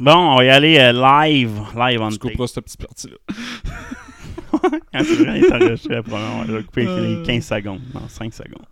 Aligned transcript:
Bon, 0.00 0.14
on 0.14 0.36
va 0.36 0.44
y 0.44 0.48
aller 0.48 0.78
euh, 0.78 0.92
live. 0.92 1.60
Live 1.76 2.00
on 2.00 2.10
Tu 2.10 2.18
couperas 2.18 2.46
cette 2.46 2.64
petite 2.64 2.80
partie-là. 2.80 3.16
Quand 4.92 5.02
vrai, 5.02 5.38
il 5.38 5.44
est 5.44 5.52
enregistré 5.52 5.96
après, 5.96 6.14
on 6.14 6.44
va 6.44 6.62
couper 6.62 6.84
les 6.84 7.22
15 7.24 7.44
secondes. 7.44 7.80
Non, 7.94 8.08
5 8.08 8.32
secondes. 8.32 8.66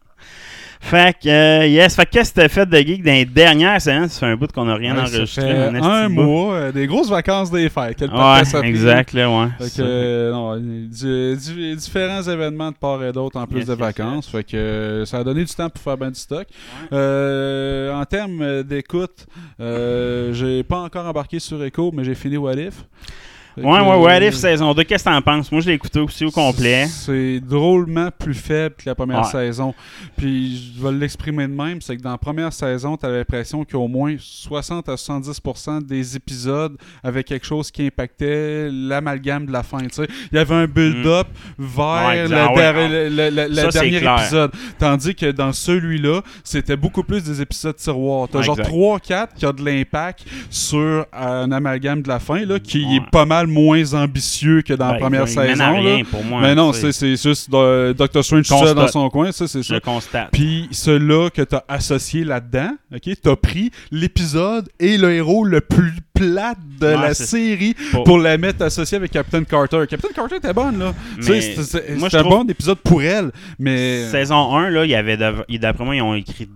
Fait 0.89 1.17
que, 1.21 1.29
euh, 1.29 1.67
yes, 1.67 1.97
fait 1.97 2.05
que 2.07 2.11
qu'est-ce 2.11 2.31
que 2.33 2.41
t'as 2.43 2.49
fait 2.49 2.65
de 2.65 2.77
geek 2.77 3.03
dans 3.03 3.11
les 3.11 3.25
dernières 3.25 3.81
semaines? 3.83 4.09
Ça 4.09 4.21
fait 4.21 4.27
un 4.27 4.37
bout 4.37 4.51
qu'on 4.53 4.67
n'a 4.67 4.77
rien 4.77 4.93
Ouais, 4.97 5.07
ça 5.07 5.17
enregistré. 5.17 5.43
fait 5.43 5.67
esti 5.75 5.79
un 5.85 6.09
mois, 6.09 6.55
euh, 6.55 6.73
des 6.73 6.87
grosses 6.87 7.09
vacances 7.11 7.51
des 7.51 7.69
fêtes. 7.69 7.97
Quel 7.99 8.11
Ouais, 8.11 8.45
ça 8.45 8.61
exact, 8.61 9.13
là, 9.13 9.29
ouais. 9.29 9.49
Fait 9.59 9.65
Ça. 9.69 9.83
que, 9.83 9.89
euh, 9.89 10.31
non, 10.33 10.57
du- 10.59 11.37
du- 11.37 11.75
différents 11.77 12.23
événements 12.23 12.71
de 12.71 12.77
part 12.77 13.03
et 13.03 13.11
d'autre 13.13 13.37
en 13.37 13.47
plus 13.49 13.59
Yes, 13.59 13.67
de 13.67 13.73
yes, 13.73 13.81
vacances. 13.81 14.29
Fait 14.29 14.45
que 14.45 14.57
euh, 14.57 15.05
ça 15.07 15.19
a 15.19 15.25
donné 15.25 15.45
du 15.45 15.53
temps 15.53 15.69
pour 15.69 15.83
faire 15.83 15.97
ben 15.97 16.11
du 16.11 16.21
stock. 16.21 16.47
Euh, 16.93 17.93
en 17.93 18.05
termes 18.05 18.63
d'écoute, 18.63 19.27
euh, 19.61 20.33
j'ai 20.35 20.63
pas 20.63 20.79
encore 20.83 21.07
embarqué 21.07 21.41
sur 21.41 21.63
Echo, 21.65 21.91
mais 21.93 22.05
j'ai 22.05 22.15
fini 22.15 22.37
What 22.37 22.55
If. 22.55 22.75
Fait 22.75 23.26
Ouais, 23.57 23.81
ouais, 23.81 23.97
What 23.97 24.11
euh, 24.21 24.29
If 24.29 24.35
saison 24.35 24.75
2, 24.75 24.85
qu'est-ce 24.85 25.05
que 25.05 25.11
t'en 25.11 25.23
penses? 25.23 25.51
Moi, 25.51 25.61
je 25.63 25.69
l'ai 25.69 25.75
écouté 25.75 25.99
aussi 26.01 26.25
au 26.25 26.31
complet. 26.31 26.87
C'est 26.89 27.41
drôlement 27.41 28.11
plus 28.17 28.35
faible 28.35 28.75
que 28.77 28.83
la 28.87 28.95
première 28.95 29.21
Ouais. 29.25 29.31
saison. 29.31 29.75
Puis 30.17 30.73
je 30.77 30.83
vais 30.83 30.93
l'exprimer 30.93 31.47
de 31.47 31.53
même, 31.53 31.81
c'est 31.81 31.97
que 31.97 32.03
dans 32.03 32.11
la 32.11 32.19
première 32.19 32.53
saison, 32.53 32.97
tu 32.97 33.07
as 33.07 33.11
l'impression 33.11 33.65
qu'au 33.65 33.89
moins 33.89 34.15
60 34.19 34.89
à 34.89 34.97
70% 34.97 35.81
des 35.87 36.17
épisodes 36.17 36.77
avaient 37.03 37.25
quelque 37.25 37.47
chose 37.47 37.71
qui 37.71 37.87
impactait 37.87 38.69
l'amalgame 38.71 39.47
de 39.47 39.53
la 39.53 39.63
fin. 39.63 39.79
tu 39.79 39.89
sais. 39.93 40.07
Il 40.33 40.37
y 40.37 40.39
avait 40.39 40.55
un 40.55 40.67
build-up 40.67 41.27
vers 41.59 41.87
Mm. 41.87 42.07
Ouais, 42.07 42.17
le, 42.17 42.23
exact. 42.25 42.47
Ah 42.49 42.53
ouais, 42.55 42.89
le- 42.89 43.09
le- 43.09 43.31
le- 43.31 43.49
le 43.49 43.55
Ça, 43.55 43.71
c'est 43.71 43.89
dernier 43.91 44.21
épisode. 44.21 44.51
Tandis 44.79 45.15
que 45.15 45.31
dans 45.31 45.53
celui-là, 45.53 46.21
c'était 46.45 46.77
beaucoup 46.77 47.03
plus 47.03 47.23
des 47.25 47.41
épisodes 47.41 47.77
tiroirs. 47.77 48.29
Tu 48.29 48.37
as 48.37 48.41
Ouais, 48.41 48.45
genre 48.47 48.59
exact. 48.59 48.71
3-4 48.71 49.35
qui 49.35 49.47
a 49.47 49.53
de 49.53 49.65
l'impact 49.65 50.25
sur 50.51 51.07
un 51.13 51.51
amalgame 51.53 52.03
de 52.03 52.09
la 52.09 52.19
fin 52.19 52.45
là, 52.45 52.59
qui 52.59 52.85
Ouais. 52.85 52.97
est 52.97 53.11
pas 53.11 53.25
mal 53.25 53.46
moins 53.47 53.95
ambitieux 53.95 54.63
que 54.63 54.75
dans 54.75 54.87
la 54.89 54.93
Ben, 54.95 55.01
première 55.01 55.23
il 55.23 55.29
saison. 55.29 55.75
rien 55.77 55.99
là. 55.99 56.05
pour 56.11 56.25
moi, 56.25 56.41
Mais 56.43 56.55
non, 56.55 56.73
c'est 56.73 57.17
juste 57.17 57.49
euh, 57.53 57.93
Doctor 57.95 58.25
Strange 58.25 58.47
tout 58.49 58.59
seul 58.59 58.75
dans 58.75 58.89
son 58.89 59.09
coin, 59.11 59.33
ça 59.33 59.47
c'est 59.49 59.63
Je 59.63 59.75
ça. 59.75 59.81
constate. 59.81 60.31
Puis 60.33 60.69
ceux-là 60.73 61.31
que 61.31 61.43
t'as 61.43 61.63
associé 61.69 62.25
là-dedans, 62.25 62.71
ok, 62.95 63.11
t'as 63.23 63.37
pris 63.37 63.71
l'épisode 63.91 64.69
et 64.81 64.97
le 64.99 65.13
héros 65.15 65.45
le 65.45 65.61
plus 65.61 65.93
plate 66.15 66.59
de 66.81 66.87
la 66.87 67.13
série 67.15 67.75
Pour- 67.93 68.05
pour 68.05 68.19
la 68.19 68.39
mettre 68.39 68.63
associée 68.65 68.97
avec 68.97 69.11
Captain 69.11 69.45
Carter. 69.45 69.85
Captain 69.89 70.09
Carter 70.15 70.37
était 70.37 70.53
bonne 70.55 70.79
là. 70.79 70.95
C'était 71.21 71.93
un 72.17 72.23
trouve- 72.23 72.45
bon 72.45 72.51
épisode 72.51 72.79
pour 72.79 73.03
elle, 73.03 73.31
mais 73.59 74.09
Saison 74.11 74.57
1, 74.57 74.71
là, 74.71 74.85
il 74.85 74.91
y 74.91 74.95
avait 74.95 75.17
d'après 75.17 75.85
moi, 75.85 75.95
ils 75.97 76.03
ont 76.03 76.15
écrit 76.15 76.49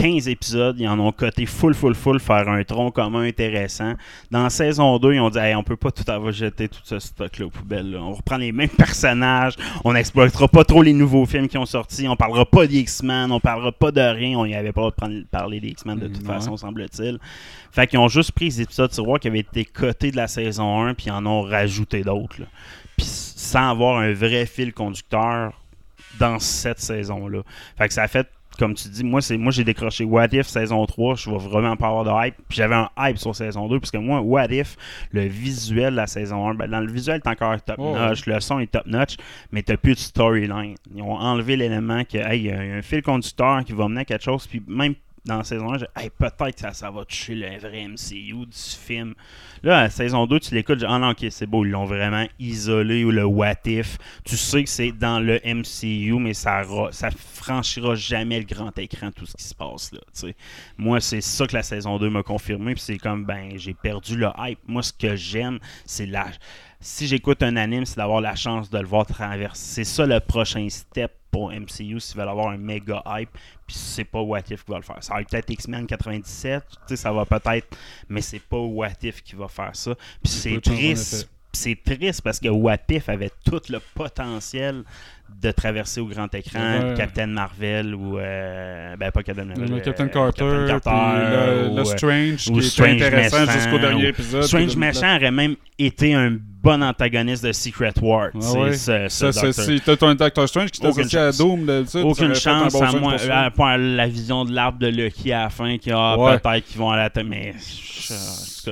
15 0.00 0.28
épisodes, 0.28 0.76
ils 0.78 0.88
en 0.88 0.98
ont 0.98 1.12
coté 1.12 1.44
full, 1.44 1.74
full, 1.74 1.94
full, 1.94 2.20
faire 2.20 2.48
un 2.48 2.64
tronc 2.64 2.90
commun 2.90 3.24
intéressant. 3.24 3.94
Dans 4.30 4.48
saison 4.48 4.98
2, 4.98 5.14
ils 5.14 5.20
ont 5.20 5.28
dit 5.28 5.38
hey, 5.38 5.54
on 5.54 5.62
peut 5.62 5.76
pas 5.76 5.90
tout 5.90 6.10
avoir 6.10 6.32
jeter 6.32 6.70
tout 6.70 6.80
ce 6.84 6.98
stock-là 6.98 7.44
aux 7.44 7.50
poubelles. 7.50 7.90
là. 7.90 7.98
On 7.98 8.14
reprend 8.14 8.38
les 8.38 8.50
mêmes 8.50 8.68
personnages, 8.78 9.56
on 9.84 9.92
n'exploitera 9.92 10.48
pas 10.48 10.64
trop 10.64 10.82
les 10.82 10.94
nouveaux 10.94 11.26
films 11.26 11.48
qui 11.48 11.58
ont 11.58 11.66
sorti, 11.66 12.08
on 12.08 12.16
parlera 12.16 12.46
pas 12.46 12.66
des 12.66 12.78
X-Men, 12.78 13.30
on 13.30 13.40
parlera 13.40 13.72
pas 13.72 13.92
de 13.92 14.00
rien, 14.00 14.38
on 14.38 14.46
y 14.46 14.54
avait 14.54 14.72
pas 14.72 14.90
de 14.90 15.24
parler 15.30 15.60
des 15.60 15.68
X-Men 15.68 15.98
de 15.98 16.08
toute 16.08 16.26
ouais. 16.26 16.34
façon, 16.34 16.56
semble-t-il. 16.56 17.18
Fait 17.70 17.86
qu'ils 17.86 17.98
ont 17.98 18.08
juste 18.08 18.32
pris 18.32 18.46
les 18.46 18.62
épisodes 18.62 18.90
tiroirs 18.90 19.20
qui 19.20 19.28
avaient 19.28 19.40
été 19.40 19.66
cotés 19.66 20.10
de 20.10 20.16
la 20.16 20.28
saison 20.28 20.82
1, 20.82 20.94
puis 20.94 21.06
ils 21.08 21.12
en 21.12 21.26
ont 21.26 21.42
rajouté 21.42 22.02
d'autres. 22.02 22.36
Puis 22.96 23.06
sans 23.06 23.70
avoir 23.70 23.98
un 23.98 24.14
vrai 24.14 24.46
fil 24.46 24.72
conducteur 24.72 25.52
dans 26.18 26.38
cette 26.38 26.80
saison-là. 26.80 27.42
Fait 27.76 27.88
que 27.88 27.94
ça 27.94 28.04
a 28.04 28.08
fait, 28.08 28.28
comme 28.60 28.74
tu 28.74 28.90
dis, 28.90 29.02
moi, 29.02 29.22
c'est 29.22 29.38
moi 29.38 29.50
j'ai 29.52 29.64
décroché 29.64 30.04
What 30.04 30.28
If 30.32 30.46
saison 30.46 30.84
3, 30.84 31.14
je 31.14 31.30
vais 31.30 31.38
vraiment 31.38 31.76
pas 31.76 31.86
avoir 31.86 32.04
de 32.04 32.10
hype. 32.10 32.36
Puis 32.46 32.58
j'avais 32.58 32.74
un 32.74 32.90
hype 32.98 33.16
sur 33.16 33.34
saison 33.34 33.68
2, 33.68 33.80
parce 33.80 33.90
que 33.90 33.96
moi, 33.96 34.20
What 34.20 34.52
If, 34.52 34.76
le 35.12 35.22
visuel 35.22 35.92
de 35.92 35.96
la 35.96 36.06
saison 36.06 36.46
1, 36.46 36.54
ben, 36.54 36.70
dans 36.70 36.80
le 36.80 36.92
visuel, 36.92 37.22
t'es 37.22 37.30
encore 37.30 37.58
top 37.62 37.76
Oh, 37.78 37.94
notch, 37.94 38.26
le 38.26 38.38
son 38.40 38.58
est 38.58 38.70
top 38.70 38.84
notch, 38.84 39.16
mais 39.50 39.62
t'as 39.62 39.78
plus 39.78 39.94
de 39.94 39.98
storyline. 39.98 40.74
Ils 40.94 41.00
ont 41.00 41.14
enlevé 41.14 41.56
l'élément 41.56 42.04
que, 42.04 42.18
hey, 42.18 42.40
il 42.40 42.46
y 42.48 42.50
a 42.50 42.60
un 42.60 42.82
fil 42.82 43.00
conducteur 43.00 43.64
qui 43.64 43.72
va 43.72 43.88
mener 43.88 44.02
à 44.02 44.04
quelque 44.04 44.24
chose, 44.24 44.46
puis 44.46 44.62
même 44.68 44.94
dans 45.24 45.38
la 45.38 45.44
saison 45.44 45.72
1, 45.72 45.78
j'ai 45.78 45.86
hey, 45.96 46.10
peut-être 46.10 46.54
que 46.54 46.60
ça, 46.60 46.72
ça 46.72 46.90
va 46.90 47.04
toucher 47.04 47.34
le 47.34 47.58
vrai 47.58 47.86
MCU 47.86 48.46
du 48.46 48.56
film. 48.56 49.14
Là, 49.62 49.82
la 49.82 49.90
saison 49.90 50.26
2, 50.26 50.40
tu 50.40 50.54
l'écoutes, 50.54 50.82
ah 50.86 50.98
non, 50.98 51.10
ok, 51.10 51.26
c'est 51.30 51.46
beau, 51.46 51.64
ils 51.64 51.70
l'ont 51.70 51.84
vraiment 51.84 52.26
isolé 52.38 53.04
ou 53.04 53.10
le 53.10 53.24
what 53.24 53.54
if. 53.66 53.98
Tu 54.24 54.36
sais 54.36 54.64
que 54.64 54.70
c'est 54.70 54.92
dans 54.92 55.20
le 55.20 55.40
MCU, 55.44 56.18
mais 56.18 56.34
ça, 56.34 56.62
ça 56.90 57.10
franchira 57.10 57.94
jamais 57.94 58.38
le 58.38 58.46
grand 58.46 58.76
écran, 58.78 59.10
tout 59.12 59.26
ce 59.26 59.36
qui 59.36 59.44
se 59.44 59.54
passe 59.54 59.92
là. 59.92 60.00
Moi, 60.78 61.00
c'est 61.00 61.20
ça 61.20 61.46
que 61.46 61.54
la 61.54 61.62
saison 61.62 61.98
2 61.98 62.08
m'a 62.08 62.22
confirmé, 62.22 62.74
puis 62.74 62.82
c'est 62.82 62.98
comme, 62.98 63.24
ben, 63.24 63.52
j'ai 63.56 63.74
perdu 63.74 64.16
le 64.16 64.28
hype. 64.38 64.60
Moi, 64.66 64.82
ce 64.82 64.92
que 64.92 65.16
j'aime, 65.16 65.58
c'est 65.84 66.06
la. 66.06 66.26
Si 66.80 67.06
j'écoute 67.06 67.42
un 67.42 67.56
anime, 67.56 67.84
c'est 67.84 67.96
d'avoir 67.96 68.22
la 68.22 68.34
chance 68.34 68.70
de 68.70 68.78
le 68.78 68.86
voir 68.86 69.04
traverser. 69.04 69.60
C'est 69.60 69.84
ça 69.84 70.06
le 70.06 70.18
prochain 70.18 70.66
step 70.70 71.12
pour 71.30 71.50
MCU 71.50 72.00
s'ils 72.00 72.16
veulent 72.16 72.28
avoir 72.28 72.48
un 72.48 72.56
méga 72.56 73.02
hype. 73.06 73.30
Puis 73.66 73.76
c'est 73.76 74.04
pas 74.04 74.20
What 74.20 74.40
If 74.50 74.64
qui 74.64 74.70
va 74.70 74.78
le 74.78 74.82
faire. 74.82 75.02
Ça 75.02 75.14
va 75.14 75.20
être 75.20 75.28
peut-être 75.28 75.50
X-Men 75.50 75.86
97, 75.86 76.64
tu 76.70 76.76
sais, 76.86 76.96
ça 76.96 77.12
va 77.12 77.24
peut-être, 77.26 77.76
mais 78.08 78.20
c'est 78.20 78.40
pas 78.40 78.58
What 78.58 78.88
If 79.02 79.22
qui 79.22 79.36
va 79.36 79.48
faire 79.48 79.76
ça. 79.76 79.94
Puis 80.22 80.32
c'est 80.32 80.60
triste. 80.60 81.28
C'est 81.52 81.76
triste 81.84 82.22
parce 82.22 82.38
que 82.38 82.48
What 82.48 82.78
If 82.88 83.08
avait 83.08 83.32
tout 83.44 83.60
le 83.68 83.80
potentiel 83.94 84.84
de 85.42 85.50
traverser 85.52 86.00
au 86.00 86.06
grand 86.06 86.32
écran 86.34 86.58
Ouais. 86.60 86.94
Captain 86.96 87.26
Marvel 87.26 87.94
ou 87.94 88.18
euh, 88.18 88.94
ben 88.96 89.10
pas 89.10 89.22
Captain 89.22 89.44
Marvel, 89.44 89.68
le 89.70 89.76
euh, 89.76 89.80
Captain 89.80 90.08
Carter, 90.08 90.64
Captain 90.68 90.90
puis 90.90 91.20
le, 91.30 91.68
ou, 91.70 91.74
le 91.76 91.80
euh, 91.80 91.84
Strange 91.84 92.48
ou 92.50 92.58
qui 92.58 92.62
Strange 92.62 92.90
intéressant 93.02 93.40
méchant, 93.40 93.52
jusqu'au 93.52 93.78
dernier 93.78 94.08
épisode. 94.08 94.42
Strange 94.42 94.76
Méchant 94.76 95.16
aurait 95.16 95.30
même 95.30 95.56
été 95.78 96.12
un 96.14 96.36
bon 96.62 96.82
antagoniste 96.82 97.42
de 97.44 97.52
Secret 97.52 97.94
War. 98.02 98.30
tu 98.32 98.38
Ah 98.38 98.40
sais, 98.42 98.58
ouais. 98.58 98.72
ce- 98.74 99.08
ce 99.08 99.32
Ça, 99.32 99.52
si 99.52 99.80
t'as 99.80 99.96
ton 99.96 100.14
Doctor 100.14 100.46
Strange 100.48 100.70
qui 100.70 100.80
t'associe 100.80 101.14
à. 101.22 101.32
Doom, 101.32 101.64
là, 101.66 101.86
ça 101.86 102.00
Aucune 102.00 102.34
chance 102.34 102.72
bon 102.74 102.82
à 102.82 102.92
moi, 102.92 103.14
à 103.30 103.50
part 103.50 103.78
la 103.78 104.06
vision 104.08 104.44
de 104.44 104.52
l'arbre 104.52 104.78
de 104.78 104.88
Lucky 104.88 105.32
à 105.32 105.44
la 105.44 105.48
fin, 105.50 105.78
qui 105.78 105.90
a 105.90 106.18
Ouais. 106.18 106.38
peut-être 106.38 106.66
qu'ils 106.66 106.78
vont 106.78 106.90
à 106.90 106.96
la 106.98 107.08
tête, 107.10 107.24
mais 107.26 107.54
je- 107.58 108.14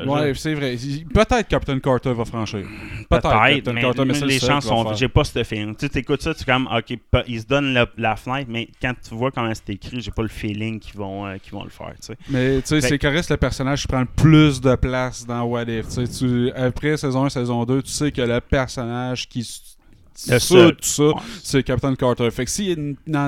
Ouais, 0.07 0.33
c'est 0.35 0.53
vrai. 0.55 0.77
Peut-être 1.15 1.49
Captain 1.49 1.79
Carter 1.79 2.13
va 2.13 2.25
franchir. 2.27 2.61
Peut-être 3.09 3.23
Peut-être, 3.23 3.55
Captain 3.55 3.73
mais, 3.73 3.81
Carter, 3.81 4.05
mais 4.05 4.15
mais 4.21 4.27
les 4.27 4.39
chances 4.39 4.67
sont. 4.67 4.93
J'ai 4.95 5.09
pas 5.09 5.25
ce 5.25 5.43
film. 5.45 5.75
Tu 5.75 5.87
sais, 5.87 5.89
t'écoutes 5.89 6.21
ça, 6.23 6.35
tu 6.35 6.45
comme, 6.49 6.67
ok, 6.75 6.99
ils 7.29 7.41
se 7.43 7.47
donnent 7.47 7.75
le- 7.75 7.87
la 7.97 8.17
fenêtre, 8.17 8.49
mais 8.51 8.69
quand 8.81 8.95
tu 9.07 9.15
vois 9.15 9.31
comment 9.31 9.53
c'est 9.55 9.75
écrit, 9.75 10.01
j'ai 10.01 10.11
pas 10.11 10.23
le 10.23 10.29
feeling 10.29 10.81
qu'ils 10.81 10.97
vont, 10.97 11.27
euh, 11.27 11.37
vont 11.53 11.65
le 11.65 11.71
faire. 11.71 11.93
Tu 12.01 12.07
sais. 12.07 12.17
Mais 12.31 12.61
tu 12.63 12.69
sais, 12.69 12.81
c'est 12.81 12.99
correct, 12.99 13.29
le 13.31 13.37
personnage 13.37 13.87
prend 13.87 14.01
le 14.01 14.07
plus 14.07 14.61
de 14.61 14.75
place 14.75 15.27
dans 15.27 15.43
What 15.45 15.65
If. 15.65 15.89
Tu 15.89 16.51
après 16.53 16.97
saison 16.97 17.25
1, 17.25 17.29
saison 17.29 17.65
2, 17.65 17.83
tu 17.83 17.91
sais 17.91 18.11
que 18.11 18.23
le 18.23 18.41
personnage 18.41 19.29
qui 19.29 19.41
Le 20.29 20.39
seul. 20.39 20.73
tout 20.77 20.83
ça, 20.83 21.03
Ouais. 21.09 21.15
c'est 21.45 21.63
Captain 21.63 21.95
Carter. 21.95 22.29
Fait 22.31 22.45
que 22.45 22.51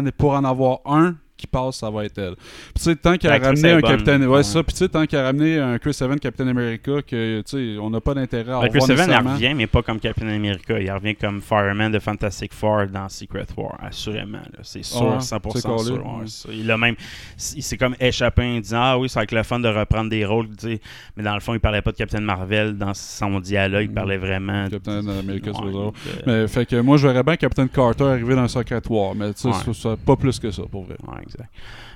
est 0.09 0.13
pour 0.13 0.33
en 0.33 0.43
avoir 0.45 0.79
un 0.87 1.15
qui 1.41 1.47
passe, 1.47 1.77
ça 1.79 1.91
va 1.91 2.05
être 2.05 2.19
elle. 2.19 2.37
Puis 2.37 2.75
tu 2.77 2.83
sais, 2.83 2.97
tant 2.97 3.11
ramené 3.23 3.69
est 3.69 3.73
un. 3.73 3.81
Captain... 3.81 4.21
Ouais, 4.23 4.27
Ouais. 4.27 4.43
ça. 4.43 4.63
Puis 4.63 4.73
tu 4.75 4.79
sais, 4.79 4.89
tant 4.89 5.03
a 5.05 5.23
ramené 5.23 5.59
un 5.59 5.79
Chris 5.79 5.97
Evans 6.01 6.19
Captain 6.19 6.47
America, 6.49 7.03
que, 7.07 7.41
tu 7.41 7.45
sais, 7.75 7.79
on 7.81 7.91
n'a 7.91 8.01
pas 8.01 8.15
d'intérêt 8.15 8.53
à 8.53 8.61
Ben, 8.61 8.69
Chris 8.69 8.93
Evans, 8.93 9.09
il 9.11 9.29
revient, 9.29 9.55
mais 9.55 9.67
pas 9.67 9.83
comme 9.83 9.99
Captain 10.01 10.29
America. 10.29 10.79
Il 10.79 10.91
revient 10.91 11.15
comme 11.17 11.41
Fireman 11.41 11.91
de 11.91 11.99
Fantastic 11.99 12.53
Four 12.55 12.87
dans 12.93 13.09
Secret 13.09 13.47
War, 13.57 13.77
assurément. 13.83 14.39
C'est 14.63 14.85
sûr, 14.85 15.03
Ouais, 15.03 15.19
100% 15.19 15.51
c'est 15.55 15.63
collé, 15.63 15.85
sûr. 15.85 15.95
ouais. 16.07 16.27
ça. 16.27 16.49
Il 16.53 16.71
a 16.71 16.77
même, 16.79 16.95
il 17.57 17.63
s'est 17.63 17.77
comme 17.77 17.95
échappé 18.01 18.43
en 18.43 18.61
disant 18.61 18.81
Ah 18.83 18.99
oui, 18.99 19.09
c'est 19.09 19.19
avec 19.19 19.33
le 19.33 19.43
fun 19.43 19.59
de 19.61 19.69
reprendre 19.69 20.11
des 20.11 20.25
rôles. 20.25 20.49
Mais 21.17 21.23
dans 21.23 21.35
le 21.35 21.41
fond, 21.41 21.55
il 21.55 21.61
parlait 21.61 21.83
pas 21.83 21.93
de 21.93 21.97
Captain 21.97 22.21
Marvel 22.21 22.77
dans 22.77 22.95
son 22.95 23.41
dialogue. 23.41 23.85
Il 23.85 23.95
parlait 23.95 24.19
vraiment 24.19 24.65
de- 24.67 24.71
Captain 24.71 25.07
America, 25.09 25.51
c'est 25.55 25.73
ça. 25.73 26.21
Mais 26.27 26.49
fait 26.49 26.67
que 26.67 26.77
moi, 26.81 26.97
je 26.97 27.07
verrais 27.07 27.23
bien 27.23 27.37
Captain 27.37 27.67
Carter 27.69 28.05
arriver 28.05 28.35
dans 28.35 28.49
Secret 28.49 28.83
War, 28.89 29.15
mais 29.15 29.33
tu 29.35 29.49
sais, 29.53 29.89
pas 30.05 30.17
plus 30.17 30.39
que 30.39 30.51
ça, 30.51 30.63
pour 30.71 30.85
vrai. 30.85 30.97
Ouais, 31.07 31.25
exact. 31.35 31.51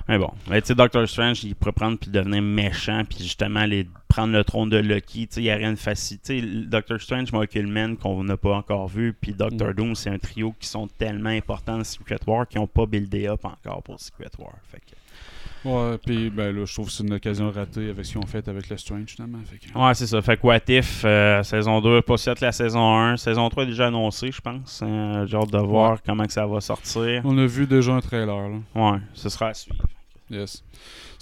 Mais 0.07 0.17
bon, 0.17 0.31
mais 0.49 0.61
tu 0.61 0.67
sais, 0.67 0.75
Doctor 0.75 1.07
Strange, 1.07 1.43
il 1.43 1.55
pourrait 1.55 1.71
prendre 1.71 1.97
puis 1.97 2.09
devenir 2.11 2.41
méchant, 2.41 3.03
puis 3.09 3.19
justement 3.19 3.61
aller 3.61 3.87
prendre 4.07 4.33
le 4.33 4.43
trône 4.43 4.69
de 4.69 4.77
Loki. 4.77 5.27
Tu 5.27 5.33
sais, 5.35 5.41
il 5.41 5.45
y 5.45 5.51
aurait 5.51 5.63
une 5.63 5.77
facilité. 5.77 6.41
Tu 6.41 6.47
sais, 6.61 6.65
Doctor 6.67 6.99
Strange, 7.01 7.31
Michael 7.31 7.67
Mann, 7.67 7.97
qu'on 7.97 8.23
n'a 8.23 8.37
pas 8.37 8.55
encore 8.55 8.87
vu, 8.87 9.13
puis 9.13 9.33
Doctor 9.33 9.69
Mm. 9.69 9.73
Doom, 9.73 9.95
c'est 9.95 10.09
un 10.09 10.19
trio 10.19 10.53
qui 10.59 10.67
sont 10.67 10.87
tellement 10.87 11.29
importants 11.29 11.77
dans 11.77 11.83
Secret 11.83 12.19
War 12.27 12.47
qui 12.47 12.57
n'ont 12.57 12.67
pas 12.67 12.85
buildé 12.85 13.27
up 13.27 13.43
encore 13.45 13.81
pour 13.83 13.99
Secret 13.99 14.29
War. 14.37 14.53
Fait 14.71 14.79
que- 14.79 14.95
Ouais, 15.65 15.97
puis 15.97 16.29
ben 16.29 16.55
là, 16.55 16.63
je 16.65 16.73
trouve 16.73 16.85
que 16.87 16.91
c'est 16.91 17.03
une 17.03 17.13
occasion 17.13 17.49
ratée 17.49 17.89
avec 17.89 18.05
ce 18.05 18.11
qu'ils 18.11 18.21
ont 18.21 18.25
fait 18.27 18.47
avec 18.47 18.69
le 18.69 18.77
Strange, 18.77 19.07
finalement. 19.07 19.39
Fait 19.45 19.57
que... 19.57 19.77
Ouais, 19.77 19.93
c'est 19.95 20.07
ça. 20.07 20.21
Fait 20.21 20.37
que 20.37 20.45
What 20.45 20.59
If, 20.69 21.01
euh, 21.03 21.41
saison 21.43 21.81
2, 21.81 22.01
pas 22.03 22.17
si 22.17 22.29
hâte 22.29 22.41
la 22.41 22.51
saison 22.51 22.95
1. 22.97 23.17
Saison 23.17 23.49
3 23.49 23.63
est 23.63 23.67
déjà 23.67 23.87
annoncée, 23.87 24.31
je 24.31 24.41
pense. 24.41 24.81
Euh, 24.83 25.25
J'ai 25.25 25.35
hâte 25.37 25.51
de 25.51 25.57
voir 25.57 25.93
Ouais. 25.93 25.97
comment 26.05 26.25
que 26.25 26.33
ça 26.33 26.45
va 26.45 26.61
sortir. 26.61 27.21
On 27.25 27.37
a 27.37 27.45
vu 27.47 27.65
déjà 27.65 27.93
un 27.93 27.99
trailer, 28.01 28.49
là. 28.49 28.57
Ouais, 28.75 28.99
ce 29.13 29.27
sera 29.29 29.47
à 29.47 29.53
suivre. 29.53 29.83
Yes. 30.29 30.63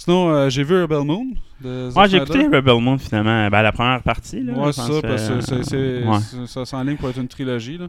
Sinon, 0.04 0.28
euh, 0.34 0.50
j'ai 0.50 0.62
vu 0.64 0.82
Rebel 0.82 0.98
Moon. 1.04 1.26
De 1.62 1.90
Ouais, 1.96 2.08
j'ai 2.10 2.18
écouté 2.18 2.44
Rebel 2.46 2.78
Moon 2.78 2.98
finalement. 2.98 3.48
Ben, 3.48 3.62
la 3.62 3.72
première 3.72 4.02
partie. 4.02 4.42
Là, 4.42 4.52
Ouais, 4.52 4.72
c'est 4.72 4.82
ça, 4.82 5.00
parce 5.00 5.28
que 5.28 5.40
c'est, 5.40 5.64
c'est- 5.64 6.04
ouais. 6.04 6.18
c'est- 6.20 6.46
ça 6.46 6.64
s'enligne 6.66 6.96
pour 6.96 7.08
être 7.08 7.18
une 7.18 7.28
trilogie. 7.28 7.78
Là. 7.78 7.86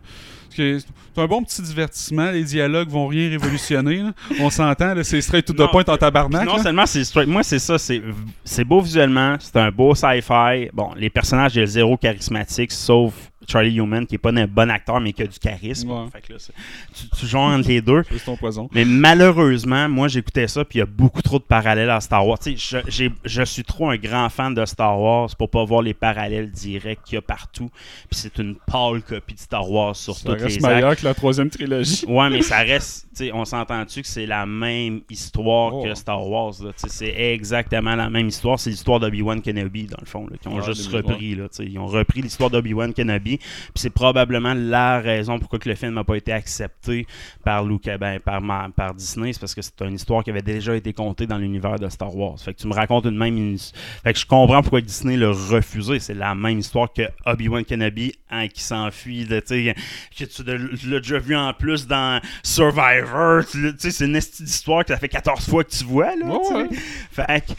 C'est 0.50 0.78
un 1.18 1.26
bon 1.28 1.44
petit 1.44 1.62
divertissement. 1.62 2.32
Les 2.32 2.46
dialogues 2.46 2.88
vont 2.88 3.08
rien 3.08 3.30
révolutionner. 3.30 3.98
là. 3.98 4.14
On 4.40 4.50
s'entend, 4.50 4.94
là, 4.94 5.04
c'est 5.04 5.20
straight 5.20 5.46
to 5.46 5.52
the 5.52 5.60
Non, 5.60 5.68
point 5.68 5.84
en 5.88 5.98
tabarnak. 5.98 6.46
Non 6.46 6.58
seulement 6.58 6.86
c'est 6.86 7.04
straight, 7.04 7.28
moi 7.28 7.44
c'est 7.44 7.60
ça, 7.60 7.78
c'est 7.78 8.02
c'est 8.46 8.64
beau 8.64 8.80
visuellement, 8.80 9.36
c'est 9.40 9.58
un 9.58 9.70
beau 9.72 9.94
sci-fi. 9.94 10.70
Bon, 10.74 10.92
les 10.96 11.10
personnages 11.10 11.58
ils 11.58 11.68
sont 11.68 11.74
zéro 11.74 11.98
charismatiques, 11.98 12.72
sauf 12.72 13.14
Charlie 13.48 13.76
Human 13.76 14.06
qui 14.06 14.16
est 14.16 14.20
pas 14.20 14.32
un 14.32 14.48
bon 14.48 14.70
acteur 14.70 15.00
mais 15.00 15.14
qui 15.14 15.24
a 15.24 15.28
du 15.28 15.40
charisme. 15.40 15.90
Ouais. 15.92 16.10
Fait 16.12 16.22
que 16.22 16.34
là, 16.34 16.40
c'est- 16.40 16.54
tu, 16.94 17.10
tu 17.20 17.26
joues 17.28 17.38
entre 17.38 17.68
les 17.68 17.82
deux. 17.82 18.04
C'est 18.12 18.24
ton 18.26 18.36
poison. 18.38 18.70
Mais 18.74 18.86
malheureusement, 18.86 19.88
moi 19.90 20.08
j'écoutais 20.08 20.48
ça 20.48 20.64
puis 20.66 20.78
il 20.78 20.80
y 20.80 20.84
a 20.84 20.86
beaucoup 20.86 21.22
trop 21.22 21.40
de 21.40 21.44
parallèles 21.44 21.90
à 21.90 22.00
Star 22.02 22.26
Wars. 22.28 22.38
Je, 22.46 22.78
j'ai- 22.88 23.12
je 23.24 23.44
suis 23.44 23.64
trop 23.64 23.90
un 23.90 23.98
grand 23.98 24.30
fan 24.30 24.54
de 24.54 24.66
Star 24.66 25.00
Wars 25.00 25.30
pour 25.38 25.50
pas 25.50 25.64
voir 25.64 25.82
les 25.82 25.94
parallèles 25.94 26.52
directs 26.52 27.00
qu'il 27.06 27.16
y 27.16 27.18
a 27.18 27.22
partout. 27.22 27.70
Puis 28.10 28.20
c'est 28.20 28.38
une 28.38 28.56
pâle 28.56 29.02
copie 29.02 29.34
de 29.36 29.40
Star 29.40 29.70
Wars 29.70 29.96
sur 29.96 30.16
Ça 30.16 30.30
toutes 30.32 30.42
reste 30.42 30.58
les 30.60 30.66
actes. 30.66 30.76
meilleur 30.76 30.96
que 30.96 31.06
la 31.06 31.14
troisième 31.14 31.50
trilogie. 31.50 32.06
Ouais, 32.16 32.30
mais 32.30 32.42
ça 32.42 32.60
reste. 32.60 33.08
on 33.34 33.46
s'entend-tu 33.46 34.02
que 34.02 34.08
c'est 34.08 34.26
la 34.26 34.46
même 34.46 35.02
histoire 35.10 35.74
Oh. 35.76 35.84
que 35.84 35.94
Star 35.96 36.26
Wars? 36.28 36.54
là, 36.64 36.72
C'est 36.76 37.14
exactement 37.34 37.96
la 37.96 38.10
même 38.10 38.28
histoire. 38.28 38.60
C'est 38.60 38.70
l'histoire 38.70 39.00
d'Obi-Wan 39.00 39.42
Kenobi, 39.42 39.86
dans 39.86 39.98
le 40.00 40.06
fond, 40.06 40.28
là, 40.30 40.38
qui 40.40 40.48
ont 40.48 40.62
juste 40.62 40.88
repris. 40.92 41.36
Là, 41.36 41.48
ils 41.60 41.78
ont 41.80 41.88
repris 41.88 42.22
l'histoire 42.22 42.50
d'Obi-Wan 42.50 42.94
Kenobi. 42.94 43.35
Puis 43.38 43.72
c'est 43.76 43.90
probablement 43.90 44.54
la 44.54 45.00
raison 45.00 45.40
pourquoi 45.40 45.60
que 45.60 45.70
le 45.70 45.76
film 45.76 45.94
n'a 45.94 46.04
pas 46.04 46.16
été 46.16 46.32
accepté 46.32 47.08
par, 47.44 47.64
Luke, 47.66 47.90
ben, 48.00 48.20
par, 48.20 48.42
ma- 48.42 48.70
par 48.76 48.94
Disney. 48.94 49.34
C'est 49.34 49.40
parce 49.40 49.56
que 49.56 49.62
c'est 49.62 49.80
une 49.82 49.94
histoire 49.96 50.24
qui 50.24 50.30
avait 50.30 50.42
déjà 50.42 50.76
été 50.76 50.94
contée 50.94 51.28
dans 51.28 51.38
l'univers 51.38 51.80
de 51.80 51.88
Star 51.90 52.16
Wars. 52.16 52.40
Fait 52.40 52.54
que 52.54 52.60
tu 52.62 52.68
me 52.68 52.74
racontes 52.74 53.06
une 53.06 53.18
même. 53.18 53.38
une- 53.38 53.58
Fait 54.04 54.14
que 54.14 54.20
je 54.20 54.26
comprends 54.26 54.62
pourquoi 54.62 54.82
Disney 54.82 55.18
l'a 55.18 55.30
refusé. 55.32 56.00
C'est 56.00 56.14
la 56.14 56.36
même 56.36 56.60
histoire 56.60 56.92
que 56.94 57.04
Obi-Wan 57.26 57.64
Kenobi 57.66 58.14
hein, 58.30 58.48
qui 58.48 58.62
s'enfuit. 58.64 59.26
que 59.28 60.24
tu 60.26 60.44
l'as- 60.90 61.00
déjà 61.00 61.20
vu 61.20 61.36
en 61.36 61.54
plus 61.54 61.86
dans 61.88 62.20
Survivor. 62.44 63.44
C'est 63.78 64.06
une 64.06 64.16
esti 64.16 64.44
d'histoire 64.44 64.84
que 64.84 64.94
ça 64.94 64.98
fait 64.98 65.10
14 65.10 65.48
fois 65.50 65.64
que 65.64 65.72
tu 65.72 65.84
vois. 65.84 66.16
Là, 66.16 66.26
ouais. 66.26 66.68
Fait 67.12 67.46
que, 67.46 67.54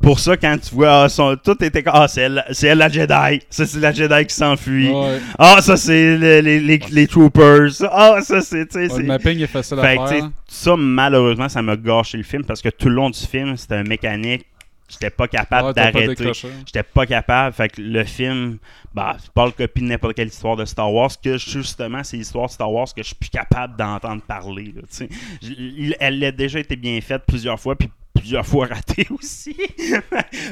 pour 0.00 0.18
ça, 0.18 0.36
quand 0.36 0.56
tu 0.60 0.74
vois, 0.74 1.02
ah, 1.04 1.08
son- 1.08 1.36
tout 1.36 1.62
était 1.62 1.82
comme, 1.82 1.92
ah, 1.96 2.08
c'est 2.08 2.22
elle, 2.22 2.44
c'est 2.52 2.68
elle 2.68 2.78
la 2.78 2.88
Jedi. 2.88 3.40
Ça, 3.50 3.66
c'est 3.66 3.80
la 3.80 3.92
Jedi 3.92 4.26
qui 4.26 4.34
s'enfuit. 4.34 4.90
Ouais. 4.90 5.18
Ah, 5.38 5.60
ça, 5.60 5.76
c'est 5.76 6.16
le- 6.16 6.40
les, 6.40 6.60
les, 6.60 6.78
les 6.90 7.06
Troopers. 7.06 7.70
Ah, 7.90 8.18
ça, 8.22 8.40
c'est. 8.40 8.66
tu 8.66 8.72
sais, 8.86 8.92
Ouais, 8.92 9.00
le 9.02 9.06
mapping 9.06 9.40
est 9.40 9.46
facile 9.46 9.78
à 9.78 9.82
fait 9.82 9.96
faire. 9.96 10.08
sais, 10.08 10.22
ça, 10.48 10.76
malheureusement, 10.76 11.48
ça 11.48 11.62
m'a 11.62 11.76
gâché 11.76 12.16
le 12.18 12.24
film 12.24 12.44
parce 12.44 12.62
que 12.62 12.68
tout 12.68 12.88
le 12.88 12.94
long 12.94 13.10
du 13.10 13.18
film, 13.20 13.56
c'était 13.56 13.76
un 13.76 13.84
mécanique. 13.84 14.46
J'étais 14.88 15.08
pas 15.08 15.26
capable 15.26 15.68
Ouais, 15.68 15.72
d'arrêter. 15.74 16.32
J'étais 16.66 16.82
pas 16.82 17.06
capable. 17.06 17.54
Fait 17.54 17.70
que 17.70 17.80
le 17.80 18.04
film, 18.04 18.58
bah, 18.92 19.16
c'est 19.18 19.32
pas 19.32 19.46
le 19.46 19.52
copie 19.52 19.80
de 19.80 19.86
n'importe 19.86 20.14
quelle 20.14 20.28
histoire 20.28 20.54
de 20.54 20.66
Star 20.66 20.92
Wars. 20.92 21.10
Que 21.24 21.38
justement, 21.38 22.04
c'est 22.04 22.18
l'histoire 22.18 22.48
de 22.48 22.52
Star 22.52 22.70
Wars 22.70 22.88
que 22.94 23.00
je 23.02 23.06
suis 23.06 23.16
plus 23.16 23.30
capable 23.30 23.74
d'entendre 23.78 24.20
parler. 24.20 24.74
Là, 24.76 25.06
il- 25.40 25.96
elle 25.98 26.22
a 26.24 26.30
déjà 26.30 26.58
été 26.58 26.76
bien 26.76 27.00
faite 27.00 27.22
plusieurs 27.26 27.58
fois, 27.58 27.74
puis 27.74 27.88
plusieurs 28.14 28.46
fois 28.46 28.66
ratée 28.66 29.06
aussi. 29.10 29.56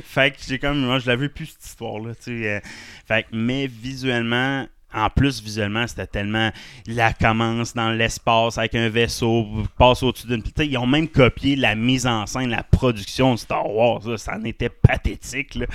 fait 0.05 0.33
que 0.33 0.39
j'ai 0.47 0.59
comme, 0.59 0.81
moi, 0.81 0.99
je 0.99 1.07
l'avais 1.07 1.29
plus 1.29 1.47
cette 1.47 1.65
histoire-là. 1.65 2.13
euh. 2.29 2.61
fait 3.07 3.25
que, 3.25 3.29
mais 3.33 3.67
visuellement. 3.67 4.67
En 4.95 5.09
plus, 5.09 5.43
visuellement, 5.43 5.87
c'était 5.87 6.07
tellement. 6.07 6.51
La 6.87 7.13
commence 7.13 7.75
dans 7.75 7.91
l'espace 7.91 8.59
avec 8.59 8.75
un 8.75 8.89
vaisseau, 8.89 9.47
passe 9.79 10.03
au-dessus 10.03 10.27
d'une. 10.27 10.43
Ils 10.59 10.77
ont 10.79 10.87
même 10.87 11.09
copié 11.09 11.57
la 11.57 11.75
mise 11.75 12.07
en 12.07 12.27
scène, 12.27 12.51
la 12.51 12.63
production 12.63 13.35
de 13.35 13.39
Star 13.39 13.69
Wars. 13.73 14.01
là. 14.07 14.17
Ça 14.17 14.37
en 14.37 14.45
était 14.45 14.69
pathétique. 14.69 15.55
là. 15.55 15.67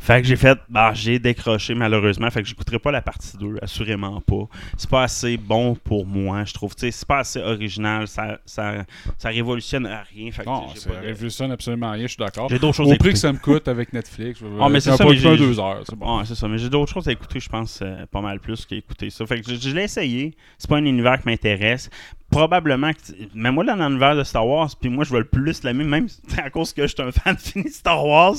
Fait 0.00 0.22
que 0.22 0.28
j'ai 0.28 0.36
fait. 0.36 0.58
Bah, 0.68 0.92
j'ai 0.94 1.18
décroché 1.18 1.74
malheureusement. 1.74 2.30
Fait 2.30 2.42
que 2.42 2.48
j'écouterai 2.48 2.78
pas 2.78 2.90
la 2.92 3.02
partie 3.02 3.36
2, 3.36 3.58
assurément 3.62 4.20
pas. 4.20 4.48
C'est 4.76 4.88
pas 4.90 5.02
assez 5.04 5.36
bon 5.36 5.74
pour 5.74 6.06
moi, 6.06 6.44
je 6.44 6.52
trouve. 6.54 6.74
Tu 6.74 6.80
sais, 6.82 6.90
C'est 6.90 7.06
pas 7.08 7.18
assez 7.18 7.40
original. 7.40 8.08
Ça, 8.08 8.38
ça, 8.46 8.84
ça 9.18 9.28
révolutionne 9.28 9.86
rien. 9.86 10.30
Fait 10.32 10.42
que, 10.44 10.48
Non, 10.48 10.74
ça 10.74 10.90
de- 10.90 11.06
révolutionne 11.06 11.50
absolument 11.52 11.90
rien, 11.92 12.02
je 12.04 12.08
suis 12.08 12.16
d'accord. 12.18 12.48
J'ai 12.48 12.58
d'autres 12.58 12.76
choses 12.76 12.88
Au 12.88 12.92
à 12.92 12.96
prix 12.96 13.12
que 13.12 13.18
ça 13.18 13.32
me 13.32 13.38
coûte 13.38 13.68
avec 13.68 13.92
Netflix, 13.92 14.40
Ah, 14.60 14.68
mais 14.68 14.80
c'est 14.80 14.96
ça, 14.96 15.04
mais 15.04 15.14
deux 15.16 15.58
heures, 15.60 15.82
c'est 15.86 15.96
bon. 15.96 16.24
Ça. 16.24 16.48
Mais 16.48 16.58
j'ai 16.58 16.68
d'autres 16.70 16.92
choses 16.92 17.08
à 17.08 17.12
écouter, 17.12 17.38
je 17.40 17.48
pense, 17.48 17.80
euh, 17.82 18.06
pas 18.10 18.20
mal 18.20 18.40
plus 18.40 18.61
ça. 19.10 19.24
Je, 19.24 19.54
je 19.54 19.74
l'ai 19.74 19.84
essayé. 19.84 20.34
C'est 20.58 20.68
pas 20.68 20.76
un 20.76 20.84
univers 20.84 21.20
qui 21.20 21.28
m'intéresse. 21.28 21.90
Probablement 22.32 22.92
que. 22.92 22.98
Mais 23.34 23.52
moi, 23.52 23.62
dans 23.64 23.76
l'univers 23.76 24.16
de 24.16 24.24
Star 24.24 24.46
Wars, 24.46 24.70
puis 24.80 24.90
moi, 24.90 25.04
je 25.04 25.12
veux 25.12 25.20
le 25.20 25.24
plus 25.24 25.62
l'aimer, 25.62 25.84
même 25.84 26.08
à 26.44 26.50
cause 26.50 26.72
que 26.72 26.82
je 26.82 26.88
suis 26.88 27.02
un 27.02 27.12
fan 27.12 27.36
fini 27.36 27.64
de 27.64 27.70
Star 27.70 28.04
Wars. 28.04 28.34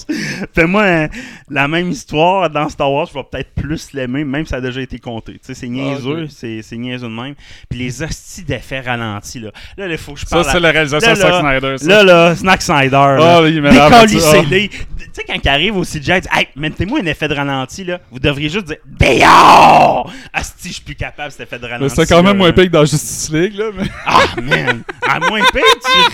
Fais-moi 0.54 0.82
euh, 0.84 1.08
la 1.50 1.68
même 1.68 1.90
histoire 1.92 2.50
dans 2.50 2.68
Star 2.70 2.92
Wars, 2.92 3.08
je 3.08 3.14
vais 3.14 3.24
peut-être 3.32 3.54
plus 3.54 3.94
l'aimer, 3.94 4.24
même 4.24 4.46
si 4.46 4.50
ça 4.50 4.58
a 4.58 4.62
déjà 4.62 4.82
été 4.82 5.00
compté. 5.00 5.34
Tu 5.34 5.40
sais, 5.44 5.54
c'est 5.54 5.70
niaiseux, 5.70 6.24
ok. 6.24 6.30
c'est, 6.30 6.62
c'est 6.62 6.78
niaiseux 6.78 7.08
de 7.08 7.14
même. 7.14 7.36
Puis 7.70 7.80
les 7.80 8.02
hosties 8.04 8.44
d'effets 8.44 8.82
ralentis, 8.82 9.40
là. 9.40 9.52
Là, 9.78 9.88
il 9.88 9.98
faut 9.98 10.14
que 10.14 10.20
je 10.20 10.26
Ça, 10.26 10.38
parle. 10.38 10.46
c'est 10.50 10.58
à- 10.58 10.60
la 10.60 10.72
réalisation 10.72 11.14
de 11.14 11.20
là, 11.20 11.40
Snyder. 11.40 11.78
ça. 11.78 11.88
Là, 11.88 12.04
là, 12.04 12.36
Snack 12.36 12.62
Snyder. 12.62 13.18
Ah, 13.20 13.42
oui, 13.42 13.56
il. 13.56 13.62
Décalissez-les. 13.62 14.70
Tu 14.70 14.78
sais, 15.14 15.24
quand 15.28 15.38
il 15.44 15.50
arrive 15.50 15.78
au 15.78 15.84
CGI, 15.84 16.00
il 16.16 16.22
dit 16.22 16.28
Hey, 16.32 16.48
mettez-moi 16.56 17.00
un 17.02 17.06
effet 17.06 17.28
de 17.28 17.36
ralenti, 17.36 17.84
là. 17.84 18.00
Vous 18.12 18.20
devriez 18.20 18.50
juste 18.50 18.66
dire 18.66 18.78
Dehors 18.86 20.12
Asti, 20.34 20.70
je 20.70 20.74
suis 20.74 20.84
plus 20.84 20.96
capable, 20.96 21.32
cet 21.32 21.42
effet 21.42 21.60
de 21.60 21.66
ralenti. 21.66 21.84
Mais 21.84 21.90
C'était 21.90 22.16
quand 22.16 22.24
même 22.24 22.38
moins 22.38 22.52
pire 22.52 22.64
que 22.66 22.70
dans 22.70 22.86
Justice 22.86 23.30
League, 23.32 23.56
là. 23.56 23.66
Mais... 23.78 23.83
Ah, 24.06 24.22
man 24.42 24.82
À 25.08 25.20
moins 25.20 25.42
pire, 25.54 25.64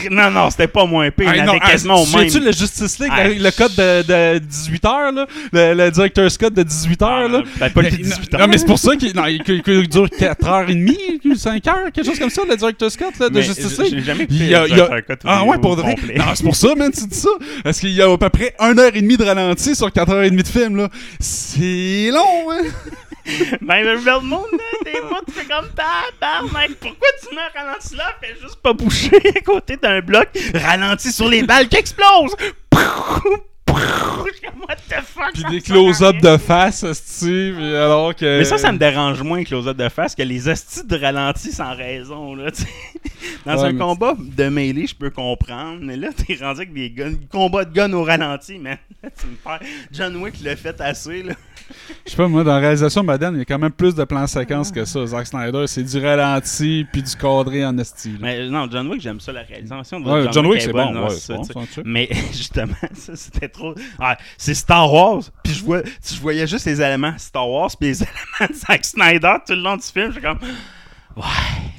tu. 0.01 0.09
Non, 0.13 0.29
non, 0.31 0.49
c'était 0.49 0.67
pas 0.67 0.85
moins 0.85 1.09
pire. 1.11 1.29
Il 1.33 1.35
Hey, 1.35 1.41
en 1.41 1.45
non, 1.45 1.51
avait 1.51 1.59
quasiment 1.61 2.01
au 2.01 2.05
tu 2.05 2.15
même. 2.17 2.29
sais-tu 2.29 2.45
le 2.45 2.51
Justice 2.51 2.99
League, 2.99 3.11
Hey, 3.15 3.39
le, 3.39 3.51
code 3.51 3.75
de, 3.75 4.01
de 4.03 4.37
18 4.39 4.85
heures, 4.85 5.11
là? 5.11 5.25
Le, 5.53 5.73
le 5.73 5.91
Director's 5.91 6.37
Cut 6.37 6.49
de 6.51 6.63
18 6.63 7.01
Ah, 7.01 7.05
heures, 7.05 7.29
là? 7.29 7.41
peut-être 7.59 7.73
pas 7.73 7.81
le 7.81 7.89
Mais- 7.91 7.97
18 7.97 8.33
non, 8.33 8.39
heures. 8.39 8.47
mais 8.47 8.57
c'est 8.57 8.65
pour 8.65 8.79
ça 8.79 8.95
qu'il 8.95 9.15
non, 9.15 9.25
il- 9.27 9.43
qu'il- 9.43 9.61
qu'il 9.63 9.87
dure 9.87 10.07
4h30, 10.09 11.35
5 11.35 11.67
heures, 11.67 11.91
quelque 11.93 12.05
chose 12.05 12.19
comme 12.19 12.29
ça, 12.29 12.41
le 12.49 12.55
Director's 12.57 12.95
Cut 12.97 13.05
là, 13.19 13.29
de 13.29 13.35
Mais 13.35 13.41
Justice 13.43 13.77
League. 13.79 13.93
j'ai 13.97 14.03
jamais 14.03 14.23
écouté 14.23 14.39
Il 14.45 14.55
a- 14.55 14.63
le 14.67 14.69
il 14.73 14.81
a- 14.81 14.89
Ah 15.25 15.43
ouais, 15.45 15.57
pour 15.57 15.75
de 15.75 15.81
vrai? 15.81 15.95
complet. 15.95 16.15
Non, 16.17 16.25
c'est 16.35 16.43
pour 16.43 16.55
ça, 16.55 16.73
man, 16.75 16.91
tu 16.91 17.05
dis 17.07 17.15
ça. 17.17 17.29
Parce 17.63 17.79
qu'il 17.79 17.91
y 17.91 18.01
a 18.01 18.11
à 18.11 18.17
peu 18.17 18.29
près 18.29 18.55
1h30 18.59 19.17
de 19.17 19.23
ralenti 19.23 19.75
sur 19.75 19.91
4h30 19.91 20.35
de 20.43 20.47
film, 20.47 20.75
là. 20.77 20.89
C'est 21.19 22.09
long, 22.11 22.51
hein? 22.51 22.63
Ben, 23.61 23.83
le 23.83 23.93
là, 24.05 24.19
des 24.85 24.91
fois, 25.07 25.21
tu 25.25 25.33
fais 25.33 25.45
comme 25.45 25.67
tabarnak. 25.69 26.71
Pourquoi 26.79 27.07
tu 27.21 27.35
mets 27.35 27.41
un 27.41 27.61
ralenti 27.61 27.95
là? 27.95 28.15
Fais 28.21 28.35
juste 28.41 28.55
pas 28.61 28.73
boucher 28.73 29.21
à 29.35 29.41
côté 29.41 29.77
d'un 29.77 30.01
bloc. 30.01 30.29
Ralenti 30.53 31.11
sur 31.11 31.27
les 31.27 31.43
balles 31.43 31.67
qui 31.67 31.77
explosent. 31.77 32.35
What 34.67 34.77
the 34.87 35.01
fuck? 35.03 35.33
Puis 35.33 35.43
des 35.49 35.61
close-up 35.61 36.17
de 36.17 36.37
face, 36.37 36.91
Steve, 36.93 37.59
alors 37.59 38.15
que... 38.15 38.37
Mais 38.39 38.43
ça, 38.43 38.57
ça 38.57 38.71
me 38.71 38.77
dérange 38.77 39.21
moins 39.23 39.43
close-up 39.43 39.77
de 39.77 39.89
face 39.89 40.15
que 40.15 40.21
les 40.21 40.47
hosties 40.47 40.85
de 40.85 40.95
ralenti 40.95 41.51
sans 41.51 41.75
raison. 41.75 42.35
Là, 42.35 42.51
tu 42.51 42.63
sais. 42.63 42.67
Dans 43.45 43.57
Ouais, 43.57 43.67
un 43.69 43.71
mais 43.73 43.79
combat 43.79 44.15
de 44.19 44.49
mêlée, 44.49 44.87
je 44.87 44.95
peux 44.95 45.09
comprendre. 45.09 45.79
Mais 45.81 45.95
là, 45.97 46.09
t'es 46.15 46.35
rendu 46.35 46.61
avec 46.61 46.73
des 46.73 46.89
guns, 46.89 47.13
combats 47.31 47.65
de 47.65 47.73
guns 47.73 47.93
au 47.93 48.03
ralenti, 48.03 48.57
man. 48.59 48.77
Là, 49.03 49.09
tu 49.17 49.27
me 49.27 49.35
perds. 49.35 49.61
John 49.93 50.17
Wick 50.17 50.41
l'a 50.41 50.57
fait 50.57 50.79
assez. 50.81 51.23
Là. 51.23 51.33
Je 52.05 52.11
sais 52.11 52.17
pas, 52.17 52.27
moi, 52.27 52.43
dans 52.43 52.51
la 52.51 52.59
réalisation 52.59 53.01
moderne, 53.01 53.35
il 53.35 53.39
y 53.39 53.41
a 53.41 53.45
quand 53.45 53.59
même 53.59 53.71
plus 53.71 53.95
de 53.95 54.03
plans 54.03 54.27
séquences 54.27 54.71
que 54.71 54.83
ça. 54.83 55.05
Zack 55.05 55.27
Snyder, 55.27 55.67
c'est 55.67 55.83
du 55.83 56.05
ralenti 56.05 56.85
puis 56.91 57.01
du 57.01 57.15
cadré 57.15 57.65
en 57.65 57.77
esti. 57.77 58.17
Mais 58.19 58.49
non, 58.49 58.67
John 58.69 58.87
Wick, 58.87 58.99
j'aime 59.01 59.21
ça, 59.21 59.31
la 59.31 59.43
réalisation. 59.43 60.01
de 60.01 60.09
Ouais, 60.09 60.27
John 60.33 60.45
Wick, 60.47 60.61
est 60.61 60.65
c'est 60.65 60.73
bon, 60.73 60.93
ouais, 60.93 61.01
bon, 61.01 61.09
ça, 61.09 61.35
truc. 61.53 61.85
Mais 61.85 62.09
justement, 62.33 62.73
ça, 62.93 63.15
c'était 63.15 63.47
trop. 63.47 63.73
Ah, 63.99 64.17
c'est 64.37 64.53
Star 64.53 64.91
Wars, 64.91 65.21
puis 65.43 65.53
je, 65.53 65.63
vois, 65.63 65.81
je 65.83 66.19
voyais 66.19 66.47
juste 66.47 66.65
les 66.65 66.81
éléments 66.81 67.13
Star 67.17 67.49
Wars, 67.49 67.71
puis 67.79 67.89
les 67.89 68.03
éléments 68.03 68.49
de 68.49 68.53
Zack 68.55 68.83
Snyder 68.83 69.35
tout 69.47 69.53
le 69.53 69.61
long 69.61 69.77
du 69.77 69.83
film. 69.83 70.11
J'étais 70.11 70.27
comme. 70.27 70.39
Ah, 71.21 71.23
ça, 71.23 71.33
Fait 71.53 71.78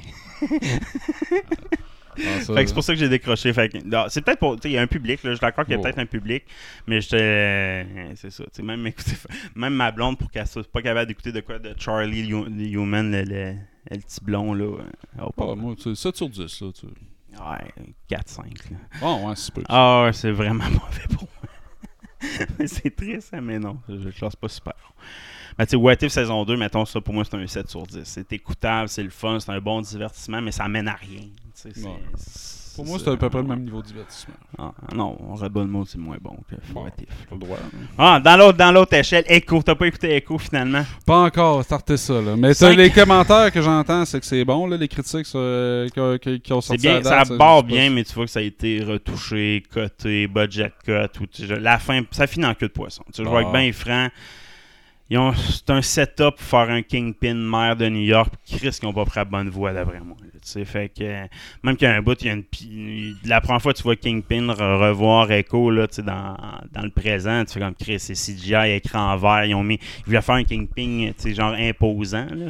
c'est 2.17 2.73
pour 2.73 2.83
ça 2.83 2.93
que 2.93 2.99
j'ai 2.99 3.09
décroché. 3.09 3.53
Fait 3.53 3.69
que, 3.69 3.77
non, 3.85 4.05
c'est 4.09 4.21
peut-être 4.21 4.39
pour. 4.39 4.57
Il 4.63 4.71
y 4.71 4.77
a 4.77 4.81
un 4.81 4.87
public, 4.87 5.23
là, 5.23 5.31
je 5.31 5.35
suis 5.35 5.41
d'accord 5.41 5.65
qu'il 5.65 5.73
y 5.73 5.75
a 5.75 5.79
Oh. 5.79 5.83
peut-être 5.83 5.99
un 5.99 6.05
public, 6.05 6.43
mais 6.87 6.99
j'étais. 7.01 7.85
c'est 8.15 8.29
ça. 8.31 8.43
Même, 8.61 8.85
écoutez, 8.87 9.13
même 9.55 9.73
ma 9.73 9.91
blonde, 9.91 10.17
pour 10.17 10.29
qu'elle 10.31 10.47
soit 10.47 10.69
pas 10.71 10.81
capable 10.81 11.07
d'écouter 11.07 11.31
de 11.31 11.39
quoi 11.41 11.59
de 11.59 11.73
Charlie 11.77 12.27
Hu- 12.29 12.73
Human, 12.73 13.11
le, 13.11 13.23
le, 13.23 13.53
le 13.89 13.97
petit 13.97 14.19
blond, 14.23 14.53
là. 14.53 14.65
oh, 15.21 15.31
Ah, 15.37 15.55
moi, 15.55 15.75
tu- 15.81 15.95
7 15.95 16.15
sur 16.15 16.29
10, 16.29 16.61
là. 16.61 16.71
Tu... 16.73 16.85
Ouais, 16.85 17.85
4-5. 18.09 18.39
là. 18.71 18.77
Ah, 19.01 19.15
ouais, 19.15 19.33
c'est 19.35 19.53
peu. 19.53 19.63
Ah, 19.69 20.09
c'est 20.13 20.31
vraiment 20.31 20.65
mauvais 20.69 21.07
pour 21.13 21.21
moi. 21.23 21.49
C'est 22.67 22.95
triste, 22.95 23.31
hein, 23.33 23.41
mais 23.41 23.57
non, 23.57 23.79
je 23.89 23.95
le 23.95 24.11
classe 24.11 24.35
pas 24.35 24.47
super. 24.47 24.73
Mais 25.57 25.65
tu 25.65 25.71
sais, 25.71 25.75
What 25.77 25.93
If 26.01 26.11
saison 26.11 26.43
2, 26.45 26.57
mettons 26.57 26.85
ça, 26.85 27.01
pour 27.01 27.13
moi, 27.13 27.23
c'est 27.29 27.35
un 27.37 27.47
7 27.47 27.69
sur 27.69 27.83
10. 27.83 28.01
C'est 28.03 28.31
écoutable, 28.33 28.89
c'est 28.89 29.03
le 29.03 29.09
fun, 29.09 29.39
c'est 29.39 29.51
un 29.51 29.59
bon 29.59 29.81
divertissement, 29.81 30.41
mais 30.41 30.51
ça 30.51 30.67
mène 30.67 30.87
à 30.87 30.95
rien. 30.95 31.21
Ouais. 31.83 31.91
Pour 32.73 32.85
moi, 32.85 32.97
c'est 32.97 33.09
à 33.09 33.17
peu 33.17 33.29
près 33.29 33.41
le 33.41 33.47
même 33.49 33.63
niveau 33.65 33.81
de 33.81 33.87
divertissement. 33.87 34.33
Ah, 34.57 34.71
non, 34.95 35.17
Red 35.33 35.51
Bull 35.51 35.67
Mode, 35.67 35.87
c'est 35.89 35.97
moins 35.97 36.15
bon 36.21 36.37
que 36.49 36.55
Bon, 36.73 36.83
What 36.85 36.91
If. 37.01 37.09
pas 37.27 37.35
le 37.35 37.37
droit. 37.39 37.57
hein. 37.61 37.77
Ah, 37.97 38.19
dans 38.23 38.37
l'autre, 38.37 38.57
dans 38.57 38.71
l'autre 38.71 38.93
échelle, 38.93 39.25
Echo. 39.27 39.61
T'as 39.61 39.75
pas 39.75 39.87
écouté 39.87 40.15
Echo 40.15 40.37
finalement? 40.37 40.83
Pas 41.05 41.19
encore, 41.23 41.61
startez 41.65 41.97
ça, 41.97 42.21
là. 42.21 42.37
Mais 42.37 42.53
Cinq. 42.53 42.77
les 42.77 42.89
commentaires 42.89 43.51
que 43.51 43.61
j'entends, 43.61 44.05
c'est 44.05 44.21
que 44.21 44.25
c'est 44.25 44.45
bon, 44.45 44.67
là, 44.67 44.77
les 44.77 44.87
critiques 44.87 45.27
euh, 45.35 45.89
qui, 45.89 46.53
ont 46.53 46.61
sorti 46.61 46.81
bien, 46.81 47.01
date, 47.01 47.27
ça 47.27 47.35
barre 47.35 47.63
bien, 47.63 47.89
mais 47.89 48.05
tu 48.05 48.13
vois 48.13 48.23
que 48.25 48.31
ça 48.31 48.39
a 48.39 48.43
été 48.43 48.81
retouché, 48.81 49.63
coté, 49.71 50.27
budget 50.27 50.71
cut. 50.85 51.19
Ou, 51.19 51.25
la 51.59 51.77
fin, 51.77 52.01
ça 52.11 52.25
finit 52.25 52.45
en 52.45 52.53
queue 52.55 52.69
de 52.69 52.73
poisson. 52.73 53.03
Tu 53.13 53.21
vois 53.23 53.39
Ah. 53.39 53.41
être 53.41 53.51
bien 53.51 53.71
franc. 53.73 54.07
C'est 55.11 55.69
un 55.69 55.81
setup 55.81 56.37
pour 56.37 56.39
faire 56.39 56.69
un 56.69 56.81
Kingpin 56.83 57.33
maire 57.33 57.75
de 57.75 57.89
New 57.89 57.99
York. 57.99 58.33
Chris, 58.45 58.77
qui 58.79 58.85
n'ont 58.85 58.93
pas 58.93 59.03
pris 59.03 59.17
la 59.19 59.25
bonne 59.25 59.49
voie, 59.49 59.73
d'après 59.73 59.99
moi. 59.99 60.15
Fait 60.65 60.89
que, 60.97 61.23
même 61.63 61.75
qu'il 61.77 61.87
y 61.87 61.91
a 61.91 61.95
un 61.95 62.01
bout, 62.01 62.19
il 62.21 62.27
y 62.27 62.29
a 62.29 62.33
une, 62.33 62.43
pi- 62.43 63.15
la 63.25 63.41
première 63.41 63.61
fois 63.61 63.73
que 63.73 63.77
tu 63.77 63.83
vois 63.83 63.95
Kingpin 63.95 64.47
re- 64.47 64.79
revoir 64.89 65.31
Echo 65.31 65.69
là, 65.71 65.87
tu 65.87 65.95
sais, 65.95 66.01
dans, 66.03 66.35
dans 66.71 66.81
le 66.83 66.89
présent, 66.89 67.43
tu 67.45 67.53
fais 67.53 67.59
comme 67.59 67.75
Chris, 67.75 67.99
c'est 67.99 68.13
CGI, 68.13 68.71
écran 68.75 69.15
vert. 69.17 69.45
Ils, 69.45 69.55
ont 69.55 69.63
mis, 69.63 69.79
ils 69.99 70.05
voulaient 70.05 70.21
faire 70.21 70.35
un 70.35 70.43
Kingpin 70.43 71.11
genre 71.33 71.53
imposant. 71.53 72.27
Là. 72.31 72.47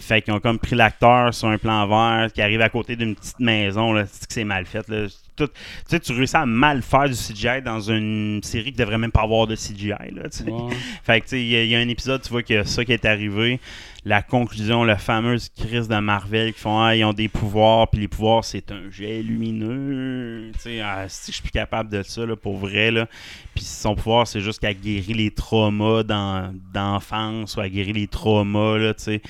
Fait 0.00 0.22
qu'ils 0.22 0.32
ont 0.34 0.40
comme 0.40 0.58
pris 0.58 0.76
l'acteur 0.76 1.32
sur 1.34 1.48
un 1.48 1.58
plan 1.58 1.86
vert 1.86 2.32
qui 2.32 2.42
arrive 2.42 2.60
à 2.60 2.68
côté 2.68 2.96
d'une 2.96 3.14
petite 3.14 3.40
maison. 3.40 3.92
Là. 3.92 4.04
C'est 4.06 4.26
que 4.26 4.32
c'est 4.34 4.44
mal 4.44 4.66
fait. 4.66 4.88
Là. 4.88 5.06
Tout- 5.36 5.48
tu 5.48 5.52
sais, 5.88 5.98
tu 6.00 6.12
réussis 6.12 6.36
à 6.36 6.46
mal 6.46 6.80
faire 6.80 7.08
du 7.08 7.14
CGI 7.14 7.60
dans 7.64 7.80
une 7.80 8.40
série 8.44 8.70
qui 8.72 8.78
devrait 8.78 8.98
même 8.98 9.10
pas 9.10 9.22
avoir 9.22 9.46
de 9.48 9.56
CGI. 9.56 9.88
Là. 9.88 10.22
Ouais. 10.46 10.74
Fait 11.02 11.20
que 11.20 11.24
tu 11.24 11.30
sais, 11.30 11.40
il 11.42 11.48
y, 11.52 11.66
y 11.70 11.74
a 11.74 11.78
un 11.80 11.88
épisode, 11.88 12.22
tu 12.22 12.30
vois 12.30 12.42
que 12.44 12.62
ça 12.62 12.84
qui 12.84 12.92
est 12.92 13.04
arrivé. 13.04 13.58
La 14.06 14.20
conclusion, 14.22 14.84
la 14.84 14.98
fameuse 14.98 15.48
crise 15.48 15.88
de 15.88 15.96
Marvel 15.96 16.52
qui 16.52 16.60
font 16.60 16.78
Ah, 16.78 16.94
ils 16.94 17.04
ont 17.04 17.14
des 17.14 17.28
pouvoirs, 17.28 17.88
puis 17.88 18.00
les 18.02 18.08
pouvoirs, 18.08 18.44
c'est 18.44 18.70
un 18.70 18.90
jet 18.90 19.22
lumineux. 19.22 20.50
Tu 20.62 20.78
ah, 20.80 21.06
si 21.08 21.30
je 21.32 21.36
suis 21.36 21.42
plus 21.42 21.50
capable 21.52 21.88
de 21.90 22.02
ça, 22.02 22.26
là, 22.26 22.36
pour 22.36 22.58
vrai. 22.58 22.90
Là. 22.90 23.06
Puis 23.54 23.64
son 23.64 23.94
pouvoir, 23.94 24.26
c'est 24.26 24.40
juste 24.40 24.60
qu'elle 24.60 24.78
guérit 24.78 25.14
les 25.14 25.30
traumas 25.30 26.02
dans- 26.02 26.52
d'enfance 26.74 27.56
ou 27.56 27.62
elle 27.62 27.70
guérit 27.70 27.94
les 27.94 28.06
traumas, 28.06 28.76
là, 28.76 28.92
tu 28.94 29.04
sais. 29.04 29.22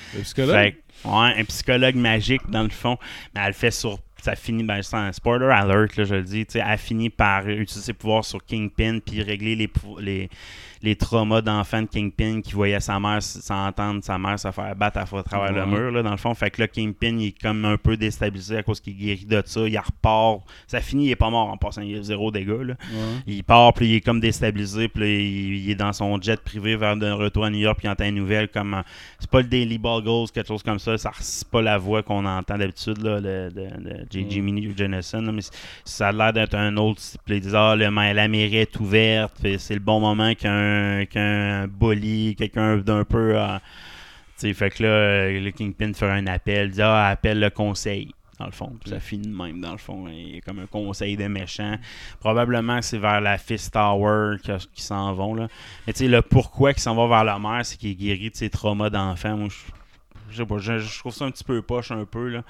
Ouais, 1.05 1.35
un 1.39 1.45
psychologue 1.45 1.97
magique 1.97 2.43
dans 2.49 2.63
le 2.63 2.69
fond. 2.71 2.97
Mais 3.35 3.43
elle 3.43 3.49
le 3.49 3.53
fait 3.53 3.71
sur. 3.71 3.99
Ça 4.23 4.35
finit, 4.37 4.65
ben, 4.65 4.81
c'est 4.81 4.97
un 4.97 5.13
spoiler 5.13 5.51
alert, 5.53 5.97
là, 5.99 6.05
je 6.05 6.15
le 6.15 6.23
dis. 6.23 6.47
tu 6.47 6.53
sais, 6.53 6.65
Elle 6.67 6.79
finit 6.79 7.11
par 7.11 7.47
utiliser 7.47 7.81
ses 7.83 7.93
pouvoirs 7.93 8.25
sur 8.25 8.43
Kingpin 8.45 8.99
puis 9.05 9.21
régler 9.23 9.55
les, 9.55 9.71
les, 10.01 10.31
les 10.85 10.97
traumas 10.97 11.41
d'enfant 11.41 11.83
de 11.83 11.87
Kingpin 11.87 12.41
qui 12.43 12.53
voyait 12.53 12.79
sa 12.81 13.01
mère 13.01 13.17
s- 13.17 13.39
sans 13.43 13.67
entendre 13.69 14.05
sa 14.05 14.19
mère 14.19 14.39
se 14.39 14.51
faire 14.51 14.77
battre 14.77 14.99
à 14.99 15.05
travers 15.05 15.53
le 15.53 15.67
mur, 15.67 15.91
là, 15.91 16.03
dans 16.03 16.11
le 16.11 16.17
fond. 16.17 16.35
Fait 16.35 16.51
que 16.51 16.61
là, 16.61 16.69
Kingpin, 16.69 17.17
il 17.19 17.27
est 17.29 17.41
comme 17.43 17.65
un 17.65 17.77
peu 17.77 17.97
déstabilisé 17.97 18.59
à 18.59 18.63
cause 18.63 18.81
qu'il 18.81 18.97
guérit 18.97 19.25
de 19.25 19.43
ça. 19.45 19.61
Il 19.67 19.79
repart. 19.79 20.41
Ça 20.67 20.81
finit, 20.81 21.07
il 21.07 21.11
est 21.11 21.17
pas 21.17 21.31
mort 21.31 21.49
en 21.49 21.57
passant. 21.57 21.81
Il 21.83 21.99
a 21.99 22.03
zéro 22.03 22.31
dégâts, 22.31 22.49
là. 22.63 22.75
Ouais. 22.93 23.23
Il 23.27 23.45
part, 23.45 23.73
puis 23.73 23.87
il 23.89 23.95
est 23.97 24.01
comme 24.01 24.21
déstabilisé, 24.21 24.89
puis 24.89 25.01
là, 25.03 25.07
il, 25.09 25.65
il 25.65 25.71
est 25.71 25.75
dans 25.75 25.93
son 25.93 26.21
jet 26.21 26.41
privé 26.41 26.77
vers 26.77 26.97
de 26.97 27.11
retour 27.11 27.45
à 27.45 27.51
New 27.51 27.59
York, 27.59 27.79
puis 27.79 27.87
il 27.89 27.91
entend 27.91 28.05
une 28.05 28.17
nouvelle 28.17 28.49
comme. 28.49 28.75
euh, 28.75 28.83
c'est 29.19 29.31
pas 29.31 29.41
le 29.41 29.49
Daily 29.49 29.79
Buggles, 29.79 30.31
quelque 30.33 30.49
chose 30.49 30.63
comme 30.63 30.79
ça, 30.79 30.99
ça 30.99 31.11
c'est 31.19 31.49
pas 31.49 31.63
la 31.63 31.79
voix 31.79 32.03
qu'on 32.03 32.25
entend 32.27 32.59
d'habitude, 32.59 32.99
là, 33.03 33.21
de, 33.21 33.51
de, 33.55 33.61
de 33.91 34.07
J.J. 34.11 34.41
Mini 34.43 34.73
là, 34.77 35.01
mais 35.33 35.41
ça 35.85 36.09
a 36.09 36.13
l'air 36.13 36.33
d'être 36.33 36.55
un 36.55 36.77
autre. 36.77 37.01
Puis 37.25 37.37
il 37.37 37.41
dit 37.41 37.51
Ah, 37.55 37.75
le, 37.77 37.89
la 37.89 38.29
mairie 38.29 38.57
est 38.59 38.79
ouverte, 38.81 39.35
c'est 39.59 39.75
le 39.75 39.81
bon 39.81 40.01
moment 40.01 40.35
qu'un 40.35 40.74
qu'un 41.11 41.67
bully, 41.69 42.35
quelqu'un 42.37 42.77
d'un 42.79 43.05
peu. 43.05 43.33
euh, 43.39 43.59
tu 44.39 44.49
sais, 44.49 44.55
fait 44.55 44.71
que 44.71 44.83
là, 44.83 45.31
le 45.31 45.51
Kingpin 45.51 45.93
fait 45.95 46.09
un 46.11 46.27
appel, 46.27 46.71
dit 46.71 46.83
Ah, 46.83 47.09
appelle 47.09 47.41
le 47.41 47.51
conseil. 47.51 48.13
Dans 48.41 48.47
le 48.47 48.51
fond, 48.53 48.73
Puis 48.81 48.91
ça 48.91 48.99
finit 48.99 49.29
de 49.29 49.33
même 49.33 49.61
dans 49.61 49.71
le 49.71 49.79
fond. 49.79 50.07
Il 50.09 50.35
y 50.35 50.39
a 50.39 50.41
comme 50.41 50.59
un 50.59 50.67
conseil 50.67 51.17
de 51.17 51.29
méchants. 51.29 51.77
Probablement 52.19 52.81
que 52.81 52.85
c'est 52.85 52.99
vers 52.99 53.21
la 53.21 53.39
Fist 53.39 53.73
Tower 53.75 54.39
qu'ils 54.43 54.59
s'en 54.83 55.13
vont. 55.15 55.35
Là. 55.37 55.47
Mais 55.87 55.93
tu 55.93 56.01
sais, 56.01 56.09
le 56.09 56.21
pourquoi 56.21 56.73
qu'ils 56.73 56.83
s'en 56.83 56.97
vont 56.97 57.07
vers 57.07 57.23
la 57.23 57.39
mer, 57.39 57.61
c'est 57.63 57.79
qu'il 57.79 57.93
est 57.93 57.95
guéri 57.95 58.31
de 58.31 58.35
ses 58.37 58.51
traumas 58.51 58.91
d'enfant. 58.91 59.37
Moi, 59.37 59.49
je, 59.51 60.33
je 60.33 60.37
sais 60.39 60.47
pas, 60.47 60.59
je, 60.59 60.79
je 60.81 60.99
trouve 60.99 61.13
ça 61.15 61.27
un 61.27 61.31
petit 61.31 61.45
peu 61.45 61.63
poche 61.63 61.93
un 61.93 62.05
peu. 62.07 62.29
Là. 62.29 62.43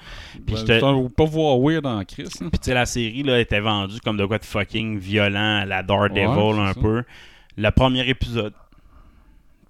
Puis 0.47 0.55
Ben, 0.67 0.83
un- 0.83 1.07
pas 1.07 1.25
voir 1.25 1.59
weird 1.59 1.85
en 1.85 2.03
Chris. 2.03 2.29
hein. 2.41 2.49
puis 2.49 2.57
tu 2.59 2.63
sais, 2.63 2.73
la 2.73 2.87
série 2.87 3.21
là, 3.21 3.39
était 3.39 3.59
vendue 3.59 3.99
comme 4.03 4.17
de 4.17 4.25
quoi 4.25 4.39
de 4.39 4.45
fucking 4.45 4.97
violent 4.97 5.59
à 5.61 5.65
la 5.65 5.83
Daredevil 5.83 6.25
Ouais, 6.27 6.59
un 6.61 6.73
ça. 6.73 6.81
peu. 6.81 7.03
Le 7.57 7.69
premier 7.71 8.07
épisode. 8.07 8.53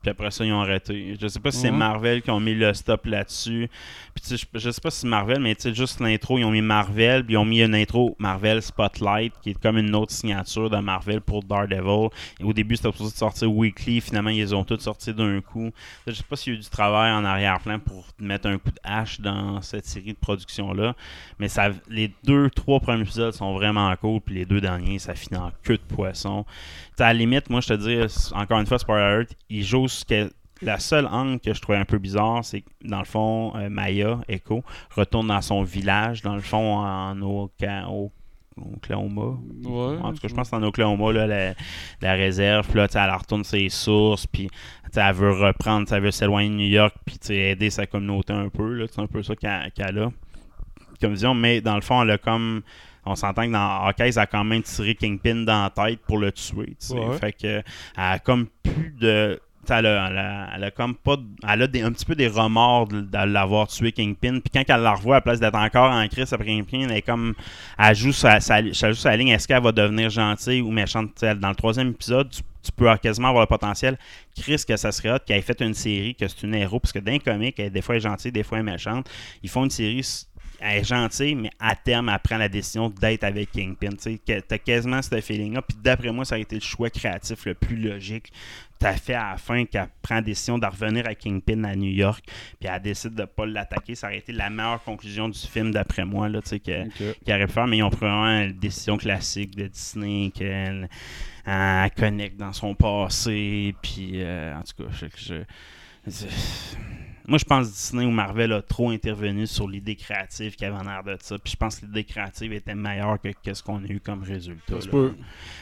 Puis 0.02 0.12
après 0.12 0.30
ça, 0.30 0.46
ils 0.46 0.54
ont 0.54 0.62
arrêté. 0.62 1.18
Je 1.20 1.28
sais 1.28 1.40
pas 1.40 1.50
si 1.50 1.58
c'est 1.62 1.72
Ouais. 1.72 1.76
Marvel 1.78 2.22
qui 2.22 2.30
ont 2.30 2.40
mis 2.40 2.54
le 2.54 2.72
stop 2.76 3.08
là-dessus. 3.08 3.68
Puis 4.14 4.22
tu 4.22 4.38
sais, 4.38 4.46
je, 4.54 4.60
je 4.60 4.70
sais 4.70 4.80
pas 4.80 4.92
si 4.92 5.00
c'est 5.00 5.08
Marvel, 5.08 5.40
mais 5.40 5.56
tu 5.56 5.64
sais, 5.64 5.74
juste 5.74 6.00
l'intro, 6.00 6.38
ils 6.38 6.44
ont 6.44 6.52
mis 6.52 6.62
Marvel, 6.62 7.26
puis 7.26 7.34
ils 7.34 7.38
ont 7.38 7.46
mis 7.46 7.64
une 7.64 7.74
intro 7.74 8.16
Marvel 8.20 8.62
Spotlight, 8.62 9.34
qui 9.42 9.50
est 9.50 9.60
comme 9.60 9.80
une 9.80 9.96
autre 9.96 10.12
signature 10.12 10.70
de 10.70 10.78
Marvel 10.78 11.22
pour 11.22 11.42
Daredevil. 11.42 12.10
Et 12.40 12.44
au 12.44 12.54
début, 12.54 12.76
c'était 12.76 12.92
supposé 12.92 13.14
de 13.14 13.18
sortir 13.18 13.52
weekly. 13.52 14.00
Finalement, 14.00 14.30
ils 14.30 14.38
les 14.38 14.54
ont 14.54 14.64
toutes 14.64 14.82
sortis 14.82 15.12
d'un 15.12 15.42
coup. 15.42 15.72
Je 16.06 16.12
sais 16.12 16.22
pas 16.22 16.36
s'il 16.36 16.54
y 16.54 16.56
a 16.56 16.60
eu 16.60 16.62
du 16.62 16.70
travail 16.70 17.12
en 17.12 17.26
arrière-plan 17.26 17.80
pour 17.80 18.06
mettre 18.20 18.48
un 18.48 18.60
coup 18.60 18.70
de 18.70 18.80
hache 18.84 19.20
dans 19.20 19.60
cette 19.64 19.88
série 19.88 20.14
de 20.14 20.20
production-là. 20.20 20.96
Mais 21.40 21.48
ça, 21.48 21.70
les 21.90 22.14
deux, 22.24 22.52
trois 22.52 22.80
premiers 22.80 23.02
épisodes 23.02 23.34
sont 23.34 23.56
vraiment 23.56 23.92
cool, 23.96 24.22
puis 24.22 24.36
les 24.36 24.46
deux 24.46 24.62
derniers, 24.62 25.00
ça 25.00 25.16
finit 25.16 25.40
en 25.40 25.52
queue 25.64 25.78
de 25.78 25.96
poisson. 25.96 26.46
À 27.00 27.08
la 27.08 27.14
limite, 27.14 27.50
moi, 27.50 27.62
je 27.62 27.68
te 27.68 27.74
dis, 27.74 28.32
encore 28.34 28.60
une 28.60 28.66
fois, 28.66 28.80
spoiler 28.80 29.04
alert, 29.04 29.36
il 29.50 29.64
joue 29.64 29.88
ce 29.88 30.06
que. 30.06 30.32
La 30.62 30.80
seule 30.80 31.06
angle 31.08 31.42
que 31.42 31.54
je 31.54 31.60
trouvais 31.62 31.78
un 31.78 31.84
peu 31.86 31.98
bizarre, 31.98 32.44
c'est 32.46 32.62
que 32.62 32.70
dans 32.86 33.00
le 33.00 33.06
fond, 33.06 33.52
euh, 33.58 33.70
Maya, 33.70 34.22
Echo, 34.30 34.64
retourne 34.96 35.28
dans 35.28 35.42
son 35.42 35.64
village, 35.64 36.22
dans 36.22 36.34
le 36.36 36.42
fond, 36.42 36.78
en 36.80 37.22
au- 37.22 37.52
Oklahoma. 38.58 39.38
Ouais. 39.66 39.98
En 40.02 40.14
tout 40.14 40.20
cas, 40.22 40.28
je 40.30 40.34
pense 40.34 40.50
que 40.50 40.56
c'est 40.56 40.56
en 40.56 40.64
Oklahoma, 40.64 41.12
là, 41.12 41.28
la, 41.28 41.54
la 42.02 42.14
réserve. 42.14 42.66
Puis 42.68 42.78
là, 42.78 42.88
elle 42.94 43.12
retourne 43.12 43.44
ses 43.44 43.68
sources. 43.68 44.28
Puis 44.28 44.50
elle 44.96 45.14
veut 45.14 45.32
reprendre, 45.34 45.92
elle 45.92 46.04
veut 46.04 46.12
s'éloigner 46.12 46.50
de 46.50 46.56
New 46.56 46.68
York. 46.70 46.96
Puis 47.06 47.18
aider 47.36 47.70
sa 47.70 47.86
communauté 47.86 48.32
un 48.32 48.48
peu. 48.48 48.74
là. 48.76 48.86
C'est 48.90 49.02
un 49.02 49.08
peu 49.08 49.22
ça 49.24 49.36
qu'elle 49.36 49.72
qu'elle 49.74 50.00
a. 50.00 50.10
Comme 51.02 51.14
disons, 51.16 51.34
mais 51.34 51.60
dans 51.60 51.76
le 51.76 51.82
fond, 51.82 52.02
elle 52.02 52.12
a 52.12 52.18
comme. 52.18 52.62
On 53.06 53.16
s'entend 53.16 53.46
que 53.48 53.52
dans 53.52 53.86
Hawkeye, 53.86 54.10
elle 54.10 54.20
a 54.20 54.26
quand 54.26 54.44
même 54.44 54.64
tiré 54.64 54.96
Kingpin 54.96 55.44
dans 55.44 55.64
la 55.64 55.70
tête 55.70 56.00
pour 56.08 56.18
le 56.18 56.32
tuer. 56.32 56.76
Ouais. 56.92 57.18
Fait 57.20 57.34
que 57.34 57.48
elle 57.48 57.64
a 57.96 58.20
comme 58.20 58.48
plus 58.64 58.96
de. 59.00 59.40
Elle 59.68 59.88
a, 59.88 60.10
elle, 60.12 60.18
a, 60.20 60.50
elle 60.56 60.64
a 60.66 60.70
comme 60.72 60.94
pas. 60.94 61.18
Elle 61.48 61.64
a 61.64 61.68
des- 61.68 61.82
un 61.82 61.92
petit 61.92 62.06
peu 62.06 62.14
des 62.14 62.28
remords 62.28 62.88
de, 62.88 63.02
de 63.02 63.18
l'avoir 63.18 63.68
tué 63.68 63.92
Kingpin. 63.92 64.40
Puis 64.40 64.52
quand 64.54 64.64
elle 64.68 64.82
la 64.82 64.94
revoit, 64.94 65.16
à 65.16 65.18
la 65.18 65.22
place 65.22 65.40
d'être 65.40 65.56
encore 65.56 65.92
en 65.92 66.08
crise 66.08 66.32
après 66.34 66.46
Kingpin, 66.46 66.82
elle 66.82 66.92
est 66.98 67.02
comme. 67.02 67.34
Elle 67.80 67.96
joue 67.96 68.12
sa, 68.12 68.40
sa, 68.40 68.60
elle 68.60 68.74
joue 68.76 68.94
sa 68.94 69.16
ligne. 69.18 69.30
Est-ce 69.30 69.48
qu'elle 69.48 69.64
va 69.64 69.72
devenir 69.72 70.12
gentille 70.12 70.62
ou 70.62 70.70
méchante? 70.70 71.20
Dans 71.40 71.50
le 71.50 71.56
troisième 71.56 71.90
épisode, 71.90 72.30
tu, 72.30 72.44
tu 72.62 72.72
peux 72.74 72.96
quasiment 72.98 73.30
avoir 73.30 73.42
le 73.44 73.48
potentiel. 73.48 73.98
Chris, 74.40 74.64
que 74.68 74.78
ça 74.78 74.92
serait 74.92 75.12
hot 75.12 75.20
qu'elle 75.26 75.40
ait 75.40 75.42
fait 75.42 75.60
une 75.62 75.74
série, 75.74 76.14
que 76.14 76.28
c'est 76.28 76.44
une 76.44 76.54
héros. 76.54 76.80
Parce 76.80 76.92
que 76.94 77.00
comics, 77.18 77.56
elle, 77.58 77.72
des 77.72 77.82
fois 77.82 77.96
elle 77.96 78.02
est 78.02 78.04
gentille, 78.04 78.32
des 78.32 78.44
fois 78.44 78.60
elle 78.60 78.68
est 78.68 78.72
méchante. 78.72 79.10
Ils 79.42 79.50
font 79.50 79.64
une 79.64 79.72
série 79.72 80.04
elle 80.60 80.82
est 80.82 80.84
gentille, 80.84 81.36
mais 81.36 81.50
à 81.60 81.76
terme, 81.76 82.10
elle 82.10 82.20
prend 82.20 82.38
la 82.38 82.50
décision 82.50 82.90
d'être 82.90 83.24
avec 83.24 83.52
Kingpin. 83.52 83.90
Tu 84.02 84.20
t'as 84.20 84.58
quasiment 84.58 85.02
ce 85.02 85.20
feeling-là. 85.22 85.62
Puis 85.62 85.78
d'après 85.82 86.12
moi, 86.12 86.26
ça 86.26 86.36
a 86.36 86.38
été 86.38 86.56
le 86.56 86.62
choix 86.62 86.90
créatif 86.90 87.46
le 87.46 87.54
plus 87.54 87.78
logique. 87.78 88.32
T'as 88.78 88.94
fait 88.94 89.14
à 89.14 89.32
la 89.32 89.38
fin 89.38 89.64
qu'elle 89.66 89.88
prend 90.02 90.16
la 90.16 90.22
décision 90.22 90.58
de 90.60 90.66
revenir 90.66 91.08
à 91.08 91.16
Kingpin 91.16 91.64
à 91.64 91.76
New 91.76 91.90
York, 91.92 92.24
puis 92.60 92.70
elle 92.70 92.82
décide 92.82 93.16
de 93.16 93.24
pas 93.24 93.46
l'attaquer. 93.46 93.96
Ça 93.96 94.08
aurait 94.08 94.18
été 94.18 94.34
la 94.34 94.50
meilleure 94.50 94.84
conclusion 94.84 95.30
du 95.30 95.40
film, 95.40 95.72
d'après 95.72 96.04
moi, 96.06 96.28
là, 96.28 96.42
que- 96.42 96.58
qu'il 96.60 97.34
aurait 97.34 97.48
pu 97.48 97.54
faire. 97.54 97.68
Mais 97.68 97.78
ils 97.78 97.84
ont 97.84 97.90
pris 97.90 98.06
une 98.06 98.52
décision 98.52 98.98
classique 98.98 99.56
de 99.56 99.68
Disney, 99.68 100.30
qu'elle 100.36 100.90
elle 101.46 101.92
connecte 101.92 102.38
dans 102.38 102.52
son 102.54 102.76
passé, 102.76 103.74
puis 103.82 104.14
euh, 104.16 104.54
en 104.58 104.62
tout 104.64 104.84
cas, 104.84 104.90
je- 104.92 105.06
je- 105.16 106.12
je- 106.12 106.26
moi, 107.28 107.38
je 107.40 107.46
pense 107.46 107.68
que 107.68 107.74
Disney 107.74 108.06
ou 108.06 108.12
Marvel 108.12 108.54
a 108.54 108.62
trop 108.62 108.92
intervenu 108.92 109.48
sur 109.48 109.68
l'idée 109.68 109.96
créative 109.96 110.56
qu'il 110.56 110.68
y 110.68 110.72
avait 110.72 110.78
en 110.78 110.86
arrière 110.86 111.04
de 111.04 111.18
ça. 111.22 111.38
Puis 111.40 111.54
je 111.54 111.58
pense 111.58 111.80
que 111.80 111.86
l'idée 111.86 112.04
créative 112.04 112.54
était 112.54 112.76
meilleure 112.76 113.20
que, 113.20 113.30
que 113.30 113.54
ce 113.54 113.64
qu'on 113.64 113.84
a 113.84 113.88
eu 113.88 114.00
comme 114.00 114.24
résultat. 114.24 114.76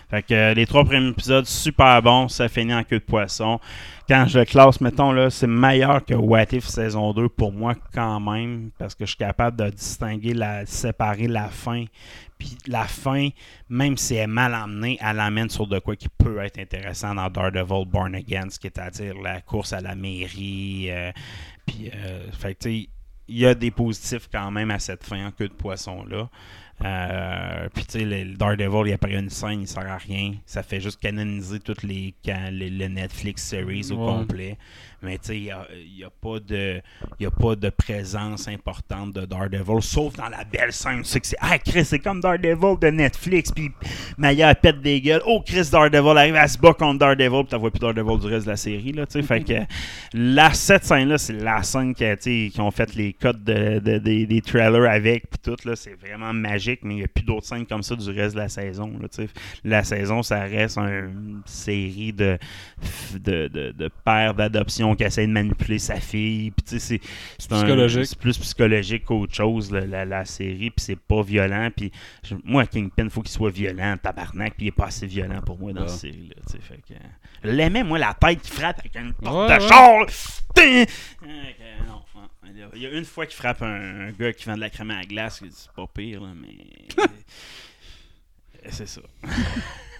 Fait 0.09 0.23
que 0.23 0.33
euh, 0.33 0.53
les 0.53 0.65
trois 0.65 0.83
premiers 0.83 1.09
épisodes, 1.09 1.45
super 1.45 2.01
bons. 2.01 2.27
Ça 2.27 2.49
finit 2.49 2.73
en 2.73 2.83
queue 2.83 2.99
de 2.99 3.03
poisson. 3.03 3.59
Quand 4.07 4.25
je 4.27 4.41
classe, 4.41 4.81
mettons, 4.81 5.13
là, 5.13 5.29
c'est 5.29 5.47
meilleur 5.47 6.03
que 6.03 6.13
What 6.13 6.47
If 6.51 6.65
saison 6.65 7.13
2 7.13 7.29
pour 7.29 7.53
moi 7.53 7.73
quand 7.93 8.19
même. 8.19 8.71
Parce 8.77 8.95
que 8.95 9.05
je 9.05 9.11
suis 9.11 9.17
capable 9.17 9.57
de 9.57 9.69
distinguer, 9.69 10.33
la, 10.33 10.65
séparer 10.65 11.27
la 11.27 11.47
fin. 11.47 11.85
Puis 12.37 12.57
la 12.67 12.83
fin, 12.83 13.29
même 13.69 13.95
si 13.95 14.15
elle 14.15 14.23
est 14.23 14.27
mal 14.27 14.53
emmenée, 14.53 14.97
elle 14.99 15.15
l'amène 15.15 15.49
sur 15.49 15.67
de 15.67 15.79
quoi 15.79 15.95
qui 15.95 16.09
peut 16.09 16.39
être 16.39 16.59
intéressant 16.59 17.15
dans 17.15 17.29
Daredevil 17.29 17.85
Born 17.85 18.13
Again, 18.15 18.49
ce 18.49 18.59
qui 18.59 18.67
est 18.67 18.77
à 18.77 18.89
dire 18.89 19.17
la 19.21 19.39
course 19.39 19.71
à 19.71 19.79
la 19.79 19.95
mairie. 19.95 20.87
euh, 20.89 21.11
puis, 21.65 21.89
euh, 21.95 22.29
fait 22.33 22.65
il 22.65 23.37
y 23.37 23.45
a 23.45 23.55
des 23.55 23.71
positifs 23.71 24.27
quand 24.29 24.51
même 24.51 24.69
à 24.69 24.79
cette 24.79 25.05
fin 25.05 25.27
en 25.27 25.31
queue 25.31 25.47
de 25.47 25.53
poisson-là. 25.53 26.29
Euh, 26.83 27.69
puis 27.73 27.85
tu 27.85 27.99
sais, 27.99 28.05
le, 28.05 28.35
Daredevil, 28.35 28.87
il 28.89 28.93
apparaît 28.93 29.19
une 29.19 29.29
scène, 29.29 29.61
il 29.61 29.67
sert 29.67 29.89
à 29.89 29.97
rien. 29.97 30.33
Ça 30.45 30.63
fait 30.63 30.81
juste 30.81 30.99
canoniser 30.99 31.59
toutes 31.59 31.83
les, 31.83 32.13
les, 32.51 32.69
les 32.69 32.89
Netflix 32.89 33.43
series 33.47 33.89
au 33.91 33.95
Ouais. 33.95 34.11
complet. 34.13 34.57
Mais 35.03 35.17
tu 35.17 35.27
sais, 35.27 35.37
il 35.37 35.43
n'y 35.43 35.51
a, 35.51 35.67
y 35.97 36.03
a 36.03 36.09
pas 36.09 36.39
de 36.39 36.81
y 37.19 37.25
a 37.25 37.31
pas 37.31 37.55
de 37.55 37.69
présence 37.69 38.47
importante 38.47 39.13
de 39.13 39.25
Daredevil, 39.25 39.81
sauf 39.81 40.15
dans 40.15 40.29
la 40.29 40.43
belle 40.45 40.71
scène. 40.71 41.03
Sais 41.03 41.19
que 41.19 41.27
c'est 41.27 41.37
Ah 41.39 41.57
Chris, 41.59 41.85
c'est 41.85 41.99
comme 41.99 42.21
Daredevil 42.21 42.77
de 42.79 42.87
Netflix, 42.87 43.51
puis 43.51 43.71
Maya 44.17 44.53
pète 44.55 44.81
des 44.81 45.01
gueules. 45.01 45.21
Oh 45.25 45.41
Chris, 45.45 45.67
Daredevil 45.71 46.17
arrive 46.17 46.35
à 46.35 46.47
se 46.47 46.57
battre 46.57 46.77
contre 46.77 46.99
Daredevil, 46.99 47.41
puis 47.43 47.47
t'as 47.49 47.57
vois 47.57 47.71
plus 47.71 47.79
Daredevil 47.79 48.19
du 48.19 48.27
reste 48.27 48.45
de 48.45 48.51
la 48.51 48.57
série. 48.57 48.91
Là, 48.93 49.05
fait 49.07 49.43
que 49.43 49.53
la, 50.13 50.53
cette 50.53 50.85
scène-là, 50.85 51.17
c'est 51.17 51.33
la 51.33 51.61
scène 51.63 51.93
qui, 51.93 52.49
qui 52.51 52.61
ont 52.61 52.71
fait 52.71 52.95
les 52.95 53.13
codes 53.13 53.43
de, 53.43 53.79
de- 53.79 53.97
des- 53.97 54.25
des 54.25 54.41
trailers 54.41 54.89
avec, 54.89 55.29
puis 55.29 55.39
tout. 55.43 55.67
là, 55.67 55.75
C'est 55.75 55.95
vraiment 55.99 56.33
magique, 56.33 56.79
mais 56.83 56.93
il 56.93 56.97
n'y 56.97 57.03
a 57.03 57.07
plus 57.07 57.23
d'autres 57.23 57.45
scènes 57.47 57.65
comme 57.65 57.83
ça 57.83 57.95
du 57.95 58.09
reste 58.09 58.35
de 58.35 58.39
la 58.39 58.49
saison. 58.49 58.91
Là, 59.01 59.07
la 59.63 59.83
saison, 59.83 60.23
ça 60.23 60.41
reste 60.41 60.77
une 60.77 61.41
série 61.45 62.13
de, 62.13 62.37
de, 63.19 63.47
de, 63.47 63.71
de 63.71 63.89
pères 64.05 64.33
d'adoption 64.33 64.92
qui 64.95 65.03
essaient 65.03 65.27
de 65.27 65.31
manipuler 65.31 65.79
sa 65.79 65.99
fille. 65.99 66.51
Puis, 66.51 66.63
tu 66.63 66.79
sais, 66.79 66.99
c'est, 66.99 67.01
c'est 67.39 68.17
plus 68.19 68.37
psychologique 68.37 69.05
qu'autre 69.05 69.33
chose, 69.33 69.71
la, 69.71 69.81
la, 69.85 70.05
la 70.05 70.25
série. 70.25 70.69
Puis 70.71 70.85
c'est 70.85 70.95
pas 70.99 71.21
violent. 71.21 71.69
Puis 71.75 71.91
moi, 72.43 72.65
Kingpin, 72.65 73.09
faut 73.09 73.21
qu'il 73.21 73.31
soit 73.31 73.49
violent, 73.51 73.97
tabarnak. 74.01 74.55
Puis 74.55 74.65
il 74.65 74.67
est 74.69 74.71
pas 74.71 74.85
assez 74.87 75.07
violent 75.07 75.41
pour 75.41 75.57
moi 75.59 75.73
dans 75.73 75.83
Ah. 75.83 75.87
cette 75.87 75.99
série-là. 76.11 76.35
Fait 76.61 76.77
que, 76.87 76.93
je 77.43 77.49
l'aimais, 77.49 77.83
moi, 77.83 77.97
la 77.99 78.13
tête 78.13 78.41
qui 78.41 78.51
frappe 78.51 78.79
avec 78.79 78.95
une 78.95 79.13
porte 79.13 79.49
Ouais, 79.49 79.57
de 79.57 79.63
ouais. 79.63 79.69
char. 79.69 80.05
Non, 81.25 81.85
non. 81.87 82.69
Il 82.75 82.81
y 82.81 82.85
a 82.85 82.91
une 82.91 83.05
fois 83.05 83.25
qu'il 83.25 83.35
frappe 83.35 83.61
un, 83.63 84.07
un 84.07 84.11
gars 84.11 84.31
qui 84.33 84.45
vend 84.45 84.55
de 84.55 84.59
la 84.59 84.69
crème 84.69 84.91
à 84.91 84.97
la 84.99 85.05
glace, 85.05 85.41
c'est 85.51 85.71
pas 85.71 85.87
pire, 85.93 86.21
là, 86.21 86.29
mais. 86.39 87.05
c'est 88.69 88.87
ça. 88.87 89.01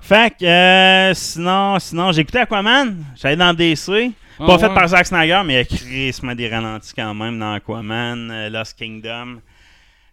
fait 0.00 0.34
que, 0.38 0.44
euh, 0.44 1.14
sinon, 1.14 1.78
sinon 1.78 2.12
j'ai 2.12 2.22
écouté 2.22 2.38
Aquaman. 2.38 3.04
J'allais 3.16 3.36
dans 3.36 3.54
DC. 3.54 4.12
Ah, 4.38 4.46
pas 4.46 4.58
fait 4.58 4.66
ouais. 4.66 4.74
par 4.74 4.88
Zack 4.88 5.06
Snyder, 5.06 5.40
mais 5.46 5.62
il 5.62 6.08
y 6.08 6.28
a 6.28 6.34
des 6.34 6.48
ralentis 6.48 6.92
quand 6.94 7.14
même 7.14 7.38
dans 7.38 7.54
Aquaman, 7.54 8.30
euh, 8.30 8.50
Lost 8.50 8.78
Kingdom. 8.78 9.40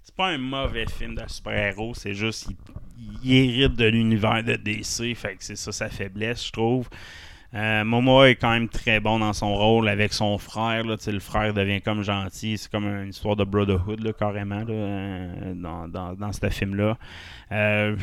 C'est 0.03 0.15
pas 0.15 0.27
un 0.27 0.37
mauvais 0.37 0.85
film 0.85 1.15
de 1.15 1.23
super-héros, 1.27 1.93
c'est 1.95 2.13
juste 2.13 2.47
il, 2.97 3.31
il 3.31 3.59
hérite 3.61 3.75
de 3.75 3.85
l'univers 3.85 4.43
de 4.43 4.55
DC, 4.55 5.15
fait 5.15 5.35
que 5.35 5.43
c'est 5.43 5.57
ça 5.57 5.71
sa 5.71 5.89
faiblesse, 5.89 6.47
je 6.47 6.51
trouve. 6.51 6.87
Euh, 7.55 7.83
Momoa 7.83 8.29
est 8.31 8.35
quand 8.35 8.49
même 8.49 8.67
très 8.67 8.99
bon 8.99 9.19
dans 9.19 9.33
son 9.33 9.53
rôle 9.53 9.87
avec 9.87 10.11
son 10.13 10.39
frère. 10.39 10.83
Là, 10.85 10.95
le 11.05 11.19
frère 11.19 11.53
devient 11.53 11.81
comme 11.81 12.01
gentil. 12.01 12.57
C'est 12.57 12.71
comme 12.71 12.85
une 12.85 13.09
histoire 13.09 13.35
de 13.35 13.43
brotherhood, 13.43 14.03
là, 14.03 14.11
carrément, 14.11 14.63
là, 14.63 14.73
euh, 14.73 15.53
dans, 15.55 15.87
dans, 15.87 16.13
dans 16.13 16.31
ce 16.31 16.49
film-là. 16.49 16.97
Euh, 17.51 17.95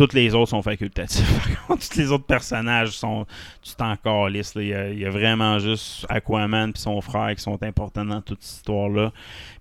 toutes 0.00 0.14
les 0.14 0.34
autres 0.34 0.48
sont 0.48 0.62
facultatifs. 0.62 1.30
Par 1.58 1.66
contre, 1.66 1.86
tous 1.90 1.98
les 1.98 2.10
autres 2.10 2.24
personnages 2.24 2.92
sont 2.92 3.26
tu 3.60 3.74
t'en 3.74 3.96
calisses. 3.96 4.54
Il 4.56 4.68
y, 4.68 4.72
a, 4.72 4.88
il 4.88 4.98
y 4.98 5.04
a 5.04 5.10
vraiment 5.10 5.58
juste 5.58 6.06
Aquaman 6.08 6.70
et 6.70 6.78
son 6.78 6.98
frère 7.02 7.34
qui 7.36 7.42
sont 7.42 7.62
importants 7.62 8.06
dans 8.06 8.22
toute 8.22 8.42
cette 8.42 8.56
histoire-là. 8.60 9.12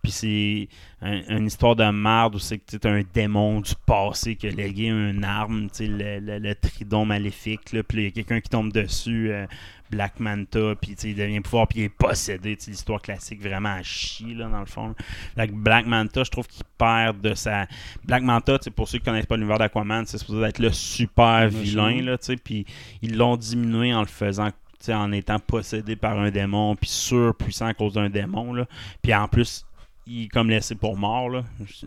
Puis 0.02 0.14
c'est 0.14 0.70
un- 1.02 1.38
une 1.38 1.48
histoire 1.48 1.76
de 1.76 1.84
merde 1.92 2.36
où 2.36 2.40
c'est 2.40 2.58
que 2.58 2.88
un 2.88 3.02
démon 3.14 3.60
du 3.60 3.74
passé 3.86 4.38
qui 4.38 4.48
a 4.48 4.52
légué 4.52 4.86
une 4.88 5.26
arme, 5.26 5.68
le, 5.78 6.20
le- 6.20 6.40
le 6.40 6.56
tridon 6.56 7.04
maléfique. 7.04 7.76
Puis 7.90 7.98
il 7.98 8.04
y 8.06 8.08
a 8.08 8.12
quelqu'un 8.12 8.40
qui 8.40 8.50
tombe 8.50 8.72
dessus, 8.72 9.32
euh, 9.34 9.46
Black 9.90 10.20
Manta, 10.20 10.76
puis 10.80 10.96
il 11.04 11.16
devient 11.16 11.40
pouvoir, 11.42 11.68
puis 11.68 11.80
il 11.80 11.84
est 11.86 11.90
possédé. 11.90 12.58
L'histoire 12.68 13.02
classique 13.02 13.42
vraiment 13.42 13.70
à 13.70 13.84
chier, 13.84 14.34
là, 14.34 14.48
dans 14.48 14.60
le 14.60 14.66
fond. 14.66 14.96
Black 15.36 15.86
Manta, 15.86 16.24
je 16.24 16.32
trouve 16.32 16.48
qu'il 16.48 16.64
perd 16.78 17.22
de 17.22 17.34
sa. 17.34 17.68
Black 18.04 18.24
Manta, 18.24 18.58
pour 18.76 18.88
ceux 18.88 19.00
qui 19.00 19.06
connaissent 19.06 19.26
pas 19.26 19.38
l'univers 19.38 19.58
d'Aquaman, 19.58 20.06
c'est 20.06 20.18
supposé 20.18 20.46
être 20.46 20.60
le 20.60 20.72
super 20.72 21.50
vilain, 21.50 22.02
là, 22.02 22.18
tu 22.18 22.26
sais, 22.26 22.36
puis 22.38 22.66
ils 23.02 23.18
l'ont 23.18 23.38
diminué 23.38 23.94
en 23.94 24.02
le 24.02 24.08
faisant. 24.08 24.50
En 24.88 25.12
étant 25.12 25.40
possédé 25.40 25.98
par 25.98 26.18
un 26.18 26.32
démon, 26.32 26.74
puis 26.78 26.90
surpuissant 26.90 27.66
à 27.66 27.74
cause 27.74 27.96
d'un 27.96 28.10
démon. 28.10 28.66
Puis 29.02 29.14
en 29.14 29.28
plus, 29.28 29.66
il 30.10 30.24
est 30.24 30.28
comme 30.28 30.50
laissé 30.50 30.76
pour 30.76 30.98
mort. 30.98 31.30
Là. 31.30 31.44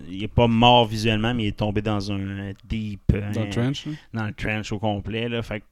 Il 0.08 0.22
est 0.22 0.28
pas 0.28 0.46
mort 0.46 0.86
visuellement, 0.86 1.34
mais 1.34 1.44
il 1.44 1.48
est 1.48 1.56
tombé 1.56 1.82
dans 1.82 2.12
un 2.12 2.52
deep. 2.68 3.00
Dans 3.10 3.40
euh, 3.40 3.44
le 3.44 3.50
trench, 3.50 3.86
là. 3.86 3.92
dans 4.14 4.26
le 4.26 4.32
trench 4.32 4.72
au 4.72 4.78
complet. 4.78 5.28
Là, 5.28 5.42
fait 5.42 5.60
que 5.60 5.64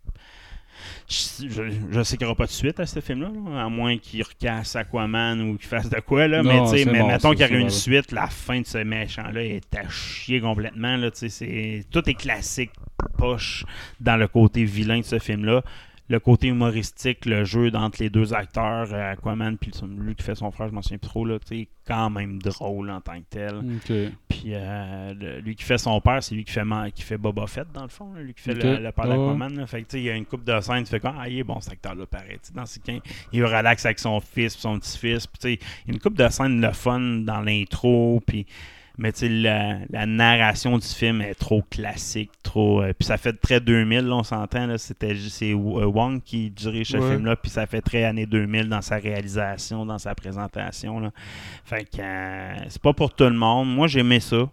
je, 1.08 1.46
je 1.90 2.02
sais 2.02 2.16
qu'il 2.16 2.26
n'y 2.26 2.30
aura 2.30 2.36
pas 2.36 2.46
de 2.46 2.50
suite 2.50 2.78
à 2.80 2.86
ce 2.86 3.00
film-là, 3.00 3.28
là, 3.28 3.64
à 3.64 3.68
moins 3.68 3.98
qu'il 3.98 4.22
recasse 4.22 4.76
Aquaman 4.76 5.40
ou 5.40 5.56
qu'il 5.56 5.68
fasse 5.68 5.88
de 5.88 6.00
quoi. 6.00 6.28
Là, 6.28 6.42
Non, 6.42 6.70
mais 6.70 6.84
mais 6.84 7.02
mettons 7.02 7.30
qu'il 7.32 7.40
y 7.40 7.44
aurait 7.44 7.60
une 7.60 7.70
suite, 7.70 8.12
la 8.12 8.28
fin 8.28 8.60
de 8.60 8.66
ce 8.66 8.78
méchant-là 8.78 9.42
est 9.42 9.74
à 9.76 9.88
chier 9.88 10.40
complètement. 10.40 10.96
Là, 10.96 11.10
c'est, 11.12 11.84
tout 11.90 12.08
est 12.08 12.14
classique, 12.14 12.70
poche 13.18 13.64
dans 14.00 14.16
le 14.16 14.28
côté 14.28 14.64
vilain 14.64 15.00
de 15.00 15.04
ce 15.04 15.18
film-là. 15.18 15.62
Le 16.10 16.18
côté 16.18 16.48
humoristique, 16.48 17.24
le 17.24 17.44
jeu 17.44 17.70
entre 17.72 18.02
les 18.02 18.10
deux 18.10 18.34
acteurs, 18.34 18.92
euh, 18.92 19.12
Aquaman 19.12 19.56
puis 19.56 19.70
lui 19.96 20.14
qui 20.16 20.24
fait 20.24 20.34
son 20.34 20.50
frère, 20.50 20.68
je 20.68 20.74
m'en 20.74 20.82
souviens 20.82 20.98
plus 20.98 21.08
trop, 21.08 21.24
là, 21.24 21.38
sais, 21.46 21.68
quand 21.86 22.10
même 22.10 22.42
drôle 22.42 22.90
en 22.90 23.00
tant 23.00 23.18
que 23.20 23.26
tel. 23.30 23.54
Puis 24.28 24.42
euh, 24.48 25.40
lui 25.40 25.54
qui 25.54 25.62
fait 25.64 25.78
son 25.78 26.00
père, 26.00 26.20
c'est 26.22 26.34
lui 26.34 26.44
qui 26.44 26.52
fait, 26.52 26.64
qui 26.94 27.02
fait 27.02 27.16
Boba 27.16 27.46
Fett 27.46 27.70
dans 27.72 27.84
le 27.84 27.88
fond, 27.88 28.12
là, 28.12 28.22
lui 28.22 28.34
qui 28.34 28.42
fait 28.42 28.54
le, 28.54 28.82
le 28.82 28.92
père 28.92 29.06
d'Aquaman. 29.06 29.56
là. 29.56 29.66
Fait 29.68 29.82
que 29.84 29.96
il 29.96 30.02
y 30.02 30.10
a 30.10 30.16
une 30.16 30.26
coupe 30.26 30.42
de 30.44 30.60
scène, 30.60 30.82
tu 30.82 30.90
fais 30.90 30.98
quoi 31.00 31.14
Ah, 31.16 31.28
il 31.28 31.38
est 31.38 31.44
bon 31.44 31.60
cet 31.60 31.74
acteur-là, 31.74 32.04
pareil. 32.06 32.38
Dans 32.54 32.66
ce 32.66 32.80
cas, 32.80 32.92
il 33.32 33.44
relaxe 33.44 33.86
avec 33.86 34.00
son 34.00 34.18
fils, 34.20 34.54
puis 34.54 34.62
son 34.62 34.78
petit-fils. 34.80 35.26
Puis 35.28 35.38
il 35.44 35.88
y 35.88 35.90
a 35.90 35.94
une 35.94 36.00
coupe 36.00 36.16
de 36.16 36.28
scène 36.28 36.60
le 36.60 36.72
fun 36.72 36.98
dans 37.00 37.40
l'intro, 37.40 38.20
puis. 38.26 38.46
Mais 39.02 39.12
tu 39.12 39.20
sais, 39.20 39.28
la, 39.30 39.78
la 39.88 40.04
narration 40.04 40.76
du 40.76 40.86
film 40.86 41.22
est 41.22 41.34
trop 41.34 41.62
classique, 41.70 42.30
trop. 42.42 42.82
euh, 42.82 42.92
puis 42.92 43.06
ça 43.06 43.16
fait 43.16 43.32
très 43.32 43.58
2000, 43.58 44.00
là, 44.00 44.16
on 44.16 44.22
s'entend. 44.22 44.76
C'était 44.76 45.16
c'est 45.16 45.52
euh, 45.52 45.54
Wong 45.86 46.20
qui 46.22 46.50
dirige 46.50 46.88
ce 46.88 46.98
Ouais. 46.98 47.12
film-là, 47.12 47.34
puis 47.36 47.50
ça 47.50 47.66
fait 47.66 47.80
très 47.80 48.04
années 48.04 48.26
2000 48.26 48.68
dans 48.68 48.82
sa 48.82 48.96
réalisation, 48.96 49.86
dans 49.86 49.98
sa 49.98 50.14
présentation. 50.14 51.00
Là. 51.00 51.12
Fait 51.64 51.84
que 51.84 52.02
euh, 52.02 52.54
c'est 52.68 52.82
pas 52.82 52.92
pour 52.92 53.14
tout 53.14 53.24
le 53.24 53.30
monde. 53.32 53.74
Moi, 53.74 53.86
j'aimais 53.86 54.20
ça. 54.20 54.50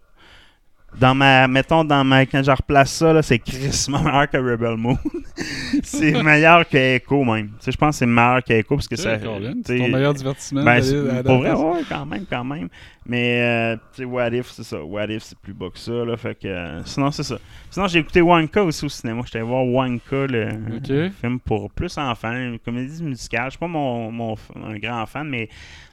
Dans 0.95 1.13
ma, 1.13 1.47
mettons, 1.47 1.84
dans 1.84 2.04
ma, 2.04 2.26
quand 2.26 2.41
je 2.41 2.50
replace 2.50 2.91
ça, 2.91 3.13
là, 3.13 3.21
c'est 3.21 3.39
crissement 3.39 4.02
meilleur 4.04 4.30
que 4.30 4.38
Rebel 4.38 4.78
Moon. 4.78 4.97
c'est 5.84 6.23
meilleur 6.23 6.67
que 6.67 6.78
Echo, 6.78 7.23
même. 7.23 7.50
Tu 7.50 7.65
sais, 7.65 7.71
je 7.71 7.78
pense 7.78 7.95
que 7.95 8.00
c'est 8.00 8.06
meilleur 8.06 8.43
que 8.43 8.54
Echo 8.54 8.76
parce 8.76 8.88
que 8.88 8.95
ça. 8.95 9.19
C'est 9.65 9.78
ton 9.78 9.88
meilleur 9.89 10.13
divertissement. 10.13 10.63
ben, 10.63 10.82
à 10.82 11.23
pour 11.23 11.38
vrai, 11.39 11.54
ouais, 11.54 11.82
quand 11.88 12.06
même, 12.06 12.26
quand 12.28 12.43
même. 12.43 12.69
Mais, 13.06 13.41
euh, 13.41 13.76
tu 13.93 14.02
sais, 14.02 14.06
What 14.06 14.30
If, 14.30 14.47
c'est 14.47 14.63
ça. 14.63 14.84
What 14.84 15.08
If, 15.08 15.23
c'est 15.23 15.38
plus 15.38 15.54
bas 15.54 15.69
que 15.71 15.80
ça, 15.80 15.91
là. 15.91 16.17
Fait 16.17 16.39
que, 16.39 16.47
euh, 16.47 16.84
sinon, 16.86 17.12
c'est 17.12 17.23
ça. 17.23 17.38
Sinon, 17.69 17.88
j'ai 17.88 18.00
écouté 18.00 18.21
Wonka 18.21 18.63
aussi 18.63 18.86
au 18.86 18.89
cinéma. 18.89 19.21
J'étais 19.26 19.41
voir 19.41 19.65
Wonka, 19.65 20.26
le 20.28 21.10
film 21.21 21.39
pour 21.39 21.69
plus 21.71 21.97
enfants, 21.97 22.32
une 22.32 22.60
comédie 22.60 23.04
musicale. 23.04 23.45
Je 23.45 23.50
suis 23.52 23.60
pas 23.60 23.67
mon, 23.67 24.12
mon, 24.12 24.36
un 24.56 24.78
grand 24.78 25.06
fan, 25.06 25.28
mais 25.28 25.50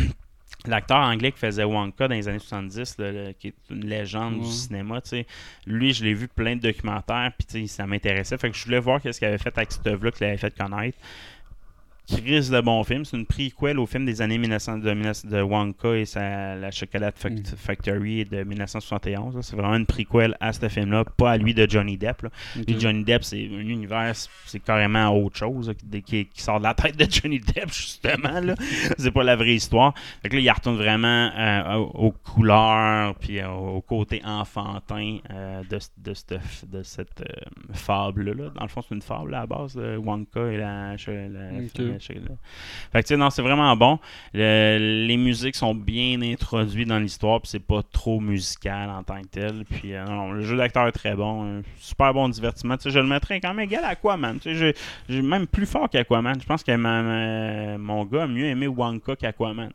l'acteur 0.66 0.98
anglais 0.98 1.32
qui 1.32 1.38
faisait 1.38 1.64
Wonka 1.64 2.08
dans 2.08 2.14
les 2.14 2.26
années 2.28 2.38
70, 2.40 2.98
là, 2.98 3.12
le- 3.12 3.32
qui 3.32 3.48
est 3.48 3.54
une 3.70 3.86
légende 3.86 4.34
Ouais. 4.38 4.40
du 4.44 4.50
cinéma, 4.50 5.00
tu 5.00 5.10
sais, 5.10 5.26
lui, 5.66 5.92
je 5.94 6.04
l'ai 6.04 6.14
vu 6.14 6.26
plein 6.28 6.56
de 6.56 6.60
documentaires, 6.62 7.32
puis 7.38 7.68
ça 7.68 7.86
m'intéressait. 7.86 8.36
Fait 8.38 8.50
que 8.50 8.56
je 8.56 8.64
voulais 8.64 8.80
voir 8.80 9.00
qu'est-ce 9.00 9.18
qu'il 9.18 9.28
avait 9.28 9.38
fait 9.38 9.56
avec 9.56 9.70
cette 9.72 9.86
œuvre-là 9.86 10.10
qu'il 10.10 10.26
avait 10.26 10.36
fait 10.36 10.56
connaître. 10.56 10.98
Crise 12.08 12.50
de 12.50 12.60
bon 12.60 12.82
film. 12.84 13.04
C'est 13.04 13.16
une 13.16 13.26
prequel 13.26 13.78
au 13.78 13.86
film 13.86 14.04
des 14.06 14.22
années 14.22 14.38
1900 14.38 14.78
de, 14.78 14.92
19 14.92 15.26
de 15.26 15.40
Wonka 15.42 15.94
et 15.96 16.04
sa, 16.04 16.56
la 16.56 16.70
Chocolate 16.70 17.16
Fac- 17.18 17.54
Factory 17.56 18.24
de 18.24 18.42
1971. 18.44 19.36
là. 19.36 19.42
C'est 19.42 19.56
vraiment 19.56 19.76
une 19.76 19.86
prequel 19.86 20.36
à 20.40 20.52
ce 20.52 20.68
film-là, 20.68 21.04
pas 21.16 21.32
à 21.32 21.36
lui 21.36 21.54
de 21.54 21.68
Johnny 21.68 21.96
Depp. 21.98 22.22
là. 22.22 22.30
Lui, 22.56 22.80
Johnny 22.80 23.04
Depp, 23.04 23.24
c'est 23.24 23.44
un 23.52 23.60
univers, 23.60 24.12
c'est 24.46 24.60
carrément 24.60 25.08
autre 25.16 25.36
chose 25.36 25.68
là, 25.68 25.74
qui, 25.74 26.02
qui- 26.02 26.26
qui 26.26 26.42
sort 26.42 26.58
de 26.58 26.64
la 26.64 26.74
tête 26.74 26.96
de 26.96 27.06
Johnny 27.10 27.40
Depp, 27.40 27.68
justement. 27.72 28.40
c'est 28.96 29.10
pas 29.10 29.22
la 29.24 29.36
vraie 29.36 29.54
histoire. 29.54 29.94
Fait 30.22 30.28
que 30.28 30.36
là, 30.36 30.42
il 30.42 30.50
retourne 30.50 30.76
vraiment 30.76 31.30
euh, 31.36 31.74
aux, 31.74 32.12
couleurs, 32.12 33.14
puis 33.16 33.40
euh, 33.40 33.48
au 33.50 33.80
côté 33.82 34.22
enfantin 34.24 35.18
euh, 35.30 35.62
de, 35.68 35.78
de, 35.98 36.14
cette- 36.14 36.40
de 36.70 36.82
cette 36.82 37.22
fable-là. 37.72 38.50
Dans 38.54 38.62
le 38.62 38.68
fond, 38.68 38.82
c'est 38.88 38.94
une 38.94 39.02
fable 39.02 39.30
là, 39.32 39.38
à 39.38 39.40
la 39.42 39.46
base 39.46 39.74
de 39.74 39.96
Wonka 39.96 40.40
et 40.52 40.56
la. 40.56 40.96
la- 40.96 41.97
Fait 42.92 43.02
tu 43.02 43.08
sais, 43.08 43.16
non, 43.16 43.30
c'est 43.30 43.42
vraiment 43.42 43.74
bon. 43.76 43.98
Le- 44.34 45.04
les 45.06 45.16
musiques 45.16 45.56
sont 45.56 45.74
bien 45.74 46.20
introduites 46.22 46.88
dans 46.88 46.98
l'histoire, 46.98 47.40
puis 47.40 47.50
c'est 47.50 47.58
pas 47.64 47.82
trop 47.92 48.20
musical 48.20 48.90
en 48.90 49.02
tant 49.02 49.20
que 49.22 49.26
tel. 49.28 49.64
Puis, 49.70 49.94
euh, 49.94 50.04
non, 50.04 50.32
le 50.32 50.42
jeu 50.42 50.56
d'acteur 50.56 50.86
est 50.88 50.92
très 50.92 51.14
bon. 51.14 51.58
un 51.58 51.62
super 51.78 52.12
bon 52.14 52.28
divertissement. 52.28 52.76
Je 52.84 52.98
le 52.98 53.06
mettrais 53.06 53.40
quand 53.40 53.54
même 53.54 53.64
égal 53.66 53.84
à 53.84 53.88
Aquaman. 53.88 54.38
J'ai- 54.44 54.74
même 55.22 55.46
plus 55.46 55.66
fort 55.66 55.88
qu'Aquaman. 55.88 56.40
Je 56.40 56.46
pense 56.46 56.62
que 56.62 57.76
mon 57.76 58.04
gars 58.04 58.24
a 58.24 58.26
mieux 58.26 58.46
aimé 58.46 58.66
Wonka 58.66 59.16
qu'Aquaman. 59.16 59.70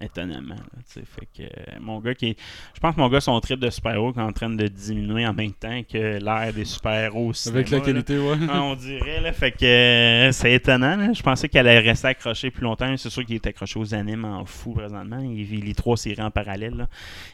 Étonnamment. 0.00 0.54
là, 0.54 0.80
fait 0.86 1.26
que 1.36 1.42
euh, 1.42 1.76
mon 1.80 1.98
gars 1.98 2.14
qui 2.14 2.26
est- 2.28 2.36
Je 2.74 2.80
pense 2.80 2.94
que 2.94 3.00
mon 3.00 3.08
gars, 3.08 3.20
son 3.20 3.38
trip 3.40 3.58
de 3.58 3.68
super-héros 3.68 4.12
est 4.14 4.20
en 4.20 4.32
train 4.32 4.48
de 4.48 4.68
diminuer 4.68 5.26
en 5.26 5.34
même 5.34 5.52
temps 5.52 5.82
que 5.82 6.18
l'ère 6.22 6.52
des 6.52 6.64
super-héros 6.64 7.32
Avec 7.48 7.70
la 7.70 7.78
là. 7.78 7.84
qualité, 7.84 8.16
ouais. 8.18 8.36
Ah, 8.48 8.62
on 8.62 8.76
dirait, 8.76 9.20
là. 9.20 9.32
Fait 9.32 9.50
que 9.50 9.64
euh, 9.64 10.30
c'est 10.32 10.52
étonnant, 10.52 10.96
là. 10.96 11.12
Je 11.12 11.22
pensais 11.22 11.48
qu'elle 11.48 11.66
allait 11.66 11.80
rester 11.88 12.08
accrochée 12.08 12.50
plus 12.52 12.62
longtemps. 12.62 12.96
C'est 12.96 13.10
sûr 13.10 13.24
qu'il 13.24 13.34
est 13.34 13.46
accroché 13.46 13.78
aux 13.80 13.92
animes 13.94 14.24
en 14.24 14.44
fou 14.44 14.72
présentement. 14.72 15.18
Il, 15.20 15.52
il 15.52 15.64
lit 15.64 15.74
trois 15.74 15.96
séries 15.96 16.22
en 16.22 16.30
parallèle, 16.30 16.74
là. 16.76 16.88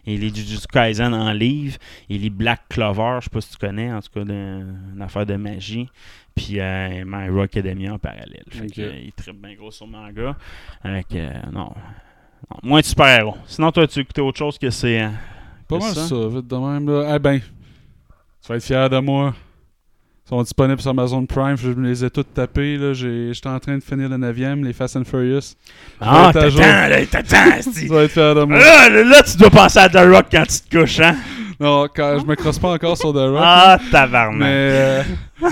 Il 0.07 0.20
lit 0.20 0.35
Jujutsu 0.35 0.66
Kaisen 0.66 1.12
en 1.12 1.33
livre. 1.33 1.77
Il 2.09 2.22
lit 2.22 2.31
Black 2.31 2.62
Clover, 2.70 3.18
je 3.20 3.24
sais 3.24 3.31
pas 3.31 3.40
si 3.42 3.50
tu 3.50 3.59
connais, 3.59 3.92
en 3.92 4.00
tout 4.00 4.09
cas, 4.14 4.20
une 4.22 5.03
affaire 5.03 5.27
de 5.27 5.37
magie. 5.37 5.88
Puis 6.35 6.59
euh, 6.59 7.05
My 7.07 7.29
Academia 7.42 7.92
en 7.94 7.98
parallèle. 7.98 8.42
Fait 8.50 8.66
que, 8.66 8.81
euh, 8.81 8.98
il 9.05 9.12
tripe 9.12 9.40
bien 9.40 9.55
gros 9.55 9.70
sur 9.70 9.87
manga. 9.87 10.37
Avec, 10.83 11.14
euh, 11.14 11.31
non. 11.53 11.72
Non, 12.51 12.57
Moins 12.63 12.81
de 12.81 12.85
super-héros. 12.87 13.37
Sinon, 13.47 13.71
toi, 13.73 13.87
tu 13.87 14.01
écouté 14.01 14.21
autre 14.21 14.39
chose 14.39 14.59
que 14.59 14.71
c'est. 14.71 15.01
euh, 15.03 15.09
Pas 15.69 15.79
mal 15.79 15.95
ça? 15.95 16.07
ça, 16.07 16.15
vite 16.29 16.47
de 16.47 16.57
même. 16.57 16.89
Là. 16.91 17.13
Eh 17.15 17.19
ben, 17.19 17.41
tu 17.41 18.49
vas 18.49 18.57
être 18.57 18.65
fier 18.65 18.89
de 18.91 18.99
moi. 18.99 19.35
Ils 20.27 20.29
sont 20.31 20.43
disponibles 20.43 20.81
sur 20.81 20.91
Amazon 20.91 21.27
Prime. 21.27 21.57
Je 21.57 21.69
me 21.71 21.87
les 21.87 22.03
ai 22.05 22.11
toutes. 22.11 22.29
J'ai- 22.55 23.35
J'étais 23.35 23.49
en 23.49 23.61
train 23.61 23.77
de 23.77 23.83
finir 23.83 24.09
le 24.09 24.17
9e, 24.17 24.65
les 24.65 24.73
Fast 24.73 24.97
and 24.97 25.05
Furious. 25.05 25.55
Ah, 26.01 26.31
t'attends, 26.33 26.59
là, 26.61 27.05
t'attends. 27.07 27.71
Tu 27.75 27.87
vas 27.89 28.05
être 28.05 28.11
fier 28.11 28.35
de 28.35 28.43
moi. 28.45 28.59
Là, 28.59 29.23
tu 29.23 29.37
dois 29.37 29.51
penser 29.51 29.79
à 29.81 29.89
The 29.91 29.97
Rock 29.99 30.27
quand 30.31 30.45
tu 30.47 30.61
te 30.69 30.79
couches, 30.81 31.01
hein? 31.01 31.17
Non, 31.61 31.87
quand, 31.95 32.19
je 32.21 32.27
me 32.27 32.35
crosse 32.35 32.59
pas 32.59 32.73
encore 32.73 32.97
sur 32.97 33.12
The 33.12 33.17
Rock. 33.17 33.40
Ah, 33.43 33.79
Mais 33.83 33.90
tabarnak. 33.90 34.49
euh, 34.49 35.03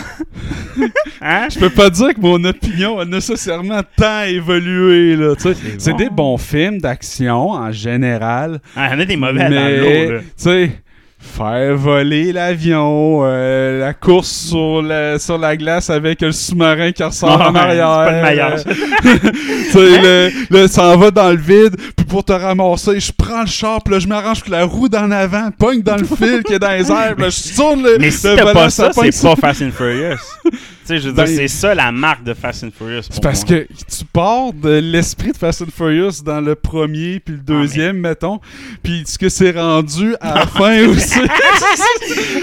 Hein? 1.20 1.48
je 1.52 1.58
peux 1.58 1.70
pas 1.70 1.90
dire 1.90 2.14
que 2.14 2.20
mon 2.20 2.42
opinion 2.44 2.98
a 2.98 3.04
nécessairement 3.04 3.80
tant 3.96 4.22
évolué. 4.22 5.16
Là, 5.16 5.34
c'est 5.38 5.90
bon. 5.92 5.96
des 5.96 6.08
bons 6.10 6.36
films 6.38 6.78
d'action 6.80 7.50
en 7.50 7.70
général. 7.72 8.60
Ah, 8.76 8.88
il 8.88 8.92
y 8.92 8.96
en 8.96 9.00
a 9.00 9.04
des 9.04 9.16
mauvais 9.16 9.48
mais, 9.48 9.54
dans 9.78 9.82
l'eau, 10.08 10.12
là. 10.14 10.20
tu 10.20 10.26
sais, 10.36 10.81
faire 11.24 11.76
voler 11.76 12.32
l'avion, 12.32 13.20
euh, 13.22 13.78
la 13.80 13.94
course 13.94 14.28
sur 14.28 14.82
la, 14.82 15.18
sur 15.18 15.38
la 15.38 15.56
glace 15.56 15.88
avec 15.88 16.20
le 16.20 16.32
sous-marin 16.32 16.92
qui 16.92 17.02
ressort 17.02 17.40
en 17.40 17.54
arrière. 17.54 18.06
c'est 18.06 18.10
pas 18.10 18.12
le 18.12 18.22
meilleur, 18.22 18.58
sais, 19.72 20.02
le, 20.02 20.30
le- 20.50 20.68
ça 20.68 20.84
en 20.88 20.96
va 20.98 21.10
dans 21.10 21.30
le 21.30 21.36
vide, 21.36 21.76
puis 21.96 22.04
pour 22.06 22.24
te 22.24 22.32
ramasser, 22.32 23.00
je 23.00 23.12
prends 23.16 23.42
le 23.42 23.46
char, 23.46 23.82
puis 23.82 23.94
là, 23.94 24.00
je 24.00 24.08
m'arrange 24.08 24.42
pour 24.42 24.50
la 24.52 24.64
roue 24.64 24.88
d'en 24.88 25.10
avant, 25.10 25.50
pogne 25.56 25.80
dans 25.82 25.96
le 25.96 26.04
fil 26.04 26.42
qui 26.44 26.54
est 26.54 26.58
dans 26.58 26.72
les 26.72 26.90
airs, 26.90 27.14
puis 27.14 27.24
là, 27.24 27.30
je 27.30 27.54
tourne 27.56 27.82
le 27.82 27.98
Mais 27.98 28.10
si 28.10 28.22
t'as 28.22 28.52
pas 28.52 28.68
ça, 28.68 28.90
c'est 28.92 29.22
pas 29.22 29.36
Fast 29.36 29.62
and 29.62 29.70
Furious. 29.76 30.18
tu 30.92 30.98
sais, 30.98 31.02
je 31.02 31.08
veux 31.08 31.14
dire, 31.14 31.24
Ben- 31.24 31.36
c'est 31.36 31.48
ça 31.48 31.74
la 31.74 31.92
marque 31.92 32.24
de 32.24 32.34
Fast 32.34 32.64
and 32.64 32.70
Furious. 32.76 33.02
C'est 33.10 33.22
parce 33.22 33.44
que 33.44 33.66
tu 33.66 34.04
pars 34.12 34.52
de 34.52 34.78
l'esprit 34.78 35.32
de 35.32 35.36
Fast 35.36 35.62
and 35.62 35.66
Furious 35.74 36.22
dans 36.24 36.40
le 36.40 36.54
premier 36.54 37.20
puis 37.20 37.34
le 37.34 37.40
deuxième, 37.40 37.98
mettons, 37.98 38.40
puis 38.82 39.02
ce 39.06 39.18
que 39.18 39.28
c'est 39.28 39.52
rendu 39.52 40.14
à 40.20 40.34
la 40.40 40.46
fin 40.46 40.86
aussi. 40.88 41.20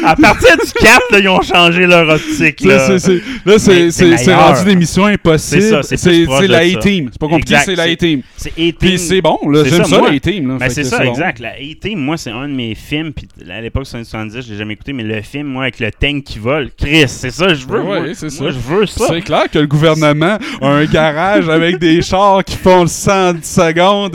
À 0.03 0.15
partir 0.15 0.55
du 0.57 0.71
4, 0.71 1.01
là, 1.11 1.19
ils 1.19 1.29
ont 1.29 1.41
changé 1.41 1.85
leur 1.85 2.07
optique. 2.09 2.61
Là, 2.61 2.89
Là, 3.45 3.59
c'est 3.59 4.33
rendu 4.33 4.65
des 4.65 4.75
missions 4.75 5.05
impossibles. 5.05 5.83
C'est 5.83 5.97
ça, 5.97 6.11
c'est 6.11 6.47
la. 6.47 6.59
A-Team. 6.59 7.09
C'est 7.11 7.19
pas 7.19 7.27
compliqué, 7.27 7.55
c'est 7.65 7.75
la 7.75 7.83
A-Team. 7.83 8.21
C'est 8.37 8.51
A-Team. 8.51 8.73
Puis 8.79 8.99
c'est 8.99 9.21
bon, 9.21 9.39
là. 9.49 9.63
C'est 9.63 9.69
J'aime 9.71 9.85
ça, 9.85 10.01
la 10.01 10.09
A-Team. 10.09 10.57
Ben, 10.59 10.69
c'est 10.69 10.83
ça, 10.83 11.05
exact. 11.05 11.39
La 11.39 11.49
A-Team, 11.53 11.99
moi, 11.99 12.17
c'est 12.17 12.31
un 12.31 12.47
de 12.47 12.53
mes 12.53 12.75
films. 12.75 13.13
Puis 13.13 13.27
à 13.49 13.61
l'époque, 13.61 13.85
c'est 13.85 14.03
70, 14.03 14.41
je 14.45 14.51
l'ai 14.51 14.57
jamais 14.57 14.73
écouté, 14.73 14.93
mais 14.93 15.03
le 15.03 15.21
film, 15.21 15.47
moi, 15.47 15.63
avec 15.63 15.79
le 15.79 15.91
tank 15.91 16.23
qui 16.23 16.39
vole, 16.39 16.69
Chris, 16.77 17.05
c'est 17.07 17.31
ça, 17.31 17.53
je 17.53 17.65
veux. 17.65 17.81
Ouais, 17.81 17.99
moi, 18.01 18.13
c'est 18.39 18.43
moi, 18.43 18.51
ça. 18.53 18.57
je 18.59 18.75
veux 18.75 18.85
ça. 18.85 19.05
C'est 19.07 19.21
clair 19.21 19.49
que 19.51 19.59
le 19.59 19.67
gouvernement 19.67 20.37
a 20.61 20.67
un 20.67 20.85
garage 20.85 21.47
avec 21.49 21.77
des 21.77 22.01
chars 22.01 22.43
qui 22.43 22.55
font 22.57 22.81
le 22.81 22.87
110 22.87 23.43
secondes, 23.45 24.11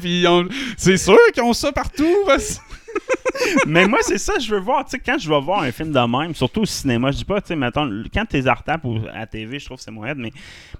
puis 0.00 0.20
ils 0.22 0.26
ont- 0.26 0.48
c'est 0.76 0.96
sûr 0.96 1.18
qu'ils 1.34 1.42
ont 1.42 1.52
ça 1.52 1.72
partout. 1.72 2.06
parce- 2.26 2.60
mais 3.66 3.86
moi, 3.86 3.98
c'est 4.02 4.18
ça, 4.18 4.32
je 4.38 4.50
veux 4.50 4.60
voir. 4.60 4.84
Tu 4.84 4.92
sais, 4.92 4.98
quand 5.04 5.18
je 5.18 5.28
vais 5.28 5.40
voir 5.40 5.62
un 5.62 5.70
film 5.72 5.92
de 5.92 5.98
même, 6.00 6.34
surtout 6.34 6.62
au 6.62 6.66
cinéma, 6.66 7.10
je 7.10 7.18
dis 7.18 7.24
pas, 7.24 7.40
tu 7.42 7.48
sais, 7.48 7.56
mettons, 7.56 7.90
quand 8.12 8.24
t'es 8.26 8.42
ou 8.84 8.98
à 9.12 9.18
la 9.20 9.26
TV, 9.26 9.58
je 9.58 9.66
trouve 9.66 9.76
que 9.76 9.82
c'est 9.84 9.90
aide, 10.10 10.16
mais 10.18 10.32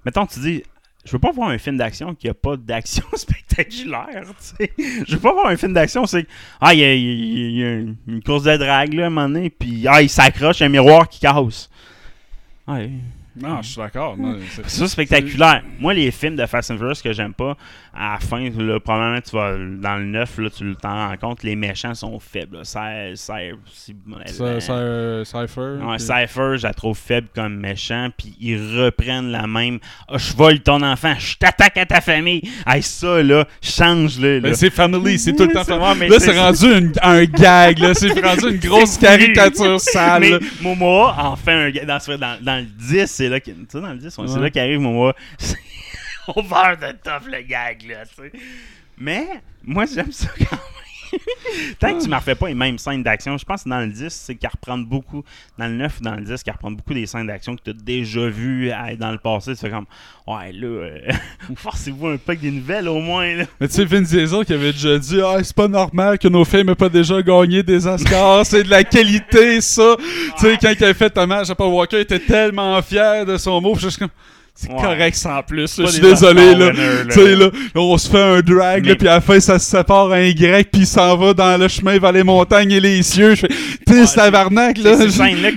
mettons, 0.05 0.25
tu 0.25 0.39
dis. 0.39 0.63
Je 1.05 1.13
veux 1.13 1.19
pas 1.19 1.31
voir 1.31 1.47
un 1.47 1.57
film 1.57 1.77
d'action 1.77 2.13
qui 2.15 2.27
a 2.27 2.33
pas 2.33 2.57
d'action 2.57 3.05
spectaculaire, 3.13 4.23
tu 4.25 4.65
sais. 4.65 4.71
Je 5.07 5.13
veux 5.15 5.21
pas 5.21 5.31
voir 5.31 5.45
un 5.45 5.55
film 5.55 5.71
d'action, 5.71 6.05
c'est 6.05 6.27
ah, 6.59 6.73
il 6.73 6.79
y 6.81 6.83
a, 6.83 6.93
il 6.93 7.01
y 7.01 7.09
a- 7.09 7.47
il 7.47 7.55
y 7.59 7.63
a 7.63 7.73
une, 7.75 7.95
une 8.07 8.21
course 8.23 8.43
de 8.43 8.57
drague, 8.57 8.93
là, 8.93 9.03
à 9.03 9.07
un 9.07 9.09
moment 9.09 9.29
donné, 9.29 9.49
puis, 9.49 9.85
ah, 9.87 10.01
il 10.01 10.09
s'accroche, 10.09 10.61
un 10.61 10.67
miroir 10.67 11.07
qui 11.07 11.21
casse. 11.21 11.69
Ouais. 12.67 13.16
Non, 13.41 13.61
je 13.61 13.67
suis 13.67 13.77
d'accord. 13.77 14.17
non, 14.17 14.37
c'est- 14.49 14.67
ça 14.69 14.87
spectaculaire. 14.87 15.61
Moi, 15.79 15.93
les 15.93 16.11
films 16.11 16.35
de 16.35 16.45
Fast 16.45 16.71
and 16.71 16.77
Furious 16.77 17.01
que 17.03 17.13
j'aime 17.13 17.33
pas, 17.33 17.55
à 17.93 18.13
la 18.13 18.19
fin, 18.19 18.49
là, 18.49 18.79
probablement, 18.79 19.21
tu 19.21 19.35
vas 19.35 19.53
dans 19.57 19.97
le 19.97 20.05
9, 20.05 20.37
là, 20.37 20.49
tu 20.49 20.75
t'en 20.81 21.07
rends 21.09 21.17
compte, 21.17 21.43
les 21.43 21.55
méchants 21.55 21.93
sont 21.95 22.19
faibles. 22.19 22.57
euh, 22.57 23.15
Cypher. 23.15 23.53
Ouais, 25.83 25.99
Cypher, 25.99 26.57
je 26.57 26.63
la 26.63 26.73
trouve 26.73 26.97
faible 26.97 27.27
comme 27.33 27.55
méchant, 27.57 28.09
puis 28.17 28.35
ils 28.39 28.57
reprennent 28.81 29.31
la 29.31 29.47
même. 29.47 29.79
Ah, 30.07 30.17
je 30.17 30.33
vole 30.33 30.59
ton 30.59 30.81
enfant, 30.83 31.13
je 31.17 31.35
t'attaque 31.37 31.77
à 31.77 31.85
ta 31.85 32.01
famille. 32.01 32.41
Hey, 32.65 32.81
ça, 32.81 33.21
là, 33.23 33.45
change-le. 33.61 34.39
Ben, 34.41 34.49
là. 34.51 34.55
c'est 34.55 34.69
family, 34.69 35.17
c'est 35.19 35.33
tout 35.33 35.45
le 35.45 35.53
temps 35.53 35.63
C'est- 35.63 35.71
family. 35.77 35.87
ouais, 35.89 35.95
mais 35.99 36.07
Là, 36.09 36.19
c'est- 36.19 36.31
c'est 36.33 36.39
rendu 36.39 36.65
une- 36.85 36.93
un 37.01 37.23
gag, 37.25 37.79
là. 37.79 37.93
C'est 37.93 38.19
rendu 38.23 38.49
une 38.49 38.59
grosse 38.59 38.97
caricature 38.97 39.79
sale. 39.79 40.21
Mais. 40.21 40.39
Momoa 40.61 41.15
en 41.17 41.35
fait 41.35 41.51
un 41.51 41.69
gars. 41.71 41.85
Dans, 41.85 41.97
dans, 42.17 42.37
dans 42.41 42.57
le 42.57 42.65
10, 42.65 43.05
c'est 43.07 43.26
là 43.29 43.39
qu'il 43.39 43.55
tu 43.55 43.65
sais, 43.69 43.81
dans 43.81 43.91
le 43.91 43.97
10, 43.97 44.17
ouais, 44.17 44.27
c'est 44.27 44.39
là 44.39 44.49
qu'arrive 44.49 44.79
Momoa. 44.79 45.15
C'est 45.37 45.57
over 46.27 46.75
the 46.79 47.01
top 47.01 47.25
le 47.27 47.41
gag, 47.41 47.83
là, 47.87 48.05
tu 48.05 48.15
sais. 48.15 48.31
Mais, 48.97 49.41
moi, 49.63 49.85
j'aime 49.85 50.11
ça 50.11 50.29
quand 50.37 50.51
même. 50.51 50.86
Tant 51.79 51.93
que 51.93 51.99
tu 51.99 52.05
ne 52.05 52.11
me 52.11 52.15
refais 52.15 52.35
pas 52.35 52.47
les 52.47 52.55
mêmes 52.55 52.77
scènes 52.77 53.03
d'action, 53.03 53.37
je 53.37 53.45
pense 53.45 53.63
que 53.63 53.69
dans 53.69 53.79
le 53.79 53.87
10, 53.87 54.07
c'est 54.09 54.35
qu'à 54.35 54.49
reprendre 54.49 54.85
beaucoup, 54.85 55.23
dans 55.57 55.67
le 55.67 55.73
9 55.73 55.99
ou 55.99 56.03
dans 56.03 56.15
le 56.15 56.21
10, 56.21 56.43
qu'à 56.43 56.53
reprendre 56.53 56.77
beaucoup 56.77 56.93
des 56.93 57.05
scènes 57.05 57.27
d'action 57.27 57.55
que 57.55 57.61
tu 57.63 57.69
as 57.71 57.73
déjà 57.73 58.27
vues 58.27 58.71
euh, 58.71 58.95
dans 58.97 59.11
le 59.11 59.17
passé. 59.17 59.53
Tu 59.53 59.61
fais 59.61 59.69
comme, 59.69 59.85
ouais, 60.27 60.51
là, 60.51 60.67
euh, 60.67 60.99
forcez-vous 61.55 62.07
un 62.07 62.17
peu 62.17 62.31
avec 62.31 62.41
des 62.41 62.51
nouvelles 62.51 62.87
au 62.87 62.99
moins, 62.99 63.35
là. 63.35 63.45
Mais 63.59 63.67
tu 63.67 63.75
sais, 63.75 63.85
Vin 63.85 64.01
Diesel 64.01 64.45
qui 64.45 64.53
avait 64.53 64.73
déjà 64.73 64.97
dit 64.97 65.21
Ah, 65.21 65.37
c'est 65.43 65.55
pas 65.55 65.67
normal 65.67 66.17
que 66.19 66.27
nos 66.27 66.45
films 66.45 66.69
aient 66.69 66.75
pas 66.75 66.89
déjà 66.89 67.21
gagné 67.21 67.63
des 67.63 67.85
Oscars, 67.87 68.45
c'est 68.45 68.63
de 68.63 68.69
la 68.69 68.83
qualité, 68.83 69.61
ça. 69.61 69.95
Tu 69.97 70.41
sais, 70.41 70.57
quand 70.61 70.73
il 70.77 70.83
avait 70.83 70.93
fait 70.93 71.17
hommage 71.17 71.49
à 71.49 71.55
Paul 71.55 71.73
Walker, 71.73 71.97
il 71.97 72.01
était 72.01 72.19
tellement 72.19 72.81
fier 72.81 73.25
de 73.25 73.37
son 73.37 73.61
mot. 73.61 73.73
puis 73.73 73.83
je 73.83 73.89
suis 73.89 73.99
comme 73.99 74.09
C'est 74.59 74.71
Ouais. 74.71 74.81
correct 74.81 75.15
sans 75.15 75.43
plus. 75.43 75.77
là, 75.77 75.85
Je 75.85 75.91
suis 75.91 76.01
désolé, 76.01 76.55
là. 76.55 76.71
winners, 76.71 76.73
là. 76.77 77.03
Tu 77.13 77.19
sais, 77.21 77.35
là, 77.35 77.49
on 77.75 77.95
se 77.97 78.09
fait 78.09 78.19
un 78.21 78.39
drag, 78.41 78.81
Mais- 78.83 78.89
là, 78.89 78.95
puis 78.95 79.07
à 79.07 79.11
la 79.13 79.21
fin, 79.21 79.39
ça 79.39 79.59
se 79.59 79.69
sépare 79.69 80.11
un 80.11 80.21
Y, 80.23 80.67
puis 80.71 80.81
il 80.81 80.87
s'en 80.87 81.15
va 81.15 81.33
dans 81.35 81.57
le 81.61 81.67
chemin 81.67 81.99
vers 81.99 82.11
les 82.11 82.23
montagnes 82.23 82.71
et 82.71 82.79
les 82.79 83.03
cieux. 83.03 83.35
Je 83.35 83.41
fais 83.41 83.47
Pisse 83.85 84.09
c'est- 84.09 84.15
tabarnak, 84.15 84.77
c'est 84.77 84.83
là. 84.83 84.97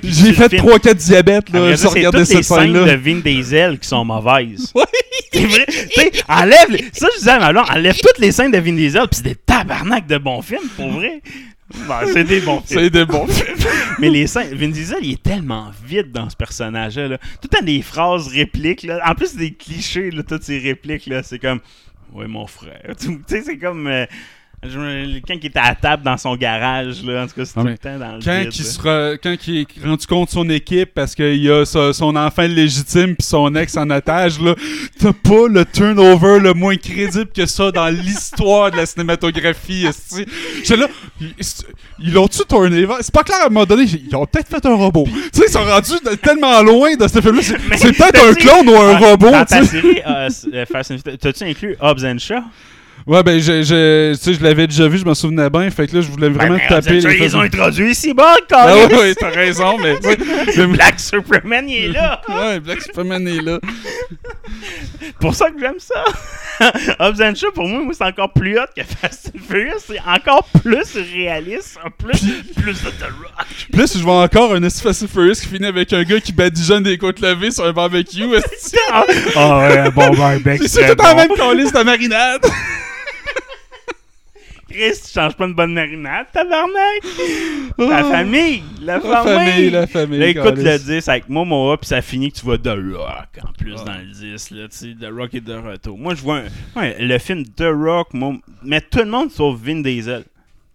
J'ai 0.05 0.33
fait 0.35 0.43
le 0.45 0.49
film. 0.51 0.63
3-4 0.67 0.97
diabètes, 0.99 1.49
là. 1.51 1.77
c'est 1.79 1.87
toutes 1.89 1.95
les 2.15 2.25
cette 2.27 2.45
scènes 2.45 2.73
scène-là. 2.75 2.85
de 2.93 2.97
Vin 2.99 3.21
Diesel 3.25 3.79
qui 3.79 3.89
sont 3.89 4.05
mauvaises. 4.05 4.71
Oui. 4.75 4.83
C'est 5.33 5.47
vrai. 5.47 5.67
Tu 5.67 6.01
sais, 6.01 6.11
enlève. 6.29 6.71
les- 6.71 6.85
Ça, 6.93 7.07
je 7.15 7.19
disais 7.21 7.31
à 7.31 7.39
ma 7.39 7.53
blonde, 7.53 7.65
enlève 7.75 7.97
toutes 7.99 8.19
les 8.19 8.33
scènes 8.33 8.51
de 8.51 8.59
Vin 8.59 8.73
Diesel, 8.73 9.03
puis 9.03 9.11
c'est 9.23 9.23
des 9.25 9.35
tabarnak 9.37 10.07
de 10.07 10.19
bons 10.19 10.43
films, 10.43 10.69
pour 10.77 10.91
vrai. 10.91 11.23
Ben, 11.89 12.01
c'est 12.13 12.25
des 12.25 12.41
bons 12.41 12.61
films. 12.61 12.81
C'est 12.81 12.91
des 12.91 13.05
bons 13.05 13.27
films. 13.29 13.57
Mais 13.99 14.11
les 14.11 14.27
scènes, 14.27 14.55
Vin 14.55 14.69
Diesel, 14.69 14.99
il 15.03 15.13
est 15.13 15.23
tellement 15.23 15.71
vite 15.85 16.11
dans 16.13 16.29
ce 16.29 16.37
personnage-là. 16.37 17.09
là. 17.09 17.19
Tout 17.41 17.49
temps 17.49 17.63
des 17.65 17.83
phrases, 17.83 18.29
répliques. 18.29 18.83
Là. 18.83 19.01
En 19.09 19.15
plus, 19.15 19.37
des 19.37 19.53
clichés, 19.53 20.11
là, 20.11 20.23
toutes 20.23 20.43
ces 20.43 20.59
répliques. 20.59 21.07
là 21.07 21.23
C'est 21.23 21.39
comme, 21.39 21.61
ouais, 22.13 22.27
mon 22.27 22.47
frère. 22.47 22.83
Tu 22.99 23.21
sais, 23.27 23.43
c'est 23.43 23.59
comme. 23.59 23.87
euh, 23.87 24.07
Je 24.63 25.21
Quand 25.27 25.35
il 25.41 25.47
était 25.47 25.59
à 25.59 25.75
table 25.75 26.03
dans 26.03 26.19
son 26.19 26.37
garage, 26.37 27.03
là, 27.03 27.23
en 27.23 27.27
tout 27.27 27.35
cas, 27.35 27.45
c'est 27.47 27.55
tout 27.55 27.67
le 27.67 27.79
temps 27.79 27.99
dans 27.99 28.17
le 28.17 28.23
Quand 28.23 28.41
vide, 28.41 28.53
sera, 28.53 29.17
quand 29.17 29.35
il 29.47 29.61
est 29.61 29.67
rendu 29.87 30.07
compte 30.07 30.29
de 30.29 30.33
son 30.35 30.51
équipe 30.51 30.91
parce 30.95 31.15
qu'il 31.15 31.51
a 31.51 31.65
son 31.65 32.15
enfant 32.15 32.43
légitime 32.43 33.17
puis 33.17 33.27
son 33.27 33.55
ex 33.55 33.75
en 33.79 33.89
otage, 33.89 34.39
là, 34.39 34.55
t'as 34.99 35.15
pas 35.15 35.49
le 35.49 35.65
turnover 35.65 36.41
le 36.41 36.53
moins 36.53 36.77
crédible 36.77 37.29
que 37.35 37.47
ça 37.47 37.71
dans 37.71 37.89
l'histoire 37.89 38.71
de 38.71 38.77
la 38.77 38.85
cinématographie. 38.85 39.87
J'étais 40.63 40.77
là, 40.77 40.89
ils- 41.19 42.13
l'ont-tu 42.13 42.41
tourné? 42.45 42.87
C'est 43.01 43.15
pas 43.15 43.25
clair 43.25 43.39
à 43.43 43.47
un 43.47 43.49
moment 43.49 43.65
donné, 43.65 43.85
ils 43.85 44.15
ont 44.15 44.27
peut-être 44.27 44.49
fait 44.49 44.67
un 44.67 44.75
robot. 44.75 45.05
Tu 45.33 45.41
sais, 45.41 45.45
ils 45.49 45.53
sont 45.53 45.65
rendus 45.65 46.19
tellement 46.23 46.61
loin 46.63 46.95
de 46.97 47.09
ce 47.09 47.19
film-là. 47.19 47.41
C'est 47.77 47.93
peut-être 47.97 48.27
un 48.29 48.35
clone 48.35 48.69
ou 48.69 48.77
un 48.79 48.95
Ah, 48.95 48.99
robot, 48.99 49.31
Dans 49.31 49.41
tu 49.47 49.55
ta 49.55 49.65
série 49.65 50.03
euh, 50.07 50.29
euh, 50.53 50.65
Fast 50.71 50.91
and 50.91 50.99
Furious, 51.03 51.17
t'as-tu 51.19 51.45
inclus 51.45 51.77
Hobbs 51.81 52.05
and 52.05 52.19
Shaw? 52.19 52.43
Ouais, 53.07 53.23
ben, 53.23 53.41
je, 53.41 53.63
je, 53.63 54.13
tu 54.15 54.23
sais, 54.23 54.35
je 54.35 54.43
l'avais 54.43 54.67
déjà 54.67 54.87
vu, 54.87 54.99
je 54.99 55.05
m'en 55.05 55.15
souvenais 55.15 55.49
bien. 55.51 55.69
Fait 55.71 55.87
que 55.87 55.97
là, 55.97 56.03
je 56.03 56.09
voulais 56.11 56.29
vraiment 56.29 56.57
Ben, 56.57 56.77
Hobbs 56.77 56.85
taper. 56.85 57.01
les 57.01 57.25
ils 57.25 57.37
ont 57.37 57.41
introduit 57.41 57.91
ici, 57.91 58.13
bon, 58.15 58.23
Ah 58.53 58.75
ouais, 58.77 59.15
t'as 59.15 59.31
raison, 59.31 59.79
mais. 59.79 59.97
Black 60.67 61.01
Superman, 61.01 61.69
il 61.69 61.85
est 61.85 61.89
là. 61.89 62.21
Ouais, 62.29 62.61
Black 62.61 62.83
Superman 62.83 63.27
est 63.27 63.43
là. 63.43 63.59
pour 65.21 65.35
ça 65.35 65.51
que 65.51 65.59
j'aime 65.59 65.79
ça. 65.79 66.05
Hobbs 66.99 67.21
and 67.23 67.35
Shaw, 67.35 67.53
pour 67.53 67.67
moi, 67.67 67.83
moi 67.83 67.95
c'est 67.97 68.05
encore 68.05 68.33
plus 68.33 68.59
hot 68.59 68.67
que 68.77 68.83
Fast 68.83 69.33
and 69.35 69.39
Furious. 69.49 69.79
C'est 69.87 70.01
encore 70.01 70.47
plus 70.63 70.97
réaliste, 71.15 71.79
en 71.85 71.91
plus, 71.91 72.21
plus 72.57 72.83
de 72.83 72.91
The 72.91 73.05
Rock. 73.05 73.87
Si 73.89 73.99
je 73.99 74.05
vois 74.05 74.23
encore 74.23 74.55
un 74.55 74.61
Fast 74.69 75.03
and 75.05 75.09
Furious 75.09 75.35
qui 75.41 75.47
finit 75.49 75.67
avec 75.67 75.93
un 75.93 76.03
gars 76.03 76.21
qui 76.21 76.33
badigeonne 76.33 76.83
des 76.83 76.99
côtes 76.99 77.21
levées 77.21 77.51
sur 77.51 77.65
un 77.65 77.73
barbecue. 77.73 78.25
Ah 79.37 79.59
ouais, 79.59 79.79
un 79.79 79.91
bon 79.91 80.11
barbecue. 80.15 80.67
C'est 80.69 80.95
tout 80.95 81.03
en 81.03 81.15
même 81.15 81.35
calice 81.35 81.73
de 81.73 81.83
marinade. 81.83 82.43
Chris, 84.71 84.93
tu 85.05 85.13
changes 85.13 85.35
pas 85.35 85.47
une 85.47 85.55
bonne 85.55 85.73
marinade, 85.73 86.27
tabarnak? 86.33 87.03
La 87.79 88.05
famille, 88.05 88.63
la, 88.81 88.99
La 88.99 89.23
famille, 89.23 89.71
la 89.71 89.87
famille. 89.87 90.19
Là, 90.19 90.27
écoute 90.29 90.57
le 90.57 90.63
calice. 90.65 90.85
10 90.87 91.09
avec 91.09 91.29
Momoa, 91.29 91.77
puis 91.79 91.89
ça 91.89 92.01
finit 92.03 92.31
que 92.31 92.39
tu 92.39 92.45
vois 92.45 92.59
The 92.59 92.69
Rock 92.69 93.29
en 93.43 93.53
plus 93.53 93.75
dans 93.85 93.95
le 93.99 94.07
10. 94.13 94.51
Là, 94.53 94.69
tu 94.69 94.77
sais, 94.77 94.95
The 95.01 95.09
Rock 95.13 95.35
est 95.35 95.41
de 95.41 95.55
retour. 95.55 95.99
Moi, 95.99 96.15
je 96.15 96.23
vois 96.23 96.39
un- 96.77 96.81
ouais, 96.81 96.97
le 97.01 97.19
film 97.19 97.45
The 97.45 97.65
Rock, 97.73 98.15
moi, 98.15 98.35
mais 98.63 98.81
tout 98.81 99.01
le 99.01 99.07
monde 99.11 99.31
sauf 99.31 99.59
Vin 99.61 99.81
Diesel 99.81 100.25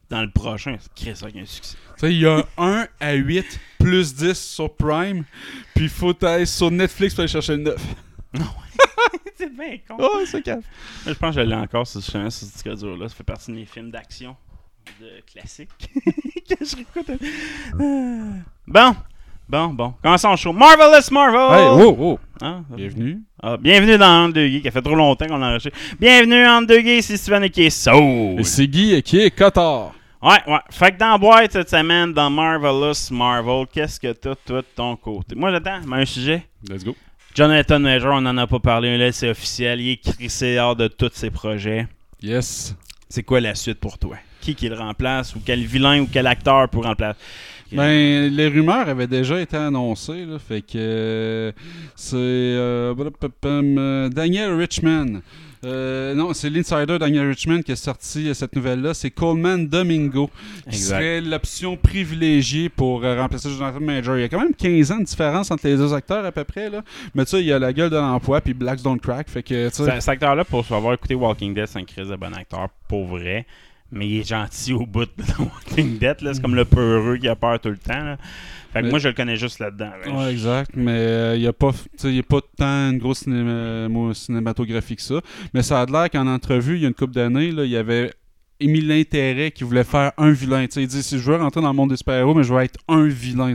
dans 0.09 0.21
le 0.21 0.29
prochain. 0.29 0.77
Chris, 0.95 1.11
ça 1.15 1.27
a 1.27 1.29
un 1.29 1.45
succès. 1.45 1.77
Tu 1.97 1.99
sais, 2.07 2.13
il 2.13 2.19
y 2.19 2.25
a 2.27 2.43
un 2.57 2.81
1 2.81 2.87
à 2.99 3.13
8 3.13 3.59
plus 3.79 4.13
10 4.13 4.33
sur 4.37 4.73
Prime, 4.75 5.23
puis 5.73 5.85
il 5.85 5.89
faut 5.89 6.13
aller 6.25 6.45
sur 6.45 6.69
Netflix 6.69 7.13
pour 7.13 7.21
aller 7.21 7.31
chercher 7.31 7.53
le 7.53 7.63
9. 7.63 7.75
c'est 9.37 9.53
bien 9.55 9.77
con. 9.87 9.95
Oh, 9.99 10.19
c'est. 10.25 10.45
Je 10.45 11.13
pense 11.13 11.35
que 11.35 11.41
je 11.41 11.45
l'ai 11.47 11.55
encore 11.55 11.85
sur 11.87 12.01
ce 12.01 12.11
chemin, 12.11 12.29
ce 12.29 12.45
disque 12.45 12.69
dur-là. 12.69 13.07
Ça 13.09 13.15
fait 13.15 13.23
partie 13.23 13.51
de 13.51 13.55
mes 13.57 13.65
films 13.65 13.91
d'action 13.91 14.35
de 15.01 15.21
classique 15.31 15.69
que 16.49 16.65
je 16.65 16.75
réécoute. 16.75 17.09
Ah. 17.79 18.43
Bon, 18.67 18.95
bon, 19.49 19.67
bon. 19.73 19.93
Commençons 20.01 20.31
le 20.31 20.37
show. 20.37 20.53
Marvelous 20.53 21.11
Marvel! 21.11 21.59
Hey, 21.59 21.67
oh, 21.87 21.95
oh. 21.99 22.19
Ah, 22.41 22.61
Bienvenue. 22.69 23.21
ah, 23.41 23.57
bienvenue 23.57 23.97
dans 23.97 24.25
Entre 24.25 24.33
deux 24.33 24.47
Geeks, 24.47 24.61
qui 24.63 24.67
a 24.67 24.71
fait 24.71 24.81
trop 24.81 24.95
longtemps 24.95 25.25
qu'on 25.27 25.37
l'a 25.37 25.47
enregistré. 25.47 25.71
Bienvenue 25.99 26.45
Entre 26.45 26.67
deux 26.67 26.81
Geeks, 26.81 27.03
c'est 27.03 27.17
Steven 27.17 27.43
et 27.43 27.49
qui 27.49 27.63
est 27.63 27.69
Soul. 27.69 28.39
Et 28.39 28.43
c'est 28.43 28.67
Guy 28.67 29.01
qui 29.03 29.19
est 29.19 29.31
Cotard. 29.31 29.93
Ouais, 30.21 30.41
ouais. 30.47 30.59
Fait 30.71 30.91
que 30.91 30.97
dans 30.97 31.09
la 31.11 31.17
boîte 31.17 31.51
cette 31.51 31.69
semaine, 31.69 32.11
dans 32.13 32.29
Marvelous 32.29 33.11
Marvel, 33.11 33.65
qu'est-ce 33.71 33.99
que 33.99 34.11
t'as, 34.11 34.35
toi, 34.35 34.61
de 34.61 34.67
ton 34.75 34.95
côté? 34.95 35.35
Moi, 35.35 35.51
j'attends, 35.51 35.81
mais 35.87 35.97
un 35.97 36.05
sujet. 36.05 36.47
Let's 36.67 36.83
go. 36.83 36.95
Jonathan 37.35 37.79
Major, 37.79 38.13
on 38.13 38.21
n'en 38.21 38.37
a 38.37 38.47
pas 38.47 38.59
parlé, 38.59 38.97
là, 38.97 39.11
c'est 39.11 39.29
officiel. 39.29 39.81
Il 39.81 39.89
est 39.91 39.97
crissé 39.97 40.57
hors 40.57 40.77
de 40.77 40.87
tous 40.87 41.11
ses 41.13 41.29
projets. 41.29 41.85
Yes. 42.21 42.73
C'est 43.09 43.23
quoi 43.23 43.41
la 43.41 43.55
suite 43.55 43.81
pour 43.81 43.97
toi? 43.97 44.15
Qui 44.39 44.55
qui 44.55 44.69
le 44.69 44.75
remplace 44.75 45.35
ou 45.35 45.41
quel 45.45 45.59
vilain 45.59 45.99
ou 45.99 46.07
quel 46.09 46.27
acteur 46.27 46.69
pour 46.69 46.85
remplacer? 46.85 47.19
Ben, 47.73 48.33
les 48.33 48.47
rumeurs 48.47 48.87
avaient 48.87 49.07
déjà 49.07 49.41
été 49.41 49.57
annoncées, 49.57 50.25
là, 50.25 50.39
fait 50.39 50.61
que 50.61 50.77
euh, 50.77 51.51
c'est 51.95 52.15
euh, 52.15 52.95
euh, 53.43 54.09
Daniel 54.09 54.53
Richman. 54.53 55.21
Euh, 55.63 56.13
non, 56.13 56.33
c'est 56.33 56.49
l'insider 56.49 56.99
Daniel 56.99 57.29
Richman 57.29 57.63
qui 57.63 57.71
a 57.71 57.75
sorti 57.75 58.27
euh, 58.29 58.33
cette 58.33 58.55
nouvelle-là. 58.55 58.93
C'est 58.93 59.09
Coleman 59.11 59.67
Domingo 59.67 60.29
qui 60.69 60.75
Exact. 60.75 60.95
serait 60.97 61.21
l'option 61.21 61.77
privilégiée 61.77 62.69
pour 62.69 63.03
euh, 63.03 63.19
remplacer 63.19 63.49
Jonathan 63.49 63.79
Major. 63.79 64.17
Il 64.17 64.21
y 64.21 64.23
a 64.25 64.29
quand 64.29 64.39
même 64.41 64.53
15 64.53 64.91
ans 64.91 64.99
de 64.99 65.05
différence 65.05 65.49
entre 65.51 65.67
les 65.67 65.77
deux 65.77 65.93
acteurs 65.93 66.25
à 66.25 66.31
peu 66.31 66.43
près. 66.43 66.69
Là. 66.69 66.81
Mais 67.13 67.25
tu 67.25 67.31
sais, 67.31 67.39
il 67.41 67.45
y 67.47 67.53
a 67.53 67.59
la 67.59 67.73
gueule 67.73 67.89
de 67.89 67.95
l'emploi 67.97 68.41
puis 68.41 68.53
Blacks 68.53 68.81
Don't 68.81 68.99
Crack. 68.99 69.29
Fait 69.29 69.43
que, 69.43 69.69
Cet 69.71 70.09
acteur-là, 70.09 70.43
pour 70.45 70.65
avoir 70.71 70.93
écouté 70.93 71.15
Walking 71.15 71.53
Dead, 71.53 71.67
c'est 71.67 71.79
un 71.79 71.85
crise 71.85 72.09
de 72.09 72.15
bon 72.15 72.33
acteur, 72.33 72.67
pour 72.87 73.05
vrai. 73.05 73.45
Mais 73.91 74.07
il 74.07 74.19
est 74.19 74.27
gentil 74.27 74.73
au 74.73 74.85
bout 74.85 75.05
de 75.05 75.23
Walking 75.39 75.97
Dead. 75.97 76.17
C'est 76.21 76.41
comme 76.41 76.55
le 76.55 76.65
peureux 76.65 77.17
qui 77.17 77.27
a 77.27 77.35
peur 77.35 77.59
tout 77.59 77.69
le 77.69 77.77
temps. 77.77 78.03
là. 78.03 78.17
Fait 78.75 78.81
que 78.81 78.85
Mais- 78.87 78.89
moi, 78.91 78.99
je 78.99 79.07
le 79.07 79.13
connais 79.13 79.37
juste 79.37 79.59
là-dedans. 79.59 79.91
là. 80.05 80.11
Ouais, 80.11 80.31
exact. 80.33 80.71
Mais 80.75 80.91
euh, 80.91 81.35
il 81.35 81.41
n'y 81.41 81.47
a, 81.47 81.53
pas 81.53 81.69
f- 81.69 81.83
tu 81.83 81.89
sais, 81.97 82.09
il 82.09 82.15
y 82.15 82.19
a 82.19 82.23
pas 82.23 82.41
tant 82.57 82.91
une 82.91 82.97
grosse 82.97 83.23
cinéma- 83.25 83.87
mo- 83.87 84.13
cinématographie 84.13 84.97
que 84.97 85.01
ça. 85.01 85.21
Mais 85.53 85.63
ça 85.63 85.81
a 85.81 85.85
l'air 85.85 86.09
qu'en 86.09 86.27
entrevue, 86.27 86.75
il 86.75 86.81
y 86.81 86.85
a 86.85 86.89
une 86.89 86.93
couple 86.93 87.13
d'années, 87.13 87.51
là, 87.51 87.63
il 87.63 87.71
y 87.71 87.77
avait 87.77 88.11
émis 88.59 88.81
l'intérêt 88.81 89.51
qu'il 89.51 89.65
voulait 89.65 89.83
faire 89.83 90.11
un 90.17 90.31
vilain. 90.31 90.65
Il 90.75 90.87
dit 90.87 91.03
si 91.03 91.17
je 91.19 91.31
veux 91.31 91.37
rentrer 91.37 91.61
dans 91.61 91.69
le 91.69 91.75
monde 91.75 91.89
des 91.89 91.97
super-héros, 91.97 92.33
mais 92.33 92.43
je 92.43 92.53
veux 92.53 92.61
être 92.61 92.79
un 92.87 93.07
vilain. 93.07 93.53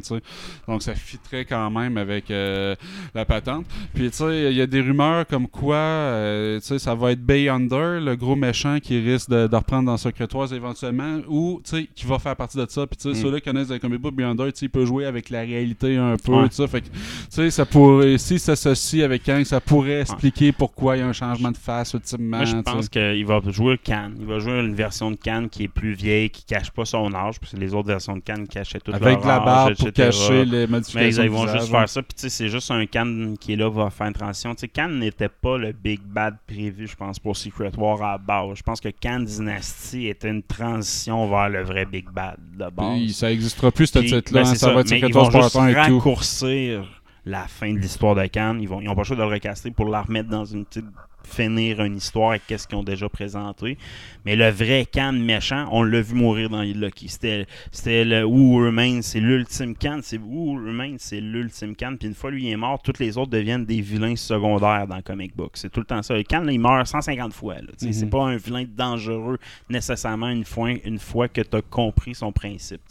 Donc 0.69 0.83
ça 0.83 0.95
fitterait 0.95 1.45
quand 1.45 1.71
même 1.71 1.97
avec 1.97 2.31
euh, 2.31 2.75
la 3.15 3.25
patente. 3.25 3.67
Puis 3.95 4.11
tu 4.11 4.17
sais, 4.19 4.51
il 4.53 4.57
y 4.57 4.61
a 4.61 4.67
des 4.67 4.81
rumeurs 4.81 5.27
comme 5.27 5.49
quoi 5.49 5.77
euh, 5.77 6.61
ça 6.61 6.95
va 6.95 7.13
être 7.13 7.23
Bay 7.25 7.49
Under, 7.49 8.01
le 8.01 8.17
gros 8.17 8.37
méchant 8.37 8.79
qui 8.81 8.99
risque 9.01 9.31
de, 9.31 9.47
de 9.47 9.57
reprendre 9.57 9.87
dans 9.87 9.97
Secretoise 9.97 10.53
éventuellement, 10.53 11.19
ou 11.29 11.61
qui 11.95 12.07
va 12.07 12.19
faire 12.19 12.37
partie 12.37 12.57
de 12.59 12.67
ça. 12.69 12.87
Puis 12.87 12.97
tu 12.97 13.03
sais, 13.03 13.11
Mm. 13.11 13.23
ceux-là 13.23 13.41
qui 13.41 13.45
connaissent 13.45 13.71
le 13.71 13.79
comic 13.79 14.01
book 14.01 14.15
sais, 14.55 14.67
il 14.67 14.71
peut 14.71 14.85
jouer 14.85 15.07
avec 15.07 15.31
la 15.31 15.41
réalité 15.41 15.97
un 15.97 16.17
peu. 16.17 16.33
Ouais. 16.33 16.49
Fait 16.69 16.83
que, 16.83 17.51
ça 17.51 17.67
pourrait, 17.67 18.19
si 18.19 18.39
s'associe 18.39 19.03
avec 19.03 19.25
Kang, 19.25 19.45
ça 19.45 19.61
pourrait 19.61 20.01
expliquer 20.01 20.53
pourquoi 20.53 20.97
il 20.97 21.01
y 21.01 21.03
a 21.03 21.07
un 21.07 21.13
changement 21.13 21.51
de 21.51 21.57
face 21.57 21.95
ultimement. 21.95 22.39
Moi, 22.39 22.47
je 22.47 22.57
pense 22.57 22.89
qu'il 22.89 23.27
va 23.27 23.41
jouer 23.49 23.79
Cannes. 23.79 24.17
Il 24.21 24.27
va 24.27 24.39
jouer 24.39 24.61
une 24.61 24.75
version 24.75 24.90
de 24.91 25.17
Cannes 25.17 25.49
qui 25.49 25.65
est 25.65 25.69
plus 25.69 25.93
vieille, 25.93 26.31
qui 26.31 26.45
cache 26.45 26.71
pas 26.71 26.85
son 26.85 27.13
âge, 27.15 27.39
parce 27.41 27.53
que 27.53 27.57
les 27.57 27.73
autres 27.75 27.89
versions 27.89 28.17
de 28.17 28.21
Cannes 28.23 28.47
cachaient 28.47 28.81
tout 28.81 28.93
Avec 28.93 29.25
leur 29.25 29.27
la 29.27 29.37
âge, 29.37 29.45
barbe 29.45 29.75
pour 29.77 29.89
etc. 29.89 30.09
cacher 30.11 30.45
les 30.45 30.67
Mais 30.67 30.67
modifications. 30.67 31.23
ils, 31.23 31.29
de 31.29 31.33
vont 31.33 31.47
juste 31.49 31.71
faire 31.71 31.89
ça. 31.89 32.03
Puis 32.03 32.15
tu 32.15 32.21
sais, 32.23 32.29
c'est 32.29 32.49
juste 32.49 32.71
un 32.71 32.85
Cannes 32.87 33.37
qui 33.39 33.53
est 33.53 33.57
là, 33.57 33.69
va 33.71 33.91
faire 33.91 34.09
une 34.09 34.13
transition. 34.13 34.55
Tu 34.55 34.61
sais, 34.61 34.69
Cannes 34.69 34.99
n'était 34.99 35.29
pas 35.29 35.57
le 35.59 35.73
Big 35.73 36.01
Bad 36.03 36.37
prévu, 36.47 36.87
je 36.87 36.97
pense, 36.97 37.19
pour 37.19 37.37
Secret 37.37 37.73
War 37.77 38.03
à 38.03 38.13
la 38.13 38.19
base. 38.19 38.59
Je 38.59 38.63
pense 38.63 38.81
que 38.81 38.89
Cannes 38.89 39.25
Dynasty 39.25 40.09
était 40.09 40.29
une 40.31 40.43
transition 40.43 41.29
vers 41.29 41.49
le 41.49 41.63
vrai 41.63 41.87
Big 41.87 42.09
Bad 42.11 42.37
de 42.57 42.69
base. 42.71 42.97
Puis 42.99 43.13
ça 43.13 43.29
n'existera 43.29 43.71
plus, 43.71 43.87
ce 43.87 43.99
Puis, 43.99 44.09
titre-là. 44.09 44.43
ben, 44.43 44.49
hein, 44.49 44.55
ça, 44.55 44.73
va 44.73 44.81
être 44.81 44.91
mais 44.91 44.97
Secret 44.97 45.09
ils 45.09 45.15
vont 45.15 45.23
Wars 45.29 45.43
juste 45.43 45.53
Part 45.55 45.63
1 45.63 45.69
et 45.69 45.73
tout. 45.75 45.79
raccourcir 45.99 47.03
la 47.27 47.47
fin 47.47 47.73
de 47.73 47.79
l'histoire 47.79 48.15
de 48.15 48.27
Cannes. 48.27 48.61
Ils 48.61 48.69
vont, 48.69 48.81
ils 48.81 48.89
ont 48.89 48.95
pas 48.95 49.03
le 49.03 49.07
choix 49.07 49.17
de 49.17 49.23
le 49.23 49.29
recaster 49.29 49.71
pour 49.71 49.89
la 49.89 50.03
remettre 50.03 50.29
dans 50.31 50.45
une 50.45 50.65
petite 50.65 50.87
finir 51.31 51.83
une 51.83 51.97
histoire 51.97 52.31
avec 52.31 52.47
qu'est-ce 52.47 52.67
qu'ils 52.67 52.79
ont 52.79 52.83
déjà 52.83 53.09
présenté. 53.09 53.79
Mais 54.25 54.37
le 54.37 54.51
vrai 54.51 54.87
Cannes 54.91 55.23
méchant, 55.23 55.67
on 55.71 55.83
l'a 55.83 56.01
vu 56.01 56.15
mourir 56.15 56.51
dans 56.51 56.63
Lucky. 56.63 57.09
C'était 57.09 58.05
le 58.05 58.25
Who 58.25 58.65
Remains, 58.65 59.01
c'est 59.03 59.21
l'ultime 59.21 59.75
Cannes, 59.75 60.01
c'est 60.03 60.19
Who 60.19 60.55
Remains, 60.55 60.97
c'est 60.99 61.21
l'ultime 61.21 61.75
Cannes. 61.75 61.97
Puis 61.99 62.09
une 62.09 62.15
fois 62.15 62.31
lui 62.31 62.51
est 62.51 62.57
mort, 62.57 62.81
tous 62.83 62.99
les 62.99 63.17
autres 63.17 63.31
deviennent 63.31 63.65
des 63.65 63.81
vilains 63.81 64.17
secondaires 64.17 64.87
dans 64.87 64.97
le 64.97 65.03
comic 65.03 65.35
book. 65.37 65.53
C'est 65.55 65.71
tout 65.71 65.81
le 65.81 65.87
temps 65.87 66.03
ça. 66.03 66.19
Et 66.19 66.25
Cannes, 66.25 66.47
là, 66.47 66.53
il 66.53 66.61
meurt 66.61 66.87
150 66.87 67.33
fois. 67.33 67.57
sais, 67.79 67.93
C'est 67.93 68.11
pas 68.11 68.25
un 68.25 68.37
vilain 68.37 68.65
dangereux 68.69 69.39
nécessairement 69.69 70.29
une 70.29 70.45
fois, 70.45 70.71
une 70.85 70.99
fois 70.99 71.29
que 71.29 71.41
tu 71.41 71.57
as 71.57 71.63
compris 71.63 72.15
son 72.15 72.33
principe. 72.33 72.83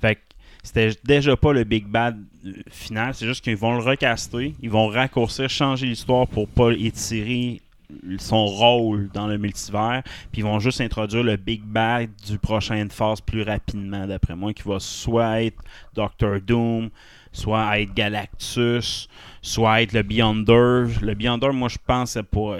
Fait 0.00 0.16
que 0.16 0.20
c'était 0.68 0.90
déjà 1.02 1.34
pas 1.34 1.54
le 1.54 1.64
Big 1.64 1.86
Bad 1.86 2.22
euh, 2.44 2.52
final, 2.70 3.14
c'est 3.14 3.26
juste 3.26 3.42
qu'ils 3.42 3.56
vont 3.56 3.72
le 3.72 3.82
recaster, 3.82 4.54
ils 4.60 4.68
vont 4.68 4.88
raccourcir, 4.88 5.48
changer 5.48 5.86
l'histoire 5.86 6.26
pour 6.26 6.46
pas 6.46 6.72
étirer 6.72 7.62
son 8.18 8.44
rôle 8.44 9.08
dans 9.14 9.26
le 9.26 9.38
multivers, 9.38 10.02
puis 10.30 10.42
ils 10.42 10.44
vont 10.44 10.58
juste 10.58 10.82
introduire 10.82 11.22
le 11.22 11.36
Big 11.36 11.62
Bad 11.62 12.10
du 12.26 12.38
prochaine 12.38 12.90
phase 12.90 13.22
plus 13.22 13.42
rapidement, 13.42 14.06
d'après 14.06 14.36
moi, 14.36 14.52
qui 14.52 14.62
va 14.64 14.78
soit 14.78 15.42
être 15.42 15.56
Doctor 15.94 16.38
Doom, 16.38 16.90
soit 17.32 17.80
être 17.80 17.94
Galactus, 17.94 19.08
soit 19.40 19.80
être 19.80 19.94
le 19.94 20.02
Beyonder. 20.02 20.84
Le 21.00 21.14
Beyonder, 21.14 21.48
moi, 21.50 21.70
je 21.70 21.78
pense, 21.86 22.10
c'est 22.10 22.22
pas... 22.22 22.58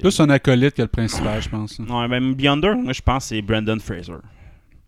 Plus 0.00 0.18
un 0.18 0.30
acolyte 0.30 0.74
que 0.74 0.82
le 0.82 0.88
principal, 0.88 1.40
je 1.40 1.48
pense. 1.48 1.78
Ouais, 1.78 2.08
ben 2.08 2.34
Beyonder, 2.34 2.74
moi 2.74 2.92
je 2.92 3.00
pense 3.00 3.24
que 3.24 3.28
c'est 3.28 3.42
Brandon 3.42 3.78
Fraser. 3.78 4.14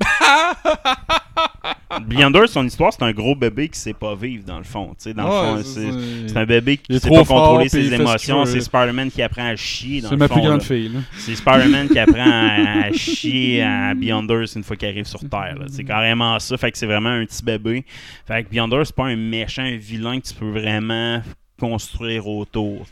Beyonder, 2.07 2.47
son 2.47 2.65
histoire, 2.67 2.93
c'est 2.93 3.03
un 3.03 3.13
gros 3.13 3.35
bébé 3.35 3.69
qui 3.69 3.79
sait 3.79 3.95
pas 3.95 4.15
vivre, 4.15 4.45
dans 4.45 4.59
le 4.59 4.65
fond. 4.65 4.95
Dans 5.15 5.25
Ouais, 5.25 5.57
le 5.57 5.59
fond, 5.59 5.63
c'est- 5.63 5.65
c'est 5.65 5.93
c'est- 5.93 6.29
c'est 6.29 6.37
un 6.37 6.45
bébé 6.47 6.77
qui 6.77 6.99
sait 7.01 7.09
pas 7.09 7.25
contrôler 7.25 7.69
ses 7.69 7.93
émotions. 7.95 8.45
C'est 8.45 8.61
Spider-Man 8.61 9.11
qui 9.11 9.23
apprend 9.23 9.47
à 9.47 9.57
chier. 9.57 10.01
dans 10.03 10.09
C'est 10.09 10.15
le 10.15 10.19
ma 10.19 10.29
fond, 10.29 10.35
plus 10.35 10.43
grande 10.43 10.61
là. 10.61 10.67
fille. 10.67 10.93
C'est 11.17 11.35
Spider-Man 11.35 11.89
qui 11.89 11.99
apprend 11.99 12.31
à, 12.31 12.87
à 12.87 12.93
chier 12.93 13.63
à 13.63 13.95
Beyonder 13.95 14.45
une 14.55 14.63
fois 14.63 14.77
qu'il 14.77 14.89
arrive 14.89 15.07
sur 15.07 15.21
Terre. 15.21 15.57
C'est 15.69 15.85
carrément 15.85 16.39
ça. 16.39 16.57
Fait 16.57 16.71
que 16.71 16.79
c'est 16.79 16.87
vraiment 16.87 17.11
un 17.11 17.25
petit 17.25 17.43
bébé. 17.45 17.85
Fait 18.27 18.45
que 18.45 18.51
Beyonder, 18.51 18.83
c'est 18.85 18.95
pas 18.95 19.07
un 19.07 19.17
méchant, 19.17 19.63
un 19.63 19.77
vilain 19.77 20.21
que 20.21 20.27
tu 20.27 20.35
peux 20.35 20.51
vraiment 20.51 21.21
construire 21.59 22.27
autour. 22.27 22.87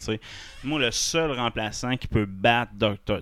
Moi, 0.62 0.80
le 0.80 0.90
seul 0.90 1.32
remplaçant 1.32 1.96
qui 1.96 2.08
peut 2.08 2.26
battre 2.26 2.72
Doctor, 2.74 3.20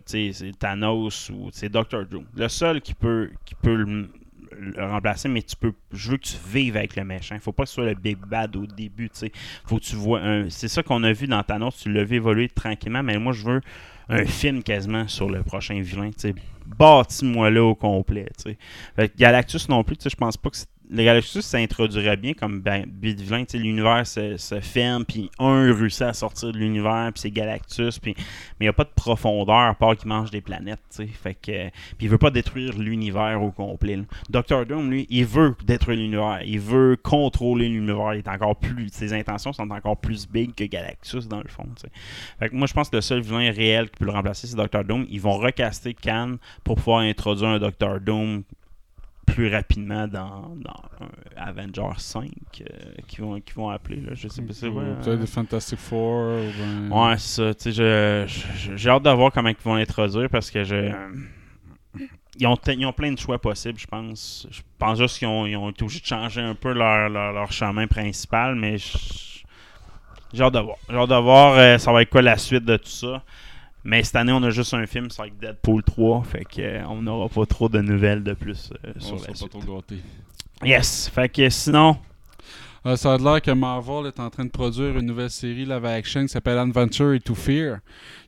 Thanos 0.58 1.30
ou 1.30 1.50
c'est 1.52 1.68
Doctor 1.68 2.06
Doom. 2.06 2.24
Le 2.34 2.48
seul 2.48 2.80
qui 2.80 2.94
peut, 2.94 3.30
le, 3.64 4.08
remplacer, 4.78 5.28
mais 5.28 5.42
tu 5.42 5.56
peux. 5.56 5.72
Je 5.92 6.10
veux 6.12 6.16
que 6.18 6.24
tu 6.24 6.36
vives 6.48 6.76
avec 6.76 6.96
le 6.96 7.04
méchant. 7.04 7.36
Faut 7.40 7.52
pas 7.52 7.64
que 7.64 7.68
ce 7.68 7.76
soit 7.76 7.86
le 7.86 7.94
big 7.94 8.18
bad 8.18 8.54
au 8.56 8.66
début. 8.66 9.10
Faut 9.64 9.78
que 9.78 9.84
tu. 9.84 10.50
C'est 10.50 10.68
ça 10.68 10.82
qu'on 10.82 11.02
a 11.02 11.12
vu 11.12 11.26
dans 11.26 11.42
Thanos. 11.42 11.76
Tu 11.76 11.92
l'as 11.92 12.04
vu 12.04 12.16
évoluer 12.16 12.48
tranquillement, 12.48 13.02
mais 13.02 13.18
moi, 13.18 13.32
je 13.32 13.44
veux 13.44 13.60
un 14.08 14.24
film 14.24 14.62
quasiment 14.62 15.08
sur 15.08 15.28
le 15.28 15.42
prochain 15.42 15.80
vilain. 15.80 16.10
Bâtis-moi 16.66 17.50
là 17.50 17.64
au 17.64 17.74
complet. 17.74 18.28
tu 18.36 18.50
sais. 18.50 18.58
Fait 18.94 19.08
que 19.08 19.16
Galactus 19.16 19.68
non 19.68 19.82
plus, 19.82 19.96
je 20.04 20.14
pense 20.14 20.36
pas 20.36 20.50
que 20.50 20.56
c'est- 20.56 20.68
le 20.92 21.04
Galactus 21.04 21.44
s'introduirait 21.44 22.18
bien 22.18 22.34
comme 22.34 22.60
ben, 22.60 22.84
L'univers 23.54 24.06
se, 24.06 24.60
ferme, 24.60 25.04
puis 25.04 25.30
un 25.38 25.74
réussit 25.74 26.02
à 26.02 26.12
sortir 26.12 26.52
de 26.52 26.58
l'univers, 26.58 27.10
puis 27.12 27.22
c'est 27.22 27.30
Galactus, 27.30 27.98
puis 27.98 28.14
mais 28.16 28.24
il 28.60 28.64
n'y 28.64 28.68
a 28.68 28.72
pas 28.72 28.84
de 28.84 28.90
profondeur 28.94 29.56
à 29.56 29.74
part 29.74 29.96
qu'il 29.96 30.08
mange 30.08 30.30
des 30.30 30.40
planètes. 30.40 30.80
tu 30.90 30.96
sais. 30.96 31.06
Fait 31.06 31.34
que, 31.34 31.70
puis 31.96 32.06
il 32.06 32.08
veut 32.08 32.18
pas 32.18 32.30
détruire 32.30 32.78
l'univers 32.78 33.42
au 33.42 33.50
complet. 33.50 33.96
là. 33.96 34.02
Doctor 34.28 34.66
Doom, 34.66 34.90
lui, 34.90 35.06
il 35.10 35.24
veut 35.24 35.54
détruire 35.64 35.98
l'univers. 35.98 36.40
Il 36.44 36.60
veut 36.60 36.96
contrôler 37.02 37.68
l'univers. 37.68 38.14
Il 38.14 38.18
est 38.18 38.28
encore 38.28 38.56
plus. 38.56 38.88
Ses 38.92 39.12
intentions 39.12 39.52
sont 39.52 39.70
encore 39.70 39.96
plus 39.96 40.28
big 40.28 40.54
que 40.54 40.64
Galactus 40.64 41.26
dans 41.26 41.40
le 41.40 41.48
fond. 41.48 41.66
Fait 42.38 42.50
que 42.50 42.54
moi, 42.54 42.66
je 42.66 42.74
pense 42.74 42.90
que 42.90 42.96
le 42.96 43.02
seul 43.02 43.22
vilain 43.22 43.50
réel 43.50 43.90
qui 43.90 43.98
peut 43.98 44.04
le 44.04 44.12
remplacer, 44.12 44.46
c'est 44.46 44.56
Doctor 44.56 44.84
Doom. 44.84 45.06
Ils 45.08 45.20
vont 45.20 45.38
recaster 45.38 45.94
Khan 45.94 46.36
pour 46.64 46.76
pouvoir 46.76 47.00
introduire 47.00 47.50
un 47.50 47.58
Doctor 47.58 48.00
Doom 48.00 48.42
plus 49.26 49.52
rapidement 49.52 50.06
dans, 50.08 50.54
dans 50.56 50.82
un 51.00 51.08
Avenger 51.36 51.88
5 51.96 52.28
euh, 52.60 52.64
qui 53.06 53.20
vont 53.20 53.40
qui 53.40 53.52
vont 53.54 53.70
appeler 53.70 54.00
là 54.00 54.12
je 54.14 54.28
sais 54.28 54.42
pas 54.42 54.52
c'est 54.52 54.68
Ou 54.68 54.74
quoi, 54.74 54.82
Peut-être 54.82 55.08
euh, 55.08 55.16
des 55.16 55.26
Fantastic 55.26 55.78
Four. 55.78 56.24
Ou 56.24 56.50
ben- 56.58 56.90
Ouais, 56.90 57.16
ça. 57.18 57.54
Tu 57.54 57.72
sais, 57.72 58.26
j'ai 58.76 58.88
hâte 58.90 59.02
de 59.02 59.10
voir 59.10 59.32
comment 59.32 59.48
ils 59.48 59.56
vont 59.64 59.74
l'introduire 59.74 60.28
parce 60.28 60.50
que 60.50 60.64
je. 60.64 60.92
Ils 62.38 62.46
ont, 62.46 62.56
ils 62.66 62.86
ont 62.86 62.92
plein 62.94 63.12
de 63.12 63.18
choix 63.18 63.38
possibles, 63.38 63.78
je 63.78 63.86
pense. 63.86 64.46
Je 64.50 64.60
pense 64.78 64.98
juste 64.98 65.18
qu'ils 65.18 65.28
ont, 65.28 65.44
ils 65.46 65.56
ont 65.56 65.68
été 65.70 65.82
obligés 65.84 66.00
de 66.00 66.06
changer 66.06 66.40
un 66.40 66.54
peu 66.54 66.72
leur, 66.72 67.10
leur, 67.10 67.32
leur 67.32 67.52
chemin 67.52 67.86
principal, 67.86 68.54
mais 68.54 68.76
j'ai 68.78 70.42
hâte 70.42 70.54
de 70.54 70.58
voir. 70.60 70.76
J'ai 70.88 70.96
hâte 70.96 71.10
de 71.10 71.14
voir 71.16 71.58
euh, 71.58 71.76
ça 71.78 71.92
va 71.92 72.00
être 72.02 72.08
quoi 72.10 72.22
la 72.22 72.38
suite 72.38 72.64
de 72.64 72.76
tout 72.78 72.88
ça. 72.88 73.22
Mais 73.84 74.02
cette 74.04 74.16
année, 74.16 74.32
on 74.32 74.42
a 74.42 74.50
juste 74.50 74.74
un 74.74 74.86
film, 74.86 75.08
avec 75.18 75.38
Deadpool 75.38 75.82
3, 75.82 76.22
fait 76.24 76.44
que, 76.44 76.60
euh, 76.62 76.84
on 76.88 77.02
n'aura 77.02 77.28
pas 77.28 77.46
trop 77.46 77.68
de 77.68 77.80
nouvelles 77.80 78.22
de 78.22 78.32
plus 78.34 78.70
euh, 78.84 78.92
On 78.96 79.00
sur 79.00 79.08
sera 79.18 79.20
la 79.20 79.32
pas 79.32 79.34
suite. 79.34 79.50
trop 79.50 79.60
gâtés. 79.76 80.02
Yes, 80.64 81.08
fait 81.08 81.28
que 81.28 81.48
sinon, 81.50 81.96
Euh, 82.84 82.96
ça 82.96 83.14
a 83.14 83.18
l'air 83.18 83.40
que 83.40 83.52
Marvel 83.52 84.06
est 84.06 84.18
en 84.18 84.28
train 84.28 84.44
de 84.44 84.50
produire 84.50 84.98
une 84.98 85.06
nouvelle 85.06 85.30
série 85.30 85.64
live 85.64 85.84
action 85.84 86.22
qui 86.22 86.28
s'appelle 86.28 86.58
Adventure 86.58 87.16
to 87.24 87.32
Fear, 87.34 87.78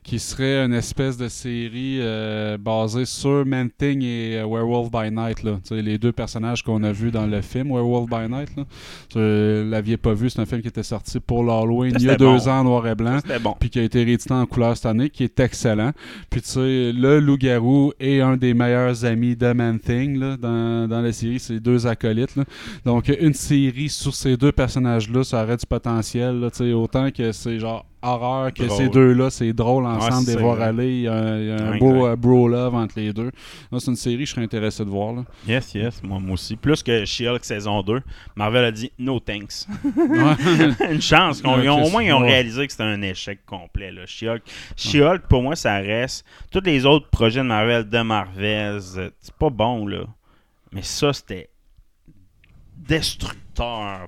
qui 0.01 0.17
serait 0.17 0.63
une 0.63 0.73
espèce 0.73 1.17
de 1.17 1.27
série 1.27 1.97
euh, 1.99 2.57
basée 2.57 3.03
sur 3.03 3.45
Man-Thing 3.45 4.01
et 4.03 4.37
euh, 4.37 4.45
Werewolf 4.45 4.89
by 4.89 5.11
Night. 5.11 5.43
Là. 5.43 5.59
Tu 5.61 5.75
sais, 5.75 5.81
les 5.81 5.97
deux 5.97 6.13
personnages 6.13 6.63
qu'on 6.63 6.83
a 6.83 6.93
vus 6.93 7.11
dans 7.11 7.25
le 7.25 7.41
film 7.41 7.69
Werewolf 7.69 8.09
by 8.09 8.29
Night. 8.31 8.55
Là. 8.55 8.63
Vous 9.13 9.19
euh, 9.19 9.69
l'aviez 9.69 9.97
pas 9.97 10.13
vu, 10.13 10.29
c'est 10.29 10.39
un 10.39 10.45
film 10.45 10.61
qui 10.61 10.69
était 10.69 10.83
sorti 10.83 11.19
pour 11.19 11.43
l'Halloween 11.43 11.93
il 11.97 12.05
y 12.05 12.09
a 12.09 12.15
deux 12.15 12.25
bon. 12.25 12.47
ans 12.47 12.59
en 12.59 12.63
noir 12.63 12.87
et 12.87 12.95
blanc. 12.95 13.19
c'était 13.21 13.39
bon. 13.39 13.55
Puis 13.59 13.69
qui 13.69 13.79
a 13.79 13.83
été 13.83 14.03
réédité 14.05 14.33
en 14.33 14.45
couleur 14.45 14.77
cette 14.77 14.85
année, 14.85 15.09
qui 15.09 15.23
est 15.23 15.39
excellent. 15.39 15.91
Puis 16.29 16.41
tu 16.41 16.49
sais, 16.49 16.91
le 16.93 17.19
loup-garou 17.19 17.91
est 17.99 18.21
un 18.21 18.37
des 18.37 18.53
meilleurs 18.53 19.03
amis 19.03 19.35
de 19.35 19.51
Man-Thing 19.51 20.17
là, 20.17 20.37
dans, 20.37 20.87
dans 20.87 21.01
la 21.01 21.11
série, 21.11 21.39
c'est 21.39 21.59
deux 21.59 21.87
acolytes. 21.87 22.37
là. 22.37 22.45
Donc 22.85 23.11
une 23.19 23.33
série 23.33 23.89
sur 23.89 24.13
ces 24.15 24.37
deux 24.37 24.44
personnages-là, 24.51 25.23
ça 25.23 25.43
aurait 25.43 25.57
du 25.57 25.65
potentiel. 25.65 26.39
Là, 26.39 26.49
autant 26.75 27.11
que 27.11 27.31
c'est 27.31 27.59
genre 27.59 27.85
horreur, 28.01 28.53
que 28.53 28.63
Drôle. 28.63 28.77
ces 28.77 28.89
deux-là, 28.89 29.29
c'est 29.31 29.51
drôle 29.53 29.85
ensemble 29.85 30.25
c'est 30.27 30.35
de 30.35 30.39
voir 30.39 30.61
aller. 30.61 30.89
Il 30.97 31.01
y 31.01 31.07
a 31.07 31.13
un, 31.13 31.71
Ouais, 31.71 31.79
beau 31.79 32.05
euh, 32.05 32.15
bro-love 32.15 32.75
entre 32.75 32.99
les 32.99 33.11
deux. 33.13 33.31
C'est 33.71 33.87
une 33.87 33.95
série 33.95 34.19
que 34.19 34.25
je 34.25 34.31
serais 34.31 34.43
intéressé 34.43 34.85
de 34.85 34.89
voir. 34.89 35.13
Là. 35.13 35.25
Yes, 35.47 35.73
yes, 35.73 36.03
moi, 36.03 36.19
moi 36.19 36.33
aussi. 36.33 36.55
Plus 36.55 36.83
que 36.83 37.03
She-Hulk 37.03 37.43
saison 37.43 37.81
2, 37.81 38.01
Marvel 38.35 38.63
a 38.65 38.71
dit 38.71 38.91
no 38.99 39.19
thanks. 39.19 39.65
Ouais. 39.95 40.75
une 40.91 41.01
chance. 41.01 41.41
qu'on- 41.41 41.57
Ouais, 41.59 41.67
au 41.67 41.89
moins, 41.89 42.03
ils 42.03 42.13
ont 42.13 42.21
ouais. 42.21 42.29
réalisé 42.29 42.65
que 42.67 42.71
c'était 42.71 42.83
un 42.83 43.01
échec 43.01 43.39
complet. 43.45 43.91
She-Hulk, 44.05 44.43
She-Hulk, 44.75 45.23
pour 45.27 45.41
moi, 45.41 45.55
ça 45.55 45.75
reste. 45.77 46.25
Tous 46.51 46.61
les 46.63 46.85
autres 46.85 47.09
projets 47.09 47.41
de 47.41 47.47
Marvel, 47.47 47.89
de 47.89 48.01
Marvel, 48.01 48.81
c'est 48.81 49.11
c'est 49.19 49.33
pas 49.35 49.49
bon, 49.49 49.87
là. 49.87 50.03
Mais 50.71 50.81
ça, 50.83 51.11
c'était 51.13 51.49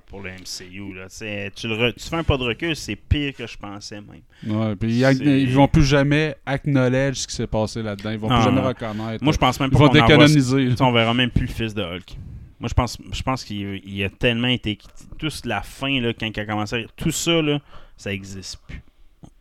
pour 0.06 0.20
le 0.22 0.30
MCU. 0.30 0.94
Là. 0.94 1.06
Tu, 1.08 1.68
le 1.68 1.74
re- 1.74 1.94
tu 1.94 2.08
fais 2.08 2.16
un 2.16 2.24
pas 2.24 2.36
de 2.36 2.44
recul, 2.44 2.76
c'est 2.76 2.96
pire 2.96 3.34
que 3.34 3.46
je 3.46 3.56
pensais 3.56 4.00
même. 4.00 4.22
Ouais, 4.46 4.76
puis 4.76 5.00
ils, 5.00 5.50
vont 5.52 5.68
plus 5.68 5.84
jamais 5.84 6.36
acknowledge 6.46 7.16
ce 7.16 7.26
qui 7.26 7.34
s'est 7.34 7.46
passé 7.46 7.82
là-dedans. 7.82 8.10
Ils 8.10 8.18
vont 8.18 8.28
Ah, 8.30 8.36
plus 8.36 8.44
jamais 8.44 8.60
ouais. 8.60 8.68
reconnaître. 8.68 9.24
Moi, 9.24 9.32
je 9.32 9.38
pense 9.38 9.58
même 9.60 9.70
Ils 9.72 9.78
vont 9.78 9.88
décanoniser. 9.88 10.74
on 10.80 10.92
verra 10.92 11.14
même 11.14 11.30
plus 11.30 11.46
le 11.46 11.52
fils 11.52 11.74
de 11.74 11.82
Hulk. 11.82 12.16
Moi, 12.60 12.68
je 12.68 12.74
pense, 12.74 12.98
je 13.12 13.22
pense 13.22 13.44
qu'il 13.44 13.80
il 13.84 14.04
a 14.04 14.10
tellement 14.10 14.48
été. 14.48 14.78
Tout 15.18 15.28
la 15.44 15.62
fin, 15.62 16.00
là, 16.00 16.12
quand 16.12 16.26
il 16.26 16.40
a 16.40 16.44
commencé 16.46 16.86
Tout 16.96 17.10
ça, 17.12 17.40
là, 17.40 17.60
ça 17.96 18.12
existe 18.12 18.58
plus. 18.66 18.82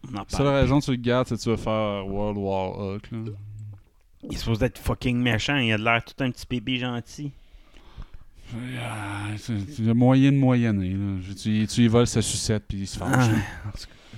On 0.10 0.16
en 0.16 0.20
La 0.20 0.26
parle 0.26 0.48
raison 0.48 0.80
que 0.80 0.86
tu 0.86 0.92
le 0.92 0.98
gardes, 0.98 1.28
c'est 1.28 1.36
que 1.36 1.42
tu 1.42 1.50
veux 1.50 1.58
faire 1.58 2.06
World 2.08 2.38
War 2.38 2.78
Hulk. 2.80 3.12
là. 3.12 3.18
Il 4.24 4.34
est 4.34 4.38
supposé 4.38 4.66
être 4.66 4.78
fucking 4.80 5.18
méchant. 5.18 5.58
Il 5.58 5.72
a 5.74 5.78
l'air 5.78 6.04
tout 6.04 6.24
un 6.24 6.32
petit 6.32 6.46
bébé 6.50 6.78
gentil. 6.80 7.32
C'est- 9.38 9.82
de 9.82 9.94
moyenner. 9.94 10.90
là. 10.94 11.18
Je- 11.22 11.34
Tu, 11.34 11.68
tu 11.68 11.82
y 11.84 11.88
voles 11.88 12.08
sa 12.08 12.22
sucette 12.22 12.64
puis 12.68 12.80
il 12.80 12.88
se 12.88 12.98
fâche. 12.98 13.10
Ah, 13.14 13.28
là. 13.32 13.72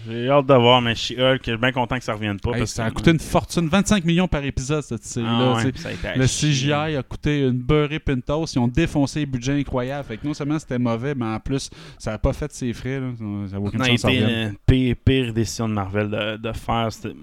J'ai 0.07 0.29
hâte 0.29 0.45
de 0.45 0.53
voir, 0.53 0.81
mais 0.81 0.95
She-Hulk, 0.95 1.41
je 1.45 1.51
suis 1.51 1.57
bien 1.59 1.73
content 1.73 1.97
que 1.97 2.03
ça 2.05 2.13
revienne 2.13 2.39
pas. 2.39 2.51
Hey, 2.51 2.59
parce 2.59 2.71
ça 2.71 2.85
a 2.85 2.89
que- 2.89 2.95
coûté 2.95 3.11
une 3.11 3.19
fortune, 3.19 3.67
25 3.67 4.05
millions 4.05 4.29
par 4.29 4.43
épisode 4.45 4.81
cette 4.81 5.03
série-là. 5.03 5.55
Ah 5.57 5.63
ouais, 5.63 6.15
Le. 6.15 6.25
CGI 6.25 6.71
a 6.95 7.03
coûté 7.03 7.41
une 7.41 7.59
beurrée 7.59 7.99
une 8.07 8.21
toast. 8.21 8.55
Ils 8.55 8.59
ont 8.59 8.67
défoncé 8.69 9.19
les 9.21 9.25
budgets 9.25 9.59
incroyables. 9.59 10.07
Fait 10.07 10.15
que 10.17 10.25
non 10.25 10.33
seulement 10.33 10.57
c'était 10.57 10.79
mauvais, 10.79 11.13
mais 11.15 11.25
en 11.25 11.39
plus, 11.41 11.69
ça 11.97 12.11
n'a 12.11 12.17
pas 12.17 12.31
fait 12.31 12.51
ses 12.53 12.71
frais. 12.71 13.01
Là. 13.01 13.11
Ça 13.51 13.59
aucune 13.59 13.83
chance 13.83 14.05
été 14.05 14.49
pire, 14.65 14.95
pire 15.03 15.33
décision 15.33 15.67
de 15.67 15.73
Marvel 15.73 16.09
de, 16.09 16.37
de 16.37 16.51
faire 16.53 16.87
cette, 16.91 17.13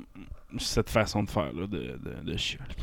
cette 0.58 0.90
façon 0.90 1.22
de 1.22 1.30
faire 1.30 1.52
là, 1.54 1.66
de, 1.66 1.78
de, 1.78 2.30
de 2.30 2.36
She-Hulk. 2.36 2.76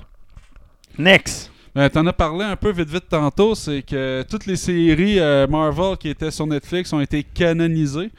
Next! 0.98 1.52
Ben, 1.76 1.90
T'en 1.90 2.06
as 2.06 2.14
parlé 2.14 2.46
un 2.46 2.56
peu 2.56 2.72
vite 2.72 2.90
vite 2.90 3.06
tantôt, 3.10 3.56
c'est 3.56 3.82
que 3.82 4.24
toutes 4.30 4.46
les 4.46 4.56
séries 4.58 5.20
euh, 5.20 5.48
Marvel 5.48 5.98
qui 5.98 6.10
étaient 6.10 6.30
sur 6.30 6.46
Netflix 6.46 6.94
ont 6.94 7.00
été 7.02 7.24
canonisées. 7.24 8.12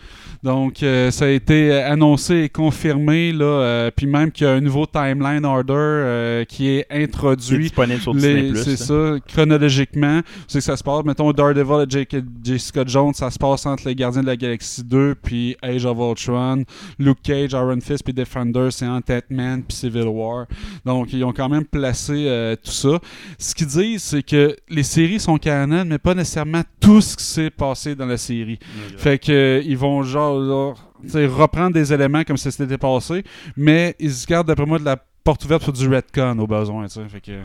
Donc 0.42 0.82
euh, 0.82 1.10
ça 1.10 1.24
a 1.26 1.28
été 1.28 1.72
annoncé 1.72 2.34
et 2.42 2.48
confirmé 2.50 3.32
là, 3.32 3.44
euh, 3.44 3.90
puis 3.94 4.06
même 4.06 4.30
qu'il 4.30 4.46
y 4.46 4.50
a 4.50 4.52
un 4.54 4.60
nouveau 4.60 4.84
timeline 4.86 5.44
order 5.46 5.72
euh, 5.72 6.44
qui 6.44 6.68
est 6.68 6.86
C'est 6.90 7.02
introduit. 7.04 7.58
disponible 7.60 8.00
sur 8.00 8.12
Disney+. 8.14 8.52
C'est 8.56 8.76
ça, 8.76 9.14
chronologiquement, 9.26 10.20
c'est 10.48 10.58
que 10.58 10.64
ça 10.64 10.76
se 10.76 10.82
passe. 10.82 11.04
Mettons 11.04 11.32
Daredevil 11.32 11.84
et 11.86 11.90
Jake- 11.90 12.24
Jessica 12.42 12.82
Jones, 12.86 13.14
ça 13.14 13.30
se 13.30 13.38
passe 13.38 13.64
entre 13.64 13.86
les 13.88 13.94
Gardiens 13.94 14.20
de 14.22 14.26
la 14.26 14.36
Galaxie 14.36 14.82
2 14.84 15.14
puis 15.22 15.56
Age 15.62 15.86
of 15.86 15.96
Ultron. 15.98 16.64
Luke 16.98 17.18
Cage, 17.22 17.52
Iron 17.52 17.78
Fist 17.80 18.02
puis 18.04 18.12
Defender, 18.12 18.68
c'est 18.70 18.86
Ant-Man 18.86 19.62
puis 19.62 19.76
Civil 19.76 20.08
War. 20.08 20.46
Donc 20.84 21.12
ils 21.12 21.24
ont 21.24 21.32
quand 21.32 21.48
même 21.48 21.64
placé 21.64 22.26
euh, 22.26 22.54
tout 22.62 22.72
ça. 22.72 22.98
Ce 23.44 23.54
qu'ils 23.54 23.66
disent, 23.66 24.02
c'est 24.02 24.22
que 24.22 24.56
les 24.70 24.82
séries 24.82 25.20
sont 25.20 25.36
canon, 25.36 25.84
mais 25.84 25.98
pas 25.98 26.14
nécessairement 26.14 26.62
tout 26.80 27.02
ce 27.02 27.14
qui 27.14 27.24
s'est 27.24 27.50
passé 27.50 27.94
dans 27.94 28.06
la 28.06 28.16
série. 28.16 28.58
Fait 28.96 29.18
que 29.18 29.32
euh, 29.32 29.62
ils 29.66 29.76
vont 29.76 30.02
genre 30.02 30.74
reprendre 31.12 31.74
des 31.74 31.92
éléments 31.92 32.24
comme 32.24 32.38
si 32.38 32.50
c'était 32.50 32.78
passé, 32.78 33.22
mais 33.54 33.96
ils 33.98 34.12
se 34.14 34.26
gardent 34.26 34.46
d'après 34.46 34.64
moi 34.64 34.78
de 34.78 34.84
la 34.86 34.96
porte 34.96 35.44
ouverte 35.44 35.62
pour 35.62 35.74
du 35.74 35.86
retcon 35.86 36.38
au 36.38 36.46
besoin. 36.46 36.88
Fait 36.88 37.20
que 37.20 37.42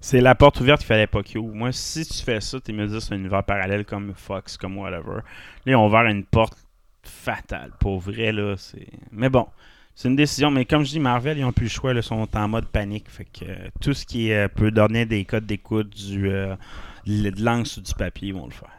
C'est 0.00 0.20
la 0.20 0.34
porte 0.34 0.58
ouverte 0.60 0.80
qu'il 0.80 0.88
fallait 0.88 1.06
pas 1.06 1.22
qu'il 1.22 1.38
ouvre. 1.38 1.54
Moi, 1.54 1.70
si 1.70 2.04
tu 2.04 2.20
fais 2.24 2.40
ça, 2.40 2.58
tu 2.60 2.72
me 2.72 2.88
dis 2.88 3.00
c'est 3.00 3.14
un 3.14 3.18
univers 3.18 3.44
parallèle 3.44 3.84
comme 3.84 4.14
Fox, 4.16 4.56
comme 4.56 4.76
whatever. 4.76 5.18
Là, 5.18 5.22
ils 5.66 5.76
ont 5.76 5.86
ouvert 5.86 6.02
une 6.02 6.24
porte 6.24 6.58
fatale. 7.04 7.70
Pour 7.78 8.00
vrai, 8.00 8.32
là, 8.32 8.56
c'est. 8.56 8.88
Mais 9.12 9.28
bon, 9.28 9.46
c'est 9.94 10.08
une 10.08 10.16
décision. 10.16 10.50
Mais 10.50 10.64
comme 10.64 10.84
je 10.84 10.90
dis, 10.90 11.00
Marvel, 11.00 11.38
ils 11.38 11.44
ont 11.44 11.52
plus 11.52 11.64
le 11.64 11.70
choix. 11.70 11.92
Ils 11.92 12.02
sont 12.02 12.26
en 12.34 12.48
mode 12.48 12.66
panique. 12.66 13.08
Fait 13.08 13.24
que 13.24 13.44
euh, 13.44 13.68
tout 13.80 13.94
ce 13.94 14.06
qui 14.06 14.32
euh, 14.32 14.48
peut 14.48 14.70
donner 14.70 15.06
des 15.06 15.24
codes 15.24 15.46
d'écoute, 15.46 15.90
du 15.90 16.30
euh, 16.30 16.54
de 17.06 17.44
langue 17.44 17.66
sur 17.66 17.82
du 17.82 17.94
papier, 17.94 18.28
ils 18.28 18.34
vont 18.34 18.46
le 18.46 18.52
faire. 18.52 18.70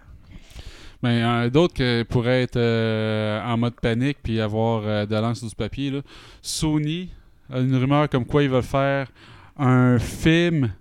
Mais 1.04 1.22
un 1.22 1.50
d'autres 1.50 1.74
qui 1.74 2.06
pourraient 2.06 2.44
être 2.44 2.56
euh, 2.56 3.44
en 3.44 3.58
mode 3.58 3.76
panique 3.76 4.20
puis 4.24 4.40
avoir 4.40 4.84
euh, 4.86 5.06
de 5.06 5.16
l'encre 5.16 5.38
sur 5.38 5.50
du 5.50 5.56
papier. 5.56 6.02
Sony 6.42 7.10
a 7.52 7.60
une 7.60 7.76
rumeur 7.76 8.10
comme 8.10 8.26
quoi 8.26 8.42
ils 8.42 8.50
veulent 8.50 8.64
faire 8.64 9.10
un 9.58 10.00
film 10.00 10.74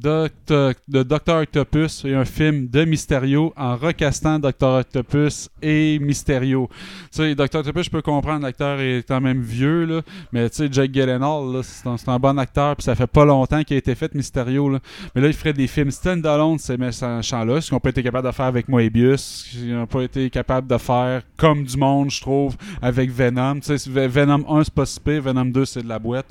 Doctor- 0.00 0.74
de 0.88 1.02
Docteur 1.02 1.42
Octopus 1.42 2.04
et 2.04 2.14
un 2.14 2.24
film 2.24 2.68
de 2.68 2.84
Mysterio 2.84 3.52
en 3.56 3.76
recastant 3.76 4.38
Docteur 4.38 4.80
Octopus 4.80 5.48
et 5.62 5.98
Mysterio. 6.00 6.68
Tu 6.70 7.18
sais, 7.18 7.34
Docteur 7.34 7.60
Octopus, 7.60 7.84
je 7.84 7.90
peux 7.90 8.02
comprendre, 8.02 8.42
l'acteur 8.42 8.78
est 8.80 9.04
quand 9.08 9.20
même 9.20 9.40
vieux, 9.40 9.84
là, 9.84 10.02
mais 10.32 10.50
tu 10.50 10.56
sais, 10.56 10.68
Jake 10.70 10.92
Gyllenhaal, 10.92 11.62
c'est 11.62 11.88
un, 11.88 11.96
c'est 11.96 12.18
bon 12.18 12.38
acteur, 12.38 12.76
puis 12.76 12.84
ça 12.84 12.94
fait 12.94 13.06
pas 13.06 13.24
longtemps 13.24 13.62
qu'il 13.62 13.74
a 13.76 13.78
été 13.78 13.94
fait 13.94 14.14
Mysterio. 14.14 14.68
Là. 14.68 14.80
Mais 15.14 15.20
là, 15.22 15.28
il 15.28 15.34
ferait 15.34 15.52
des 15.52 15.66
films 15.66 15.90
stand-alone, 15.90 16.58
ces 16.58 16.76
méchants-là, 16.76 17.60
ce 17.60 17.70
qu'on 17.70 17.80
pas 17.80 17.90
été 17.90 18.02
capable 18.02 18.26
de 18.28 18.32
faire 18.32 18.46
avec 18.46 18.68
Moebius, 18.68 19.20
ce 19.20 19.50
qu'ils 19.50 19.74
n'ont 19.74 19.86
pas 19.86 20.02
été 20.02 20.28
capable 20.30 20.66
de 20.66 20.76
faire 20.78 21.22
comme 21.36 21.64
du 21.64 21.76
monde, 21.76 22.10
je 22.10 22.20
trouve, 22.20 22.56
avec 22.82 23.10
Venom. 23.10 23.60
Tu 23.60 23.76
sais, 23.78 23.90
Ve- 23.90 24.08
Venom 24.08 24.44
1, 24.48 24.64
c'est 24.64 24.74
pas 24.74 24.86
si 24.86 25.00
Venom 25.06 25.44
2, 25.46 25.64
c'est 25.64 25.82
de 25.82 25.88
la 25.88 25.98
boîte. 25.98 26.26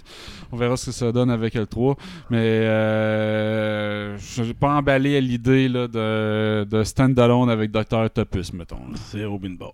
On 0.51 0.57
verra 0.57 0.77
ce 0.77 0.87
que 0.87 0.91
ça 0.91 1.11
donne 1.11 1.29
avec 1.29 1.53
le 1.55 1.65
3. 1.65 1.95
Mais 2.29 2.37
euh, 2.41 3.54
je 4.17 4.43
n'ai 4.43 4.53
pas 4.53 4.75
emballé 4.75 5.17
à 5.17 5.19
l'idée 5.21 5.67
là, 5.69 5.87
de, 5.87 6.63
de 6.63 6.83
stand-alone 6.83 7.49
avec 7.49 7.71
Dr. 7.71 7.97
Octopus, 8.05 8.53
mettons. 8.53 8.77
là. 8.77 8.95
C'est 8.95 9.25
Robin 9.25 9.51
Ball. 9.57 9.71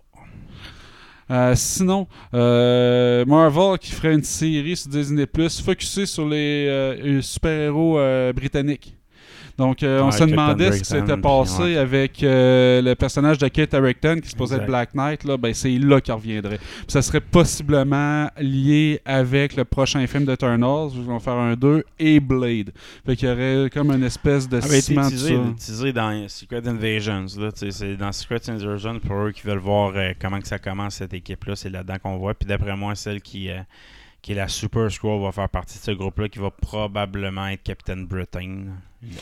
Euh, 1.30 1.54
sinon, 1.54 2.08
euh, 2.34 3.24
Marvel 3.24 3.78
qui 3.78 3.92
ferait 3.92 4.12
une 4.14 4.24
série 4.24 4.76
sur 4.76 4.90
Disney 4.90 5.24
Plus 5.26 5.60
focusée 5.62 6.04
sur 6.04 6.28
les 6.28 6.66
euh, 6.68 7.22
super-héros 7.22 7.98
euh, 7.98 8.32
britanniques. 8.32 8.96
Donc, 9.58 9.82
euh, 9.82 10.00
on 10.00 10.06
Ouais, 10.06 10.12
se 10.12 10.24
demandait 10.24 10.72
ce 10.72 10.78
qui 10.80 10.84
s'était 10.88 11.16
passé 11.16 11.62
ouais. 11.62 11.76
avec 11.76 12.22
euh, 12.22 12.80
le 12.82 12.94
personnage 12.94 13.38
de 13.38 13.48
Kate 13.48 13.74
Harington 13.74 14.18
qui 14.22 14.30
se 14.30 14.36
posait. 14.36 14.60
Black 14.60 14.94
Knight. 14.94 15.24
Là, 15.24 15.36
ben, 15.36 15.52
c'est 15.54 15.70
là 15.78 16.00
qu'il 16.00 16.14
reviendrait. 16.14 16.58
Puis 16.58 16.84
ça 16.88 17.02
serait 17.02 17.20
possiblement 17.20 18.28
lié 18.38 19.00
avec 19.04 19.56
le 19.56 19.64
prochain 19.64 20.06
film 20.06 20.24
d'Eternals. 20.24 20.90
Ils 20.94 21.02
vont 21.02 21.20
faire 21.20 21.34
un 21.34 21.54
2 21.54 21.84
et 21.98 22.20
Blade. 22.20 22.72
Fait 23.06 23.16
qu'il 23.16 23.28
y 23.28 23.32
aurait 23.32 23.70
comme 23.70 23.90
une 23.90 24.04
espèce 24.04 24.48
de 24.48 24.58
été 24.58 24.80
ciment 24.80 25.10
de 25.10 25.16
ça. 25.16 25.32
utilisé 25.32 25.92
dans 25.92 26.28
Secret 26.28 26.66
Invasions. 26.66 27.26
Là, 27.38 27.50
c'est 27.54 27.96
dans 27.96 28.12
Secret 28.12 28.40
Invasions, 28.48 28.98
pour 29.00 29.16
eux 29.16 29.32
qui 29.32 29.42
veulent 29.46 29.58
voir 29.58 29.92
euh, 29.96 30.12
comment 30.20 30.40
que 30.40 30.48
ça 30.48 30.58
commence 30.58 30.96
cette 30.96 31.14
équipe-là, 31.14 31.56
c'est 31.56 31.70
là-dedans 31.70 31.96
qu'on 32.02 32.16
voit. 32.18 32.34
Puis 32.34 32.46
d'après 32.48 32.76
moi, 32.76 32.94
celle 32.94 33.20
qui, 33.20 33.48
qui 34.22 34.32
est 34.32 34.36
la 34.36 34.48
Super 34.48 34.90
Scroll 34.90 35.20
va 35.22 35.32
faire 35.32 35.48
partie 35.48 35.78
de 35.78 35.82
ce 35.82 35.90
groupe-là 35.90 36.28
qui 36.28 36.38
va 36.38 36.50
probablement 36.50 37.48
être 37.48 37.62
Captain 37.62 37.98
Britain, 38.02 38.64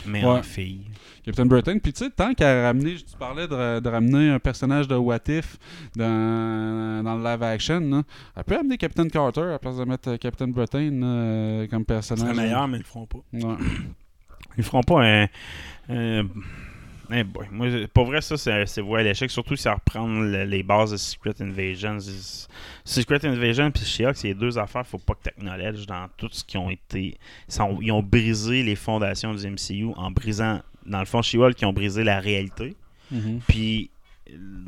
mais 0.05 0.23
en 0.23 0.35
Ouais. 0.35 0.43
fille. 0.43 0.81
Captain 1.23 1.45
Britain. 1.45 1.77
Puis 1.79 1.93
tu 1.93 2.03
sais, 2.05 2.09
tant 2.11 2.33
qu'à 2.33 2.63
ramener, 2.67 2.95
tu 2.95 3.15
parlais 3.17 3.47
de, 3.47 3.53
ra- 3.53 3.79
de 3.79 3.89
ramener 3.89 4.29
un 4.29 4.39
personnage 4.39 4.87
de 4.87 4.95
What 4.95 5.19
If 5.27 5.57
dans, 5.95 7.03
dans 7.03 7.15
le 7.15 7.23
live 7.23 7.43
action, 7.43 7.79
là. 7.79 8.03
elle 8.35 8.43
peut 8.43 8.57
amener 8.57 8.77
Captain 8.77 9.07
Carter 9.07 9.41
à 9.41 9.45
la 9.51 9.59
place 9.59 9.77
de 9.77 9.83
mettre 9.85 10.09
euh, 10.09 10.17
Captain 10.17 10.47
Britain 10.47 11.01
euh, 11.03 11.67
comme 11.67 11.81
C'est 11.81 11.85
personnage. 11.93 12.35
le 12.35 12.41
meilleur, 12.41 12.67
mais 12.67 12.77
ils 12.77 12.81
le 12.81 12.85
feront 12.85 13.05
pas. 13.05 13.19
Ouais. 13.33 13.55
Ils 14.57 14.63
feront 14.63 14.81
pas 14.83 15.03
un. 15.05 15.27
un- 15.89 16.27
eh 17.13 17.23
boy. 17.23 17.47
Moi, 17.51 17.67
pour 17.93 18.05
vrai, 18.05 18.21
ça, 18.21 18.37
c'est 18.37 18.81
voué 18.81 19.01
à 19.01 19.03
l'échec. 19.03 19.29
Surtout 19.31 19.55
si 19.55 19.63
ça 19.63 19.73
reprend 19.73 20.07
le- 20.07 20.43
les 20.45 20.63
bases 20.63 20.91
de 20.91 20.97
Secret 20.97 21.33
Invasion. 21.41 21.97
Secret 22.83 23.25
Invasion 23.25 23.71
puis 23.71 23.83
She-Hulk, 23.85 24.15
c'est 24.15 24.29
les 24.29 24.33
deux 24.33 24.57
affaires 24.57 24.85
faut 24.85 24.97
pas 24.97 25.13
que 25.15 25.23
tu 25.23 25.29
acknowledges 25.29 25.85
dans 25.85 26.07
tout 26.17 26.29
ce 26.31 26.43
qui 26.43 26.57
ont 26.57 26.69
été. 26.69 27.17
Ils, 27.81 27.91
ont 27.91 28.03
brisé 28.03 28.63
les 28.63 28.75
fondations 28.75 29.33
du 29.33 29.45
MCU 29.47 29.93
en 29.95 30.11
brisant. 30.11 30.61
Dans 30.85 30.99
le 30.99 31.05
fond, 31.05 31.21
She-Hulk, 31.21 31.61
ils 31.61 31.65
ont 31.65 31.73
brisé 31.73 32.03
la 32.03 32.19
réalité. 32.19 32.75
Mhm. 33.11 33.39
Puis, 33.47 33.89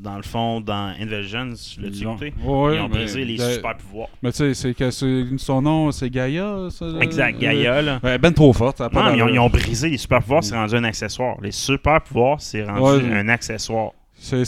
dans 0.02 0.18
le 0.18 0.24
fond, 0.24 0.60
dans 0.60 0.94
Invasion, 1.00 1.46
l'as-tu 1.46 1.80
Ils 2.00 2.08
ont- 2.08 2.16
écouté? 2.18 2.34
Ouais, 2.44 2.76
ils 2.76 2.80
ont 2.82 2.90
mais- 2.90 2.96
brisé 2.98 3.24
les 3.24 3.38
de- 3.38 3.42
super 3.54 3.78
pouvoirs. 3.78 4.10
Mais 4.22 4.32
tu 4.32 4.38
sais, 4.38 4.54
c'est 4.54 4.74
que 4.74 4.92
son 5.38 5.62
nom, 5.62 5.92
c'est 5.92 6.10
Gaïa, 6.10 6.68
ça? 6.70 6.86
là? 6.86 7.00
Exact, 7.00 7.38
Euh, 7.38 7.40
Gaïa, 7.40 7.82
là. 7.82 8.00
Ouais, 8.04 8.18
ben 8.18 8.34
trop 8.34 8.52
forte. 8.52 8.80
ça 8.80 8.90
Non, 8.92 9.04
mais 9.04 9.10
ils 9.12 9.22
ont, 9.22 9.26
d'allure. 9.28 9.30
ils 9.36 9.40
ont 9.40 9.50
brisé 9.50 9.90
les 9.90 9.98
super 9.98 10.22
pouvoirs, 10.22 10.44
c'est 10.44 10.56
rendu 10.56 10.76
un 10.76 10.84
accessoire. 10.84 11.38
Les 11.42 11.52
super 11.52 12.02
pouvoirs, 12.02 12.42
c'est 12.42 12.64
rendu 12.64 13.06
Ouais. 13.06 13.14
un 13.14 13.30
accessoire. 13.30 13.92
C'est- 14.16 14.44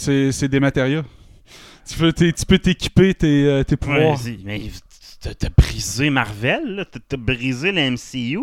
des 0.47 0.59
matériaux. 0.59 1.03
Tu 1.87 1.97
peux 1.99 2.11
t'é- 2.11 2.33
tu 2.33 2.45
peux 2.45 2.57
t'équiper 2.59 3.13
tes, 3.13 3.45
euh, 3.45 3.63
tes 3.63 3.77
pouvoirs. 3.77 4.17
Mais 4.43 4.61
t'as 5.33 5.49
brisé 5.57 6.09
Marvel. 6.09 6.85
T'as- 7.09 7.17
brisé 7.17 7.71
le 7.71 7.81
MCU. 7.91 8.39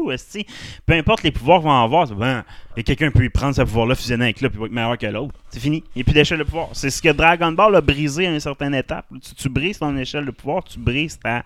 Peu 0.87 0.95
importe 0.95 1.23
les 1.23 1.31
pouvoirs 1.31 1.61
vont 1.61 1.71
avoir, 1.83 2.09
c'est 2.09 2.15
ben, 2.15 2.43
et 2.77 2.83
quelqu'un 2.83 3.11
peut 3.11 3.25
y 3.25 3.29
prendre 3.29 3.55
ce 3.55 3.63
pouvoir-là, 3.63 3.95
fusionner 3.95 4.25
avec 4.25 4.41
là, 4.41 4.49
puis 4.51 4.63
être 4.65 4.73
meilleur 4.73 4.97
que 4.99 5.07
l'autre. 5.07 5.35
C'est 5.51 5.61
fini. 5.61 5.85
Il 5.95 5.99
n'y 5.99 6.03
a 6.03 6.05
plus 6.05 6.15
d'échelle 6.15 6.39
de 6.39 6.45
pouvoir. 6.45 6.69
C'est 6.73 6.91
ce 6.91 7.01
que 7.03 7.11
Dragon 7.11 7.53
Ball 7.53 7.77
a 7.77 7.81
brisé 7.81 8.27
à 8.27 8.31
une 8.31 8.41
certaine 8.41 8.75
étape. 8.75 9.07
Tu, 9.23 9.35
tu 9.35 9.49
brises 9.49 9.79
ton 9.79 9.97
échelle 9.97 10.25
de 10.25 10.31
pouvoir, 10.31 10.65
tu 10.65 10.79
brises 10.79 11.19
ta. 11.19 11.43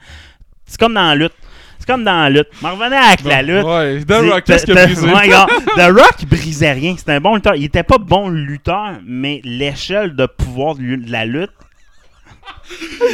C'est 0.65 0.79
comme 0.81 0.95
dans 0.95 1.03
la 1.09 1.15
lutte. 1.15 1.33
C'est 1.79 1.87
comme 1.87 2.05
dans 2.05 2.23
la 2.23 2.31
lutte. 2.31 2.49
Mais 2.63 2.71
revenez 2.71 2.97
avec 2.97 3.23
la 3.23 3.43
lutte. 3.43 3.65
Ouais, 3.65 4.03
The 4.05 4.31
Rock, 4.33 4.45
qu'est-ce 4.45 4.65
qu'il 4.65 4.75
t'as- 4.75 4.83
a 4.83 4.87
brisé? 4.87 5.07
Ouais, 5.13 5.29
gars, 5.29 5.47
The 5.77 5.93
Rock, 5.93 6.15
il 6.23 6.29
brisait 6.29 6.73
rien. 6.73 6.97
C'était 6.97 7.13
un 7.13 7.21
bon 7.21 7.35
lutteur. 7.37 7.55
Il 7.55 7.65
était 7.65 7.83
pas 7.83 7.99
bon 7.99 8.29
lutteur, 8.31 8.95
mais 9.05 9.41
l'échelle 9.45 10.17
de 10.17 10.27
pouvoir 10.27 10.75
de 10.75 10.99
la 11.11 11.25
lutte, 11.27 11.51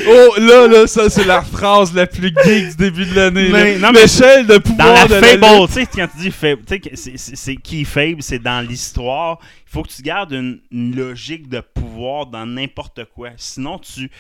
Oh, 0.09 0.35
là, 0.39 0.67
là, 0.67 0.87
ça, 0.87 1.09
c'est 1.11 1.25
la 1.25 1.43
phrase 1.43 1.95
la 1.95 2.07
plus 2.07 2.29
geek 2.45 2.71
du 2.71 2.77
début 2.77 3.07
de 3.07 3.15
l'année. 3.15 3.49
Mais- 3.51 3.79
non, 3.79 3.93
mais- 3.93 4.03
L'échelle 4.03 4.47
de 4.47 4.55
dans 4.55 4.61
pouvoir 4.61 4.95
la 4.95 5.21
de 5.21 5.25
Fable, 5.27 5.41
la 5.41 5.67
tu 5.67 5.73
sais, 5.75 5.87
quand 5.87 6.09
tu 6.09 6.19
dis 6.19 6.31
Fable, 6.31 6.63
tu 6.63 6.69
sais, 6.75 6.81
que 6.81 6.97
c'est- 6.97 7.17
c'est 7.17 7.37
c'est 7.37 7.57
qui 7.57 7.85
Fable, 7.85 8.23
c'est 8.23 8.39
dans 8.39 8.67
l'histoire. 8.67 9.39
Il 9.67 9.71
faut 9.73 9.83
que 9.83 9.89
tu 9.93 10.03
gardes 10.03 10.33
une, 10.33 10.61
une 10.71 10.95
logique 10.97 11.49
de 11.49 11.61
pouvoir 11.61 12.27
dans 12.27 12.47
n'importe 12.47 13.05
quoi. 13.15 13.31
Sinon, 13.37 13.79
tu 13.79 14.11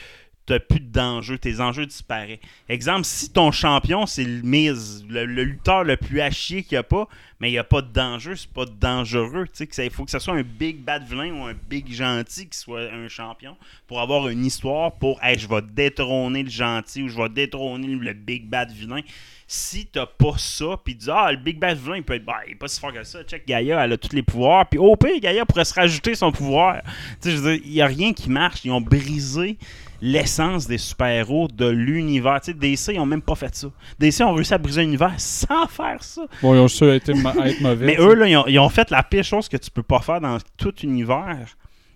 n'as 0.49 0.59
plus 0.59 0.81
d'enjeux. 0.81 1.39
Tes 1.39 1.61
enjeux 1.61 1.87
disparaissent. 1.87 2.39
Exemple, 2.69 3.05
si 3.05 3.31
ton 3.31 3.53
champion, 3.53 4.07
c'est 4.07 4.25
le 4.25 4.43
Miz, 4.43 5.05
le, 5.09 5.25
lutteur 5.25 5.85
le 5.85 5.97
plus 5.97 6.21
à 6.21 6.31
chier 6.31 6.63
qu'il 6.63 6.77
n'y 6.77 6.81
a 6.81 6.83
pas, 6.83 7.09
mais 7.41 7.49
il 7.49 7.53
n'y 7.53 7.59
a 7.59 7.65
pas 7.65 7.83
d'enjeu, 7.83 8.37
c'est 8.37 8.51
pas 8.51 8.65
dangereux. 8.65 9.47
Il 9.61 9.91
faut 9.91 10.05
que 10.05 10.11
ce 10.11 10.19
soit 10.19 10.35
un 10.35 10.43
big 10.43 10.79
bad 10.79 11.05
vilain 11.05 11.33
ou 11.33 11.45
un 11.45 11.55
big 11.69 11.93
gentil 11.93 12.47
qui 12.47 12.59
soit 12.59 12.93
un 12.93 13.09
champion 13.09 13.57
pour 13.87 14.01
avoir 14.01 14.29
une 14.29 14.45
histoire 14.45 14.93
pour 14.93 15.23
hey, 15.23 15.39
je 15.39 15.49
vais 15.49 15.63
détrôner 15.63 16.43
le 16.43 16.51
gentil 16.51 17.03
ou 17.03 17.09
je 17.09 17.17
vais 17.17 17.29
détrôner 17.29 17.89
le 17.89 18.13
big 18.13 18.49
bad 18.49 18.71
vilain. 18.71 19.01
Si 19.49 19.87
t'as 19.87 20.07
pas 20.07 20.39
ça, 20.39 20.81
puis 20.83 20.95
dis 20.95 21.11
Ah, 21.11 21.31
le 21.31 21.37
big 21.37 21.59
bad 21.59 21.77
vilain, 21.77 21.97
il 21.97 22.03
peut 22.03 22.15
être 22.15 22.25
bah, 22.25 22.41
il 22.47 22.53
est 22.53 22.55
pas 22.55 22.69
si 22.69 22.81
fort 22.81 22.93
que 22.93 23.05
ça. 23.05 23.23
Check 23.25 23.47
Gaïa, 23.47 23.85
elle 23.85 23.93
a 23.93 23.97
tous 23.99 24.15
les 24.15 24.23
pouvoirs. 24.23 24.67
Puis 24.69 24.79
au 24.79 24.97
pire, 24.97 25.21
Gaïa 25.21 25.45
pourrait 25.45 25.65
se 25.65 25.75
rajouter 25.75 26.15
son 26.15 26.33
pouvoir. 26.33 26.81
Tu 27.21 27.37
sais, 27.37 27.61
il 27.65 27.73
n'y 27.73 27.83
a 27.83 27.87
rien 27.87 28.13
qui 28.13 28.31
marche. 28.31 28.65
Ils 28.65 28.71
ont 28.71 28.81
brisé 28.81 29.59
l'essence 30.03 30.67
des 30.67 30.79
super-héros 30.79 31.49
de 31.49 31.69
l'univers. 31.69 32.41
Tu 32.43 32.51
sais, 32.51 32.59
DC, 32.59 32.89
ils 32.97 33.01
ont 33.01 33.07
même 33.07 33.23
pas 33.23 33.37
fait 33.37 33.55
ça. 33.55 33.69
DC 34.01 34.21
ont 34.23 34.35
réussi 34.35 34.53
à 34.53 34.59
briser 34.59 34.83
l'univers 34.83 35.15
sans 35.19 35.67
faire 35.69 36.03
ça. 36.03 36.23
Bon, 36.43 36.55
ils 36.55 36.59
ont 36.59 36.69
su 36.69 36.85
être, 36.85 37.15
ma- 37.15 37.35
être 37.47 37.61
mauvais. 37.61 37.87
Mais 37.87 37.97
eux, 37.99 38.15
là, 38.15 38.27
ils 38.27 38.37
ont, 38.37 38.47
ils 38.49 38.59
ont 38.59 38.69
fait 38.69 38.91
la 38.91 39.03
pire 39.05 39.25
chose 39.25 39.49
que 39.49 39.57
tu 39.57 39.71
peux 39.71 39.85
pas 39.85 40.01
faire 40.01 40.21
dans 40.21 40.37
tout 40.59 40.75
univers. 40.83 41.47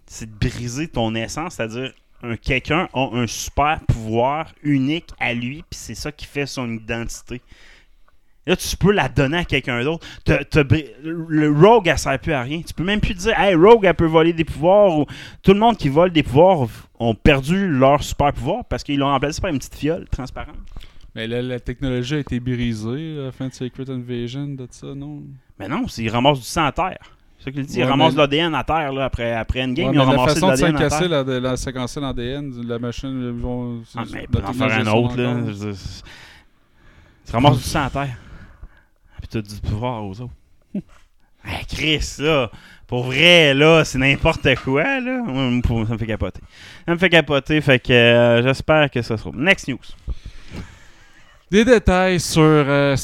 C'est 0.06 0.26
de 0.30 0.38
briser 0.48 0.86
ton 0.86 1.14
essence, 1.16 1.54
c'est-à-dire 1.54 1.92
un 2.22 2.36
quelqu'un 2.36 2.88
a 2.94 3.08
un 3.12 3.26
super 3.26 3.80
pouvoir 3.88 4.52
unique 4.62 5.10
à 5.18 5.34
lui, 5.34 5.64
puis 5.68 5.78
c'est 5.78 5.94
ça 5.96 6.12
qui 6.12 6.26
fait 6.26 6.46
son 6.46 6.72
identité. 6.72 7.42
Là, 8.46 8.54
tu 8.54 8.76
peux 8.76 8.92
la 8.92 9.08
donner 9.08 9.38
à 9.38 9.44
quelqu'un 9.44 9.82
d'autre. 9.82 10.06
Le 11.02 11.50
Rogue, 11.50 11.88
elle 11.88 11.98
sert 11.98 12.18
plus 12.20 12.32
à 12.32 12.42
rien. 12.42 12.62
Tu 12.62 12.72
peux 12.74 12.84
même 12.84 13.00
plus 13.00 13.14
dire, 13.14 13.38
hey, 13.38 13.54
Rogue, 13.56 13.84
elle 13.84 13.94
peut 13.94 14.06
voler 14.06 14.32
des 14.32 14.44
pouvoirs. 14.44 14.98
Ou... 15.00 15.06
Tout 15.42 15.52
le 15.52 15.58
monde 15.58 15.76
qui 15.76 15.88
vole 15.88 16.10
des 16.12 16.22
pouvoirs 16.22 16.68
ont 16.98 17.14
perdu 17.14 17.66
leur 17.68 18.02
super 18.02 18.32
pouvoir 18.32 18.64
parce 18.66 18.84
qu'ils 18.84 18.98
l'ont 19.00 19.08
remplacé 19.08 19.40
par 19.40 19.50
une 19.50 19.58
petite 19.58 19.74
fiole 19.74 20.06
transparente. 20.08 20.54
Mais 21.14 21.26
là, 21.26 21.42
la 21.42 21.58
technologie 21.58 22.14
a 22.14 22.18
été 22.18 22.38
brisée 22.38 23.18
à 23.20 23.24
la 23.24 23.32
fin 23.32 23.48
de 23.48 23.52
Secret 23.54 23.90
Invasion, 23.90 24.46
de 24.48 24.66
ça, 24.70 24.88
non? 24.94 25.22
Mais 25.58 25.66
non, 25.66 25.88
c'est- 25.88 26.02
ils 26.02 26.10
ramassent 26.10 26.38
du 26.40 26.44
sang 26.44 26.66
à 26.66 26.72
terre. 26.72 26.98
C'est 27.38 27.46
ça 27.46 27.50
qu'il 27.50 27.64
dit. 27.66 27.74
Ils 27.78 27.82
Ouais, 27.82 27.88
ramassent 27.88 28.10
mais- 28.14 28.26
de 28.28 28.36
l'ADN 28.36 28.54
à 28.54 28.62
terre 28.64 28.92
là, 28.92 29.06
après, 29.06 29.32
après 29.32 29.62
Endgame. 29.64 29.88
Ouais, 29.88 29.94
ils 29.94 29.98
ont 30.00 30.04
la 30.04 30.10
ramassé 30.10 30.34
de 30.34 30.40
façon 30.40 30.46
de 30.46 30.50
l'ADN 30.52 30.72
s'encasser, 30.76 31.08
terre. 31.08 31.24
la, 31.24 31.40
la 31.40 31.56
séquencer 31.56 32.00
l'ADN, 32.00 32.52
la 32.68 32.78
machine, 32.78 33.32
ils 33.34 33.40
vont... 33.42 33.82
Ah, 33.96 34.04
mais 34.12 34.20
la 34.22 34.26
peut 34.40 34.46
en 34.46 34.52
faire 34.52 34.72
un 34.78 34.86
autre, 34.88 35.16
là. 35.20 35.34
Tu 37.26 37.32
ramasses 37.32 37.56
du 37.56 37.62
sang 37.64 37.84
à 37.86 37.90
terre. 37.90 38.16
Puis 39.28 39.42
t'as 39.42 39.48
du 39.48 39.60
pouvoir 39.60 40.04
aux 40.04 40.20
autres. 40.20 40.34
hey, 41.44 41.64
Chris, 41.68 42.16
là. 42.18 42.50
Pour 42.86 43.04
vrai, 43.04 43.54
là, 43.54 43.84
c'est 43.84 43.98
n'importe 43.98 44.54
quoi, 44.56 45.00
là. 45.00 45.24
Ça 45.26 45.32
me 45.32 45.98
fait 45.98 46.06
capoter. 46.06 46.40
Ça 46.86 46.92
me 46.92 46.98
fait 46.98 47.10
capoter, 47.10 47.60
fait 47.60 47.80
que 47.80 47.92
euh, 47.92 48.42
j'espère 48.42 48.90
que 48.90 49.02
ça 49.02 49.16
sera. 49.16 49.30
Next 49.34 49.66
news. 49.68 49.78
Des 51.48 51.64
détails 51.64 52.18
sur 52.18 52.42
euh, 52.42 52.96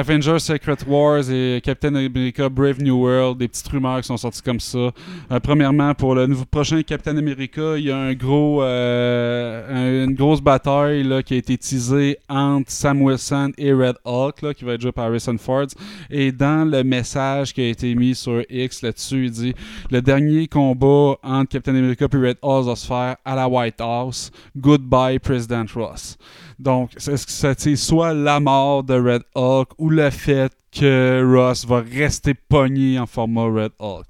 Avengers 0.00 0.38
Secret 0.38 0.76
Wars 0.88 1.30
et 1.30 1.60
Captain 1.62 1.94
America 1.94 2.48
Brave 2.48 2.82
New 2.82 2.96
World, 2.96 3.36
des 3.36 3.46
petites 3.46 3.68
rumeurs 3.68 4.00
qui 4.00 4.06
sont 4.06 4.16
sorties 4.16 4.40
comme 4.40 4.58
ça. 4.58 4.78
Euh, 4.78 5.38
premièrement, 5.42 5.92
pour 5.94 6.14
le 6.14 6.26
nouveau 6.26 6.46
prochain 6.46 6.80
Captain 6.82 7.14
America, 7.18 7.76
il 7.76 7.84
y 7.84 7.90
a 7.90 7.98
un 7.98 8.14
gros, 8.14 8.62
euh, 8.62 10.02
un- 10.02 10.04
une 10.06 10.14
grosse 10.14 10.40
bataille 10.40 11.02
là, 11.02 11.22
qui 11.22 11.34
a 11.34 11.36
été 11.36 11.58
teasée 11.58 12.16
entre 12.26 12.70
Sam 12.70 13.02
Wilson 13.02 13.52
et 13.58 13.74
Red 13.74 13.96
Hulk, 14.06 14.40
là, 14.40 14.54
qui 14.54 14.64
va 14.64 14.72
être 14.72 14.80
joué 14.80 14.92
par 14.92 15.04
Harrison 15.08 15.36
Ford. 15.36 15.66
Et 16.10 16.32
dans 16.32 16.66
le 16.66 16.82
message 16.84 17.52
qui 17.52 17.60
a 17.60 17.68
été 17.68 17.94
mis 17.94 18.14
sur 18.14 18.42
X 18.48 18.80
là-dessus, 18.80 19.26
il 19.26 19.30
dit 19.30 19.54
le 19.90 20.00
dernier 20.00 20.48
combat 20.48 21.16
entre 21.22 21.50
Captain 21.50 21.74
America 21.76 22.06
et 22.10 22.16
Red 22.16 22.38
Hulk 22.40 22.64
va 22.64 22.76
se 22.76 22.86
faire 22.86 23.16
à 23.26 23.34
la 23.36 23.46
White 23.46 23.82
House. 23.82 24.30
Goodbye, 24.56 25.18
President 25.18 25.66
Ross. 25.74 26.16
Donc, 26.58 26.90
est-ce 26.96 27.26
que 27.26 27.32
ça 27.32 27.54
c'est 27.56 27.76
soit 27.76 28.12
la 28.14 28.40
mort 28.40 28.84
de 28.84 28.94
Red 28.94 29.22
Hulk 29.34 29.70
ou 29.78 29.90
le 29.90 30.10
fait 30.10 30.52
que 30.72 31.22
Ross 31.24 31.66
va 31.66 31.80
rester 31.82 32.34
pogné 32.34 32.98
en 32.98 33.06
format 33.06 33.44
Red 33.44 33.72
Hulk? 33.78 34.06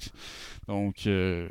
Donc, 0.66 0.94
euh, 1.06 1.46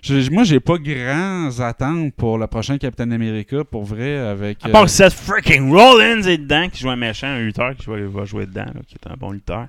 j'ai- 0.00 0.30
moi, 0.30 0.44
j'ai 0.44 0.60
pas 0.60 0.78
grands 0.78 1.50
attentes 1.60 2.14
pour 2.14 2.38
le 2.38 2.46
prochain 2.46 2.78
Captain 2.78 3.10
America, 3.10 3.62
pour 3.64 3.84
vrai, 3.84 4.16
avec... 4.16 4.64
À 4.64 4.68
euh, 4.68 4.72
part 4.72 4.84
que 4.84 4.90
Seth 4.90 5.12
freaking 5.12 5.70
Rollins 5.70 6.22
est 6.22 6.38
dedans, 6.38 6.68
qui 6.70 6.80
joue 6.80 6.88
un 6.90 6.96
méchant, 6.96 7.26
un 7.26 7.40
lutteur 7.40 7.74
qui 7.76 7.86
va, 7.86 7.96
va 8.06 8.24
jouer 8.24 8.46
dedans, 8.46 8.64
là, 8.74 8.80
qui 8.86 8.94
est 8.94 9.10
un 9.10 9.16
bon 9.18 9.32
lutteur. 9.32 9.66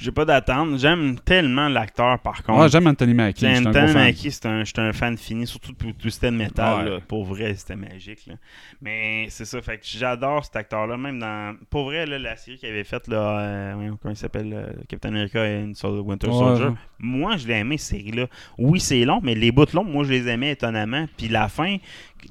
J'ai 0.00 0.12
pas 0.12 0.24
d'attente. 0.24 0.78
J'aime 0.78 1.18
tellement 1.20 1.68
l'acteur, 1.68 2.18
par 2.20 2.42
contre. 2.42 2.60
ouais, 2.60 2.68
j'aime 2.68 2.86
Anthony 2.86 3.14
Mackie. 3.14 3.46
Anthony. 3.46 3.92
Mackie, 3.94 4.30
c'est 4.30 4.46
un, 4.46 4.64
j'étais 4.64 4.80
un 4.80 4.92
fan 4.92 5.16
fini, 5.18 5.46
surtout 5.46 5.74
pour 5.74 5.94
Twisted 5.94 6.32
Metal. 6.32 6.84
Ouais. 6.84 6.90
là. 6.90 6.98
Pour 7.06 7.24
vrai, 7.24 7.54
c'était 7.54 7.76
magique. 7.76 8.26
là. 8.26 8.34
Mais 8.80 9.26
c'est 9.30 9.44
ça, 9.44 9.60
fait 9.60 9.78
que 9.78 9.84
j'adore 9.84 10.44
cet 10.44 10.56
acteur-là. 10.56 10.96
Même 10.96 11.18
dans. 11.18 11.56
Pour 11.68 11.84
vrai, 11.84 12.06
là, 12.06 12.18
la 12.18 12.36
série 12.36 12.56
qu'il 12.58 12.68
avait 12.68 12.84
faite, 12.84 13.08
là, 13.08 13.40
euh, 13.40 13.90
comment 14.00 14.14
il 14.14 14.16
s'appelle 14.16 14.52
euh, 14.52 14.72
Captain 14.88 15.10
America 15.10 15.44
Sol- 15.74 16.00
Winter 16.00 16.28
Ouais, 16.28 16.32
Soldier. 16.32 16.64
ouais. 16.66 16.72
Moi, 16.98 17.36
je 17.36 17.46
l'ai 17.46 17.54
aimé, 17.54 17.76
cette 17.78 17.98
série-là. 17.98 18.26
Oui, 18.58 18.80
c'est 18.80 19.04
long, 19.04 19.20
mais 19.22 19.34
les 19.34 19.52
bouts 19.52 19.64
longs, 19.74 19.84
moi, 19.84 20.04
je 20.04 20.10
les 20.10 20.26
aimais 20.28 20.52
étonnamment. 20.52 21.06
Puis 21.16 21.28
la 21.28 21.48
fin, 21.48 21.76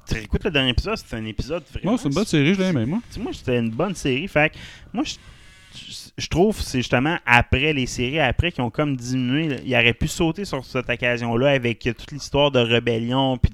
tu 0.07 0.17
écoutes 0.17 0.43
le 0.43 0.51
dernier 0.51 0.69
épisode, 0.71 0.97
c'est 0.97 1.15
un 1.15 1.25
épisode 1.25 1.63
vraiment. 1.73 1.93
Ouais, 1.93 1.97
c'est 1.97 2.07
une 2.09 2.13
bonne 2.15 2.25
série, 2.25 2.53
je 2.53 2.59
l'ai 2.61 2.67
aimé, 2.69 2.85
moi. 2.85 2.99
Tu 3.09 3.15
sais, 3.15 3.19
moi, 3.21 3.31
c'était 3.33 3.57
une 3.59 3.69
bonne 3.71 3.95
série. 3.95 4.27
Fait 4.27 4.49
que 4.49 4.55
moi, 4.93 5.03
je, 5.03 5.15
je- 6.19 6.27
trouve 6.29 6.55
que 6.57 6.63
c'est 6.63 6.79
justement 6.79 7.17
après 7.25 7.73
les 7.73 7.85
séries, 7.85 8.19
après, 8.19 8.51
qui 8.51 8.61
ont 8.61 8.69
comme 8.69 8.95
diminué. 8.95 9.57
Ils 9.65 9.73
auraient 9.75 9.93
pu 9.93 10.07
sauter 10.07 10.45
sur 10.45 10.63
cette 10.65 10.89
occasion-là 10.89 11.49
avec 11.51 11.79
toute 11.79 12.11
l'histoire 12.11 12.51
de 12.51 12.59
rébellion. 12.59 13.37
Puis 13.37 13.51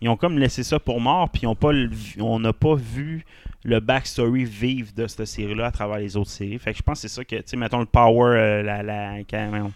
ils 0.00 0.08
ont 0.08 0.16
comme 0.16 0.38
laissé 0.38 0.62
ça 0.62 0.78
pour 0.78 1.00
mort. 1.00 1.28
Puis 1.30 1.46
ont 1.46 1.54
pas 1.54 1.70
on 2.18 2.40
n'a 2.40 2.52
pas 2.52 2.74
vu 2.74 3.24
le 3.64 3.80
backstory 3.80 4.44
vivre 4.44 4.90
de 4.96 5.06
cette 5.06 5.26
série-là 5.26 5.66
à 5.66 5.70
travers 5.70 5.98
les 5.98 6.16
autres 6.16 6.30
séries. 6.30 6.58
Fait 6.58 6.72
que 6.72 6.78
je 6.78 6.82
pense 6.82 7.02
que 7.02 7.08
c'est 7.08 7.14
ça 7.14 7.24
que, 7.24 7.36
tu 7.36 7.42
sais, 7.44 7.56
mettons 7.56 7.80
le 7.80 7.86
Power, 7.86 8.36
euh, 8.36 8.62
la, 8.62 9.18
quand- 9.28 9.48
voyons, 9.50 9.72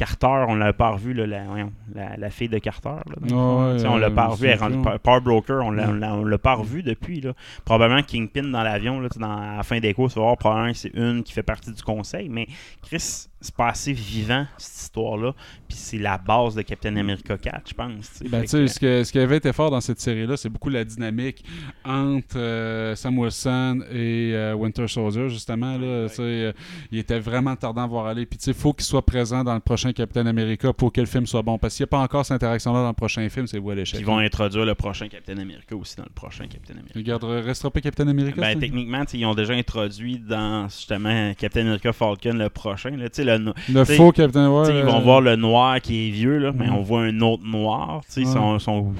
Carter, 0.00 0.46
on 0.48 0.54
l'a 0.54 0.72
pas 0.72 0.92
revu, 0.92 1.12
là, 1.12 1.26
la, 1.26 1.44
la, 1.94 2.16
la 2.16 2.30
fille 2.30 2.48
de 2.48 2.56
Carter. 2.56 2.88
là. 2.88 3.16
Ouais, 3.22 3.86
on 3.86 3.98
l'a 3.98 4.10
pas 4.10 4.28
revu. 4.28 4.48
Power 5.02 5.20
Broker, 5.20 5.62
on 5.62 5.70
l'a, 5.72 6.38
pas 6.38 6.54
revu 6.54 6.82
depuis. 6.82 7.20
Là. 7.20 7.34
Probablement 7.66 8.02
Kingpin 8.02 8.44
dans 8.44 8.62
l'avion, 8.62 9.02
dans, 9.18 9.30
à 9.30 9.56
la 9.58 9.62
fin 9.62 9.78
des 9.78 9.92
courses, 9.92 10.14
tu 10.14 10.18
vas 10.18 10.24
voir 10.24 10.38
probablement 10.38 10.72
que 10.72 10.78
c'est 10.78 10.94
une 10.94 11.22
qui 11.22 11.34
fait 11.34 11.42
partie 11.42 11.70
du 11.70 11.82
conseil, 11.82 12.30
mais 12.30 12.46
Chris, 12.82 13.26
c'est 13.40 13.54
pas 13.54 13.68
assez 13.68 13.92
vivant, 13.92 14.46
cette 14.58 14.82
histoire-là. 14.82 15.34
Puis 15.68 15.76
c'est 15.78 15.98
la 15.98 16.18
base 16.18 16.54
de 16.54 16.62
Captain 16.62 16.96
America 16.96 17.36
4, 17.38 17.68
je 17.70 17.74
pense. 17.74 18.10
tu 18.12 18.18
sais. 18.18 18.28
Ben, 18.28 18.40
Fait 18.40 18.46
tu 18.46 18.48
sais, 18.50 18.58
que- 18.58 18.66
ce, 18.66 18.78
que- 18.80 19.04
ce 19.04 19.12
qui 19.12 19.18
avait 19.18 19.36
été 19.38 19.52
fort 19.52 19.70
dans 19.70 19.80
cette 19.80 20.00
série-là, 20.00 20.36
c'est 20.36 20.48
beaucoup 20.48 20.68
la 20.68 20.84
dynamique 20.84 21.44
entre 21.84 22.36
euh, 22.38 22.94
Sam 22.94 23.18
Wilson 23.18 23.80
et 23.90 24.32
euh, 24.34 24.54
Winter 24.54 24.86
Soldier, 24.88 25.28
justement. 25.28 25.76
Là, 25.78 26.08
euh, 26.18 26.52
il 26.90 26.98
était 26.98 27.18
vraiment 27.18 27.56
tardant 27.56 27.84
à 27.84 27.86
voir 27.86 28.06
aller. 28.06 28.26
Puis, 28.26 28.38
tu 28.38 28.44
sais, 28.44 28.50
il 28.50 28.56
faut 28.56 28.72
qu'il 28.72 28.84
soit 28.84 29.04
présent 29.04 29.44
dans 29.44 29.54
le 29.54 29.60
prochain 29.60 29.92
Captain 29.92 30.26
America 30.26 30.72
pour 30.72 30.92
que 30.92 31.00
le 31.00 31.06
film 31.06 31.26
soit 31.26 31.42
bon. 31.42 31.58
Parce 31.58 31.76
qu'il 31.76 31.84
n'y 31.84 31.88
a 31.88 31.90
pas 31.90 32.00
encore 32.00 32.24
cette 32.26 32.36
interaction-là 32.36 32.80
dans 32.82 32.88
le 32.88 32.92
prochain 32.94 33.28
film, 33.28 33.46
c'est 33.46 33.58
où 33.58 33.70
à 33.70 33.74
l'échec. 33.74 34.00
Ils 34.00 34.06
vont 34.06 34.18
introduire 34.18 34.64
le 34.64 34.74
prochain 34.74 35.08
Captain 35.08 35.38
America 35.38 35.74
aussi 35.76 35.96
dans 35.96 36.04
le 36.04 36.10
prochain 36.14 36.46
Captain 36.46 36.74
America. 36.74 36.92
Regarde, 36.96 37.24
restera 37.24 37.70
pas 37.70 37.80
Captain 37.80 38.08
America 38.08 38.40
Ben, 38.40 38.58
techniquement, 38.58 39.04
tu 39.04 39.12
sais, 39.12 39.18
ils 39.18 39.24
ont 39.26 39.34
déjà 39.34 39.54
introduit 39.54 40.18
dans 40.18 40.68
justement 40.68 41.32
Captain 41.34 41.62
America 41.62 41.92
Falcon 41.92 42.34
le 42.34 42.48
prochain. 42.50 42.90
Là, 42.90 43.08
tu 43.08 43.16
sais, 43.16 43.24
le, 43.38 43.84
faux 43.84 44.12
Captain 44.12 44.64
sais, 44.64 44.78
ils 44.78 44.84
vont 44.84 44.98
euh, 44.98 45.00
voir 45.00 45.20
le 45.20 45.36
noir 45.36 45.80
qui 45.80 46.08
est 46.08 46.10
vieux, 46.10 46.38
là, 46.38 46.52
mais 46.54 46.66
Mhm. 46.66 46.74
on 46.74 46.82
voit 46.82 47.02
un 47.02 47.20
autre 47.20 47.44
noir. 47.44 48.00
Son, 48.08 48.58
son, 48.58 48.92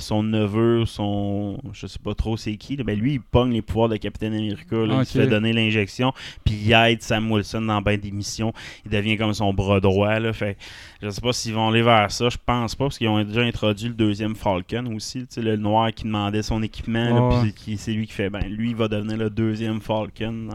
son 0.00 0.22
neveu, 0.22 0.84
son. 0.86 1.58
Je 1.72 1.86
sais 1.86 1.98
pas 2.02 2.14
trop 2.14 2.36
c'est 2.36 2.56
qui. 2.56 2.76
là, 2.76 2.84
ben 2.84 2.98
lui, 2.98 3.14
il 3.14 3.20
pogne 3.20 3.52
les 3.52 3.62
pouvoirs 3.62 3.88
de 3.88 3.96
Captain 3.96 4.28
America. 4.28 4.76
là. 4.76 4.96
Il 5.00 5.06
se 5.06 5.18
fait 5.18 5.26
donner 5.26 5.52
l'injection. 5.52 6.12
Puis 6.44 6.54
il 6.66 6.72
aide 6.72 7.02
Sam 7.02 7.30
Wilson 7.30 7.62
dans 7.62 7.80
ben 7.82 7.98
des 7.98 8.10
missions. 8.10 8.52
Il 8.84 8.90
devient 8.90 9.16
comme 9.16 9.34
son 9.34 9.52
bras 9.52 9.80
droit. 9.80 10.18
Là, 10.18 10.32
fait, 10.32 10.56
je 11.02 11.10
sais 11.10 11.20
pas 11.20 11.32
s'ils 11.32 11.54
vont 11.54 11.68
aller 11.68 11.82
vers 11.82 12.10
ça. 12.10 12.28
Je 12.28 12.36
pense 12.44 12.74
pas, 12.74 12.84
parce 12.86 12.98
qu'ils 12.98 13.08
ont 13.08 13.22
déjà 13.22 13.42
introduit 13.42 13.88
le 13.88 13.94
deuxième 13.94 14.34
Falcon 14.34 14.84
aussi. 14.94 15.24
Le 15.36 15.56
noir 15.56 15.92
qui 15.92 16.04
demandait 16.04 16.42
son 16.42 16.62
équipement. 16.62 17.40
puis 17.64 17.76
c'est 17.76 17.92
lui 17.92 18.06
qui 18.06 18.12
fait. 18.12 18.30
Ben, 18.30 18.42
lui, 18.48 18.70
il 18.70 18.76
va 18.76 18.88
devenir 18.88 19.16
le 19.16 19.30
deuxième 19.30 19.80
Falcon. 19.80 20.48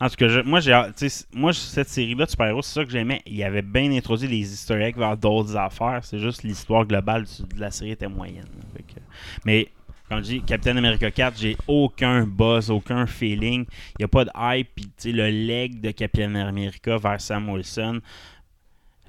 En 0.00 0.08
tout 0.08 0.16
cas, 0.16 0.42
moi, 0.42 0.60
j'ai, 0.60 0.78
sais, 0.96 1.26
moi, 1.32 1.52
cette 1.52 1.88
série-là 1.88 2.26
super-héros, 2.26 2.62
c'est 2.62 2.80
ça 2.80 2.84
que 2.84 2.90
j'aimais. 2.90 3.22
Il 3.26 3.42
avait 3.42 3.62
bien 3.62 3.90
introduit 3.92 4.28
les 4.28 4.72
eggs 4.72 4.96
vers 4.96 5.16
d'autres 5.16 5.56
affaires. 5.56 6.00
C'est 6.02 6.18
juste 6.18 6.42
l'histoire 6.42 6.84
globale 6.84 7.24
de 7.24 7.60
la 7.60 7.70
série 7.70 7.92
était 7.92 8.08
moyenne. 8.08 8.46
mais, 9.44 9.68
comme 10.08 10.18
je 10.18 10.24
dis, 10.24 10.42
Captain 10.42 10.76
America 10.76 11.10
4, 11.10 11.38
j'ai 11.38 11.56
aucun 11.66 12.26
buzz, 12.26 12.70
aucun 12.70 13.06
feeling. 13.06 13.64
Il 13.98 14.00
n'y 14.00 14.04
a 14.04 14.08
pas 14.08 14.24
de 14.24 14.30
hype. 14.36 14.68
Puis, 14.74 15.12
le 15.12 15.28
leg 15.28 15.80
de 15.80 15.90
Captain 15.92 16.34
America 16.34 16.98
vers 16.98 17.20
Sam 17.20 17.48
Wilson, 17.48 18.00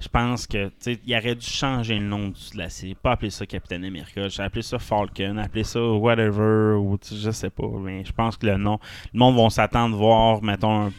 je 0.00 0.08
pense 0.08 0.46
que 0.46 0.70
il 1.04 1.16
aurait 1.16 1.34
dû 1.34 1.46
changer 1.46 1.98
le 1.98 2.06
nom 2.06 2.28
de 2.28 2.34
la 2.56 2.68
série. 2.68 2.94
Pas 2.94 3.12
appeler 3.12 3.30
ça 3.30 3.46
Captain 3.46 3.82
America. 3.82 4.28
J'ai 4.28 4.42
appelé 4.42 4.62
ça 4.62 4.78
Falcon, 4.78 5.36
appeler 5.38 5.64
ça 5.64 5.82
whatever, 5.82 6.74
ou 6.78 6.98
je 7.02 7.30
sais 7.30 7.50
pas. 7.50 7.68
Mais 7.80 8.04
je 8.04 8.12
pense 8.12 8.36
que 8.36 8.46
le 8.46 8.56
nom, 8.56 8.78
le 9.12 9.18
monde 9.18 9.36
va 9.36 9.50
s'attendre 9.50 9.94
à 9.96 9.98
voir, 9.98 10.42
mettons, 10.42 10.86
un- 10.86 10.92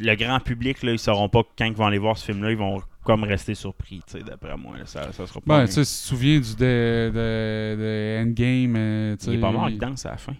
le 0.00 0.14
grand 0.14 0.38
public, 0.40 0.82
là, 0.82 0.92
ils 0.92 0.98
sauront 0.98 1.28
pas 1.28 1.42
quand 1.58 1.64
ils 1.66 1.74
vont 1.74 1.86
aller 1.86 1.98
voir 1.98 2.16
ce 2.16 2.24
film-là, 2.26 2.50
ils 2.52 2.56
vont 2.56 2.80
comme 3.04 3.24
rester 3.24 3.54
surpris, 3.54 4.00
tu 4.06 4.18
sais, 4.18 4.22
d'après 4.22 4.56
moi. 4.56 4.74
ça, 4.84 5.12
ça 5.12 5.26
sera 5.26 5.40
pas. 5.40 5.60
Ben, 5.60 5.66
tu 5.68 5.74
te 5.76 5.84
souviens 5.84 6.38
du 6.40 6.54
de, 6.56 7.10
de, 7.12 7.76
de 7.76 8.22
Endgame. 8.22 8.76
euh, 8.76 9.16
il 9.26 9.34
est 9.34 9.38
pas 9.40 9.50
mort, 9.50 9.68
il 9.70 9.78
danse 9.78 10.06
à 10.06 10.10
la 10.10 10.16
fin. 10.18 10.34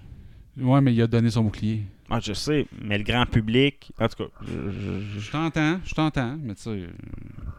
Ouais, 0.60 0.80
mais 0.80 0.92
il 0.92 1.00
a 1.02 1.06
donné 1.06 1.30
son 1.30 1.44
bouclier. 1.44 1.82
Ah, 2.10 2.20
je 2.22 2.32
sais, 2.32 2.66
mais 2.82 2.96
le 2.96 3.04
grand 3.04 3.26
public, 3.26 3.92
en 4.00 4.08
tout 4.08 4.24
cas, 4.24 4.30
je- 4.42 5.30
t'entends, 5.30 5.78
je 5.84 5.94
t'entends, 5.94 6.36
mais 6.42 6.54
tu 6.54 6.62
sais, 6.62 6.70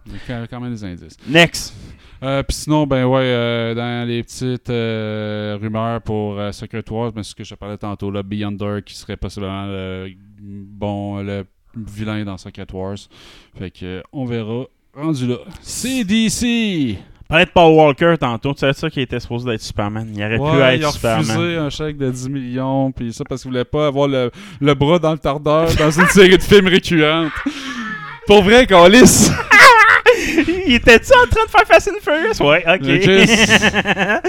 il 0.08 0.12
y 0.28 0.32
a 0.34 0.48
quand- 0.48 0.60
même 0.60 0.72
des 0.74 0.84
indices. 0.84 1.18
Next! 1.28 1.74
Euh, 2.24 2.42
Puis 2.44 2.58
sinon, 2.58 2.88
ben 2.88 3.06
ouais, 3.06 3.22
euh, 3.24 3.76
dans 3.76 4.08
les 4.08 4.24
petites 4.24 4.70
euh, 4.72 5.58
rumeurs 5.62 6.02
pour 6.02 6.40
Secret 6.52 6.84
Wars, 6.90 7.12
ben, 7.12 7.22
ce 7.24 7.36
que 7.36 7.44
je 7.44 7.54
parlais 7.56 7.78
tantôt, 7.78 8.10
là, 8.10 8.24
Beyonder 8.24 8.80
qui 8.84 8.96
serait 8.96 9.18
possiblement 9.18 9.68
le 9.68 10.10
bon 10.42 11.20
le 11.22 11.46
vilain 11.76 12.26
dans 12.26 12.38
Secret 12.38 12.66
Wars. 12.74 12.98
Fait 13.58 13.70
que 13.72 14.02
on 14.12 14.26
verra. 14.26 14.66
Rendu 14.96 15.28
là. 15.28 15.38
CDC! 15.62 16.98
Parlait 17.30 17.46
de 17.46 17.52
Paul 17.52 17.74
Walker 17.76 18.16
tantôt, 18.20 18.54
tu 18.56 18.62
sais 18.62 18.74
ça 18.74 18.90
qui 18.90 19.02
était 19.02 19.20
supposé 19.20 19.52
d'être 19.52 19.62
Superman. 19.62 20.12
Il 20.16 20.24
aurait 20.24 20.38
pu 20.38 20.42
Ouais, 20.42 20.78
il 20.78 20.82
être 20.82 20.88
a 20.90 20.92
Superman. 20.92 21.20
refusé 21.38 21.58
un 21.58 21.70
chèque 21.70 21.98
de 21.98 22.10
10 22.10 22.28
millions, 22.30 22.92
puis 22.92 23.14
ça 23.14 23.24
parce 23.24 23.44
qu'il 23.44 23.52
voulait 23.52 23.66
pas 23.66 23.86
avoir 23.86 24.08
le, 24.08 24.32
le 24.60 24.74
bras 24.74 24.98
dans 24.98 25.12
le 25.12 25.20
tardeur 25.20 25.72
dans 25.76 25.92
une 25.92 26.08
série 26.10 26.36
de 26.40 26.42
films 26.42 26.68
récurrentes. 26.70 27.32
Pour 28.26 28.42
vrai, 28.42 28.66
lisse! 28.90 29.32
Il 30.68 30.74
était-tu 30.76 31.12
en 31.14 31.28
train 31.28 31.46
de 31.46 31.50
faire 31.50 31.68
Fast 31.68 31.90
and 31.90 32.02
Furious? 32.02 32.42
Ouais, 32.48 32.64
ok. 32.68 34.20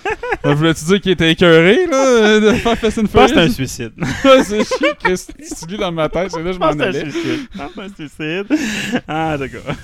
Ben, 0.42 0.54
Voulais-tu 0.54 0.84
dire 0.84 1.00
qu'il 1.00 1.12
était 1.12 1.32
écœuré, 1.32 1.86
là, 1.90 2.40
de 2.40 2.52
faire 2.54 2.78
Fast 2.78 2.98
and 2.98 3.02
Je 3.02 3.06
pense 3.12 3.30
un 3.32 3.34
Furious? 3.34 3.52
suicide. 3.52 3.92
C'est 4.44 4.64
chiant, 4.64 4.94
Chris. 5.02 5.26
Tu 5.36 5.66
lis 5.70 5.76
dans 5.78 5.90
ma 5.92 6.08
tête, 6.08 6.30
c'est 6.30 6.42
là 6.42 6.52
je 6.52 6.58
m'en 6.58 6.66
allais. 6.68 7.00
suicide. 7.10 7.40
Je 7.52 7.58
pense 7.58 7.72
que 7.74 7.82
c'est 8.16 8.40
un 8.40 8.44
suicide. 8.44 9.02
Ah, 9.06 9.36
d'accord. 9.36 9.74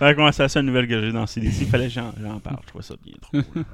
La 0.00 0.14
conversation 0.14 0.62
nouvelle 0.62 0.88
que 0.88 1.00
j'ai 1.00 1.12
dans 1.12 1.26
CDC, 1.26 1.62
il 1.62 1.66
fallait 1.68 1.88
que 1.88 1.94
j'en 1.94 2.40
parle. 2.40 2.58
Je 2.62 2.66
trouvais 2.68 2.84
ça 2.84 2.94
bien 3.04 3.14
trop. 3.20 3.62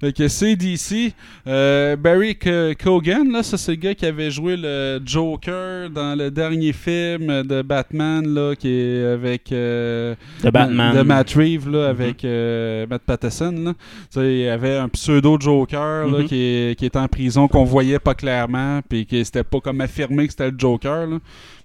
Fait 0.00 0.14
que 0.14 0.28
CDC, 0.28 1.12
euh, 1.46 1.94
Barry 1.94 2.32
K- 2.32 2.74
Cogan, 2.74 3.30
là, 3.30 3.42
ça 3.42 3.58
c'est 3.58 3.72
le 3.72 3.76
gars 3.76 3.94
qui 3.94 4.06
avait 4.06 4.30
joué 4.30 4.56
le 4.56 4.98
Joker 5.04 5.90
dans 5.90 6.16
le 6.16 6.30
dernier 6.30 6.72
film 6.72 7.42
de 7.42 7.60
Batman, 7.60 8.26
là, 8.26 8.54
qui 8.56 8.68
est 8.70 9.04
avec 9.04 9.52
euh, 9.52 10.14
De 10.42 10.48
Batman. 10.48 10.96
de 10.96 11.02
Matt 11.02 11.30
Reeves, 11.34 11.68
là, 11.68 11.88
avec 11.90 12.24
euh, 12.24 12.86
Matt 12.88 13.02
Patterson. 13.02 13.52
Là. 13.62 13.74
Sais, 14.08 14.32
il 14.36 14.40
y 14.40 14.48
avait 14.48 14.76
un 14.78 14.88
pseudo 14.88 15.36
Joker 15.38 16.06
là, 16.06 16.20
Mhm. 16.20 16.24
qui, 16.28 16.36
est, 16.40 16.78
qui 16.78 16.86
était 16.86 16.98
en 16.98 17.08
prison 17.08 17.46
qu'on 17.46 17.64
voyait 17.64 17.98
pas 17.98 18.14
clairement, 18.14 18.80
puis 18.88 19.04
qui 19.04 19.22
c'était 19.22 19.44
pas 19.44 19.60
comme 19.60 19.82
affirmé 19.82 20.24
que 20.24 20.30
c'était 20.32 20.50
le 20.50 20.56
Joker. 20.58 21.06
Là. 21.08 21.18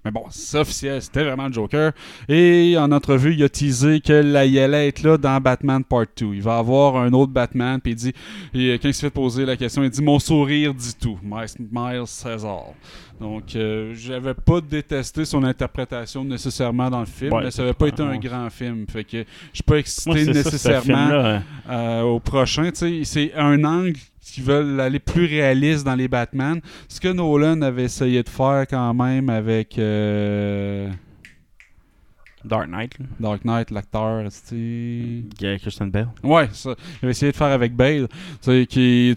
Mais 0.06 0.12
bon, 0.12 0.22
c'est 0.30 0.58
officiel, 0.58 1.02
c'était 1.02 1.24
vraiment 1.24 1.48
le 1.48 1.52
Joker. 1.52 1.90
Et 2.28 2.76
en 2.78 2.92
entrevue, 2.92 3.34
il 3.34 3.42
a 3.42 3.48
teasé 3.48 4.00
que 4.00 4.12
là, 4.12 4.44
il 4.44 4.56
allait 4.56 4.86
être 4.86 5.02
là 5.02 5.18
dans 5.18 5.40
Batman 5.40 5.82
Part 5.82 6.04
2. 6.16 6.26
Il 6.34 6.42
va 6.42 6.58
avoir 6.58 6.96
un 6.96 7.12
autre 7.12 7.32
Batman, 7.32 7.80
puis 7.80 7.94
il 7.94 7.96
dit, 7.96 8.12
et 8.54 8.78
quand 8.78 8.86
il 8.86 8.94
se 8.94 9.00
fait 9.00 9.10
poser 9.10 9.44
la 9.44 9.56
question, 9.56 9.82
il 9.82 9.90
dit 9.90 10.02
Mon 10.02 10.20
sourire 10.20 10.72
dit 10.72 10.94
tout. 10.94 11.18
Miles, 11.24 11.66
Miles 11.72 12.04
all. 12.24 12.74
Donc, 13.20 13.56
euh, 13.56 13.94
j'avais 13.96 14.34
pas 14.34 14.60
détesté 14.60 15.24
son 15.24 15.42
interprétation 15.42 16.22
nécessairement 16.24 16.88
dans 16.88 17.00
le 17.00 17.06
film, 17.06 17.32
Ouais, 17.32 17.44
mais 17.44 17.50
ça 17.50 17.62
avait 17.62 17.72
pas 17.72 17.88
été 17.88 18.02
un 18.02 18.16
grand 18.18 18.48
film. 18.50 18.86
Fait 18.88 19.02
que 19.02 19.18
je 19.18 19.24
suis 19.54 19.62
pas 19.64 19.78
excité 19.78 20.10
Moi, 20.10 20.24
ça, 20.24 20.32
nécessairement 20.32 21.08
film-là. 21.08 21.42
euh, 21.68 22.02
au 22.02 22.20
prochain. 22.20 22.70
C'est 22.72 23.32
un 23.34 23.64
angle 23.64 23.98
qui 24.32 24.40
veulent 24.40 24.80
aller 24.80 24.98
plus 24.98 25.26
réaliste 25.26 25.84
dans 25.84 25.94
les 25.94 26.08
Batman. 26.08 26.60
Ce 26.88 27.00
que 27.00 27.08
Nolan 27.08 27.62
avait 27.62 27.84
essayé 27.84 28.22
de 28.22 28.28
faire 28.28 28.66
quand 28.68 28.92
même 28.94 29.30
avec. 29.30 29.78
euh, 29.78 30.90
Dark 32.44 32.68
Knight. 32.68 32.98
là. 32.98 33.06
Dark 33.18 33.44
Knight, 33.44 33.70
l'acteur, 33.70 34.24
c'était. 34.30 35.24
Christian 35.58 35.88
Bale. 35.88 36.08
Ouais, 36.22 36.48
ça. 36.52 36.74
J'avais 37.00 37.10
essayé 37.10 37.32
de 37.32 37.36
faire 37.36 37.48
avec 37.48 37.74
Bale, 37.74 38.06
tu 38.08 38.16
sais, 38.40 38.66
qui, 38.66 39.16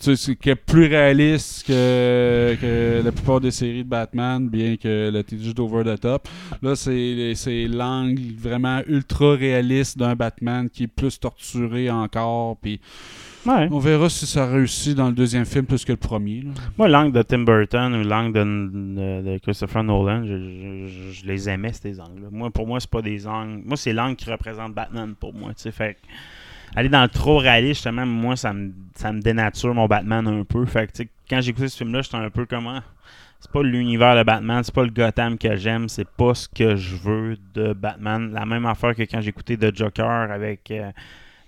est 0.49 0.55
plus 0.55 0.87
réaliste 0.87 1.67
que, 1.67 2.57
que 2.59 3.01
la 3.03 3.11
plupart 3.11 3.39
des 3.39 3.51
séries 3.51 3.83
de 3.83 3.89
Batman, 3.89 4.49
bien 4.49 4.77
que 4.77 5.11
le 5.13 5.23
titre 5.23 5.43
juste 5.43 5.59
over 5.59 5.83
the 5.83 5.99
top. 5.99 6.27
Là, 6.61 6.75
c'est 6.75 7.33
c'est 7.35 7.67
l'angle 7.67 8.21
vraiment 8.35 8.81
ultra 8.87 9.35
réaliste 9.35 9.97
d'un 9.97 10.15
Batman 10.15 10.69
qui 10.69 10.83
est 10.83 10.87
plus 10.87 11.19
torturé 11.19 11.91
encore, 11.91 12.57
puis 12.57 12.79
Ouais. 13.49 13.67
on 13.71 13.79
verra 13.79 14.09
si 14.09 14.25
ça 14.27 14.45
réussit 14.45 14.95
dans 14.95 15.07
le 15.07 15.13
deuxième 15.13 15.45
film 15.45 15.65
plus 15.65 15.83
que 15.85 15.91
le 15.93 15.97
premier. 15.97 16.41
là. 16.41 16.51
Moi, 16.77 16.87
l'angle 16.87 17.11
de 17.13 17.21
Tim 17.21 17.39
Burton 17.39 17.93
ou 17.95 18.03
l'angle 18.03 18.33
de, 18.33 18.43
de- 18.43 19.31
de 19.33 19.37
Christopher 19.39 19.83
Nolan, 19.83 20.23
je, 20.25 20.37
je- 20.37 20.87
je- 20.87 21.11
je 21.21 21.25
les 21.25 21.49
aimais, 21.49 21.73
ces 21.73 21.99
angles-là. 21.99 22.27
Moi, 22.31 22.49
pour 22.51 22.67
moi, 22.67 22.79
c'est 22.79 22.89
pas 22.89 23.01
des 23.01 23.25
angles. 23.27 23.61
Moi, 23.65 23.77
c'est 23.77 23.93
l'angle 23.93 24.15
qui 24.15 24.29
représente 24.29 24.73
Batman 24.73 25.15
pour 25.19 25.33
moi. 25.33 25.49
tu 25.55 25.61
sais. 25.63 25.71
Fait 25.71 25.97
aller 26.75 26.89
dans 26.89 27.01
le 27.01 27.07
trop 27.09 27.37
réaliste, 27.37 27.75
justement, 27.81 28.05
moi, 28.05 28.35
ça 28.35 28.53
me, 28.53 28.71
ça 28.95 29.11
me 29.11 29.21
dénature 29.21 29.73
mon 29.73 29.87
Batman 29.87 30.27
un 30.27 30.43
peu. 30.43 30.65
Fait 30.65 30.85
que, 30.87 30.91
tu 30.91 31.03
sais, 31.03 31.09
quand 31.29 31.41
j'ai 31.41 31.49
écouté 31.51 31.67
ce 31.69 31.77
film-là, 31.77 32.01
j'étais 32.01 32.17
un 32.17 32.29
peu 32.29 32.45
comment. 32.45 32.79
C'est 33.39 33.51
pas 33.51 33.63
l'univers 33.63 34.17
de 34.17 34.23
Batman, 34.23 34.61
c'est 34.65 34.75
pas 34.75 34.83
le 34.83 34.89
Gotham 34.91 35.37
que 35.37 35.55
j'aime, 35.55 35.87
c'est 35.87 36.05
pas 36.07 36.33
ce 36.35 36.49
que 36.49 36.75
je 36.75 36.95
veux 36.97 37.37
de 37.53 37.71
Batman. 37.71 38.31
La 38.33 38.45
même 38.45 38.65
affaire 38.65 38.93
que 38.93 39.03
quand 39.03 39.21
j'ai 39.21 39.29
écouté 39.29 39.57
The 39.57 39.73
Joker 39.75 40.29
avec 40.29 40.69
euh, 40.71 40.91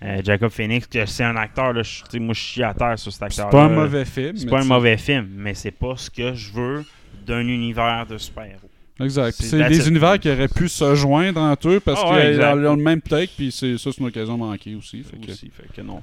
euh, 0.03 0.21
Jacob 0.23 0.49
Phoenix, 0.49 0.87
c'est 1.05 1.23
un 1.23 1.35
acteur, 1.35 1.73
là, 1.73 1.83
je- 1.83 2.17
moi 2.19 2.33
je 2.33 2.39
suis 2.41 2.63
à 2.63 2.73
terre 2.73 2.97
sur 2.97 3.11
cet 3.11 3.31
C'est 3.31 3.41
acteur. 3.41 3.49
pas 3.49 3.65
un 3.65 3.69
mauvais 3.69 4.05
film. 4.05 4.35
C'est 4.37 4.49
pas 4.49 4.61
un 4.61 4.65
mauvais 4.65 4.97
film, 4.97 5.27
mais 5.35 5.53
c'est 5.53 5.71
pas 5.71 5.95
ce 5.97 6.09
que 6.09 6.33
je 6.33 6.51
veux 6.53 6.85
d'un 7.25 7.41
univers 7.47 8.05
de 8.07 8.17
super-héros. 8.17 8.69
Exact. 8.99 9.31
C'est- 9.33 9.43
C'est 9.47 9.67
des 9.67 9.87
univers 9.87 10.19
qui 10.19 10.29
auraient 10.29 10.47
pu 10.47 10.67
se 10.69 10.93
joindre 10.95 11.39
entre 11.41 11.69
eux 11.69 11.79
parce 11.79 12.01
Ah 12.03 12.07
qu'ils 12.21 12.39
ouais, 12.39 12.67
ont 12.67 12.75
le 12.75 12.83
même 12.83 13.01
take, 13.01 13.31
puis 13.35 13.51
c'est 13.51 13.77
ça, 13.77 13.89
c'est 13.91 13.99
une 13.99 14.07
occasion 14.07 14.37
manquée 14.37 14.75
aussi. 14.75 15.03
Fait 15.03 15.17
que... 15.17 15.31
Aussi, 15.31 15.49
fait 15.55 15.67
que 15.75 15.81
non. 15.81 16.01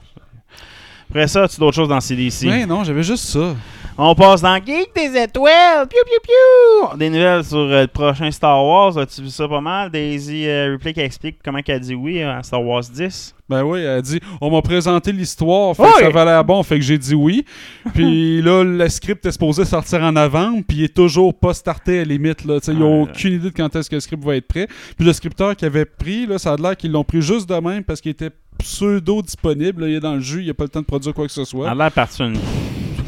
Après 1.11 1.27
ça, 1.27 1.45
as-tu 1.45 1.59
d'autres 1.59 1.77
choses 1.77 1.89
dans 1.89 2.01
CDC? 2.01 2.47
Ouais, 2.49 2.67
non, 2.67 2.85
j'avais 2.85 3.03
juste 3.03 3.25
ça. 3.25 3.55
On 4.01 4.15
passe 4.15 4.43
dans 4.43 4.55
Geek 4.65 4.91
des 4.95 5.21
étoiles! 5.23 5.89
Piou 5.89 5.99
piou 6.07 6.21
piou! 6.23 6.97
Des 6.99 7.11
nouvelles 7.11 7.43
sur 7.45 7.57
euh, 7.59 7.81
le 7.83 7.87
prochain 7.89 8.31
Star 8.31 8.65
Wars. 8.65 8.97
As-tu 8.97 9.23
vu 9.23 9.29
ça 9.29 9.49
pas 9.49 9.61
mal? 9.61 9.91
Daisy 9.91 10.47
euh, 10.47 10.71
Ripley 10.73 10.93
qui 10.93 11.01
explique 11.01 11.39
comment 11.45 11.61
qu'elle 11.63 11.81
dit 11.81 11.97
oui 11.97 12.23
à 12.23 12.41
Star 12.45 12.63
Wars 12.65 12.83
10. 12.85 13.35
Ben 13.49 13.65
oui, 13.65 13.81
elle 13.81 13.89
a 13.89 14.03
dit 14.03 14.21
on 14.41 14.51
m'a 14.53 14.61
présenté 14.63 15.11
l'histoire, 15.11 15.75
fait 15.75 15.83
que 15.83 15.99
ça 16.05 16.11
va 16.11 16.25
l'air 16.27 16.45
bon, 16.45 16.63
fait 16.63 16.77
que 16.79 16.85
j'ai 16.85 16.99
dit 16.99 17.15
oui. 17.15 17.45
Puis 17.95 18.41
là, 18.43 18.63
le 18.63 18.89
script 18.89 19.25
est 19.27 19.33
supposé 19.33 19.65
sortir 19.65 20.01
en 20.03 20.13
novembre, 20.13 20.63
puis 20.69 20.77
il 20.77 20.85
est 20.85 20.95
toujours 20.95 21.35
pas 21.35 21.55
starté 21.55 21.97
à 21.97 21.99
la 22.01 22.05
limite. 22.05 22.45
Là. 22.45 22.59
Ils 22.69 22.83
ont 22.83 23.03
Ouais. 23.05 23.09
aucune 23.11 23.33
idée 23.33 23.51
de 23.51 23.57
quand 23.57 23.75
est-ce 23.75 23.89
que 23.91 23.97
le 23.97 24.01
script 24.01 24.23
va 24.23 24.37
être 24.37 24.47
prêt. 24.47 24.69
Puis 24.97 25.07
le 25.07 25.13
scripteur 25.15 25.57
qui 25.57 25.65
avait 25.65 25.87
pris, 25.87 26.27
là, 26.27 26.39
ça 26.39 26.53
a 26.53 26.57
l'air 26.57 26.77
qu'ils 26.77 26.93
l'ont 26.93 27.05
pris 27.05 27.23
juste 27.23 27.49
de 27.49 27.55
même 27.57 27.83
parce 27.83 28.01
qu'il 28.03 28.11
était 28.13 28.31
pseudo-disponible. 28.59 29.83
là. 29.83 29.89
Il 29.89 29.95
est 29.95 30.01
dans 30.01 30.15
le 30.15 30.21
jus, 30.21 30.43
il 30.43 30.51
a 30.51 30.55
pas 30.55 30.65
le 30.65 30.71
temps 30.71 30.81
de 30.81 30.87
produire 30.87 31.15
quoi 31.15 31.27
que 31.27 31.33
ce 31.33 31.45
soit. 31.45 31.71
Elle 31.71 31.81
a 31.81 31.91
une 32.21 32.39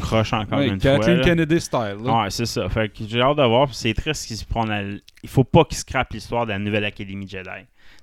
croche 0.01 0.33
encore 0.33 0.59
Ouais, 0.59 0.67
une 0.67 0.77
Kathleen 0.79 1.17
fois. 1.17 1.25
Kennedy 1.25 1.61
style. 1.61 1.95
là. 2.03 2.23
Ouais, 2.23 2.29
c'est 2.29 2.45
ça. 2.45 2.67
Fait 2.69 2.89
que 2.89 3.03
j'ai 3.07 3.21
hâte 3.21 3.37
de 3.37 3.43
voir. 3.43 3.69
C'est 3.73 3.93
triste 3.93 4.25
qu'ils 4.27 4.37
se 4.37 4.45
prennent 4.45 4.99
Il 5.23 5.29
faut 5.29 5.43
pas 5.43 5.63
qu'ils 5.65 5.77
scrapent 5.77 6.13
l'histoire 6.13 6.45
de 6.45 6.51
la 6.51 6.59
nouvelle 6.59 6.85
Académie 6.85 7.27
Jedi. 7.27 7.49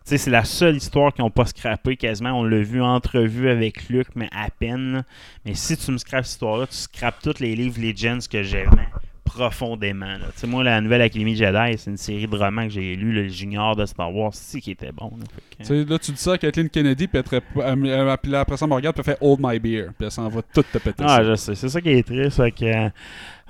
Tu 0.04 0.14
sais, 0.14 0.18
c'est 0.18 0.30
la 0.30 0.44
seule 0.44 0.76
histoire 0.76 1.12
qu'ils 1.12 1.24
n'ont 1.24 1.30
pas 1.30 1.44
scrappé 1.44 1.96
quasiment. 1.96 2.30
On 2.38 2.44
l'a 2.44 2.60
vu 2.62 2.80
en 2.80 2.94
entrevue 2.94 3.50
avec 3.50 3.88
Luke, 3.88 4.08
mais 4.14 4.28
à 4.32 4.48
peine. 4.50 5.04
Mais 5.44 5.54
si 5.54 5.76
tu 5.76 5.90
me 5.90 5.98
scrapes 5.98 6.24
cette 6.24 6.32
histoire-là, 6.34 6.66
tu 6.66 6.76
scrapes 6.76 7.20
tous 7.22 7.40
les 7.40 7.54
livres 7.54 7.78
Legends 7.80 8.18
que 8.30 8.42
j'aimais 8.42 8.88
profondément. 9.28 10.06
là. 10.06 10.46
Moi, 10.46 10.64
la 10.64 10.80
nouvelle 10.80 11.02
Académie 11.02 11.36
Jedi, 11.36 11.76
c'est 11.78 11.90
une 11.90 11.96
série 11.96 12.26
de 12.26 12.36
romans 12.36 12.64
que 12.64 12.70
j'ai 12.70 12.96
lu, 12.96 13.12
le 13.12 13.28
Junior 13.28 13.76
de 13.76 13.84
Star 13.86 14.14
Wars, 14.14 14.32
c'est 14.34 14.60
qui 14.60 14.70
était 14.72 14.90
bon. 14.92 15.12
là. 15.18 15.24
Que- 15.50 15.62
Tu 15.62 15.64
sais, 15.64 15.84
là, 15.84 15.98
tu 15.98 16.12
dis 16.12 16.18
ça 16.20 16.32
à 16.32 16.38
Kathleen 16.38 16.68
Kennedy, 16.70 17.06
puis 17.06 17.18
elle 17.22 17.40
rép- 17.40 18.20
elle- 18.24 18.34
après 18.34 18.56
ça, 18.56 18.64
elle 18.64 18.70
me 18.70 18.74
regarde, 18.74 18.94
puis 18.96 19.04
elle 19.06 19.12
fait 19.14 19.18
Hold 19.24 19.38
my 19.42 19.58
beer. 19.58 19.86
Puis 19.96 20.06
elle 20.06 20.10
s'en 20.10 20.28
va 20.28 20.40
tout 20.42 20.62
te 20.62 20.78
péter. 20.78 21.04
Ah, 21.06 21.16
ça. 21.18 21.24
je 21.24 21.34
sais. 21.34 21.54
C'est 21.54 21.68
ça 21.68 21.80
qui 21.80 21.90
est 21.90 22.02
triste. 22.06 22.36
fait 22.36 22.50
que, 22.52 22.64
euh, 22.64 22.88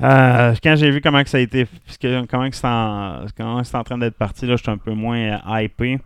euh, 0.02 0.54
quand 0.62 0.76
j'ai 0.76 0.90
vu 0.90 1.00
comment 1.00 1.22
que 1.22 1.28
ça 1.28 1.38
a 1.38 1.40
été, 1.40 1.66
parce 1.86 1.98
que- 1.98 2.26
comment 2.26 2.48
c'est 2.52 2.66
en, 3.42 3.80
en 3.80 3.84
train 3.84 3.98
d'être 3.98 4.16
parti, 4.16 4.46
là, 4.46 4.56
j'étais 4.56 4.70
un 4.70 4.78
peu 4.78 4.92
moins 4.92 5.18
euh, 5.18 5.62
hypé. 5.62 5.98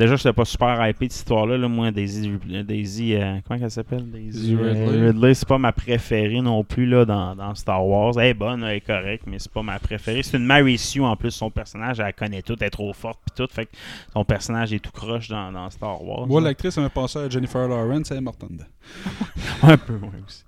Déjà, 0.00 0.16
je 0.16 0.26
n'étais 0.26 0.32
pas 0.32 0.46
super 0.46 0.88
hypé 0.88 1.08
de 1.08 1.12
cette 1.12 1.20
histoire-là. 1.20 1.58
Là. 1.58 1.68
Moi, 1.68 1.90
Daisy, 1.90 2.32
Daisy 2.64 3.16
euh, 3.16 3.36
comment 3.46 3.60
elle 3.62 3.70
s'appelle? 3.70 4.10
Daisy 4.10 4.56
Daisy 4.56 4.58
euh, 4.58 5.08
Ridley. 5.08 5.34
c'est 5.34 5.46
pas 5.46 5.58
ma 5.58 5.72
préférée 5.72 6.40
non 6.40 6.64
plus 6.64 6.86
là, 6.86 7.04
dans, 7.04 7.36
dans 7.36 7.54
Star 7.54 7.86
Wars. 7.86 8.14
Elle 8.16 8.28
est 8.28 8.34
bonne, 8.34 8.64
elle 8.64 8.76
est 8.76 8.80
correcte, 8.80 9.24
mais 9.26 9.38
c'est 9.38 9.52
pas 9.52 9.62
ma 9.62 9.78
préférée. 9.78 10.22
C'est 10.22 10.38
une 10.38 10.46
Mary 10.46 10.78
Sue 10.78 11.02
en 11.02 11.16
plus. 11.16 11.32
Son 11.32 11.50
personnage, 11.50 12.00
elle 12.00 12.14
connaît 12.14 12.40
tout, 12.40 12.56
elle 12.60 12.68
est 12.68 12.70
trop 12.70 12.90
forte, 12.94 13.20
puis 13.26 13.44
tout. 13.44 13.52
Fait 13.52 13.66
que 13.66 13.72
son 14.14 14.24
personnage 14.24 14.72
est 14.72 14.78
tout 14.78 14.90
croche 14.90 15.28
dans, 15.28 15.52
dans 15.52 15.68
Star 15.68 16.02
Wars. 16.02 16.26
Moi, 16.26 16.40
l'actrice, 16.40 16.78
elle 16.78 16.84
m'a 16.84 16.88
pensé 16.88 17.18
à 17.18 17.28
Jennifer 17.28 17.68
Lawrence, 17.68 18.10
en 18.10 18.14
dedans. 18.14 18.64
Un 19.62 19.76
peu 19.76 19.98
moins 19.98 20.12
aussi. 20.26 20.44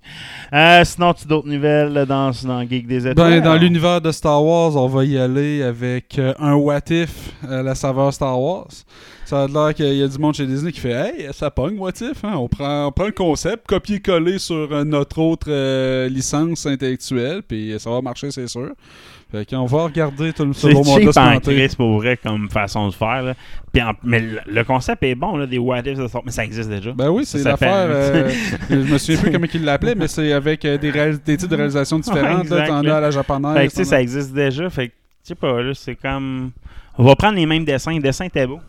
Euh, 0.51 0.83
sinon, 0.83 1.13
tu 1.13 1.25
as 1.25 1.27
d'autres 1.27 1.47
nouvelles 1.47 2.07
dans, 2.07 2.31
dans 2.43 2.67
Geek 2.67 2.87
des 2.87 3.07
Étoiles? 3.07 3.33
Ben, 3.33 3.43
dans 3.43 3.55
l'univers 3.55 4.01
de 4.01 4.11
Star 4.11 4.43
Wars, 4.43 4.75
on 4.75 4.87
va 4.87 5.05
y 5.05 5.15
aller 5.15 5.61
avec 5.61 6.17
euh, 6.17 6.33
un 6.39 6.55
What 6.55 6.89
If 6.89 7.33
la 7.47 7.75
saveur 7.75 8.11
Star 8.11 8.41
Wars. 8.41 8.69
Ça 9.25 9.43
a 9.43 9.47
l'air 9.47 9.73
qu'il 9.73 9.93
y 9.93 10.03
a 10.03 10.07
du 10.07 10.17
monde 10.17 10.33
chez 10.35 10.45
Disney 10.45 10.71
qui 10.71 10.79
fait 10.81 10.91
Hey, 10.91 11.27
ça 11.33 11.49
pogne 11.49 11.77
What 11.77 11.91
If. 12.01 12.23
hein? 12.23 12.33
On, 12.35 12.47
prend, 12.47 12.87
on 12.87 12.91
prend 12.91 13.05
le 13.05 13.11
concept, 13.11 13.65
copier-coller 13.67 14.37
sur 14.37 14.67
euh, 14.71 14.83
notre 14.83 15.19
autre 15.19 15.47
euh, 15.49 16.09
licence 16.09 16.65
intellectuelle, 16.65 17.41
puis 17.47 17.73
ça 17.79 17.89
va 17.89 18.01
marcher, 18.01 18.31
c'est 18.31 18.47
sûr. 18.47 18.71
Fait 19.31 19.49
qu'on 19.49 19.65
va 19.65 19.85
regarder 19.85 20.31
tout 20.33 20.45
le 20.45 20.53
ce 20.53 20.67
C'est 20.67 21.75
pour 21.77 21.97
vrai 21.97 22.17
comme 22.17 22.49
façon 22.51 22.89
de 22.89 22.93
faire. 22.93 23.23
là. 23.23 23.33
Puis 23.71 23.81
en- 23.81 23.93
mais 24.03 24.19
le, 24.19 24.39
le 24.45 24.63
concept 24.63 25.01
est 25.03 25.15
bon, 25.15 25.37
là, 25.37 25.47
des 25.47 25.57
what 25.57 25.79
ifs, 25.79 25.97
mais 26.25 26.31
ça 26.31 26.43
existe 26.45 26.69
déjà. 26.69 26.91
Ben 26.91 27.09
oui, 27.09 27.25
c'est 27.25 27.43
l'affaire. 27.43 27.87
euh, 27.89 28.29
je 28.69 28.75
me 28.75 28.97
souviens 28.99 29.21
plus 29.21 29.31
comment 29.31 29.47
il 29.51 29.63
l'appelait, 29.63 29.95
mais 29.95 30.07
c'est 30.07 30.33
avec 30.33 30.63
euh, 30.65 30.77
des, 30.77 30.91
des 31.25 31.37
types 31.37 31.49
de 31.49 31.55
réalisations 31.55 31.97
différentes. 31.97 32.47
Ouais, 32.51 32.67
T'en 32.67 32.85
as 32.85 32.95
à 32.95 32.99
la 32.99 33.09
japonaise. 33.09 33.55
Fait 33.57 33.67
que, 33.69 33.73
tu 33.73 33.85
ça 33.85 33.99
existe 34.01 34.33
déjà. 34.33 34.69
Fait 34.69 34.89
que, 34.89 34.93
je 35.23 35.29
sais 35.29 35.35
pas, 35.35 35.61
là, 35.63 35.71
c'est 35.73 35.95
comme. 35.95 36.51
On 36.97 37.03
va 37.03 37.15
prendre 37.15 37.35
les 37.37 37.47
mêmes 37.47 37.65
dessins. 37.65 37.91
Les 37.93 37.99
dessins 38.01 38.25
étaient 38.25 38.45
beaux. 38.45 38.59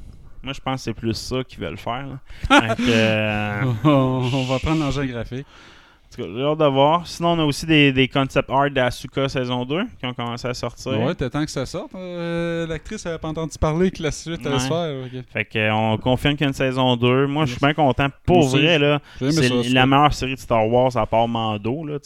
Moi, 0.44 0.52
je 0.52 0.60
pense 0.60 0.76
que 0.76 0.80
c'est 0.84 0.94
plus 0.94 1.14
ça 1.14 1.42
qu'ils 1.42 1.60
veulent 1.60 1.78
faire. 1.78 2.06
euh, 2.50 3.62
on 3.84 4.44
va 4.44 4.58
prendre 4.58 4.80
l'engin 4.84 5.06
graphique. 5.06 5.46
en 5.46 6.14
tout 6.16 6.22
cas, 6.22 6.28
j'ai 6.36 6.44
hâte 6.44 6.58
de 6.58 6.64
voir. 6.66 7.06
Sinon, 7.06 7.30
on 7.32 7.38
a 7.40 7.44
aussi 7.44 7.66
des, 7.66 7.92
des 7.92 8.06
concept 8.08 8.48
art 8.50 8.70
d'Asuka 8.70 9.28
saison 9.28 9.64
2 9.64 9.84
qui 9.98 10.06
ont 10.06 10.14
commencé 10.14 10.46
à 10.46 10.54
sortir. 10.54 11.00
Ouais, 11.00 11.14
t'as 11.14 11.30
temps 11.30 11.44
que 11.44 11.50
ça 11.50 11.66
sorte. 11.66 11.94
Euh, 11.94 12.66
L'actrice 12.66 13.04
avait 13.06 13.18
pas 13.18 13.28
entendu 13.28 13.58
parler 13.58 13.90
que 13.90 14.02
la 14.02 14.10
suite 14.12 14.44
allait 14.46 14.54
Ouais. 14.56 14.60
se 14.60 14.68
faire. 14.68 15.24
Fait 15.32 15.44
que, 15.44 15.58
euh, 15.58 15.74
on 15.74 15.98
confirme 15.98 16.34
qu'il 16.34 16.42
y 16.42 16.46
a 16.46 16.48
une 16.48 16.54
saison 16.54 16.96
2. 16.96 17.26
Moi, 17.26 17.46
je 17.46 17.52
suis 17.52 17.60
bien 17.60 17.74
content. 17.74 18.08
Pour 18.24 18.48
Moi 18.48 18.48
vrai, 18.60 19.00
C'est 19.18 19.72
la 19.72 19.86
meilleure 19.86 20.12
série 20.14 20.34
de 20.34 20.40
Star 20.40 20.66
Wars 20.68 20.96
à 20.96 21.06
part 21.06 21.26
Mando, 21.26 21.84
là. 21.86 21.98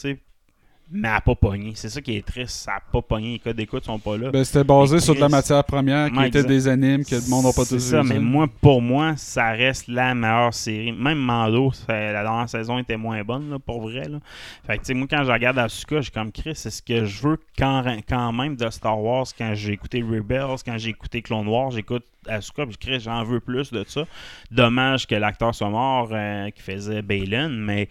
Mais 0.91 1.07
elle 1.07 1.13
n'a 1.13 1.21
pas 1.21 1.35
pogné. 1.35 1.73
C'est 1.75 1.89
ça 1.89 2.01
qui 2.01 2.15
est 2.15 2.25
triste. 2.25 2.49
Ça 2.65 2.71
n'a 2.71 2.79
pas 2.91 3.01
pogné. 3.01 3.33
Les 3.33 3.39
codes 3.39 3.55
d'écoute 3.55 3.85
sont 3.85 3.99
pas 3.99 4.17
là. 4.17 4.31
Ben, 4.31 4.43
c'était 4.43 4.63
basé 4.63 4.95
Mais 4.95 5.01
sur 5.01 5.13
de 5.13 5.19
la 5.19 5.29
matière 5.29 5.63
première 5.63 6.09
qui 6.09 6.17
Ouais, 6.17 6.29
était 6.29 6.39
exact. 6.39 6.49
des 6.49 6.67
animes 6.67 7.05
que 7.05 7.13
le 7.15 7.29
monde 7.29 7.45
n'a 7.45 7.53
pas 7.53 7.65
tous 7.65 7.77
ça, 7.79 8.01
vu, 8.01 8.09
mais 8.09 8.19
moi, 8.19 8.47
pour 8.59 8.81
moi, 8.81 9.13
ça 9.15 9.49
reste 9.51 9.87
la 9.87 10.15
meilleure 10.15 10.53
série. 10.53 10.91
Même 10.91 11.19
Mando, 11.19 11.71
ça- 11.73 11.93
la 12.11 12.23
dernière 12.23 12.49
saison 12.49 12.79
était 12.79 12.97
moins 12.97 13.23
bonne, 13.23 13.51
là, 13.51 13.59
pour 13.59 13.81
vrai. 13.81 14.07
Là. 14.09 14.17
Fait 14.65 14.77
que, 14.77 14.81
tu 14.81 14.87
sais, 14.87 14.93
moi, 14.95 15.07
quand 15.07 15.23
je 15.23 15.31
regarde 15.31 15.59
Asuka, 15.59 15.97
je 15.97 16.01
suis 16.03 16.11
comme 16.11 16.31
Chris, 16.31 16.53
c'est 16.55 16.71
ce 16.71 16.81
que 16.81 17.05
je 17.05 17.21
veux 17.21 17.37
quand, 17.57 17.83
quand 18.07 18.31
même 18.33 18.55
de 18.55 18.69
Star 18.71 18.99
Wars. 18.99 19.27
Quand 19.37 19.51
j'ai 19.53 19.73
écouté 19.73 20.01
Rebels, 20.01 20.57
quand 20.65 20.77
j'ai 20.79 20.89
écouté 20.89 21.21
Clone 21.21 21.47
Wars, 21.47 21.69
j'écoute 21.71 22.05
Asuka, 22.27 22.65
puis 22.65 22.77
Chris, 22.77 22.99
j'en 23.01 23.23
veux 23.23 23.39
plus 23.39 23.71
de 23.71 23.83
ça. 23.87 24.05
Dommage 24.49 25.05
que 25.05 25.15
l'acteur 25.15 25.53
soit 25.53 25.69
mort 25.69 26.09
euh, 26.11 26.49
qui 26.49 26.61
faisait 26.63 27.01
Balin, 27.03 27.49
mais. 27.49 27.89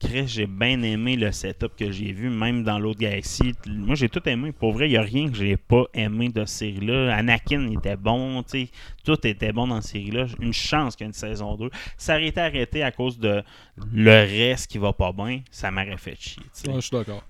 Chris, 0.00 0.28
j'ai 0.28 0.46
bien 0.46 0.80
aimé 0.82 1.14
le 1.14 1.30
setup 1.30 1.76
que 1.78 1.90
j'ai 1.90 2.12
vu, 2.12 2.30
même 2.30 2.64
dans 2.64 2.78
l'autre 2.78 3.00
galaxie. 3.00 3.52
Moi, 3.68 3.94
j'ai 3.94 4.08
tout 4.08 4.26
aimé. 4.26 4.50
Pour 4.50 4.72
vrai, 4.72 4.88
il 4.88 4.92
n'y 4.92 4.96
a 4.96 5.02
rien 5.02 5.28
que 5.28 5.36
j'ai 5.36 5.58
pas 5.58 5.84
aimé 5.92 6.30
de 6.30 6.46
cette 6.46 6.48
série-là. 6.48 7.14
Anakin 7.14 7.70
était 7.70 7.96
bon, 7.96 8.42
tu 8.42 8.64
sais. 8.64 8.68
Tout 9.04 9.26
était 9.26 9.52
bon 9.52 9.68
dans 9.68 9.82
cette 9.82 9.92
série-là. 9.92 10.26
Une 10.40 10.54
chance 10.54 10.96
qu'il 10.96 11.04
y 11.04 11.06
ait 11.06 11.10
une 11.10 11.14
saison 11.14 11.54
2. 11.54 11.68
Ça 11.98 12.14
aurait 12.14 12.28
été 12.28 12.40
arrêté 12.40 12.82
à 12.82 12.90
cause 12.90 13.18
de 13.18 13.42
le 13.92 14.10
reste 14.10 14.70
qui 14.70 14.78
va 14.78 14.94
pas 14.94 15.12
bien. 15.12 15.40
Ça 15.50 15.70
m'aurait 15.70 15.98
fait 15.98 16.16
chier. 16.18 16.42
Ouais, 16.66 16.76
je 16.76 16.80
suis 16.80 16.96
d'accord. 16.96 17.22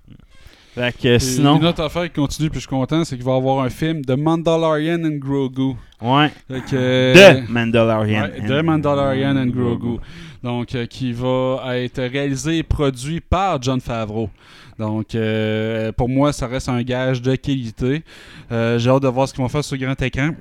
Fait 0.73 0.97
que 0.97 1.19
sinon... 1.19 1.57
Une 1.57 1.65
autre 1.65 1.83
affaire 1.83 2.03
qui 2.03 2.21
continue, 2.21 2.49
puis 2.49 2.61
je 2.61 2.65
suis 2.65 2.69
content, 2.69 3.03
c'est 3.03 3.17
qu'il 3.17 3.25
va 3.25 3.33
y 3.33 3.37
avoir 3.37 3.65
un 3.65 3.69
film 3.69 4.05
de 4.05 4.15
Mandalorian 4.15 5.03
and 5.03 5.17
Grogu. 5.17 5.75
Ouais. 5.99 6.29
Fait 6.47 6.61
que, 6.61 7.41
De 7.41 7.51
Mandalorian. 7.51 8.21
Ouais, 8.21 8.39
de 8.39 8.61
Mandalorian 8.61 9.35
and 9.35 9.47
Grogu. 9.47 9.99
Donc, 10.43 10.73
euh, 10.73 10.85
qui 10.87 11.13
va 11.13 11.77
être 11.77 12.01
réalisé 12.01 12.59
et 12.59 12.63
produit 12.63 13.21
par 13.21 13.61
John 13.61 13.79
Favreau. 13.79 14.29
Donc, 14.79 15.13
euh, 15.13 15.91
pour 15.91 16.09
moi, 16.09 16.33
ça 16.33 16.47
reste 16.47 16.67
un 16.69 16.81
gage 16.81 17.21
de 17.21 17.35
qualité. 17.35 18.03
Euh, 18.51 18.79
J'ai 18.79 18.89
hâte 18.89 19.03
de 19.03 19.07
voir 19.07 19.27
ce 19.27 19.33
qu'ils 19.33 19.43
vont 19.43 19.49
faire 19.49 19.63
sur 19.63 19.77
grand 19.77 20.01
écran. 20.01 20.31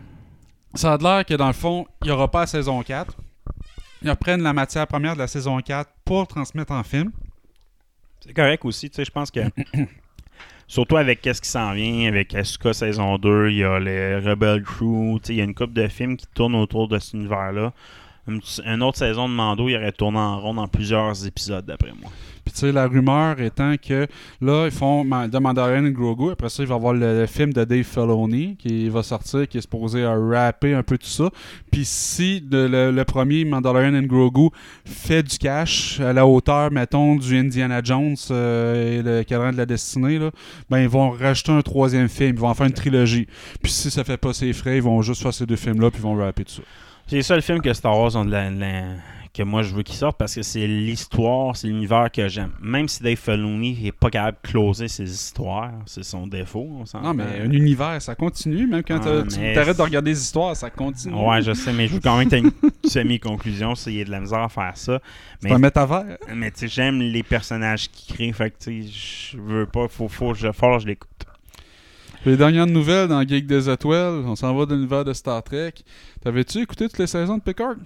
Ça 0.75 0.95
a 0.95 0.97
l'air 0.97 1.27
que, 1.27 1.35
dans 1.35 1.49
le 1.49 1.53
fond, 1.53 1.87
il 2.03 2.07
n'y 2.07 2.11
aura 2.13 2.31
pas 2.31 2.41
la 2.41 2.47
saison 2.47 2.83
4. 2.83 3.15
Ils 4.03 4.11
reprennent 4.11 4.43
la 4.43 4.55
matière 4.55 4.87
première 4.87 5.15
de 5.15 5.19
la 5.19 5.27
saison 5.27 5.61
4 5.61 5.91
pour 6.05 6.27
transmettre 6.27 6.73
en 6.73 6.83
film. 6.83 7.11
C'est 8.25 8.33
correct 8.33 8.65
aussi, 8.65 8.89
tu 8.89 8.97
sais, 8.97 9.05
je 9.05 9.11
pense 9.11 9.31
que 9.31 9.41
Surtout 10.71 10.99
avec 10.99 11.21
qu'est-ce 11.21 11.43
qui 11.43 11.49
s'en 11.49 11.73
vient, 11.73 12.07
avec 12.07 12.33
Asuka 12.33 12.73
saison 12.73 13.19
2, 13.19 13.51
il 13.51 13.57
y 13.57 13.65
a 13.65 13.81
les 13.81 14.19
Rebel 14.19 14.63
Crew, 14.63 15.19
il 15.29 15.35
y 15.35 15.41
a 15.41 15.45
une 15.45 15.53
couple 15.53 15.73
de 15.73 15.89
films 15.89 16.17
qui 16.17 16.27
tournent 16.33 16.55
autour 16.55 16.87
de 16.87 16.97
cet 17.01 17.15
univers-là. 17.15 17.73
Une, 18.64 18.83
autre 18.83 18.99
saison 18.99 19.28
de 19.28 19.35
Mando, 19.35 19.68
il 19.68 19.76
aurait 19.76 19.93
tourné 19.93 20.18
en 20.18 20.41
rond 20.41 20.55
dans 20.55 20.68
plusieurs 20.68 21.26
épisodes, 21.26 21.64
d'après 21.64 21.93
moi. 22.01 22.11
Puis 22.45 22.55
tu 22.55 22.61
sais, 22.61 22.72
la 22.72 22.87
rumeur 22.87 23.41
étant 23.41 23.74
que 23.76 24.07
là, 24.41 24.66
ils 24.66 24.70
font 24.70 25.05
The 25.05 25.41
Mandalorian 25.41 25.85
et 25.85 25.93
Grogu. 25.93 26.31
Après 26.33 26.49
ça, 26.49 26.62
il 26.62 26.68
va 26.68 26.74
y 26.74 26.78
avoir 26.78 26.95
le, 26.95 27.26
film 27.26 27.53
de 27.53 27.64
Dave 27.64 27.85
Filoni 27.85 28.57
qui 28.57 28.89
va 28.89 29.03
sortir, 29.03 29.47
qui 29.47 29.59
est 29.59 29.61
supposé 29.61 30.07
rapper 30.07 30.74
un 30.74 30.83
peu 30.83 30.97
tout 30.97 31.07
ça. 31.07 31.31
Puis 31.70 31.85
si 31.85 32.43
le, 32.51 33.03
premier 33.05 33.45
Mandalorian 33.45 33.95
and 33.95 34.07
Grogu 34.07 34.49
fait 34.85 35.22
du 35.22 35.39
cash 35.39 36.01
à 36.01 36.12
la 36.12 36.26
hauteur, 36.26 36.70
mettons, 36.70 37.16
du 37.16 37.37
Indiana 37.37 37.81
Jones 37.85 38.16
euh, 38.31 38.99
et 38.99 39.03
le 39.03 39.22
cadran 39.22 39.53
de 39.53 39.57
la 39.57 39.66
destinée, 39.66 40.18
là, 40.18 40.31
ben 40.68 40.78
ils 40.78 40.89
vont 40.89 41.11
rajouter 41.11 41.53
un 41.53 41.62
troisième 41.62 42.09
film. 42.09 42.31
Ils 42.37 42.41
vont 42.41 42.49
en 42.49 42.55
faire 42.55 42.66
une 42.66 42.72
trilogie. 42.72 43.26
Puis 43.62 43.72
si 43.72 43.91
ça 43.91 44.05
fait 44.05 44.16
pas 44.16 44.33
ses 44.33 44.53
frais, 44.53 44.76
ils 44.76 44.83
vont 44.83 45.03
juste 45.03 45.22
faire 45.22 45.35
ces 45.35 45.47
deux 45.47 45.57
films-là, 45.57 45.91
puis 45.91 46.01
ils 46.01 46.05
vont 46.05 46.16
rapper 46.16 46.45
tout 46.45 46.55
ça. 46.55 46.62
C'est 47.11 47.17
le 47.17 47.23
seul 47.23 47.43
film 47.43 47.61
que 47.61 47.73
Star 47.73 47.99
Wars 47.99 48.15
ont 48.17 48.25
de 48.25 48.31
la- 48.31 48.51
de 48.51 48.61
la- 48.61 48.95
que 49.33 49.43
moi 49.45 49.63
je 49.63 49.73
veux 49.75 49.83
qu'il 49.85 49.95
sorte 49.95 50.19
parce 50.19 50.35
que 50.35 50.43
c'est 50.43 50.67
l'histoire, 50.67 51.57
c'est 51.57 51.69
l'univers 51.69 52.11
que 52.13 52.27
j'aime. 52.29 52.51
Même 52.61 52.89
si 52.89 53.01
Dave 53.03 53.17
Filoni 53.17 53.81
n'est 53.81 53.93
pas 53.93 54.11
capable 54.11 54.39
de 54.45 54.49
closer 54.49 54.89
ses 54.89 55.09
histoires, 55.11 55.71
c'est 55.87 56.03
son 56.03 56.27
défaut. 56.27 56.69
On. 56.95 57.01
Non, 57.01 57.15
mais 57.15 57.41
un 57.41 57.51
univers, 57.51 58.01
ça 58.03 58.15
continue. 58.17 58.67
Même 58.67 58.83
quand 58.83 59.01
Ah, 59.05 59.23
tu 59.29 59.39
mais 59.41 59.55
t'arrêtes 59.55 59.77
de 59.77 59.83
regarder 59.83 60.11
les 60.11 60.21
histoires, 60.21 60.57
ça 60.57 60.69
continue. 60.71 61.15
Ouais, 61.15 61.43
je 61.43 61.53
sais, 61.53 61.73
mais 61.73 61.87
je 61.87 61.95
veux 61.95 62.01
quand 62.01 62.17
même 62.19 62.29
que 62.29 62.37
tu 62.37 62.43
une 62.43 62.51
semi-conclusion. 62.85 63.75
s'il 63.77 63.95
y 63.95 64.01
a 64.01 64.05
de 64.05 64.11
la 64.11 64.21
misère 64.21 64.41
à 64.43 64.49
faire 64.49 64.77
ça. 64.77 65.01
C'est 65.41 65.49
Mais, 65.49 65.55
un 65.55 65.59
mais 66.35 66.51
tu 66.51 66.61
sais, 66.61 66.69
j'aime 66.69 67.01
les 67.01 67.23
personnages 67.23 67.89
qu'il 67.91 68.15
crée. 68.15 68.33
Fait 68.33 68.51
que 68.51 68.57
tu 68.59 68.83
sais, 68.85 68.89
je 69.33 69.37
veux 69.39 69.67
pas, 69.67 69.87
faut, 69.89 70.09
faut, 70.09 70.35
je, 70.35 70.49
je 70.81 70.87
l'écoute. 70.87 71.10
Les 72.27 72.37
dernières 72.37 72.66
nouvelles 72.66 73.09
dans 73.09 73.23
Geek 73.27 73.47
des 73.47 73.71
Étoiles, 73.71 74.23
on 74.27 74.37
s'en 74.37 74.55
va 74.55 74.66
de 74.66 74.75
l'univers 74.75 75.05
de 75.05 75.12
Star 75.12 75.43
Trek. 75.43 75.73
T'avais-tu 76.23 76.59
écouté 76.59 76.87
toutes 76.89 76.99
les 76.99 77.07
saisons 77.07 77.39
de 77.39 77.43
Picard? 77.43 77.77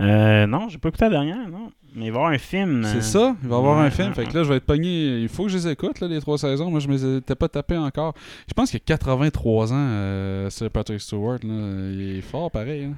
Euh, 0.00 0.46
non, 0.46 0.68
j'ai 0.68 0.78
pas 0.78 0.88
écouté 0.88 1.04
la 1.04 1.10
dernière, 1.10 1.48
non. 1.48 1.70
Mais 1.96 2.06
il 2.06 2.10
va 2.12 2.16
y 2.18 2.20
avoir 2.20 2.32
un 2.32 2.38
film. 2.38 2.82
C'est 2.84 2.96
euh, 2.98 3.00
ça, 3.00 3.36
il 3.42 3.48
va 3.48 3.56
y 3.56 3.58
avoir 3.58 3.78
ouais, 3.78 3.86
un 3.86 3.90
film. 3.90 4.08
ouais, 4.08 4.14
Fait 4.14 4.24
que 4.26 4.36
là, 4.36 4.42
je 4.44 4.48
vais 4.48 4.56
être 4.56 4.66
pogné. 4.66 5.20
Il 5.20 5.28
faut 5.28 5.44
que 5.44 5.48
je 5.50 5.56
les 5.58 5.68
écoute, 5.68 6.00
là, 6.00 6.08
les 6.08 6.20
trois 6.20 6.38
saisons. 6.38 6.70
Moi, 6.70 6.80
je 6.80 6.88
ne 6.88 6.92
les 6.92 7.16
étais 7.18 7.34
pas 7.34 7.48
tapé 7.48 7.76
encore. 7.76 8.14
Je 8.48 8.54
pense 8.54 8.70
qu'il 8.70 8.78
a 8.78 8.84
83 8.84 9.72
ans, 9.72 9.76
euh, 9.76 10.50
Sir 10.50 10.70
Patrick 10.70 11.00
Stewart. 11.00 11.38
Là. 11.44 11.90
Il 11.92 12.18
est 12.18 12.20
fort, 12.20 12.50
pareil. 12.50 12.84
hein. 12.84 12.94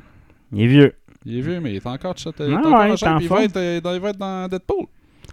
Il 0.53 0.63
est 0.63 0.67
vieux. 0.67 0.95
Il 1.27 1.39
est 1.39 1.43
vieux, 1.43 1.61
mais 1.61 1.73
il 1.73 1.77
est 1.77 1.87
encore 1.87 2.17
chat. 2.17 2.31
Ah 2.39 2.45
ouais, 2.45 2.49
il 2.49 2.53
est 2.53 3.07
en 3.07 3.19
il, 3.19 3.29
va 3.29 3.45
être, 3.45 3.57
euh, 3.57 3.81
dans- 3.81 3.93
il 3.95 4.01
va 4.01 4.11
être 4.11 4.19
dans 4.19 4.49
Deadpool. 4.49 4.87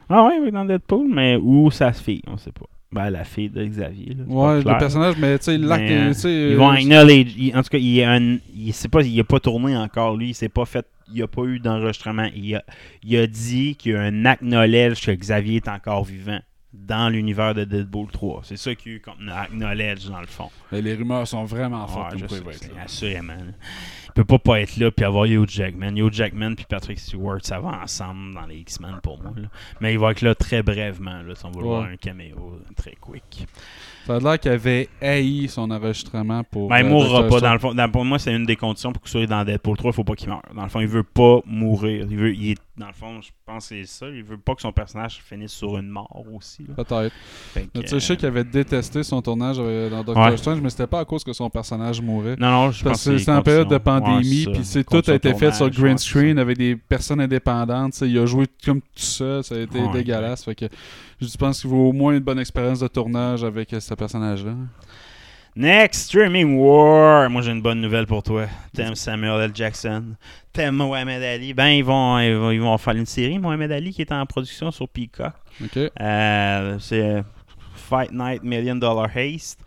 Ah 0.10 0.26
ouais, 0.26 0.40
oui, 0.42 0.52
dans 0.52 0.66
Deadpool, 0.66 1.08
mais 1.10 1.38
où 1.42 1.70
sa 1.72 1.94
fille, 1.94 2.22
on 2.28 2.38
sait 2.38 2.52
pas. 2.52 2.66
Ben, 2.94 3.10
la 3.10 3.24
fille 3.24 3.50
de 3.50 3.66
Xavier. 3.66 4.14
Là, 4.18 4.24
Ouais, 4.28 4.58
le 4.60 4.78
personnage, 4.78 5.16
mais 5.20 5.38
tu 5.40 5.46
sais, 5.46 5.58
l'acte. 5.58 5.84
Mais, 5.90 6.14
euh, 6.26 6.50
Ils 6.52 6.56
vont 6.58 6.70
euh, 6.72 6.76
acknowledge. 6.76 7.34
il- 7.38 7.58
en 7.58 7.64
tout 7.64 7.70
cas, 7.70 7.78
il 7.80 8.00
est 8.00 8.04
un, 8.06 8.38
il, 8.56 8.72
sait 8.74 8.88
pas, 8.88 9.02
il 9.02 9.20
a 9.20 9.24
pas 9.24 9.40
tourné 9.40 9.76
encore, 9.76 10.16
lui. 10.16 10.30
Il 10.30 10.34
s'est 10.36 10.50
pas 10.50 10.66
fait. 10.66 10.86
Il 11.14 11.22
a 11.24 11.28
pas 11.28 11.44
eu 11.44 11.60
d'enregistrement. 11.60 12.28
Il 12.36 12.56
a, 12.56 12.64
il 13.04 13.18
a 13.18 13.28
dit 13.28 13.76
qu'il 13.76 13.92
y 13.94 13.96
a 13.96 14.02
un 14.02 14.26
acknowledge 14.26 15.06
que 15.06 15.12
Xavier 15.12 15.58
est 15.58 15.68
encore 15.68 16.04
vivant 16.06 16.40
dans 16.74 17.08
l'univers 17.10 17.54
de 17.54 17.64
Deadpool 17.64 18.08
3. 18.12 18.42
C'est 18.44 18.58
ça 18.58 18.74
qu'il 18.76 18.92
y 18.92 18.96
a 18.96 18.98
eu 18.98 19.02
comme 19.02 19.30
acknowledge 19.30 20.08
dans 20.10 20.20
le 20.20 20.28
fond. 20.28 20.50
mais 20.72 20.82
les 20.82 20.96
rumeurs 20.96 21.28
sont 21.28 21.46
vraiment 21.46 21.86
Ouais, 21.86 21.92
fortes. 21.92 22.28
quoi 22.28 22.54
sais, 22.54 22.66
être 22.68 22.76
là. 22.76 22.82
assurément. 22.86 23.34
là. 23.34 23.52
Il 24.08 24.14
peut 24.14 24.26
pas 24.26 24.38
pas 24.40 24.62
être 24.62 24.78
là 24.78 24.92
puis 24.92 25.06
avoir 25.06 25.26
Hugh 25.26 25.50
Jackman. 25.50 25.96
Hugh 25.96 26.12
Jackman 26.14 26.54
puis 26.56 26.66
Patrick 26.70 27.00
Stewart, 27.00 27.40
ça 27.42 27.60
va 27.60 27.80
ensemble 27.84 28.36
dans 28.36 28.46
les 28.46 28.58
X-Men 28.58 29.00
pour 29.02 29.22
moi. 29.22 29.34
là. 29.36 29.48
Mais 29.82 29.94
il 29.94 30.00
va 30.00 30.12
être 30.12 30.22
là 30.22 30.36
très 30.36 30.62
brièvement. 30.62 31.22
Là, 31.24 31.34
si 31.36 31.46
on 31.46 31.52
va 31.52 31.58
Ouais. 31.58 31.64
voir 31.64 31.84
un 31.86 31.96
caméo 31.96 32.60
très 32.76 32.96
quick. 33.00 33.48
Ça 34.06 34.18
a 34.18 34.20
l'air 34.20 34.40
qu'il 34.40 34.52
avait 34.52 34.90
haï 35.02 35.48
son 35.48 35.72
enregistrement 35.72 36.44
pour. 36.44 36.68
Ben, 36.70 36.80
il 36.80 36.86
euh, 36.86 36.90
mourra 36.90 37.28
pas. 37.28 37.40
Dans 37.40 37.54
le 37.54 37.60
fond, 37.60 37.74
dans- 37.74 37.90
pour 37.90 38.04
moi, 38.06 38.20
c'est 38.20 38.36
une 38.36 38.46
des 38.46 38.56
conditions 38.58 38.92
pour 38.92 39.02
qu'il 39.02 39.12
soit 39.12 39.26
dans 39.26 39.44
Deadpool 39.46 39.78
3. 39.78 39.92
Il 39.92 39.96
faut 39.96 40.04
pas 40.04 40.16
qu'il 40.16 40.30
meure. 40.30 40.42
Dans 40.54 40.64
le 40.64 40.70
fond, 40.70 40.80
il 40.82 40.88
veut 40.88 41.04
pas 41.04 41.40
mourir. 41.46 42.06
Il 42.10 42.18
veut, 42.18 42.36
il 42.36 42.52
est, 42.52 42.58
dans 42.76 42.88
le 42.88 42.94
fond, 42.94 43.22
je 43.22 43.30
pense 43.46 43.70
que 43.70 43.76
c'est 43.76 43.86
ça. 43.86 44.08
Il 44.10 44.24
veut 44.24 44.38
pas 44.38 44.56
que 44.56 44.62
son 44.62 44.72
personnage 44.72 45.22
finisse 45.24 45.52
sur 45.52 45.78
une 45.78 45.90
mort 45.90 46.26
aussi. 46.34 46.64
Peut-être. 46.64 47.14
Je 47.76 48.00
sais 48.00 48.18
qu'il 48.18 48.26
avait 48.26 48.44
détesté 48.44 49.04
son 49.04 49.22
tournage 49.22 49.58
euh, 49.60 49.90
dans 49.92 50.04
Doctor 50.04 50.26
Ouais. 50.26 50.38
Strange, 50.38 50.60
mais 50.62 50.70
c'était 50.72 50.88
pas 50.88 51.02
à 51.02 51.06
cause 51.06 51.24
que 51.24 51.34
son 51.34 51.50
personnage 51.52 52.02
mourait. 52.02 52.36
Non, 52.40 52.50
non, 52.50 52.72
je 52.72 52.84
pense 52.84 52.92
Parce 52.92 53.06
que 53.06 53.10
que 53.12 53.18
c'était 53.20 53.32
en 53.32 53.44
période 53.44 53.68
de 53.70 53.78
pandémie, 53.78 54.48
puis 54.52 54.64
c'est 54.66 54.84
tout 54.84 55.04
a 55.06 55.14
été 55.14 55.34
fait 55.36 55.54
sur 55.54 55.70
green 55.70 55.98
screen 55.98 56.40
avec 56.40 56.58
des 56.58 56.76
personnes 56.76 57.22
indépendantes. 57.22 58.02
Il 58.02 58.18
a 58.18 58.26
joué 58.26 58.48
comme 58.66 58.82
tout 58.82 58.88
seul, 58.96 59.44
ça 59.44 59.56
a 59.56 59.60
été 59.60 59.80
Ouais, 59.80 59.92
dégueulasse. 59.92 60.44
Fait 60.46 60.56
que 60.56 60.66
je 61.22 61.38
pense 61.38 61.62
qu'il 61.62 61.70
vaut 61.70 61.90
au 61.90 61.94
moins 61.94 62.14
une 62.14 62.20
bonne 62.24 62.40
expérience 62.40 62.80
de 62.80 62.88
tournage 62.88 63.44
avec 63.44 63.72
euh, 63.74 63.80
ce 63.80 63.94
personnage-là. 63.94 64.54
Next 65.56 66.06
Streaming 66.06 66.58
War. 66.58 67.30
Moi, 67.30 67.42
j'ai 67.44 67.52
une 67.52 67.62
bonne 67.62 67.80
nouvelle 67.80 68.08
pour 68.08 68.24
toi. 68.24 68.48
T'aimes 68.74 68.96
Samuel 68.96 69.40
L. 69.42 69.52
Jackson. 69.54 70.16
T'aimes 70.52 70.76
Mohamed 70.76 71.22
Ali. 71.22 71.54
Ben, 71.54 71.68
ils 71.68 71.84
vont, 71.84 72.18
ils 72.20 72.34
vont, 72.34 72.52
ils 72.52 72.62
vont 72.62 72.78
faire 72.78 72.96
une 72.96 73.06
série, 73.06 73.38
Mohamed 73.38 73.72
Ali, 73.72 73.94
qui 73.94 74.02
est 74.02 74.12
en 74.12 74.26
production 74.26 74.72
sur 74.72 74.90
Peacock. 74.90 75.34
OK? 75.64 75.78
Euh, 76.00 76.78
c'est 76.80 77.24
Fight 77.76 78.12
Night 78.12 78.44
Million 78.44 78.76
Dollar 78.76 79.10
Haste. 79.16 79.60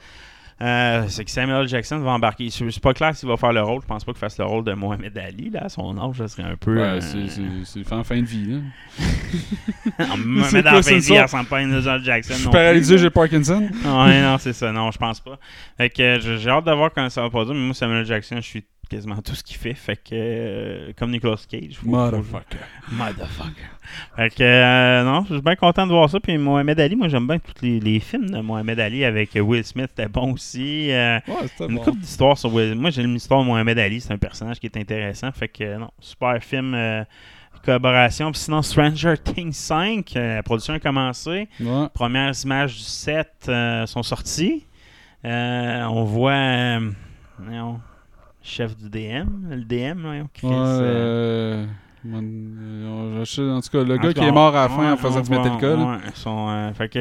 Euh, 0.63 1.05
c'est 1.09 1.25
que 1.25 1.31
Samuel. 1.31 1.69
Jackson 1.69 1.99
va 1.99 2.13
embarquer. 2.13 2.49
Suis 2.49 2.65
pas 2.81 2.95
clair 2.95 3.15
s'il 3.15 3.29
va 3.29 3.37
faire 3.37 3.53
le 3.53 3.61
rôle. 3.63 3.83
Je 3.83 3.87
pense 3.87 4.05
pas 4.05 4.13
qu'il 4.13 4.19
fasse 4.21 4.39
le 4.39 4.47
rôle 4.47 4.65
de 4.65 4.73
Mohamed 4.73 5.17
Ali. 5.19 5.51
Là, 5.51 5.69
son 5.69 5.99
âge, 5.99 6.17
ça 6.17 6.29
serait 6.29 6.45
un 6.45 6.57
peu. 6.57 6.77
Ouais, 6.77 6.83
euh, 6.83 7.01
c'est- 7.01 7.29
c'est 7.29 7.83
c'est 7.85 7.93
en 7.93 8.03
fin 8.05 8.21
de 8.21 8.25
vie. 8.27 8.47
Là. 8.53 8.59
Mohamed 10.17 10.45
C'est 10.51 10.67
Ali, 10.67 11.03
c'est 11.03 11.23
ressemble 11.23 11.47
pas 11.47 11.59
à 11.59 11.63
Samuel. 11.63 12.03
Jackson. 12.05 12.35
Je 12.35 12.39
suis 12.41 12.49
paralysé, 12.51 12.99
j'ai 12.99 13.11
Parkinson. 13.11 13.69
Ouais, 13.85 14.23
non, 14.23 14.39
c'est 14.39 14.53
ça. 14.55 14.73
Non, 14.73 14.91
je 14.91 14.99
pense 14.99 15.21
pas. 15.21 15.39
Fait 15.77 15.91
que 15.91 16.03
euh, 16.03 16.39
j'ai 16.39 16.49
hâte 16.51 16.65
de 16.65 16.73
voir 16.73 16.91
comment 16.95 17.11
ça 17.11 17.21
va 17.23 17.29
produire. 17.29 17.55
Mais 17.55 17.61
moi, 17.65 17.75
Samuel. 17.75 18.07
Jackson, 18.07 18.37
je 18.37 18.41
suis 18.47 18.65
quasiment 18.89 19.17
tout 19.23 19.35
ce 19.35 19.43
qu'il 19.43 19.57
fait. 19.57 19.75
Fait 19.75 19.97
que, 19.97 20.11
euh, 20.13 20.93
comme 20.97 21.11
Nicolas 21.11 21.37
Cage. 21.49 21.77
faut- 21.77 21.89
Motherfucker. 21.89 22.59
faut- 22.83 22.95
Motherfucker. 22.95 23.67
Fait 24.17 24.31
que, 24.35 24.43
euh, 24.43 25.05
non, 25.05 25.25
je 25.29 25.35
suis 25.35 25.43
bien 25.43 25.57
content 25.57 25.87
de 25.87 25.93
voir 25.93 26.09
ça. 26.11 26.21
Puis 26.21 26.37
Mohamed 26.39 26.79
Ali, 26.81 26.97
moi, 26.97 27.09
j'aime 27.09 27.27
bien 27.27 27.39
tous 27.39 27.63
les, 27.63 27.81
les 27.81 28.01
films 28.01 28.31
de 28.31 28.41
Mohamed 28.41 28.79
Ali 28.81 29.05
avec 29.05 29.31
Will 29.35 29.65
Smith. 29.65 29.91
C'était 29.97 30.09
bon 30.09 30.33
aussi. 30.33 30.91
Euh, 30.93 31.19
Ouais, 31.29 31.67
une 31.69 31.77
bon. 31.77 31.83
couple 31.83 31.99
d'histoires 32.01 32.39
sur 32.39 32.53
Will 32.53 32.75
Moi, 32.75 32.91
j'aime 32.91 33.13
l'histoire 33.15 33.41
de 33.43 33.47
Mohamed 33.47 33.79
Ali. 33.79 34.01
C'est 34.01 34.13
un 34.13 34.19
personnage 34.19 34.59
qui 34.61 34.67
est 34.67 34.77
intéressant. 34.77 35.31
Fait 35.33 35.49
que, 35.49 35.77
non, 35.79 35.91
super 36.01 36.43
film. 36.43 36.75
collaboration. 37.65 38.31
Puis 38.31 38.43
sinon, 38.43 38.63
Stranger 38.63 39.15
Things 39.19 39.53
5, 39.53 40.15
euh, 40.17 40.37
la 40.37 40.43
production 40.45 40.75
a 40.75 40.79
commencé. 40.79 41.49
Ouais. 41.61 41.87
Premières 41.95 42.33
images 42.45 42.75
du 42.77 42.83
set 42.83 43.33
euh, 43.49 43.87
sont 43.87 44.05
sorties. 44.05 44.65
Euh, 45.25 45.83
on 45.87 46.05
voit 46.05 46.79
voyons, 47.41 47.81
chef 48.47 48.77
du 48.77 48.89
DM, 48.89 49.27
le 49.51 49.65
DM, 49.65 50.01
voyons, 50.03 50.29
Chris. 50.33 50.47
Ouais, 50.47 50.55
euh, 50.55 51.67
euh, 52.07 53.25
je 53.25 53.43
en 53.43 53.61
tout 53.61 53.71
cas, 53.71 53.83
le 53.85 53.97
gars 53.99 54.13
qui 54.13 54.21
est 54.21 54.31
mort 54.33 54.55
à 54.57 54.69
la 54.69 54.73
on- 54.75 54.77
fin 54.77 54.93
en 54.93 54.97
faisant 54.97 55.21
du 55.21 55.31
là. 55.31 55.39
ouais, 55.93 55.99
son, 56.15 56.49
euh, 56.49 56.73
fait 56.73 56.89
que, 56.89 56.99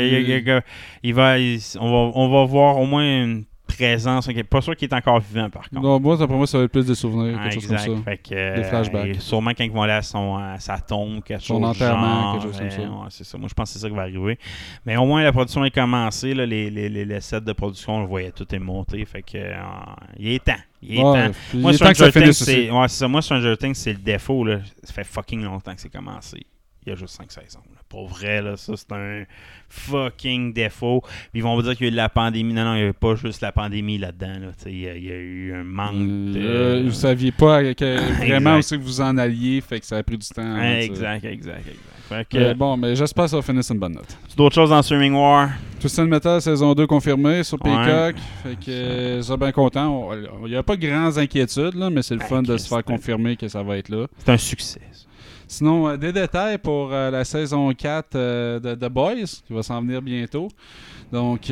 il, 1.38 1.62
on, 1.80 1.92
va, 1.92 2.12
on 2.16 2.30
va 2.30 2.46
voir 2.46 2.78
au 2.78 2.86
moins 2.86 3.04
une 3.04 3.46
présence. 3.76 4.28
ok, 4.28 4.44
Pas 4.44 4.62
sûr 4.62 4.76
qu'il 4.76 4.90
est 4.90 4.94
encore 4.94 5.20
vivant, 5.20 5.50
par 5.50 5.70
contre. 5.70 5.82
Non, 5.82 6.00
moi, 6.00 6.18
pour 6.18 6.38
moi, 6.38 6.48
ça 6.48 6.58
va 6.58 6.64
être 6.66 6.72
plus 6.72 6.86
des 6.86 6.96
souvenirs, 6.96 7.38
Ah, 7.40 7.44
quelque 7.50 7.54
chose 7.62 7.72
exact. 7.72 7.86
comme 7.88 7.98
ça. 7.98 8.04
Fait 8.04 8.18
que, 8.18 8.34
euh, 8.36 8.56
Des 8.56 8.64
flashbacks. 8.64 9.06
et 9.16 9.20
sûrement 9.20 9.52
quand 9.52 9.64
ils 9.64 9.72
vont 9.72 9.82
aller 9.84 9.94
à, 9.94 10.02
son, 10.02 10.36
à 10.36 10.60
sa 10.60 10.78
tombe, 10.80 11.24
quelque 11.24 11.42
Son 11.44 11.56
chose 11.60 11.66
enterrement, 11.70 12.34
genre, 12.34 12.34
quelque 12.34 12.44
chose 12.52 12.60
comme 12.60 12.70
ça. 12.72 12.82
euh, 12.82 12.88
ouais, 12.90 13.08
c'est 13.10 13.24
ça. 13.24 13.38
Moi, 13.38 13.48
je 13.50 13.54
pense 13.54 13.70
que 13.70 13.74
c'est 13.74 13.80
ça 13.80 13.90
qui 13.90 13.96
va 13.96 14.02
arriver. 14.04 14.40
Mais 14.86 14.98
au 14.98 15.06
moins, 15.06 15.24
la 15.24 15.32
production 15.32 15.64
est 15.66 15.72
commencée. 15.72 16.34
Là, 16.34 16.46
les, 16.46 16.70
les, 16.70 16.90
les, 16.90 17.06
les 17.06 17.22
sets 17.22 17.42
de 17.42 17.54
production, 17.54 17.98
on 17.98 18.02
le 18.02 18.08
voyait, 18.08 18.32
tout 18.32 18.54
est 18.54 18.60
monté. 18.60 19.04
Fait 19.06 19.22
que, 19.22 19.38
euh, 19.38 19.54
il 20.18 20.30
est 20.30 20.44
temps. 20.44 20.54
Il 20.82 21.00
est 21.00 21.04
Ouais, 21.04 21.30
temps. 21.32 21.38
Moi, 21.56 21.72
il 21.72 21.76
est 21.76 21.78
temps 21.80 21.90
que 21.90 21.98
ça 21.98 22.12
finisse 22.12 22.44
c'est 22.44 22.62
aussi. 22.68 22.72
ouais, 22.72 22.88
c'est 22.88 22.98
ça. 22.98 23.08
Moi, 23.08 23.22
Stranger 23.22 23.58
Things, 23.58 23.74
c'est 23.76 23.94
le 23.94 24.00
défaut. 24.00 24.44
Là. 24.46 24.60
Ça 24.84 24.94
fait 24.94 25.04
fucking 25.04 25.44
longtemps 25.44 25.74
que 25.74 25.82
c'est 25.82 25.90
commencé. 25.92 26.46
Il 26.86 26.90
y 26.90 26.92
a 26.92 26.96
juste 26.96 27.16
5 27.16 27.32
saisons. 27.32 27.60
Pour 27.90 28.08
vrai, 28.08 28.42
là, 28.42 28.58
ça, 28.58 28.74
c'est 28.76 28.92
un 28.92 29.24
fucking 29.70 30.54
défaut. 30.54 31.02
Puis 31.32 31.40
ils 31.40 31.44
vont 31.44 31.56
vous 31.56 31.62
dire 31.62 31.76
qu'il 31.76 31.86
y 31.86 31.86
a 31.86 31.90
eu 31.90 31.92
de 31.92 31.96
la 31.98 32.10
pandémie. 32.10 32.54
Non, 32.54 32.64
non, 32.66 32.76
il 32.76 32.84
n'y 32.84 32.90
a 32.90 32.94
pas 32.94 33.16
juste 33.16 33.42
la 33.42 33.52
pandémie 33.52 33.98
là-dedans. 33.98 34.40
Là. 34.42 34.48
Il, 34.66 34.80
y 34.80 34.88
a, 34.90 34.96
il 34.96 35.04
y 35.06 35.12
a 35.12 35.16
eu 35.16 35.54
un 35.54 35.64
manque 35.64 35.94
de... 36.34 36.40
Euh, 36.42 36.84
vous 36.86 36.94
saviez 36.94 37.32
pas 37.32 37.62
euh, 37.62 37.74
que- 37.74 38.00
vraiment 38.26 38.58
Exact. 38.58 38.78
que 38.78 38.84
vous 38.84 39.02
en 39.02 39.18
alliez, 39.18 39.62
fait 39.62 39.80
que 39.80 39.86
ça 39.86 39.98
a 39.98 40.04
pris 40.04 40.18
du 40.18 40.28
temps. 40.28 40.42
de- 40.56 40.60
Exact, 40.82 41.24
exact, 41.26 41.60
exact. 41.60 41.80
Fait 42.10 42.28
que, 42.30 42.38
Euh, 42.38 42.54
bon, 42.54 42.78
mais 42.78 42.96
j'espère 42.96 43.26
que 43.26 43.32
ça 43.32 43.36
va 43.38 43.42
finir 43.42 43.64
sur 43.64 43.74
une 43.74 43.80
bonne 43.80 43.94
note. 43.94 44.18
d'autres 44.38 44.54
choses 44.56 44.70
dans 44.70 44.82
Streaming 44.82 45.14
War? 45.14 45.50
Twisted 45.80 46.08
Metal 46.08 46.40
saison 46.42 46.74
2 46.74 46.86
confirmée 46.88 47.44
sur 47.44 47.58
Ouais. 47.64 47.72
Peacock. 47.72 48.16
Fait 48.44 48.56
que 48.66 48.72
euh, 48.72 49.22
ça 49.22 49.38
bien 49.38 49.52
content. 49.52 50.10
On- 50.12 50.46
Il 50.46 50.52
n'y 50.52 50.56
a 50.56 50.64
pas 50.64 50.76
de 50.76 50.86
grandes 50.88 51.18
inquiétudes, 51.18 51.76
là, 51.76 51.90
mais 51.90 52.02
c'est 52.04 52.14
le 52.16 52.20
Ben, 52.20 52.28
fun 52.28 52.42
de 52.44 52.58
se 52.58 52.68
faire 52.68 52.84
confirmer 52.84 53.36
que 53.36 53.48
ça 53.48 53.64
va 53.64 53.78
être 53.78 53.90
là. 53.90 54.08
C'est 54.20 54.32
un 54.32 54.38
succès. 54.38 54.82
Sinon, 55.48 55.88
euh, 55.88 55.98
des 55.98 56.12
détails 56.12 56.58
pour 56.58 56.92
euh, 56.92 57.12
la 57.12 57.24
saison 57.24 57.72
4 57.72 58.16
euh, 58.16 58.60
de 58.60 58.76
The 58.76 58.90
Boys, 58.90 59.42
qui 59.46 59.54
va 59.54 59.64
s'en 59.64 59.82
venir 59.82 60.02
bientôt. 60.02 60.48
Donc, 61.12 61.52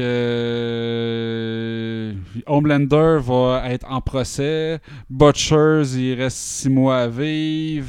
Homelander 2.47 3.19
va 3.21 3.69
être 3.69 3.85
en 3.89 4.01
procès. 4.01 4.79
Butchers, 5.09 5.95
il 5.95 6.15
reste 6.15 6.37
six 6.37 6.69
mois 6.69 6.97
à 6.97 7.07
vivre. 7.07 7.87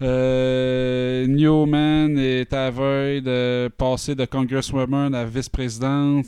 Newman 0.00 2.18
est 2.18 2.52
à 2.52 2.70
veille 2.70 3.22
de 3.22 3.70
passer 3.78 4.16
de 4.16 4.24
Congresswoman 4.24 5.14
à 5.14 5.24
vice-présidente. 5.24 6.26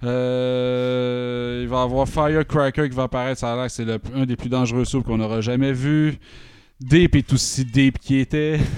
Il 0.00 1.66
va 1.68 1.80
y 1.80 1.82
avoir 1.82 2.08
Firecracker 2.08 2.88
qui 2.88 2.94
va 2.94 3.04
apparaître. 3.04 3.40
Ça 3.40 3.52
a 3.52 3.56
l'air 3.56 3.66
que 3.66 3.72
c'est 3.72 3.86
un 4.14 4.26
des 4.26 4.36
plus 4.36 4.48
dangereux 4.48 4.84
soupes 4.84 5.06
qu'on 5.06 5.20
aura 5.20 5.40
jamais 5.40 5.72
vu. 5.72 6.18
Deep 6.84 7.16
est 7.16 7.32
aussi 7.32 7.64
deep 7.64 7.98
qu'il 7.98 8.18
était. 8.18 8.58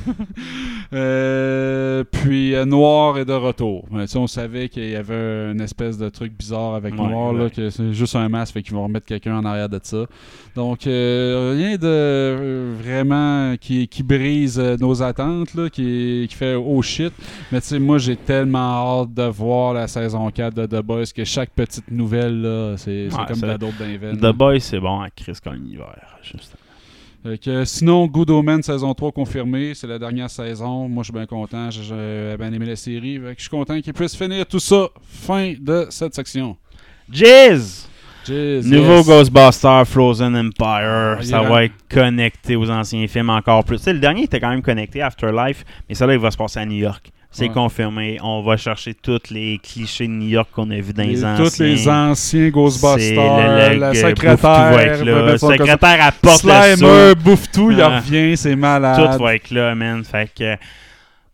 Euh, 0.92 2.04
puis 2.04 2.54
euh, 2.54 2.64
Noir 2.64 3.18
est 3.18 3.24
de 3.24 3.32
retour. 3.32 3.86
Mais, 3.90 4.04
on 4.16 4.28
savait 4.28 4.68
qu'il 4.68 4.88
y 4.88 4.94
avait 4.94 5.50
une 5.50 5.60
espèce 5.60 5.98
de 5.98 6.08
truc 6.08 6.32
bizarre 6.32 6.74
avec 6.74 6.94
Ouais, 6.94 7.08
Noir, 7.08 7.32
là, 7.32 7.50
que 7.50 7.70
c'est 7.70 7.92
juste 7.92 8.14
un 8.14 8.28
masque, 8.28 8.54
fait 8.54 8.62
qu'ils 8.62 8.74
vont 8.74 8.84
remettre 8.84 9.04
quelqu'un 9.04 9.36
en 9.36 9.44
arrière 9.44 9.68
de 9.68 9.80
ça. 9.82 10.06
Donc, 10.54 10.86
euh, 10.86 11.54
rien 11.56 11.76
de 11.76 12.72
vraiment 12.80 13.56
qui, 13.60 13.88
qui 13.88 14.04
brise 14.04 14.60
nos 14.80 15.02
attentes, 15.02 15.54
là, 15.54 15.68
qui, 15.68 16.26
qui 16.28 16.36
fait 16.36 16.54
oh 16.54 16.80
shit. 16.82 17.12
Mais 17.50 17.60
tu 17.60 17.66
sais, 17.66 17.78
moi, 17.80 17.98
j'ai 17.98 18.16
tellement 18.16 19.02
hâte 19.02 19.12
de 19.12 19.24
voir 19.24 19.74
la 19.74 19.88
saison 19.88 20.30
4 20.30 20.54
de 20.54 20.66
The 20.66 20.82
Boys 20.82 21.06
que 21.14 21.24
chaque 21.24 21.50
petite 21.50 21.90
nouvelle, 21.90 22.42
là, 22.42 22.76
c'est 22.76 23.08
Ouais, 23.08 23.24
comme 23.26 23.40
de 23.40 23.46
la 23.46 23.58
dope 23.58 23.74
d'un 23.76 24.14
The. 24.14 24.36
Boys, 24.36 24.60
c'est 24.60 24.78
bon 24.80 25.00
à 25.00 25.10
Chris 25.10 25.38
comme 25.42 25.64
l'hiver. 25.64 26.18
Justement. 26.22 26.65
Fait 27.26 27.38
que, 27.38 27.64
sinon, 27.64 28.06
Good 28.06 28.30
Omen 28.30 28.62
saison 28.62 28.94
3 28.94 29.10
confirmée, 29.10 29.74
c'est 29.74 29.88
la 29.88 29.98
dernière 29.98 30.30
saison. 30.30 30.88
Moi, 30.88 31.02
je 31.02 31.06
suis 31.06 31.12
bien 31.12 31.26
content. 31.26 31.70
J'ai 31.70 32.36
bien 32.38 32.52
aimé 32.52 32.66
la 32.66 32.76
série. 32.76 33.20
Je 33.36 33.40
suis 33.40 33.50
content 33.50 33.80
qu'ils 33.80 33.92
puissent 33.94 34.16
finir 34.16 34.46
tout 34.46 34.60
ça. 34.60 34.88
Fin 35.02 35.54
de 35.58 35.88
cette 35.90 36.14
section. 36.14 36.56
Jizz! 37.10 37.88
Jeez, 38.24 38.62
Nouveau 38.64 38.98
yes. 38.98 39.06
Ghostbuster 39.06 39.82
Frozen 39.86 40.36
Empire, 40.36 41.18
Ah, 41.18 41.22
ça 41.22 41.42
va 41.42 41.64
être 41.64 41.74
connecté 41.88 42.56
aux 42.56 42.68
anciens 42.68 43.06
films 43.06 43.30
encore 43.30 43.64
plus. 43.64 43.78
Tu 43.78 43.84
sais, 43.84 43.92
le 43.92 44.00
dernier 44.00 44.24
était 44.24 44.40
quand 44.40 44.50
même 44.50 44.62
connecté, 44.62 45.00
Afterlife, 45.00 45.64
mais 45.88 45.94
ça 45.94 46.06
là, 46.06 46.14
il 46.14 46.18
va 46.18 46.32
se 46.32 46.36
passer 46.36 46.58
à 46.58 46.66
New 46.66 46.76
York. 46.76 47.12
C'est 47.36 47.48
Ouais. 47.48 47.52
confirmé. 47.52 48.16
On 48.22 48.40
va 48.40 48.56
chercher 48.56 48.94
tous 48.94 49.28
les 49.30 49.58
clichés 49.62 50.06
de 50.06 50.12
New 50.12 50.28
York 50.28 50.48
qu'on 50.54 50.70
a 50.70 50.76
vus 50.80 50.94
dans 50.94 51.02
les, 51.02 51.22
anciens. 51.22 51.44
Tous 51.44 51.58
les 51.62 51.86
anciens 51.86 52.48
Ghostbusters, 52.48 53.14
le- 53.14 53.74
le- 53.74 53.78
la 53.80 53.92
secrétaire, 53.94 54.36
va 54.72 54.82
être 54.82 55.04
là. 55.04 55.36
son 55.36 55.50
secrétaire 55.50 55.98
apporte 56.00 56.44
le 56.44 56.76
Slimer, 56.76 57.14
bouffe 57.22 57.50
tout, 57.52 57.70
il 57.72 57.80
Ah. 57.82 57.98
revient, 58.00 58.36
c'est 58.38 58.56
malade. 58.56 59.12
Tout 59.18 59.22
va 59.22 59.34
être 59.34 59.50
là, 59.50 59.74
man. 59.74 60.02
Fait 60.02 60.30
que 60.34 60.56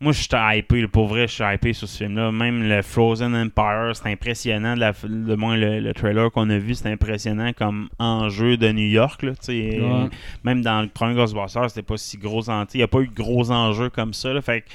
moi, 0.01 0.11
je 0.11 0.17
suis 0.19 0.27
hypé. 0.33 0.81
là. 0.81 0.87
Pour 0.89 1.07
vrai, 1.07 1.25
je 1.29 1.33
suis 1.35 1.43
hypé 1.45 1.71
sur 1.71 1.87
ce 1.87 1.99
film-là. 2.03 2.29
Même 2.33 2.67
le 2.67 2.81
Frozen 2.81 3.33
Empire, 3.33 3.91
c'est 3.93 4.11
impressionnant. 4.11 4.75
La, 4.75 4.91
le 5.07 5.35
moins 5.37 5.55
le, 5.55 5.79
le 5.79 5.93
trailer 5.93 6.29
qu'on 6.31 6.49
a 6.49 6.57
vu, 6.57 6.75
c'est 6.75 6.91
impressionnant 6.91 7.51
comme 7.57 7.87
enjeu 7.97 8.57
de 8.57 8.69
New 8.73 8.89
York. 8.89 9.23
Là. 9.23 9.31
Ouais. 9.47 10.09
Même 10.43 10.61
dans 10.61 10.81
le 10.81 10.89
premier 10.89 11.15
Ghostbusters, 11.15 11.69
c'était 11.69 11.81
pas 11.81 11.95
si 11.95 12.17
gros. 12.17 12.41
Il 12.73 12.77
n'y 12.77 12.83
a 12.83 12.87
pas 12.89 12.99
eu 12.99 13.07
de 13.07 13.13
gros 13.15 13.49
enjeux 13.51 13.89
comme 13.89 14.13
ça. 14.13 14.33
là. 14.33 14.41
Fait 14.41 14.65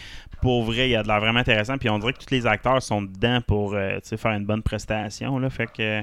pour 0.40 0.64
vrai, 0.64 0.88
il 0.88 0.92
y 0.92 0.96
a 0.96 1.02
de 1.02 1.08
l'air 1.08 1.20
vraiment 1.20 1.40
intéressant. 1.40 1.76
Puis 1.78 1.88
on 1.90 1.98
dirait 1.98 2.12
que 2.12 2.18
tous 2.18 2.30
les 2.32 2.46
acteurs 2.46 2.82
sont 2.82 3.02
dedans 3.02 3.40
pour 3.46 3.74
euh, 3.74 3.98
faire 4.02 4.32
une 4.32 4.44
bonne 4.44 4.62
prestation. 4.62 5.38
Là. 5.38 5.50
Fait 5.50 5.66
que 5.66 5.82
euh, 5.82 6.02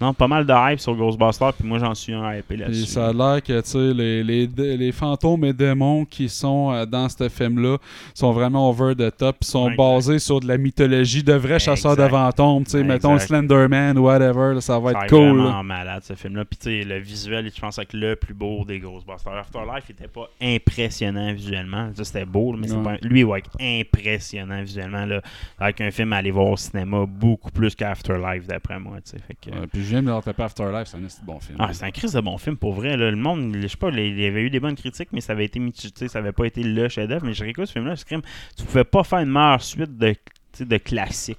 non, 0.00 0.14
pas 0.14 0.28
mal 0.28 0.46
de 0.46 0.52
hype 0.72 0.80
sur 0.80 0.94
Ghostbusters. 0.94 1.52
Puis 1.54 1.66
moi, 1.66 1.78
j'en 1.78 1.94
suis 1.94 2.12
un 2.14 2.40
Puis 2.46 2.56
là-dessus. 2.56 2.86
ça 2.86 3.08
a 3.08 3.12
l'air 3.12 3.42
que 3.42 3.62
les, 3.92 4.22
les, 4.22 4.76
les 4.76 4.92
fantômes 4.92 5.44
et 5.44 5.52
démons 5.52 6.04
qui 6.04 6.28
sont 6.28 6.72
euh, 6.72 6.86
dans 6.86 7.08
ce 7.08 7.28
film-là 7.28 7.78
sont 8.14 8.32
vraiment 8.32 8.68
over 8.70 8.94
the 8.94 9.16
top, 9.16 9.36
puis 9.40 9.48
sont 9.50 9.64
Ouais, 9.68 9.76
basés 9.76 10.18
sur 10.18 10.40
de 10.40 10.46
la 10.48 10.58
mythologie 10.58 11.22
de 11.22 11.32
vrais 11.32 11.58
chasseurs 11.58 11.96
de 11.96 12.06
fantômes. 12.08 12.64
Ouais, 12.72 12.82
Mettons. 12.84 13.18
Slenderman 13.18 13.96
ou 13.98 14.02
whatever, 14.04 14.54
là, 14.54 14.60
ça 14.60 14.78
va 14.78 14.92
Ça 14.92 15.04
être 15.04 15.10
cool. 15.10 15.38
vraiment 15.38 15.56
là. 15.56 15.62
malade 15.62 16.02
ce 16.04 16.14
film-là. 16.14 16.44
Puis 16.44 16.84
le 16.84 16.98
visuel, 16.98 17.50
je 17.54 17.60
pense, 17.60 17.78
avec 17.78 17.92
le 17.92 18.16
plus 18.16 18.34
beau 18.34 18.64
des 18.64 18.78
Ghostbusters. 18.78 19.32
Afterlife 19.36 19.88
était 19.90 20.08
pas 20.08 20.28
impressionnant 20.40 21.32
visuellement. 21.32 21.90
C'était 22.02 22.24
beau, 22.24 22.52
mais 22.58 22.68
c'est 22.68 22.74
Ouais. 22.76 22.98
pas- 22.98 23.08
lui, 23.08 23.20
il 23.20 23.26
va 23.26 23.38
être 23.38 23.50
impressionnant 23.80 24.62
visuellement. 24.62 25.04
Là, 25.04 25.20
avec 25.58 25.80
un 25.80 25.90
film 25.90 26.12
à 26.12 26.16
aller 26.16 26.30
voir 26.30 26.46
au 26.48 26.56
cinéma 26.56 27.06
beaucoup 27.06 27.50
plus 27.50 27.74
qu'Afterlife, 27.74 28.46
d'après 28.46 28.78
moi. 28.78 28.98
tu 29.02 29.10
sais. 29.12 29.18
Fait 29.18 29.34
que, 29.34 29.50
Ouais, 29.56 29.66
puis 29.66 29.82
je 29.82 29.88
viens 29.90 30.02
de 30.02 30.10
me 30.10 30.20
taper 30.20 30.42
Afterlife, 30.44 30.88
c'est 30.88 30.96
un 30.96 31.24
bon 31.24 31.40
film. 31.40 31.56
ah, 31.60 31.72
c'est 31.72 31.84
un 31.84 31.90
crise 31.90 32.12
de 32.12 32.20
bon 32.20 32.38
film 32.38 32.56
pour 32.56 32.72
vrai. 32.72 32.96
Là. 32.96 33.10
Le 33.10 33.16
monde, 33.16 33.56
je 33.60 33.66
sais 33.66 33.76
pas, 33.76 33.90
il 33.90 34.20
y 34.20 34.26
avait 34.26 34.42
eu 34.42 34.50
des 34.50 34.60
bonnes 34.60 34.74
critiques, 34.76 35.08
mais 35.12 35.20
ça 35.20 35.32
avait 35.32 35.44
été 35.46 35.60
ça 36.08 36.18
avait 36.18 36.32
pas 36.32 36.46
été 36.46 36.62
le 36.62 36.88
chef-d'œuvre. 36.88 37.24
Mais 37.26 37.34
je 37.34 37.44
réécoute 37.44 37.66
ce 37.66 37.72
film-là, 37.72 37.96
ce 37.96 38.04
crime, 38.04 38.22
tu 38.56 38.64
pouvais 38.64 38.84
pas 38.84 39.04
faire 39.04 39.20
une 39.20 39.30
meilleure 39.30 39.62
suite 39.62 39.96
de, 39.96 40.14
de 40.60 40.76
classiques 40.78 41.38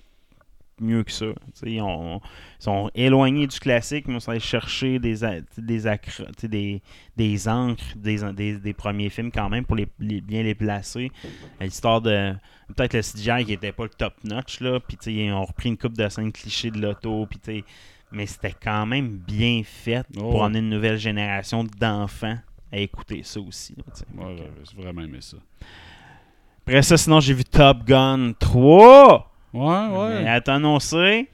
mieux 0.79 1.03
que 1.03 1.11
ça. 1.11 1.27
Ils, 1.65 1.81
ont- 1.81 2.19
ils 2.59 2.63
sont 2.63 2.91
éloignés 2.95 3.47
du 3.47 3.59
classique, 3.59 4.07
mais 4.07 4.15
on 4.15 4.19
s'est 4.19 4.39
chercher 4.39 4.99
des, 4.99 5.15
des, 5.57 5.81
des, 6.47 6.81
des 7.17 7.47
encres 7.47 7.83
des, 7.95 8.17
des, 8.33 8.57
des 8.57 8.73
premiers 8.73 9.09
films 9.09 9.31
quand 9.31 9.49
même 9.49 9.65
pour 9.65 9.75
les, 9.75 9.87
les- 9.99 10.21
bien 10.21 10.43
les 10.43 10.55
placer. 10.55 11.11
L'histoire 11.61 12.01
de. 12.01 12.33
Peut-être 12.75 12.93
le 12.95 13.01
CGI 13.01 13.45
qui 13.45 13.53
était 13.53 13.71
pas 13.71 13.83
le 13.83 13.89
top 13.89 14.13
notch, 14.23 14.59
là. 14.59 14.79
Puis, 14.79 14.97
tu 14.97 15.03
sais, 15.05 15.13
ils 15.13 15.31
ont 15.31 15.45
repris 15.45 15.69
une 15.69 15.77
coupe 15.77 15.95
de 15.97 16.09
scènes 16.09 16.31
clichés 16.31 16.71
de 16.71 16.81
l'auto. 16.81 17.25
Puis, 17.29 17.39
tu 17.39 17.51
sais, 17.59 17.63
mais 18.11 18.25
c'était 18.25 18.55
quand 18.61 18.85
même 18.85 19.17
bien 19.17 19.61
fait 19.63 20.05
Oh. 20.17 20.21
pour 20.31 20.41
emmener 20.41 20.59
une 20.59 20.69
nouvelle 20.69 20.97
génération 20.97 21.63
d'enfants 21.79 22.37
à 22.71 22.77
écouter 22.79 23.21
ça 23.23 23.39
aussi. 23.39 23.75
Ouais, 24.17 24.35
j'ai 24.63 24.81
vraiment 24.81 25.01
aimé 25.03 25.19
ça. 25.21 25.37
Après 26.65 26.81
ça, 26.81 26.97
sinon, 26.97 27.19
j'ai 27.19 27.33
vu 27.33 27.43
Top 27.45 27.83
Gun 27.85 28.33
3. 28.39 29.31
Ouais, 29.55 29.87
Mais 29.89 30.23
ouais. 30.23 30.27
à 30.27 30.41
t'annoncer. 30.41 31.29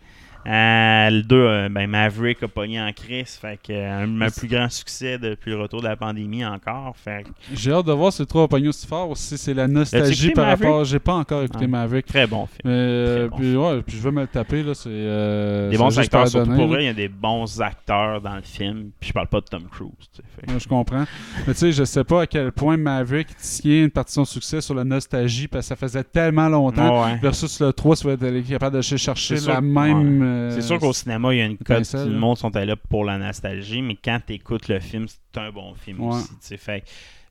Euh, 0.48 1.10
le 1.10 1.22
2, 1.24 1.70
ben 1.70 1.88
Maverick 1.88 2.42
a 2.44 2.48
pogné 2.48 2.82
en 2.82 2.92
crise. 2.94 3.36
Fait 3.42 3.60
que 3.62 3.72
euh, 3.74 4.04
un 4.22 4.30
plus 4.30 4.48
grand 4.48 4.70
succès 4.70 5.18
depuis 5.18 5.52
le 5.52 5.62
retour 5.62 5.82
de 5.82 5.88
la 5.88 5.96
pandémie 5.96 6.44
encore. 6.46 6.96
Fait 6.98 7.26
J'ai 7.54 7.72
hâte 7.72 7.86
de 7.86 7.92
voir 7.92 8.12
si 8.12 8.22
le 8.22 8.26
3 8.26 8.48
pognon 8.48 8.72
si 8.72 8.88
fort 8.88 9.10
ou 9.10 9.16
si 9.16 9.38
c'est 9.38 9.54
la 9.54 9.68
nostalgie 9.68 10.32
par 10.32 10.46
Maverick? 10.46 10.64
rapport. 10.68 10.86
J'ai 10.86 11.00
pas 11.00 11.14
encore 11.14 11.44
écouté 11.44 11.66
Ah. 11.66 11.68
Maverick. 11.68 12.06
très 12.08 12.28
bon 12.28 12.46
film. 12.48 12.60
Mais 12.66 12.72
euh, 12.72 13.30
puis, 13.36 13.56
ouais, 13.56 13.82
puis 13.82 13.98
je 13.98 14.02
vais 14.02 14.12
me 14.12 14.22
le 14.22 14.28
taper 14.28 14.64
là, 14.64 14.74
c'est 14.74 14.90
euh, 14.90 15.70
des 15.70 15.78
bons 15.78 15.98
acteurs, 16.00 16.22
par 16.22 16.28
surtout 16.30 16.46
donner, 16.48 16.58
pour 16.58 16.68
vrai, 16.68 16.84
il 16.84 16.88
y 16.88 16.90
a 16.90 16.94
des 16.94 17.08
bons 17.10 17.62
acteurs 17.62 18.22
dans 18.22 18.36
le 18.36 18.42
film. 18.42 18.92
Puis 19.00 19.10
je 19.10 19.14
parle 19.14 19.28
pas 19.28 19.42
de 19.42 19.46
Tom 19.46 19.64
Cruise. 19.70 19.92
Fait 20.40 20.52
Ouais, 20.52 20.60
je 20.60 20.68
comprends. 20.68 21.06
Mais 21.48 21.54
tu 21.54 21.60
sais, 21.60 21.72
je 21.72 21.84
sais 21.84 22.04
pas 22.04 22.22
à 22.24 22.28
quel 22.28 22.52
point 22.52 22.78
Maverick 22.78 23.28
tient 23.38 23.84
une 23.84 23.92
partie 23.92 24.12
de 24.14 24.16
son 24.16 24.26
succès 24.26 24.62
sur 24.62 24.74
la 24.74 24.84
nostalgie 24.84 25.48
parce 25.48 25.66
que 25.66 25.70
ça 25.70 25.76
faisait 25.76 26.04
tellement 26.04 26.50
longtemps. 26.50 27.04
Ouais, 27.06 27.12
ouais. 27.14 27.20
Versus 27.22 27.60
le 27.60 27.72
3, 27.74 27.96
tu 27.96 28.08
vas 28.08 28.14
être 28.14 28.48
capable 28.50 28.78
de 28.78 28.82
chercher 28.82 29.36
la 29.48 29.62
même. 29.62 30.22
Euh, 30.32 30.52
C'est 30.52 30.62
sûr 30.62 30.80
qu'au 30.80 30.94
cinéma, 30.94 31.34
il 31.34 31.38
y 31.38 31.42
a 31.42 31.46
une 31.46 31.58
cote. 31.58 31.78
étincelle, 31.78 32.12
Le 32.12 32.18
monde 32.20 32.38
sont 32.38 32.50
là 32.50 32.76
pour 32.76 33.06
la 33.06 33.18
nostalgie, 33.18 33.82
mais 33.82 33.96
quand 33.96 34.20
tu 34.26 34.34
écoutes 34.34 34.68
le 34.68 34.80
film, 34.80 35.06
c'est 35.08 35.40
un 35.40 35.52
bon 35.52 35.74
film 35.76 36.00
Ouais. 36.02 36.16
aussi. 36.40 36.58
Fait 36.58 36.84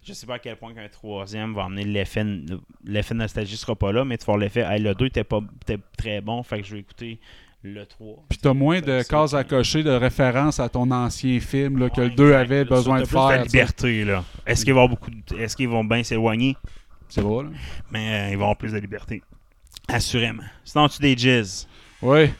je 0.02 0.14
sais 0.14 0.26
pas 0.26 0.36
à 0.36 0.38
quel 0.38 0.56
point 0.56 0.72
qu'un 0.72 0.88
troisième 0.88 1.52
va 1.54 1.64
amener 1.64 1.84
l'effet. 1.84 2.24
L'effet 2.84 3.12
de 3.14 3.18
nostalgie 3.18 3.56
sera 3.56 3.76
pas 3.76 3.92
là, 3.92 4.04
mais 4.04 4.16
tu 4.16 4.22
vas 4.24 4.32
voir 4.32 4.38
l'effet. 4.38 4.60
Hey, 4.62 4.80
le 4.80 4.94
2 4.94 5.06
était 5.06 5.24
pas 5.24 5.40
était 5.62 5.78
très 5.98 6.20
bon, 6.22 6.42
fait 6.42 6.60
que 6.62 6.66
je 6.66 6.72
vais 6.74 6.80
écouter 6.80 7.20
le 7.62 7.84
3. 7.84 8.24
Puis 8.30 8.38
t'as 8.38 8.54
moins 8.54 8.80
de 8.80 9.02
cases 9.02 9.34
à 9.34 9.44
cocher 9.44 9.82
de 9.82 9.90
référence 9.90 10.58
à 10.58 10.70
ton 10.70 10.90
ancien 10.90 11.38
film 11.40 11.78
là, 11.78 11.90
que 11.90 12.00
le 12.00 12.10
2 12.10 12.24
exact. 12.28 12.40
avait 12.40 12.58
Là, 12.64 12.64
besoin 12.64 13.00
de 13.00 13.04
faire. 13.04 13.28
la 13.28 13.42
liberté, 13.44 14.04
là. 14.06 14.24
Est-ce 14.46 14.64
qu'ils 14.64 14.72
vont 14.72 14.88
beaucoup 14.88 15.10
de- 15.10 15.36
Est-ce 15.38 15.54
qu'ils 15.56 15.68
vont 15.68 15.84
bien 15.84 16.02
s'éloigner? 16.02 16.56
C'est 17.10 17.20
vrai, 17.20 17.44
là. 17.44 17.50
Mais 17.90 18.14
euh, 18.14 18.30
ils 18.30 18.36
vont 18.38 18.44
avoir 18.44 18.56
plus 18.56 18.72
de 18.72 18.78
liberté. 18.78 19.22
Assurément. 19.88 20.44
Sinon, 20.64 20.88
tu 20.88 21.02
des 21.02 21.16
jizz. 21.16 21.66
Oui. 22.00 22.30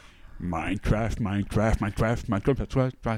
Minecraft, 0.41 1.19
Minecraft, 1.19 1.81
Minecraft, 1.81 2.29
Minecraft, 2.29 2.67
toi, 2.67 2.89
toi, 3.03 3.17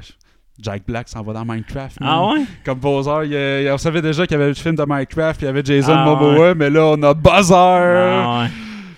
Jack 0.62 0.84
Black 0.86 1.08
s'en 1.10 1.24
va 1.24 1.34
dans 1.34 1.46
Minecraft. 1.46 2.00
man. 2.00 2.10
Ah 2.12 2.28
ouais? 2.34 2.44
Comme 2.64 2.78
Bowser, 2.80 3.26
il 3.26 3.70
on 3.72 3.78
savait 3.78 4.02
déjà 4.02 4.28
qu'il 4.28 4.38
y 4.38 4.40
avait 4.40 4.50
le 4.50 4.54
film 4.54 4.76
de 4.76 4.84
Minecraft, 4.88 5.38
puis 5.38 5.46
il 5.46 5.48
y 5.48 5.50
avait 5.50 5.64
Jason 5.64 5.94
Ah 5.96 6.06
Momoa, 6.06 6.54
mais 6.54 6.70
là, 6.70 6.86
on 6.86 7.02
a 7.04 7.14
Bowser. 7.14 7.54
Ah 7.56 8.42
ouais. 8.44 8.50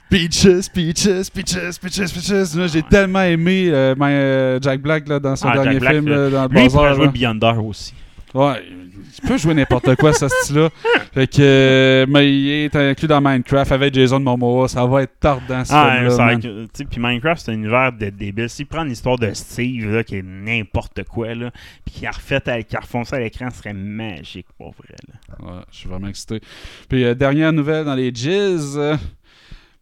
Peaches, 0.09 0.69
Peaches, 0.73 1.29
Peaches, 1.33 1.79
Peaches, 1.81 2.13
Peaches. 2.13 2.71
J'ai 2.71 2.83
tellement 2.83 3.21
aimé 3.23 3.69
euh, 3.71 3.95
euh, 3.99 4.59
Jack 4.61 4.81
Black 4.81 5.07
là, 5.07 5.19
dans 5.19 5.35
son 5.35 5.47
Ah, 5.47 5.53
dernier 5.63 5.79
Black, 5.79 5.93
film, 5.93 6.07
là. 6.09 6.29
dans 6.29 6.47
Lui, 6.47 6.63
il 6.65 6.69
pourrait 6.69 6.89
Bowser. 6.89 7.03
jouer. 7.03 7.07
Beyonder 7.11 7.53
aussi. 7.63 7.93
Ouais, 8.35 8.61
il 8.67 9.27
peut 9.29 9.37
jouer 9.37 9.53
n'importe 9.53 9.95
quoi, 9.95 10.11
ce 10.13 10.27
style-là. 10.27 10.69
Fait 11.13 11.25
que, 11.25 11.37
euh, 11.39 12.05
mais 12.09 12.29
il 12.31 12.49
est 12.49 12.75
inclus 12.75 13.07
dans 13.07 13.21
Minecraft 13.21 13.71
avec 13.71 13.93
Jason 13.93 14.19
Momoa. 14.19 14.67
Ça 14.67 14.85
va 14.85 15.03
être 15.03 15.17
tardant, 15.19 15.63
ce 15.63 15.71
Ah, 15.73 15.99
film-là. 16.05 16.67
puis 16.89 16.99
Minecraft, 16.99 17.41
c'est 17.45 17.51
un 17.51 17.55
univers 17.55 17.93
de 17.93 18.09
débile. 18.09 18.49
S'il 18.49 18.65
prend 18.65 18.83
l'histoire 18.83 19.17
de 19.17 19.31
Steve, 19.33 19.89
là, 19.89 20.03
qui 20.03 20.17
est 20.17 20.21
n'importe 20.25 21.03
quoi, 21.05 21.33
là, 21.33 21.51
puis 21.85 21.95
qu'il 21.95 22.07
a 22.07 22.11
refait, 22.11 22.41
à- 22.49 22.61
qu'il 22.61 22.77
ça 23.05 23.15
à 23.15 23.19
l'écran, 23.19 23.49
ce 23.51 23.57
serait 23.59 23.73
magique, 23.73 24.47
pour 24.57 24.73
vrai. 24.73 24.95
Là. 25.07 25.45
Ouais, 25.45 25.61
je 25.71 25.77
suis 25.77 25.87
vraiment 25.89 26.07
excité. 26.09 26.41
Puis, 26.89 27.05
euh, 27.05 27.15
dernière 27.15 27.53
nouvelle 27.53 27.85
dans 27.85 27.95
les 27.95 28.13
Jizz. 28.13 28.77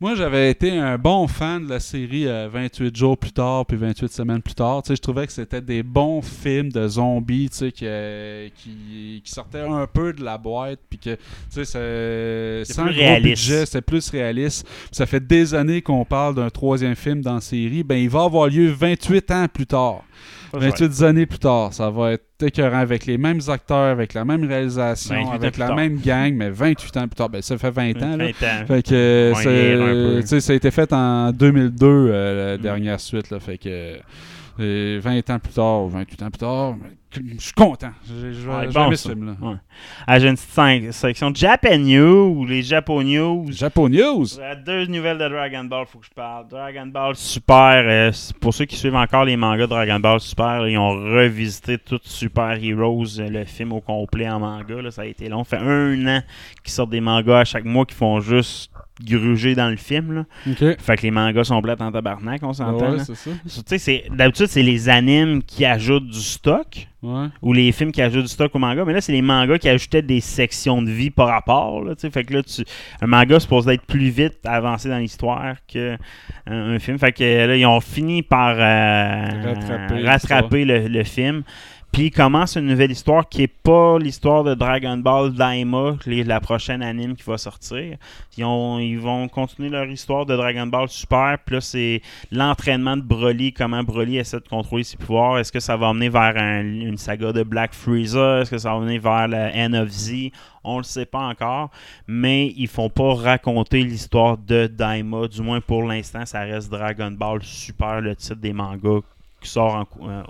Euh, 0.04 0.08
Moi, 0.08 0.16
j'avais 0.16 0.52
été 0.52 0.72
un 0.72 0.98
bon 0.98 1.28
fan 1.28 1.66
de 1.66 1.70
la 1.70 1.80
série 1.80 2.28
euh, 2.28 2.50
28 2.52 2.96
jours 2.96 3.18
plus 3.18 3.32
tard, 3.32 3.66
puis 3.66 3.78
28 3.78 4.12
semaines 4.12 4.42
plus 4.42 4.54
tard. 4.54 4.84
Tu 4.84 4.90
sais, 4.90 4.96
je 4.96 5.02
trouvais 5.02 5.26
que 5.26 5.34
c'était 5.34 5.62
des 5.62 5.84
bons 5.84 6.22
films 6.22 6.72
de 6.72 6.88
zombies, 6.88 7.50
tu 7.50 7.58
sais, 7.58 7.72
qui, 7.72 7.86
euh, 7.88 8.50
qui, 8.56 9.22
qui 9.24 9.32
sortaient 9.32 9.62
un 9.62 9.88
peu 9.88 10.14
de 10.14 10.24
la 10.24 10.38
boîte, 10.38 10.80
puis 10.90 11.00
que, 11.00 11.16
tu 11.16 11.20
sais, 11.50 11.66
c'est 11.66 12.66
C'est 12.66 12.74
sans 12.74 12.86
plus 12.86 12.96
gros 12.96 13.02
réaliste. 13.04 13.44
budget, 13.44 13.66
c'est 13.66 13.82
plus 13.82 14.10
réaliste. 14.10 14.66
Puis 14.66 14.90
ça 14.92 15.06
fait 15.06 15.26
des 15.26 15.54
années 15.54 15.82
qu'on 15.82 16.06
parle 16.06 16.36
d'un 16.36 16.50
troisième 16.50 16.96
film 16.96 17.22
dans 17.22 17.36
la 17.36 17.42
série. 17.42 17.84
Ben, 17.84 17.96
il 17.96 18.10
va 18.10 18.24
avoir 18.24 18.48
lieu 18.48 18.70
28 18.70 19.32
ans 19.32 19.48
plus 19.52 19.68
tard. 19.68 20.04
Ça, 20.52 20.60
ça 20.60 20.66
va 20.66 20.70
28 20.70 21.02
années 21.04 21.26
plus 21.26 21.40
tard, 21.40 21.74
ça 21.74 21.90
va 21.90 22.14
être 22.14 22.24
écœurant 22.42 22.78
avec 22.80 23.06
les 23.06 23.18
mêmes 23.18 23.40
acteurs, 23.48 23.92
avec 23.92 24.14
la 24.14 24.24
même 24.26 24.44
réalisation, 24.48 25.16
28 25.16 25.28
ans 25.28 25.32
avec 25.32 25.58
la 25.58 25.68
tard. 25.68 25.76
même 25.76 26.00
gang, 26.00 26.34
mais 26.36 26.50
28 26.52 26.98
ans 26.98 27.08
plus 27.08 27.16
tard. 27.16 27.30
Ben, 27.30 27.42
ça 27.42 27.58
fait 27.58 27.72
20 27.72 28.04
ans, 28.04 28.18
là. 28.18 28.26
20 28.26 28.30
ans. 28.30 28.66
Fait 28.68 28.84
que 28.84 28.94
euh, 28.94 29.34
Ouais, 29.34 30.40
ça 30.42 30.54
a 30.54 30.56
été 30.56 30.70
fait 30.72 30.92
en 30.94 31.32
2002, 31.32 31.88
euh, 31.88 32.52
la 32.52 32.58
Mm. 32.58 32.62
dernière 32.62 33.00
suite. 33.00 33.30
Là, 33.32 33.40
fait 33.40 33.58
que 33.58 33.98
euh, 34.60 35.00
20 35.02 35.30
ans 35.32 35.40
plus 35.40 35.54
tard, 35.54 35.88
28 35.88 36.22
ans 36.24 36.30
plus 36.30 36.38
tard, 36.40 36.76
je 37.16 37.44
suis 37.44 37.54
content. 37.54 37.92
J'ai 38.08 38.32
vais 38.32 38.48
Ouais, 38.48 38.68
bon, 38.68 38.96
ce 38.96 39.10
film-là. 39.10 39.36
Ouais. 39.42 39.56
Ah, 40.08 40.18
j'ai 40.20 40.28
une 40.30 40.36
petite 40.36 40.50
sec- 40.50 40.94
section 40.94 41.32
Japan 41.34 41.78
News 41.78 42.36
ou 42.40 42.46
les 42.46 42.64
Japan 42.64 43.04
News. 43.04 43.46
Japan 43.52 43.88
News. 43.90 44.40
Euh, 44.40 44.56
Deux 44.66 44.86
nouvelles 44.88 45.20
de 45.20 45.28
Dragon 45.30 45.64
Ball, 45.66 45.86
faut 45.86 46.00
que 46.00 46.06
je 46.08 46.12
parle. 46.12 46.48
Dragon 46.48 46.88
Ball 46.88 47.16
Super, 47.16 47.84
euh, 47.86 48.12
pour 48.42 48.54
ceux 48.54 48.66
qui 48.66 48.76
suivent 48.76 48.96
encore 48.96 49.26
les 49.26 49.38
mangas 49.38 49.64
de 49.64 49.70
Dragon 49.70 50.00
Ball 50.00 50.20
Super, 50.20 50.68
ils 50.68 50.78
ont 50.78 50.90
revisité 50.92 51.78
tout 51.78 52.00
Super 52.04 52.54
Heroes, 52.64 53.20
euh, 53.20 53.30
le 53.30 53.46
film 53.46 53.74
au 53.74 53.82
complet 53.82 54.28
en 54.30 54.40
manga. 54.40 54.82
là, 54.82 54.90
ça 54.90 55.04
a 55.04 55.06
été 55.06 55.30
long. 55.30 55.44
Ça 55.44 55.58
fait 55.60 55.64
un 55.64 56.08
an 56.08 56.22
qu'ils 56.64 56.74
sortent 56.74 56.90
des 56.90 57.02
mangas 57.02 57.40
à 57.42 57.46
chaque 57.46 57.66
mois 57.66 57.86
qui 57.86 57.94
font 57.96 58.20
juste 58.22 58.72
gruger 59.02 59.56
dans 59.56 59.70
le 59.70 59.76
film. 59.78 60.14
Là. 60.14 60.26
Fait 60.80 60.98
que 60.98 61.02
les 61.04 61.12
mangas 61.12 61.46
sont 61.46 61.62
plates 61.62 61.82
en 61.82 61.92
tabarnak, 61.92 62.42
on 62.44 62.54
s'entend. 62.54 62.92
Ouais, 62.94 63.00
c'est 63.00 63.78
ça. 63.78 63.92
D'habitude, 64.12 64.48
c'est 64.48 64.64
les 64.64 64.90
animes 64.90 65.42
qui 65.44 65.66
ajoutent 65.66 66.08
du 66.08 66.20
stock 66.22 66.88
Ouais. 67.02 67.26
ou 67.42 67.52
les 67.52 67.70
films 67.74 67.92
qui 67.92 68.02
ajoutent 68.02 68.22
du 68.24 68.30
stock 68.30 68.56
au 68.56 68.60
manga, 68.60 68.86
mais 68.86 68.94
là, 68.94 69.02
c'est 69.02 69.12
les 69.12 69.22
mangas 69.22 69.58
qui 69.58 69.68
ajoutaient 69.68 70.02
des 70.02 70.22
sections 70.22 70.82
de 70.82 70.90
vie 70.90 71.10
par 71.10 71.28
rapport. 71.28 71.84
Là, 71.84 71.96
fait 71.98 72.24
que 72.24 72.34
là, 72.34 72.44
tu, 72.44 72.64
un 73.02 73.08
manga 73.08 73.42
suppose 73.42 73.68
être 73.68 73.86
plus 73.86 74.08
vite 74.08 74.38
avancé 74.46 74.88
dans 74.88 75.00
l'histoire 75.00 75.56
qu'un 75.68 75.98
un 76.46 76.80
film. 76.80 76.98
Fait 76.98 77.12
que 77.12 77.24
là, 77.48 77.58
ils 77.58 77.66
ont 77.66 77.82
fini 77.82 78.24
par 78.24 78.56
euh, 78.58 79.44
Rattraper 79.44 80.06
rattraper 80.06 80.64
le, 80.66 80.88
le 80.88 81.04
film. 81.04 81.44
Puis 81.94 82.06
ils 82.08 82.12
commencent 82.12 82.56
une 82.56 82.66
nouvelle 82.66 82.90
histoire 82.90 83.30
qui 83.30 83.44
est 83.44 83.48
pas 83.48 84.00
l'histoire 84.00 84.44
de 84.44 84.56
Dragon 84.56 84.98
Ball 84.98 85.32
Daima, 85.32 85.96
la 86.08 86.40
prochaine 86.42 86.82
anime 86.82 87.16
qui 87.16 87.22
va 87.22 87.38
sortir. 87.38 87.98
Ils, 88.36 88.44
ont- 88.44 88.80
ils 88.80 88.98
vont 89.00 89.28
continuer 89.28 89.70
leur 89.70 89.86
histoire 89.86 90.26
de 90.26 90.36
Dragon 90.36 90.66
Ball 90.66 90.90
Super. 90.90 91.38
Puis 91.46 91.54
là, 91.54 91.62
c'est 91.62 92.02
l'entraînement 92.32 92.98
de 92.98 93.04
Broly, 93.04 93.54
comment 93.54 93.84
Broly 93.84 94.18
essaie 94.18 94.40
de 94.40 94.48
contrôler 94.48 94.84
ses 94.84 94.98
pouvoirs. 94.98 95.38
Est-ce 95.38 95.52
que 95.52 95.60
ça 95.60 95.78
va 95.78 95.90
amener 95.90 96.10
vers 96.10 96.36
un- 96.36 96.64
une 96.64 96.98
saga 96.98 97.32
de 97.32 97.44
Black 97.44 97.76
Freezer? 97.76 98.42
Est-ce 98.42 98.50
que 98.50 98.58
ça 98.58 98.72
va 98.72 98.78
amener 98.78 98.98
vers 98.98 99.28
le 99.28 99.52
End 99.56 99.74
of 99.76 99.90
Z? 99.90 100.32
On 100.64 100.78
le 100.78 100.84
sait 100.84 101.06
pas 101.06 101.20
encore, 101.28 101.70
mais 102.08 102.48
ils 102.58 102.68
font 102.68 102.90
pas 102.90 103.14
raconter 103.14 103.84
l'histoire 103.84 104.40
de 104.40 104.66
Daima. 104.66 105.28
Du 105.28 105.44
moins 105.44 105.62
pour 105.62 105.84
l'instant, 105.84 106.26
ça 106.26 106.40
reste 106.40 106.72
Dragon 106.72 107.12
Ball 107.12 107.44
Super, 107.44 108.02
le 108.02 108.16
titre 108.16 108.38
des 108.38 108.52
mangas 108.54 109.02
qui 109.40 109.50
sort 109.50 109.76
en 109.76 110.10
euh, 110.10 110.24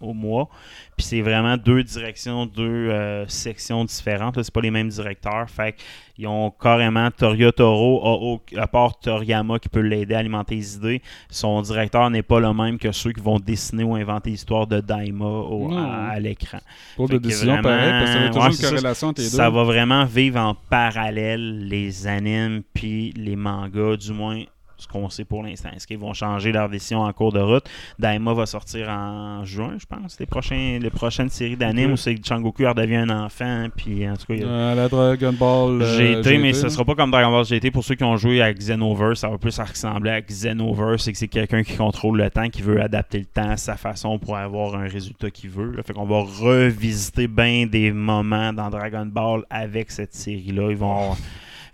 au, 0.00 0.12
mois. 0.14 0.48
Puis 0.96 1.06
c'est 1.06 1.20
vraiment 1.20 1.56
deux 1.56 1.82
directions, 1.82 2.46
deux 2.46 2.62
euh, 2.90 3.26
sections 3.28 3.84
différentes. 3.84 4.42
C'est 4.42 4.52
pas 4.52 4.60
les 4.60 4.70
mêmes 4.70 4.88
directeurs. 4.88 5.48
Fait 5.48 5.74
ils 6.18 6.26
ont 6.26 6.50
carrément 6.50 7.10
Toria 7.10 7.52
Toro, 7.52 8.40
à 8.56 8.66
part 8.66 8.98
Toriyama 8.98 9.58
qui 9.58 9.68
peut 9.68 9.80
l'aider 9.80 10.14
à 10.14 10.18
alimenter 10.20 10.54
les 10.54 10.76
idées. 10.76 11.02
Son 11.28 11.60
directeur 11.60 12.08
n'est 12.08 12.22
pas 12.22 12.40
le 12.40 12.52
même 12.54 12.78
que 12.78 12.90
ceux 12.92 13.12
qui 13.12 13.20
vont 13.20 13.38
dessiner 13.38 13.84
ou 13.84 13.94
inventer 13.96 14.30
l'histoire 14.30 14.66
de 14.66 14.80
Daima 14.80 15.26
au- 15.26 15.70
à, 15.74 16.06
à 16.12 16.18
l'écran. 16.20 16.58
Pour 16.96 17.08
Fait 17.08 17.14
de 17.14 17.18
que 17.18 17.24
décision 17.24 17.52
vraiment- 17.60 17.62
pareil, 17.68 17.90
parce 17.90 18.04
que 18.04 18.12
ça 18.12 18.18
va 18.20 18.28
toujours 18.28 18.46
une 18.46 18.70
corrélation 18.70 19.08
entre 19.08 19.20
les 19.20 19.26
deux. 19.30 19.36
Ça 19.36 19.50
va 19.50 19.64
vraiment 19.64 20.04
vivre 20.06 20.38
en 20.40 20.54
parallèle 20.70 21.68
les 21.68 22.06
animes 22.06 22.62
puis 22.72 23.12
les 23.16 23.36
mangas, 23.36 23.96
du 23.96 24.12
moins 24.12 24.42
ce 24.78 24.86
qu'on 24.88 25.08
sait 25.10 25.24
pour 25.24 25.42
l'instant. 25.42 25.70
Est-ce 25.74 25.86
qu'ils 25.86 25.98
vont 25.98 26.12
changer 26.12 26.52
leur 26.52 26.68
décision 26.68 27.00
en 27.02 27.12
cours 27.12 27.32
de 27.32 27.40
route? 27.40 27.64
Daima 27.98 28.32
va 28.34 28.46
sortir 28.46 28.88
en 28.88 29.44
juin, 29.44 29.76
je 29.78 29.86
pense, 29.86 30.18
les, 30.20 30.26
prochains, 30.26 30.78
les 30.80 30.90
prochaines 30.90 31.30
séries 31.30 31.56
d'animes 31.56 31.92
où 31.92 31.96
c'est 31.96 32.14
que 32.14 32.26
Changoku 32.26 32.64
redevient 32.66 32.96
un 32.96 33.10
enfant. 33.24 33.66
Puis 33.76 34.08
en 34.08 34.16
tout 34.16 34.26
cas, 34.26 34.34
il 34.34 34.40
y 34.40 34.44
a- 34.44 34.46
Euh, 34.46 34.74
la 34.74 34.88
Dragon 34.88 35.32
Ball. 35.32 35.82
euh, 35.82 35.96
GT, 36.22 36.38
mais 36.38 36.52
ce 36.52 36.68
sera 36.68 36.84
pas 36.84 36.94
comme 36.94 37.10
Dragon 37.10 37.30
Ball 37.30 37.44
GT. 37.44 37.70
Pour 37.70 37.84
ceux 37.84 37.94
qui 37.94 38.04
ont 38.04 38.16
joué 38.16 38.40
à 38.42 38.52
Xenoverse, 38.52 39.20
ça 39.20 39.28
va 39.28 39.38
plus 39.38 39.58
ressembler 39.58 40.10
à 40.10 40.20
Xenoverse. 40.20 41.04
C'est 41.04 41.12
que 41.12 41.18
c'est 41.18 41.28
quelqu'un 41.28 41.62
qui 41.62 41.76
contrôle 41.76 42.18
le 42.18 42.30
temps, 42.30 42.48
qui 42.48 42.62
veut 42.62 42.80
adapter 42.80 43.18
le 43.18 43.24
temps 43.26 43.50
à 43.50 43.56
sa 43.56 43.76
façon 43.76 44.18
pour 44.18 44.36
avoir 44.36 44.74
un 44.76 44.86
résultat 44.88 45.30
qu'il 45.30 45.50
veut. 45.50 45.72
là. 45.72 45.82
Fait 45.82 45.92
qu'on 45.92 46.04
va 46.06 46.20
revisiter 46.22 47.26
bien 47.28 47.66
des 47.66 47.92
moments 47.92 48.52
dans 48.52 48.70
Dragon 48.70 49.06
Ball 49.06 49.42
avec 49.50 49.90
cette 49.90 50.14
série-là. 50.14 50.70
Ils 50.70 50.76
vont. 50.76 51.16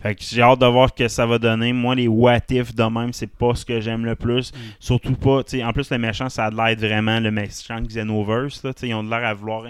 Fait 0.02 0.14
que 0.16 0.22
j'ai 0.22 0.42
hâte 0.42 0.58
de 0.58 0.66
voir 0.66 0.88
ce 0.88 0.94
que 0.94 1.08
ça 1.08 1.26
va 1.26 1.38
donner. 1.38 1.72
Moi, 1.72 1.94
les 1.94 2.08
what 2.08 2.40
if 2.50 2.74
de 2.74 2.82
même, 2.82 3.12
c'est 3.12 3.28
pas 3.28 3.54
ce 3.54 3.64
que 3.64 3.80
j'aime 3.80 4.04
le 4.04 4.16
plus. 4.16 4.52
Surtout 4.80 5.14
pas, 5.14 5.44
tu 5.44 5.58
sais, 5.58 5.64
en 5.64 5.72
plus, 5.72 5.90
le 5.90 5.98
méchant, 5.98 6.28
ça 6.28 6.46
a 6.46 6.50
de 6.50 6.56
l'air 6.56 6.76
vraiment 6.76 7.20
le 7.20 7.30
méchant 7.30 7.80
Xenoverse. 7.80 8.64
Là, 8.64 8.74
tu 8.74 8.80
sais, 8.80 8.88
ils 8.88 8.94
ont 8.94 9.04
de 9.04 9.10
l'air 9.10 9.24
à 9.24 9.34
vouloir 9.34 9.66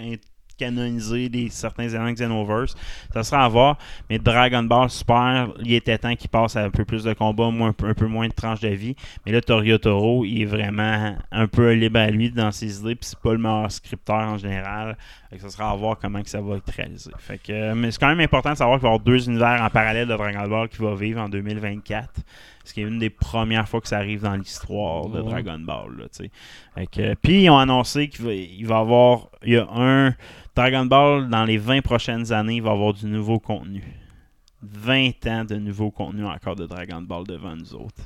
canoniser 0.57 1.29
des, 1.29 1.49
certains 1.49 1.89
éléments 1.89 2.11
Xenoverse. 2.11 2.75
Ça 3.13 3.23
sera 3.23 3.45
à 3.45 3.47
voir. 3.47 3.77
Mais 4.09 4.19
Dragon 4.19 4.63
Ball 4.63 4.89
Super, 4.89 5.49
il 5.63 5.73
était 5.73 5.97
temps 5.97 6.15
qu'il 6.15 6.29
passe 6.29 6.55
à 6.55 6.63
un 6.63 6.69
peu 6.69 6.85
plus 6.85 7.03
de 7.03 7.13
combats, 7.13 7.49
moins, 7.49 7.69
un, 7.69 7.73
peu, 7.73 7.87
un 7.87 7.93
peu 7.93 8.07
moins 8.07 8.27
de 8.27 8.33
tranches 8.33 8.61
de 8.61 8.69
vie. 8.69 8.95
Mais 9.25 9.31
là, 9.31 9.41
Torio 9.41 9.77
Toro, 9.77 10.25
il 10.25 10.41
est 10.41 10.45
vraiment 10.45 11.15
un 11.31 11.47
peu 11.47 11.73
libre 11.73 11.99
à 11.99 12.09
lui 12.09 12.31
dans 12.31 12.51
ses 12.51 12.79
idées, 12.79 12.95
puis 12.95 13.09
c'est 13.09 13.19
pas 13.19 13.33
le 13.33 13.39
meilleur 13.39 13.71
scripteur 13.71 14.15
en 14.15 14.37
général. 14.37 14.97
Fait 15.33 15.37
que 15.39 15.43
ça 15.43 15.49
sera 15.49 15.71
à 15.71 15.75
voir 15.75 15.97
comment 15.97 16.21
que 16.21 16.29
ça 16.29 16.41
va 16.41 16.57
être 16.57 16.69
réalisé. 16.71 17.09
Fait 17.17 17.39
que, 17.39 17.51
euh, 17.51 17.73
mais 17.75 17.89
c'est 17.89 17.99
quand 17.99 18.07
même 18.09 18.19
important 18.19 18.51
de 18.51 18.55
savoir 18.57 18.77
qu'il 18.77 18.83
va 18.83 18.89
y 18.89 18.93
avoir 18.93 19.03
deux 19.03 19.27
univers 19.27 19.61
en 19.63 19.69
parallèle 19.71 20.07
de 20.07 20.15
Dragon 20.15 20.47
Ball 20.47 20.69
qui 20.69 20.77
va 20.77 20.93
vivre 20.93 21.19
en 21.21 21.27
2024. 21.27 22.19
Ce 22.63 22.71
qui 22.73 22.81
est 22.81 22.83
une 22.83 22.99
des 22.99 23.09
premières 23.09 23.67
fois 23.67 23.81
que 23.81 23.87
ça 23.87 23.97
arrive 23.97 24.21
dans 24.21 24.35
l'histoire 24.35 25.09
de 25.09 25.21
Ouais. 25.21 25.31
Dragon 25.43 25.57
Ball. 25.59 26.07
Que, 26.91 27.15
puis 27.15 27.43
ils 27.45 27.49
ont 27.49 27.57
annoncé 27.57 28.09
qu'il 28.09 28.25
va, 28.25 28.33
il 28.33 28.65
va 28.67 28.75
y 28.75 28.79
avoir 28.79 29.27
il 29.43 29.53
y 29.53 29.57
a 29.57 29.67
un 29.71 30.13
Dragon 30.55 30.85
Ball 30.85 31.27
dans 31.29 31.45
les 31.45 31.57
20 31.57 31.81
prochaines 31.81 32.31
années, 32.31 32.57
il 32.57 32.61
va 32.61 32.69
y 32.69 32.73
avoir 32.73 32.93
du 32.93 33.07
nouveau 33.07 33.39
contenu. 33.39 33.83
20 34.61 35.25
ans 35.27 35.43
de 35.45 35.55
nouveau 35.55 35.89
contenu 35.91 36.25
encore 36.25 36.55
de 36.55 36.65
Dragon 36.67 37.01
Ball 37.01 37.25
devant 37.25 37.55
nous 37.55 37.73
autres. 37.73 38.03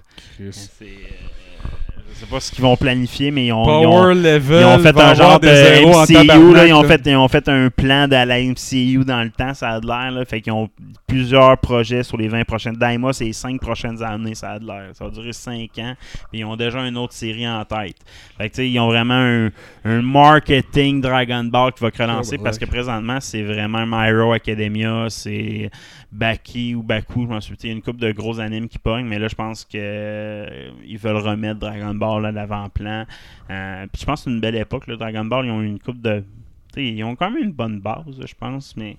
C'est, 0.51 0.85
euh, 0.85 1.67
je 2.13 2.19
sais 2.19 2.25
pas 2.25 2.39
ce 2.39 2.51
qu'ils 2.51 2.63
vont 2.63 2.75
planifier, 2.75 3.31
mais 3.31 3.47
ils 3.47 3.53
ont, 3.53 3.63
ils 3.81 3.85
ont- 3.85 3.91
Power 4.01 4.15
level. 4.15 4.61
ils 4.61 4.65
ont 4.65 4.79
fait 4.79 4.91
va 4.91 5.09
un 5.09 5.13
genre 5.13 5.39
de 5.39 5.47
MCU, 5.47 6.13
tabarnak, 6.13 6.55
là, 6.55 6.65
ils, 6.67 6.73
ont 6.73 6.83
fait, 6.83 7.01
ils 7.05 7.15
ont 7.15 7.27
fait 7.27 7.47
un 7.49 7.69
plan 7.69 8.07
de 8.07 8.15
la 8.15 8.39
MCU 8.41 9.05
dans 9.05 9.23
le 9.23 9.29
temps, 9.29 9.53
ça 9.53 9.69
a 9.71 9.79
de 9.79 9.87
l'air. 9.87 10.11
là. 10.11 10.25
Fait 10.25 10.41
qu'ils 10.41 10.53
ont 10.53 10.69
plusieurs 11.05 11.57
projets 11.57 12.03
sur 12.03 12.17
les 12.17 12.27
20 12.27 12.43
prochaines. 12.45 12.75
Daima, 12.75 13.13
c'est 13.13 13.25
les 13.25 13.33
5 13.33 13.59
prochaines 13.61 14.01
années, 14.03 14.35
ça 14.35 14.51
a 14.51 14.59
de 14.59 14.65
l'air. 14.65 14.89
Ça 14.93 15.05
va 15.05 15.11
durer 15.11 15.33
5 15.33 15.69
ans. 15.79 15.93
Puis 16.31 16.39
ils 16.39 16.45
ont 16.45 16.55
déjà 16.55 16.79
une 16.85 16.97
autre 16.97 17.13
série 17.13 17.47
en 17.47 17.63
tête. 17.65 17.95
Fait 18.37 18.49
que, 18.49 18.55
tu 18.55 18.61
sais, 18.61 18.69
ils 18.69 18.79
ont 18.79 18.87
vraiment 18.87 19.13
un, 19.13 19.49
un 19.85 20.01
marketing 20.01 21.01
Dragon 21.01 21.43
Ball 21.45 21.71
qui 21.73 21.83
va 21.83 21.89
relancer 21.97 22.37
bah, 22.37 22.43
parce 22.45 22.57
que 22.57 22.65
présentement, 22.65 23.17
c'est 23.21 23.43
vraiment 23.43 23.85
My 23.87 24.09
Hero 24.09 24.33
Academia, 24.33 25.05
c'est 25.09 25.69
Baki 26.11 26.75
ou 26.75 26.83
Baku, 26.83 27.23
je 27.23 27.27
m'en 27.27 27.41
souviens. 27.41 27.57
Il 27.63 27.67
y 27.67 27.71
a 27.71 27.75
une 27.75 27.81
couple 27.81 27.99
de 27.99 28.11
gros 28.11 28.39
animes 28.39 28.67
qui 28.67 28.79
pognent, 28.79 29.05
mais 29.05 29.19
là, 29.19 29.27
je 29.27 29.35
pense 29.35 29.63
que 29.65 29.77
euh, 29.77 30.69
ils 30.85 30.97
veulent 30.97 31.17
remettre 31.17 31.59
Dragon 31.59 31.93
Ball 31.97 32.25
à 32.25 32.31
l'avant-plan. 32.31 33.05
Euh, 33.49 33.85
je 33.97 34.05
pense 34.05 34.21
que 34.21 34.23
c'est 34.25 34.29
une 34.29 34.39
belle 34.39 34.55
époque. 34.55 34.87
Là, 34.87 34.95
Dragon 34.95 35.25
Ball, 35.25 35.45
ils 35.45 35.51
ont 35.51 35.61
eu 35.61 35.67
une 35.67 35.79
coupe 35.79 36.01
de. 36.01 36.23
Ils 36.75 37.03
ont 37.03 37.15
quand 37.15 37.31
même 37.31 37.43
une 37.43 37.51
bonne 37.51 37.79
base, 37.79 38.19
je 38.23 38.35
pense, 38.35 38.75
mais 38.77 38.97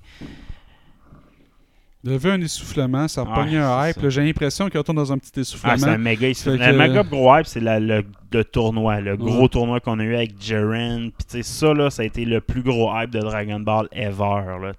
Il 2.09 2.13
y 2.13 2.15
avait 2.17 2.31
un 2.31 2.41
essoufflement, 2.41 3.07
ça 3.09 3.21
a 3.21 3.25
Ouais, 3.25 3.35
pogné 3.35 3.59
un 3.59 3.89
hype. 3.89 4.09
J'ai 4.09 4.25
l'impression 4.25 4.69
qu'il 4.69 4.79
retourne 4.79 4.97
dans 4.97 5.13
un 5.13 5.19
petit 5.19 5.31
ah, 5.37 5.41
essoufflement. 5.41 5.77
c'est 5.77 5.89
un 5.89 5.99
méga. 5.99 6.29
Le 6.47 6.73
méga 6.77 7.03
gros 7.03 7.37
hype, 7.37 7.47
c'est 7.47 7.61
le, 7.61 8.05
le 8.33 8.45
tournoi, 8.45 9.01
le 9.01 9.17
gros 9.17 9.43
Ouais. 9.43 9.49
tournoi 9.49 9.81
qu'on 9.81 9.99
a 9.99 10.03
eu 10.05 10.15
avec 10.15 10.33
Jiren. 10.41 11.11
Puis 11.11 11.43
ça, 11.43 11.73
là, 11.75 11.91
ça 11.91 12.03
a 12.03 12.05
été 12.07 12.25
le 12.25 12.41
plus 12.41 12.63
gros 12.63 12.91
hype 12.95 13.11
de 13.11 13.21
Dragon 13.21 13.61
Ball 13.61 13.89
ever. 13.93 14.59
Là, 14.63 14.73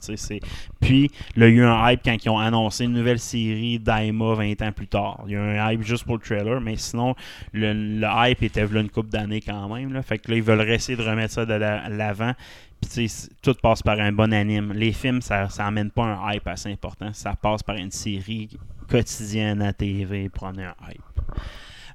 Puis, 0.80 1.12
là, 1.36 1.48
il 1.48 1.56
y 1.56 1.60
a 1.60 1.64
eu 1.64 1.66
un 1.66 1.90
hype 1.92 2.02
quand 2.04 2.16
ils 2.24 2.30
ont 2.30 2.40
annoncé 2.40 2.86
une 2.86 2.94
nouvelle 2.94 3.20
série 3.20 3.80
Daima 3.80 4.34
20 4.36 4.62
ans 4.62 4.72
plus 4.72 4.88
tard. 4.88 5.24
Il 5.28 5.34
y 5.34 5.36
a 5.36 5.40
eu 5.40 5.58
un 5.60 5.72
hype 5.72 5.84
juste 5.84 6.06
pour 6.06 6.16
le 6.16 6.22
trailer, 6.22 6.60
mais 6.62 6.76
sinon, 6.78 7.16
le, 7.54 7.74
le 7.74 8.08
hype 8.30 8.44
était 8.44 8.66
là 8.66 8.82
une 8.82 8.90
couple 8.90 9.10
d'années 9.10 9.42
quand 9.42 9.68
même. 9.74 9.94
Là. 9.94 10.02
Fait 10.02 10.18
que 10.18 10.32
là, 10.32 10.38
ils 10.38 10.44
veulent 10.44 10.70
essayer 10.70 10.98
de 10.98 11.04
remettre 11.04 11.34
ça 11.34 11.46
de 11.46 11.54
la- 11.54 11.90
l'avant. 11.90 12.34
Puis, 12.82 13.12
tout 13.42 13.54
passe 13.62 13.82
par 13.82 14.00
un 14.00 14.12
bon 14.12 14.34
anime. 14.34 14.74
Les 14.74 14.92
films, 14.92 15.22
ça, 15.22 15.50
ça 15.50 15.66
amène 15.66 15.92
pas 15.92 16.04
un 16.04 16.32
hype 16.34 16.48
assez 16.48 16.72
important. 16.72 17.10
Ça 17.14 17.34
passe 17.40 17.64
par 17.64 17.76
une 17.76 17.92
série 17.92 18.50
quotidienne 18.90 19.62
à 19.62 19.74
TV 19.74 20.30
pour 20.30 20.48
amener 20.48 20.66
un 20.66 20.76
hype. 20.90 21.02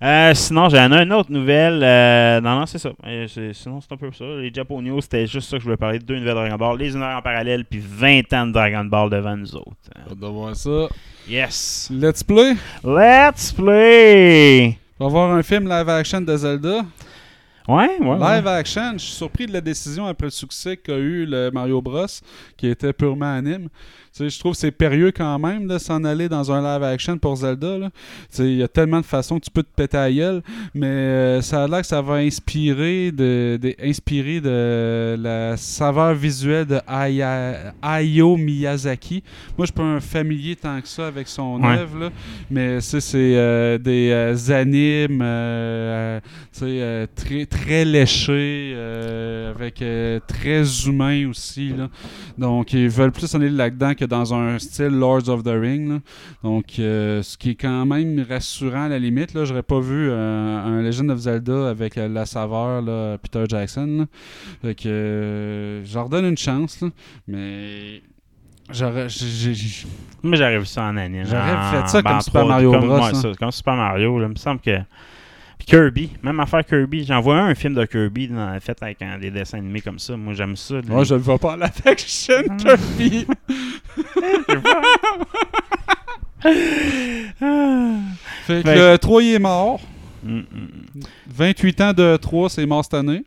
Euh, 0.03 0.35
sinon, 0.35 0.69
j'en 0.69 0.93
ai 0.93 1.03
une 1.03 1.13
autre 1.13 1.31
nouvelle. 1.33 1.83
euh, 1.83 2.41
non, 2.41 2.61
non, 2.61 2.67
c'est 2.67 2.79
ça. 2.79 2.91
Euh, 3.07 3.27
sinon, 3.53 3.81
c'est 3.81 3.93
un 3.93 3.97
peu 3.97 4.11
ça. 4.13 4.25
Les 4.25 4.53
Japonais, 4.53 4.91
c'était 5.01 5.27
juste 5.27 5.49
ça 5.49 5.57
que 5.57 5.61
je 5.61 5.65
voulais 5.65 5.77
parler. 5.77 5.99
Deux 5.99 6.19
nouvelles 6.19 6.35
Dragon 6.35 6.57
Ball. 6.57 6.79
Les 6.79 6.91
univers 6.91 7.17
en 7.17 7.23
parallèle, 7.23 7.65
puis 7.65 7.81
20 7.83 8.33
ans 8.35 8.47
de 8.47 8.53
Dragon 8.53 8.85
Ball 8.85 9.09
devant 9.09 9.37
nous 9.37 9.55
autres. 9.55 9.71
Hâte 9.97 10.19
de 10.19 10.27
voir 10.27 10.55
ça. 10.55 10.89
Yes! 11.29 11.89
Let's 11.91 12.23
play. 12.23 12.55
Let's 12.85 13.53
play! 13.53 14.79
On 15.01 15.07
va 15.07 15.11
voir 15.11 15.31
un 15.33 15.43
film 15.43 15.69
live 15.69 15.89
action 15.89 16.21
de 16.21 16.37
Zelda. 16.37 16.85
Ouais, 17.67 17.99
ouais. 17.99 18.19
Live 18.19 18.47
action, 18.47 18.93
je 18.93 19.05
suis 19.05 19.15
surpris 19.15 19.47
de 19.47 19.53
la 19.53 19.63
décision 19.63 20.05
après 20.07 20.27
le 20.27 20.31
succès 20.31 20.77
qu'a 20.77 20.99
eu 20.99 21.25
le 21.25 21.51
Mario 21.51 21.81
Bros, 21.81 22.07
qui 22.59 22.67
était 22.69 22.93
purement 22.93 23.33
anime. 23.35 23.69
Sais, 24.17 24.29
je 24.31 24.39
trouve 24.39 24.53
que 24.53 24.59
c'est 24.59 24.71
périlleux 24.71 25.11
quand 25.11 25.41
même 25.41 25.67
de 25.67 25.77
s'en 25.77 26.05
aller 26.05 26.29
dans 26.29 26.53
un 26.53 26.63
live 26.63 26.85
action 26.85 27.19
pour 27.19 27.35
Zelda. 27.35 27.91
Il 28.39 28.55
y 28.59 28.63
a 28.63 28.69
tellement 28.69 29.01
de 29.01 29.05
façons 29.05 29.41
que 29.41 29.45
tu 29.47 29.51
peux 29.51 29.65
te 29.65 29.75
péter 29.75 29.97
à 29.97 30.09
gueule, 30.13 30.41
mais 30.73 30.87
euh, 30.87 31.41
ça 31.43 31.65
a 31.65 31.67
l'air 31.67 31.81
que 31.81 31.87
ça 31.89 32.01
va 32.01 32.15
inspirer 32.19 33.11
de, 33.11 33.59
de- 33.61 33.75
inspirer 33.83 34.41
de 34.41 35.17
la 35.19 35.57
saveur 35.57 36.15
visuelle 36.15 36.65
de 36.65 36.79
Aya- 36.87 37.75
Hayao 37.83 38.37
Miyazaki. 38.37 39.25
Moi, 39.59 39.67
je 39.67 39.73
suis 39.73 39.75
pas 39.75 39.83
un 39.83 39.99
familier 39.99 40.55
tant 40.55 40.81
que 40.81 40.87
ça 40.87 41.09
avec 41.09 41.27
son 41.27 41.59
œuvre, 41.77 42.13
mais 42.49 42.81
c'est 42.81 43.01
euh, 43.17 43.79
des 43.79 44.11
euh, 44.13 44.37
animes 44.61 45.23
euh, 45.25 46.21
très, 47.17 47.47
très 47.47 47.85
léchés, 47.85 48.77
avec 49.51 49.83
très 50.29 50.87
humain 50.87 51.29
aussi. 51.29 51.71
Là. 51.71 51.89
Donc, 52.39 52.73
ils 52.75 52.89
veulent 52.89 53.11
plus 53.11 53.35
aller 53.35 53.51
là-dedans 53.51 53.93
que 53.95 54.04
dans 54.07 54.35
un 54.35 54.59
style 54.59 54.87
Lords 54.87 55.29
of 55.29 55.43
the 55.43 55.49
Ring. 55.49 55.89
là. 55.89 55.99
Donc, 56.43 56.79
euh, 56.79 57.23
ce 57.23 57.37
qui 57.37 57.51
est 57.51 57.55
quand 57.55 57.87
même 57.87 58.25
rassurant 58.29 58.85
à 58.85 58.89
la 58.89 58.99
limite. 58.99 59.35
Là, 59.35 59.45
j'aurais 59.45 59.63
pas 59.63 59.81
vu 59.81 60.09
euh, 60.11 60.59
un 60.65 60.83
Legend 60.83 61.11
of 61.11 61.19
Zelda 61.19 61.69
avec 61.69 61.97
euh, 61.99 62.09
la 62.09 62.27
saveur 62.27 62.83
là, 62.83 63.19
Peter 63.19 63.45
Jackson. 63.49 63.87
là. 63.99 64.05
Fait 64.63 64.75
que 64.75 64.89
euh, 64.89 65.85
je 65.85 65.95
leur 65.95 66.09
donne 66.09 66.27
une 66.27 66.39
chance, 66.39 66.81
là, 66.81 66.89
mais 67.27 68.03
j'aurais. 68.71 69.09
Moi, 70.23 70.37
j'aurais 70.37 70.59
vu 70.59 70.67
ça 70.67 70.85
en 70.85 70.97
anime. 70.97 71.25
J'aurais 71.27 71.83
fait 71.83 71.89
ça 71.89 72.03
comme 72.03 72.21
Super 72.21 72.45
3D, 72.45 72.49
Mario 72.49 72.73
comme, 72.73 72.87
Bros, 72.87 72.97
ouais, 72.97 73.05
hein. 73.05 73.15
ça, 73.15 73.33
comme 73.39 73.51
Super 73.51 73.75
Mario. 73.75 74.19
Là, 74.19 74.27
il 74.27 74.31
me 74.31 74.37
semble 74.37 74.61
que. 74.61 74.79
Kirby, 75.67 76.11
même 76.23 76.41
affaire 76.41 76.65
Kirby. 76.65 77.05
J'en 77.05 77.21
vois 77.21 77.37
un, 77.39 77.49
un 77.49 77.55
film 77.55 77.75
de 77.75 77.85
Kirby 77.85 78.29
dans, 78.29 78.59
fait 78.61 78.77
avec 78.83 79.01
un- 79.03 79.19
des 79.19 79.31
dessins 79.31 79.59
animés 79.59 79.81
comme 79.81 79.99
ça. 79.99 80.17
Moi, 80.17 80.35
j'aime 80.35 80.57
ça. 80.57 80.77
Moi, 80.87 81.05
je 81.05 81.15
le 81.15 81.21
vois 81.21 81.39
pas 81.39 81.55
à 81.55 81.57
l'affection, 81.57 82.43
Kirby. 82.59 83.27
Fait 88.45 88.63
que 88.63 88.69
Fait- 88.69 88.93
le 88.93 88.97
3 88.99 89.23
il 89.23 89.35
est 89.35 89.39
mort. 89.39 89.81
Mm, 90.23 90.39
mm. 90.39 90.45
28 91.29 91.81
ans 91.81 91.93
de 91.93 92.17
3, 92.17 92.51
c'est 92.51 92.67
mort 92.67 92.85
cette 92.85 92.95
année. 92.95 93.25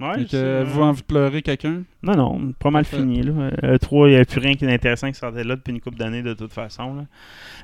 Ouais, 0.00 0.18
Fait 0.18 0.24
que, 0.30 0.36
avez-vous 0.62 0.82
envie 0.82 1.00
de 1.02 1.06
pleurer 1.06 1.42
quelqu'un? 1.42 1.82
Non, 2.02 2.16
non, 2.16 2.52
pas 2.58 2.70
mal 2.70 2.84
fini. 2.86 3.22
Là. 3.22 3.32
Euh, 3.64 3.76
3, 3.78 4.08
il 4.08 4.14
n'y 4.14 4.20
a 4.20 4.24
plus 4.24 4.40
rien 4.40 4.54
qui 4.54 4.64
est 4.64 4.72
intéressant 4.72 5.08
qui 5.10 5.18
sortait 5.18 5.44
là 5.44 5.56
depuis 5.56 5.72
une 5.72 5.80
couple 5.80 5.98
d'années 5.98 6.22
de 6.22 6.32
toute 6.32 6.52
façon. 6.52 6.94
Là. 6.94 7.04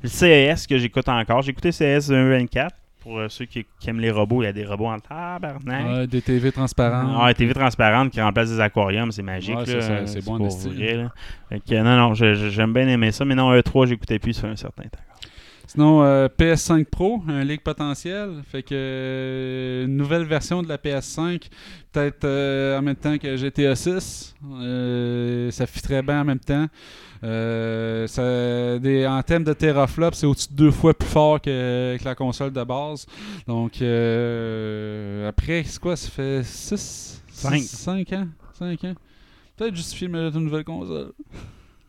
Le 0.03 0.09
CES 0.09 0.67
que 0.67 0.77
j'écoute 0.77 1.09
encore. 1.09 1.41
J'ai 1.43 1.51
écouté 1.53 1.73
CES 1.73 2.09
2024. 2.09 2.75
Pour 3.07 3.21
euh, 3.21 3.29
ceux 3.29 3.45
qui, 3.45 3.65
qui 3.79 3.89
aiment 3.89 4.01
les 4.01 4.11
robots, 4.11 4.43
il 4.43 4.47
y 4.47 4.49
a 4.49 4.53
des 4.53 4.65
robots 4.65 4.89
en 4.89 4.99
tabarnak. 4.99 5.87
Ouais, 5.87 6.07
des 6.09 6.21
TV 6.21 6.51
transparentes. 6.51 7.17
Ah, 7.17 7.33
TV 7.33 7.55
transparente 7.55 8.11
qui 8.11 8.21
remplace 8.21 8.51
des 8.51 8.59
aquariums, 8.59 9.13
c'est 9.13 9.23
magique. 9.23 9.57
Ouais, 9.57 9.65
là. 9.65 10.07
c'est 10.09 10.25
bon 10.25 10.39
pour 10.39 10.49
vrai, 10.49 10.95
là. 10.95 11.83
Non, 11.85 11.97
non, 11.97 12.15
j'aime 12.15 12.73
bien 12.73 12.89
aimer 12.89 13.13
ça, 13.13 13.25
mais 13.25 13.37
non, 13.37 13.55
E3, 13.57 13.87
j'écoutais 13.87 14.19
plus, 14.19 14.37
fait 14.37 14.49
un 14.49 14.57
certain 14.57 14.83
temps. 14.89 14.99
Sinon, 15.69 16.03
euh, 16.03 16.29
PS5 16.29 16.85
Pro, 16.85 17.23
un 17.29 17.45
leak 17.45 17.63
potentiel. 17.63 18.43
Fait 18.51 18.63
que 18.63 18.69
euh, 18.73 19.85
une 19.85 19.97
nouvelle 19.97 20.25
version 20.25 20.63
de 20.63 20.69
la 20.69 20.77
PS5, 20.77 21.43
peut-être 21.93 22.25
euh, 22.25 22.79
en 22.79 22.83
même 22.83 22.97
temps 22.97 23.19
que 23.19 23.37
GTA 23.37 23.77
6. 23.77 24.35
Euh, 24.63 25.51
ça 25.51 25.67
fit 25.67 25.83
très 25.83 26.03
bien 26.03 26.23
en 26.23 26.25
même 26.25 26.41
temps. 26.41 26.67
Euh, 27.25 28.07
ça- 28.07 28.79
des, 28.79 29.07
en 29.07 29.23
termes 29.23 29.45
de 29.45 29.53
teraflop, 29.53 30.11
c'est 30.13 30.27
au-dessus 30.27 30.49
de 30.51 30.57
deux 30.57 30.71
fois 30.71 30.95
plus 30.95 31.09
fort 31.09 31.41
que, 31.41 31.97
que 31.99 32.05
la 32.05 32.15
console 32.15 32.53
de 32.53 32.63
base. 32.65 33.07
Donc, 33.47 33.81
euh, 33.83 35.29
après, 35.29 35.63
c'est 35.65 35.81
quoi 35.81 35.97
Ça 35.97 36.11
fait 36.11 36.43
6 36.45 37.23
Cinq. 37.33 37.61
5 37.63 38.13
ans? 38.13 38.27
5 38.59 38.85
ans? 38.85 38.95
Peut-être 39.57 39.75
justifier 39.77 40.09
de 40.09 40.13
mettre 40.13 40.37
une 40.37 40.45
nouvelle 40.45 40.65
console. 40.65 41.13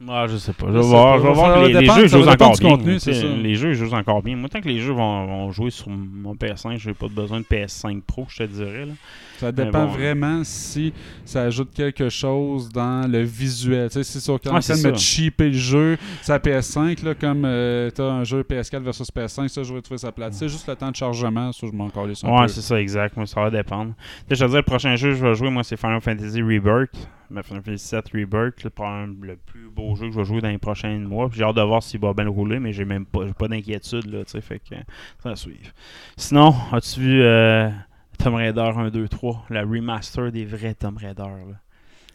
Ah, 0.07 0.27
je 0.29 0.37
sais 0.37 0.53
pas. 0.53 0.67
Je 0.67 0.73
vais 0.73 0.79
voir, 0.81 1.17
je 1.17 1.23
vais 1.27 1.33
voir 1.33 1.61
les, 1.63 1.73
les 1.73 1.79
dépendre- 1.79 1.99
jeux 2.01 2.07
ça 2.07 2.17
va 2.19 2.23
jouent 2.23 2.29
encore 2.29 2.51
du 2.55 2.61
bien. 2.61 2.69
contenu, 2.69 2.99
ça. 2.99 3.11
Les 3.11 3.55
jeux 3.55 3.73
jouent 3.73 3.93
encore 3.95 4.21
bien. 4.21 4.35
Moi, 4.35 4.47
tant 4.47 4.61
que 4.61 4.67
les 4.67 4.79
jeux 4.79 4.93
vont, 4.93 5.25
vont 5.25 5.51
jouer 5.51 5.71
sur 5.71 5.89
mon 5.89 6.35
PS5, 6.35 6.77
j'ai 6.77 6.93
pas 6.93 7.07
besoin 7.07 7.39
de 7.39 7.45
PS5 7.45 8.01
Pro, 8.03 8.25
je 8.29 8.37
te 8.37 8.43
dirais. 8.43 8.85
Là. 8.85 8.93
Ça 9.37 9.51
dépend 9.51 9.85
bon, 9.85 9.93
vraiment 9.93 10.41
si 10.43 10.93
ça 11.25 11.43
ajoute 11.43 11.73
quelque 11.73 12.09
chose 12.09 12.69
dans 12.69 13.09
le 13.09 13.21
visuel. 13.21 13.89
Tu 13.89 14.03
sais, 14.03 14.19
si 14.19 14.31
en 14.31 14.37
train 14.37 14.51
Ouais, 14.53 14.57
de 14.59 14.61
ça. 14.61 14.95
cheaper 14.95 15.47
le 15.47 15.53
jeu, 15.53 15.97
sa 16.21 16.39
PS5, 16.39 17.03
là, 17.05 17.13
comme 17.15 17.43
euh, 17.45 17.89
t'as 17.91 18.03
un 18.09 18.23
jeu 18.23 18.41
PS4 18.43 18.81
versus 18.81 19.09
PS5, 19.11 19.47
ça, 19.47 19.63
je 19.63 19.73
vais 19.73 19.81
trouver 19.81 19.99
ça 19.99 20.11
plate. 20.11 20.33
C'est 20.33 20.49
juste 20.49 20.67
le 20.67 20.75
temps 20.75 20.91
de 20.91 20.95
chargement, 20.95 21.51
ça, 21.51 21.67
je 21.67 21.71
m'en 21.75 21.89
calisse 21.89 22.23
un 22.23 22.29
Ouais, 22.35 22.47
c'est 22.47 22.61
ça, 22.61 22.79
exact. 22.79 23.15
Moi, 23.15 23.25
ça 23.27 23.41
va 23.41 23.49
dépendre. 23.51 23.93
Tu 24.27 24.35
sais, 24.35 24.35
Je 24.35 24.45
te 24.45 24.49
dire, 24.49 24.57
le 24.57 24.63
prochain 24.63 24.95
jeu 24.95 25.09
que 25.11 25.15
je 25.15 25.25
vais 25.25 25.35
jouer, 25.35 25.49
moi, 25.49 25.63
c'est 25.63 25.77
Final 25.77 26.01
Fantasy 26.01 26.41
Rebirth. 26.41 27.09
Ben, 27.29 27.43
Final 27.43 27.61
Fantasy 27.61 27.93
VII 27.93 28.21
Rebirth, 28.23 28.63
le, 28.63 28.71
le 29.27 29.35
plus 29.35 29.69
beau 29.69 29.95
jeu 29.97 30.07
que 30.07 30.13
je 30.13 30.17
vais 30.19 30.25
jouer 30.25 30.39
dans 30.41 30.47
les 30.49 30.57
prochains 30.57 30.97
mois. 30.99 31.29
J'ai 31.33 31.43
hâte 31.43 31.57
de 31.57 31.61
voir 31.61 31.83
s'il 31.83 31.99
va 31.99 32.13
bien 32.13 32.27
rouler, 32.29 32.57
mais 32.59 32.71
j'ai 32.71 32.85
même 32.85 33.05
pas, 33.05 33.27
j'ai 33.27 33.33
pas 33.33 33.49
d'inquiétude, 33.49 34.05
là, 34.05 34.23
tu 34.23 34.31
sais, 34.31 34.41
fait 34.41 34.59
que 34.59 34.75
ça 35.21 35.29
va 35.29 35.35
suivre. 35.35 35.69
Sinon, 36.15 36.55
as-tu 36.71 36.99
vu 37.01 37.21
euh, 37.21 37.69
Tomb 38.17 38.35
Raider 38.35 38.61
1, 38.61 38.89
2, 38.89 39.07
3, 39.07 39.45
la 39.49 39.61
remaster 39.61 40.31
des 40.31 40.45
vrais 40.45 40.73
Tomb 40.73 40.97
Raider, 40.97 41.23
là? 41.23 41.59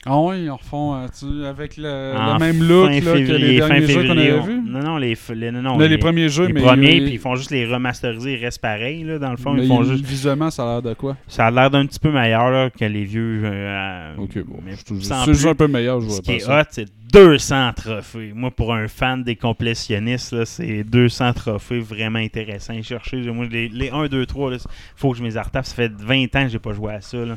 Ah 0.04 0.18
oui, 0.18 0.42
ils 0.44 0.50
en 0.50 0.56
refont 0.56 0.94
euh, 0.96 1.06
tu- 1.16 1.44
avec 1.44 1.76
le, 1.76 2.38
même 2.40 2.60
look 2.60 2.88
fin 2.88 2.94
là, 2.94 3.00
que 3.00 3.18
les 3.18 3.24
février, 3.26 3.56
derniers 3.58 3.86
jeux 3.86 3.94
qu'on 3.94 4.00
février, 4.08 4.30
avait 4.32 4.40
vus. 4.40 4.62
Non, 4.66 4.80
non, 4.80 4.96
les, 4.96 5.16
les, 5.34 5.50
non, 5.52 5.62
non, 5.62 5.76
Mais 5.76 5.86
les 5.86 5.98
premiers 5.98 6.28
jeux, 6.28 6.46
les 6.46 6.52
mais 6.54 6.60
premiers, 6.60 7.00
puis 7.02 7.12
ils 7.12 7.18
font 7.20 7.36
juste 7.36 7.52
les 7.52 7.66
remasteriser, 7.72 8.32
ils 8.32 8.44
restent 8.44 8.60
pareils, 8.60 9.04
là, 9.04 9.20
dans 9.20 9.30
le 9.30 9.36
fond. 9.36 9.52
mais 9.52 9.62
Ils 9.62 9.68
font 9.68 9.84
juste 9.84 10.04
Visuellement, 10.04 10.50
ça 10.50 10.64
a 10.64 10.72
l'air 10.72 10.82
de 10.82 10.94
quoi? 10.94 11.16
Ça 11.28 11.46
a 11.46 11.50
l'air 11.52 11.70
d'un 11.70 11.86
petit 11.86 12.00
peu 12.00 12.10
meilleur 12.10 12.50
là, 12.50 12.70
que 12.70 12.84
les 12.84 13.04
vieux. 13.04 13.42
euh, 13.44 14.14
Ok, 14.18 14.38
bon. 14.44 14.58
mais 14.64 14.72
juste 14.72 14.88
plus, 14.88 15.46
un 15.46 15.54
peu 15.54 15.68
meilleur, 15.68 16.00
je 16.00 16.06
vois 16.06 16.16
Ce 16.16 16.22
pas 16.22 16.32
qui 16.32 16.38
est 16.38 16.48
hot, 16.48 16.64
c'est 16.70 16.88
200 17.12 17.72
trophées. 17.76 18.32
Moi, 18.34 18.50
pour 18.50 18.74
un 18.74 18.88
fan 18.88 19.22
des 19.22 19.36
complétionnistes, 19.36 20.32
là, 20.32 20.44
c'est 20.46 20.82
200 20.82 21.32
trophées 21.34 21.78
vraiment 21.78 22.18
intéressants 22.18 22.74
à 22.76 22.82
chercher. 22.82 23.18
Moi, 23.30 23.46
les, 23.50 23.68
les 23.68 23.90
1, 23.90 24.06
2, 24.06 24.24
3, 24.26 24.52
il 24.54 24.58
faut 24.96 25.12
que 25.12 25.18
je 25.18 25.22
me 25.22 25.28
les 25.28 25.38
retape. 25.38 25.66
Ça 25.66 25.74
fait 25.74 25.92
20 25.94 26.34
ans 26.36 26.42
que 26.44 26.48
j'ai 26.48 26.58
pas 26.58 26.72
joué 26.72 26.94
à 26.94 27.00
ça. 27.02 27.18
là. 27.18 27.36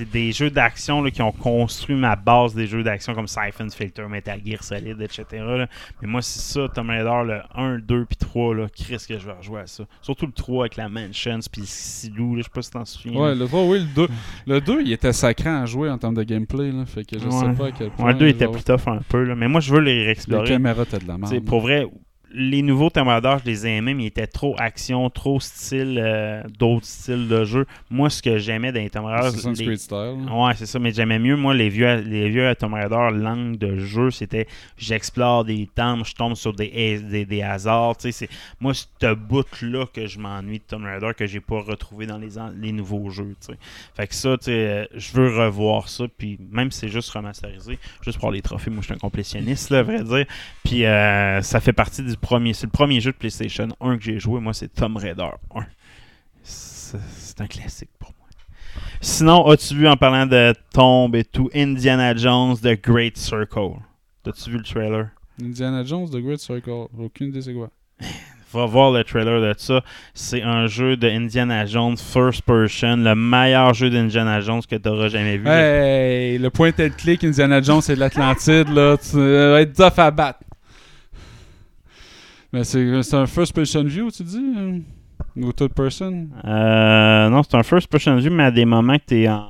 C'est 0.00 0.10
des 0.10 0.32
jeux 0.32 0.48
d'action 0.48 1.02
qui 1.10 1.20
ont 1.20 1.30
construit 1.30 1.94
ma 1.94 2.16
base 2.16 2.54
des 2.54 2.66
jeux 2.66 2.82
d'action 2.82 3.12
comme 3.14 3.26
Siphon 3.26 3.68
Filter, 3.68 4.06
Metal 4.08 4.40
Gear 4.42 4.62
Solid, 4.64 4.98
etc. 5.02 5.24
là. 5.32 5.66
Mais 6.00 6.08
moi, 6.08 6.22
c'est 6.22 6.40
ça, 6.40 6.68
Tomb 6.74 6.88
Raider, 6.88 7.22
le 7.26 7.40
1, 7.54 7.80
2 7.80 8.06
puis 8.06 8.16
3, 8.16 8.54
là, 8.54 8.66
Chris 8.74 8.96
que 9.06 9.18
je 9.18 9.26
vais 9.26 9.32
rejouer 9.32 9.60
à 9.60 9.66
ça. 9.66 9.84
Surtout 10.00 10.24
le 10.24 10.32
3 10.32 10.62
avec 10.64 10.76
la 10.76 10.88
Mansions 10.88 11.40
puis 11.52 11.60
le 11.60 11.66
Silou, 11.66 12.38
je 12.38 12.42
sais 12.44 12.48
pas 12.48 12.62
si 12.62 12.70
t'en 12.70 12.86
souviens. 12.86 13.20
Ouais, 13.20 13.34
le 13.34 13.46
3, 13.46 13.62
oui, 13.64 13.80
le 13.80 14.06
2. 14.06 14.08
Le 14.46 14.60
2, 14.62 14.80
il 14.86 14.92
était 14.92 15.12
sacré 15.12 15.50
à 15.50 15.66
jouer 15.66 15.90
en 15.90 15.98
termes 15.98 16.14
de 16.14 16.22
gameplay. 16.22 16.72
Là, 16.72 16.86
fait 16.86 17.04
que 17.04 17.18
je 17.18 17.28
sais 17.28 17.44
Ouais. 17.46 17.52
pas 17.52 17.66
à 17.66 17.72
quel 17.72 17.90
point. 17.90 18.06
Ouais, 18.06 18.12
le 18.14 18.18
2 18.20 18.28
était 18.28 18.44
genre, 18.46 18.54
plus 18.54 18.64
tough 18.64 18.86
un 18.88 19.00
peu, 19.06 19.22
là. 19.24 19.34
mais 19.34 19.48
moi 19.48 19.60
je 19.60 19.74
veux 19.74 19.80
les 19.80 20.04
réexplorer. 20.04 20.48
caméra, 20.48 20.86
t'as 20.86 20.98
de 20.98 21.06
la 21.08 21.18
merde. 21.18 21.44
Pour 21.44 21.60
vrai, 21.60 21.84
les 22.32 22.62
nouveaux 22.62 22.90
Tomb 22.90 23.08
Raider, 23.08 23.36
je 23.44 23.50
les 23.50 23.66
aimais, 23.66 23.94
mais 23.94 24.04
ils 24.04 24.08
étaient 24.08 24.26
trop 24.26 24.54
action, 24.58 25.10
trop 25.10 25.40
style, 25.40 25.98
euh, 26.02 26.42
d'autres 26.58 26.86
styles 26.86 27.28
de 27.28 27.44
jeu. 27.44 27.66
Moi, 27.90 28.08
ce 28.10 28.22
que 28.22 28.38
j'aimais 28.38 28.72
dans 28.72 28.80
les 28.80 28.90
Tomb 28.90 29.04
Raider, 29.06 29.26
Assassin's 29.28 29.58
les- 29.60 29.76
style. 29.76 29.96
Ouais, 30.30 30.52
c'est 30.56 30.66
ça, 30.66 30.78
mais 30.78 30.92
j'aimais 30.92 31.18
mieux, 31.18 31.36
moi, 31.36 31.54
les 31.54 31.68
vieux, 31.68 31.96
les 31.96 32.28
vieux 32.30 32.54
Tomb 32.54 32.74
Raider, 32.74 33.08
langue 33.12 33.56
de 33.58 33.78
jeu, 33.78 34.10
c'était 34.10 34.46
j'explore 34.78 35.44
des 35.44 35.68
temples, 35.74 36.04
je 36.08 36.14
tombe 36.14 36.34
sur 36.34 36.52
des, 36.52 36.98
des, 37.00 37.24
des 37.24 37.42
hasards. 37.42 37.96
C'est, 37.98 38.28
moi, 38.60 38.72
ce 38.74 39.14
bout-là 39.14 39.86
que 39.92 40.06
je 40.06 40.18
m'ennuie 40.18 40.58
de 40.58 40.64
Tomb 40.64 40.84
Raider, 40.84 41.10
que 41.16 41.26
j'ai 41.26 41.40
pas 41.40 41.60
retrouvé 41.60 42.06
dans 42.06 42.18
les, 42.18 42.38
an- 42.38 42.52
les 42.60 42.72
nouveaux 42.72 43.10
jeux. 43.10 43.34
tu 43.40 43.52
sais. 43.52 43.58
Fait 43.96 44.06
que 44.06 44.14
ça, 44.14 44.36
tu 44.38 44.44
sais, 44.46 44.52
euh, 44.52 44.84
je 44.94 45.12
veux 45.12 45.36
revoir 45.36 45.88
ça, 45.88 46.04
puis 46.16 46.38
même 46.50 46.70
si 46.70 46.80
c'est 46.80 46.88
juste 46.88 47.10
remasterisé, 47.10 47.78
juste 48.02 48.18
pour 48.18 48.30
les 48.30 48.40
trophées, 48.42 48.70
moi, 48.70 48.80
je 48.82 48.86
suis 48.86 48.94
un 48.94 48.98
complétionniste, 48.98 49.70
là, 49.70 49.78
à 49.80 49.82
vrai 49.82 50.02
dire. 50.04 50.26
Puis 50.64 50.84
euh, 50.84 51.42
ça 51.42 51.60
fait 51.60 51.72
partie 51.72 52.02
du 52.02 52.16
premier. 52.20 52.52
C'est 52.52 52.66
le 52.66 52.72
premier 52.72 53.00
jeu 53.00 53.12
de 53.12 53.16
PlayStation 53.16 53.68
1 53.80 53.98
que 53.98 54.04
j'ai 54.04 54.18
joué, 54.18 54.40
moi, 54.40 54.54
c'est 54.54 54.68
Tomb 54.72 54.96
Raider 54.96 55.28
1. 55.54 55.60
C'est 56.42 57.40
un 57.40 57.46
classique 57.46 57.90
pour 57.98 58.12
moi. 58.18 58.28
Sinon, 59.00 59.46
as-tu 59.46 59.74
vu 59.74 59.88
en 59.88 59.96
parlant 59.96 60.26
de 60.26 60.52
tombe 60.72 61.16
et 61.16 61.24
tout, 61.24 61.48
Indiana 61.54 62.14
Jones 62.14 62.56
The 62.56 62.80
Great 62.82 63.16
Circle? 63.16 63.78
T'as-tu 64.22 64.50
vu 64.50 64.58
le 64.58 64.64
trailer? 64.64 65.08
Indiana 65.42 65.84
Jones, 65.84 66.10
The 66.10 66.18
Great 66.18 66.40
Circle. 66.40 66.88
Aucune 66.98 67.28
idée 67.28 67.42
c'est 67.42 67.54
quoi. 67.54 67.70
Va 68.52 68.66
voir 68.66 68.90
le 68.90 69.04
trailer 69.04 69.40
de 69.40 69.54
ça. 69.56 69.80
C'est 70.12 70.42
un 70.42 70.66
jeu 70.66 70.96
de 70.96 71.08
Indiana 71.08 71.64
Jones 71.66 71.96
first 71.96 72.42
person, 72.42 72.96
le 72.96 73.14
meilleur 73.14 73.72
jeu 73.74 73.90
d'Indiana 73.90 74.40
Jones 74.40 74.62
que 74.68 74.74
t'auras 74.74 75.06
jamais 75.06 75.36
vu. 75.36 75.46
Hey, 75.46 76.36
le 76.36 76.50
point 76.50 76.72
tel 76.72 76.90
clic, 76.90 77.22
Indiana 77.22 77.62
Jones, 77.62 77.80
c'est 77.80 77.94
de 77.94 78.00
l'Atlantide, 78.00 78.68
là. 78.70 78.96
Tu 78.98 79.16
vas 79.16 79.60
être 79.62 79.74
tough 79.74 79.98
à 79.98 80.10
battre. 80.10 80.40
Mais 82.52 82.64
c'est 82.64 83.02
c'est 83.02 83.16
un 83.16 83.26
first 83.26 83.54
person 83.54 83.84
view, 83.84 84.10
tu 84.10 84.22
dis? 84.24 84.38
hein? 84.56 84.80
Ou 85.36 85.52
third 85.52 85.72
person? 85.72 86.28
Euh, 86.44 87.28
non, 87.28 87.42
c'est 87.42 87.56
un 87.56 87.62
first 87.62 87.88
person 87.88 88.16
view, 88.16 88.30
mais 88.32 88.44
à 88.44 88.50
des 88.50 88.64
moments 88.64 88.96
que 88.98 89.04
t'es 89.06 89.28
en, 89.28 89.46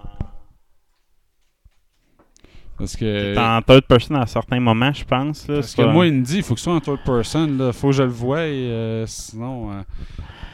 Parce 2.76 2.96
que. 2.96 3.34
t'es 3.34 3.40
en 3.40 3.62
third 3.62 3.82
person 3.86 4.16
à 4.16 4.26
certains 4.26 4.60
moments, 4.60 4.92
je 4.92 5.04
pense. 5.04 5.46
Là, 5.48 5.56
Parce 5.56 5.74
que 5.74 5.82
pas- 5.82 5.92
moi, 5.92 6.06
il 6.06 6.14
me 6.14 6.22
dit, 6.24 6.38
il 6.38 6.42
faut 6.42 6.54
que 6.54 6.60
ce 6.60 6.64
soit 6.64 6.74
en 6.74 6.80
third 6.80 7.00
person. 7.04 7.46
Là. 7.58 7.72
faut 7.72 7.88
que 7.88 7.94
je 7.94 8.02
le 8.02 8.08
voie. 8.10 8.42
Et, 8.46 8.70
euh, 8.70 9.06
sinon. 9.06 9.70
euh, 9.70 9.82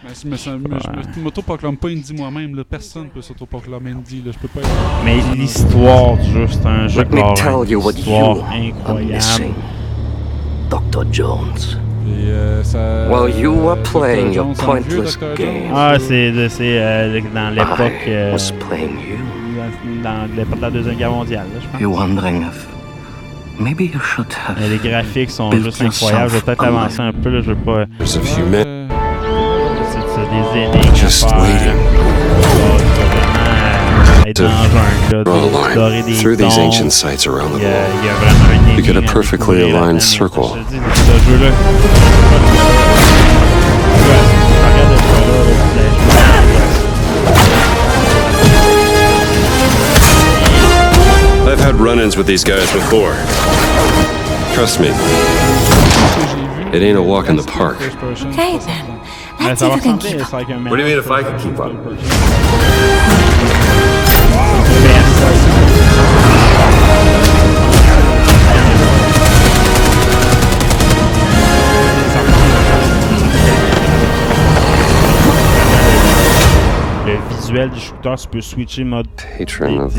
mais 0.05 0.37
je 0.37 0.51
me- 0.51 1.23
m'auto-proclame 1.23 1.77
pas 1.77 1.89
Indie 1.89 2.15
moi-même. 2.15 2.55
Là. 2.55 2.63
Personne 2.65 3.09
peut 3.09 3.23
s'auto-proclamer 3.23 3.91
Indie. 3.93 4.23
Là. 4.25 4.33
Je 4.33 4.39
peux 4.39 4.49
pas 4.49 4.61
être. 4.61 5.05
Mais 5.05 5.19
l'histoire 5.35 6.17
du 6.19 6.31
jeu, 6.31 6.47
c'est 6.49 6.67
un 6.67 6.87
jeu 6.87 7.03
Let 7.03 7.09
me 7.11 7.17
carré. 7.17 7.35
tell 7.35 7.71
you 7.73 7.81
what 7.83 7.93
Histoire 7.93 8.37
you 8.37 8.43
are 8.43 8.53
incroyable. 8.53 9.13
missing. 9.15 9.55
Dr. 10.71 11.05
Jones. 11.13 11.79
Euh, 12.09 13.09
While 13.09 13.31
you 13.39 13.53
were 13.53 13.77
playing 13.83 14.33
your 14.33 14.53
pointless 14.55 15.17
game. 15.37 15.71
Ah, 15.75 15.97
c'est 15.99 16.33
euh, 16.61 17.21
dans 17.35 17.51
l'époque 17.51 17.93
I 18.07 18.11
euh, 18.11 18.33
was 18.33 18.53
playing 18.69 18.97
you. 18.99 20.03
dans 20.03 20.29
l'époque 20.37 20.57
de 20.59 20.63
la 20.63 20.71
Deuxième 20.71 20.97
Guerre 20.97 21.11
mondiale, 21.11 21.47
là, 21.55 21.61
je 21.63 21.67
pense. 21.69 21.81
You're 21.81 21.93
wondering 21.97 22.43
if 22.43 22.67
maybe 23.59 23.83
you 23.93 24.01
should 24.01 24.27
have. 24.47 24.57
Mais 24.61 24.69
les 24.69 24.79
graphiques 24.91 25.31
sont 25.31 25.51
juste 25.53 25.81
incroyables. 25.83 26.31
Je 26.31 26.35
vais 26.37 26.41
peut-être 26.43 26.65
avancer 26.65 27.01
un 27.01 27.13
peu, 27.13 27.31
là, 27.31 27.41
je 27.41 27.49
veux 27.51 27.55
pas... 27.57 27.87
There's 27.99 28.17
a 28.17 28.21
few 28.21 28.45
men 28.47 28.65
Euh, 28.67 28.89
C'est 29.91 30.01
c'est 30.15 30.29
des 30.31 30.79
énigmes 30.79 30.95
just 30.95 31.25
à 31.25 31.29
faire. 31.29 31.39
waiting. 31.41 32.16
Tu 34.35 34.43
vas 34.43 34.49
vraiment 34.49 34.65
être 34.67 34.71
dans 34.73 34.83
la 34.83 34.89
jungle, 34.89 35.17
là, 35.17 35.25
Draw 35.25 35.35
a 35.35 35.69
de- 35.71 35.75
dorer 35.75 35.91
line 35.97 36.05
des 36.07 36.15
through 36.15 36.37
these 36.37 36.55
tons. 36.57 36.67
ancient 36.69 36.91
sites 36.93 37.27
around 37.27 37.53
Il 37.55 37.59
the 37.59 37.63
y 37.63 37.67
a, 37.67 37.71
world. 37.71 37.91
il 38.03 38.07
y 38.07 38.09
a 38.09 38.15
vraiment 38.15 38.53
une 38.55 38.79
You 38.79 38.83
get 38.85 38.91
a 38.91 38.99
énigme 38.99 39.09
à 39.09 39.13
perfectly 39.13 39.57
découvrir 39.57 39.77
aligned 39.77 40.01
là-dedans, 40.01 40.01
circle. 40.01 40.41
mais 40.41 40.61
Je 40.61 40.65
te 40.65 40.71
dis, 40.73 40.81
ce 40.97 41.31
jeu-là... 41.31 41.51
Regarde 44.67 44.91
le 44.91 44.97
trailer, 44.97 45.45
là, 45.47 45.53
I've 51.53 51.61
had 51.61 51.77
run-ins 51.77 52.17
with 52.17 52.27
these 52.27 52.43
guys 52.45 52.71
before. 52.73 53.15
Trust 54.55 54.81
me, 54.81 54.87
j'ai 54.89 54.93
vu, 56.73 56.77
It 56.77 56.83
ain't 56.83 56.97
a 56.99 57.03
walk 57.03 57.29
in 57.29 57.37
the 57.37 57.43
c'est 57.43 57.51
park. 57.53 57.79
first 57.79 57.99
person, 57.99 58.29
Okay, 58.31 58.59
c'est 58.59 58.67
pas 58.67 58.73
then. 58.73 59.01
Mais 59.39 59.47
Let's 59.51 59.61
ça 59.61 59.67
see 59.67 59.71
va 59.71 59.77
if 59.77 59.85
we 59.85 59.91
can 59.91 59.97
ressembler, 59.97 60.11
keep 60.11 60.27
c'est 60.29 60.35
avec 60.37 60.51
un 60.51 60.65
What 60.65 60.77
do 60.77 60.83
you 60.83 60.89
mean 60.89 60.99
if 60.99 61.07
I 61.07 61.23
mélange 61.23 61.25
can 61.25 61.39
keep 61.39 61.61
up? 61.61 61.73
Le 77.07 77.15
visuel 77.37 77.71
du 77.71 77.79
shooter, 77.79 78.15
tu 78.21 78.29
peux 78.29 78.41
switcher 78.41 78.83
mode. 78.83 79.07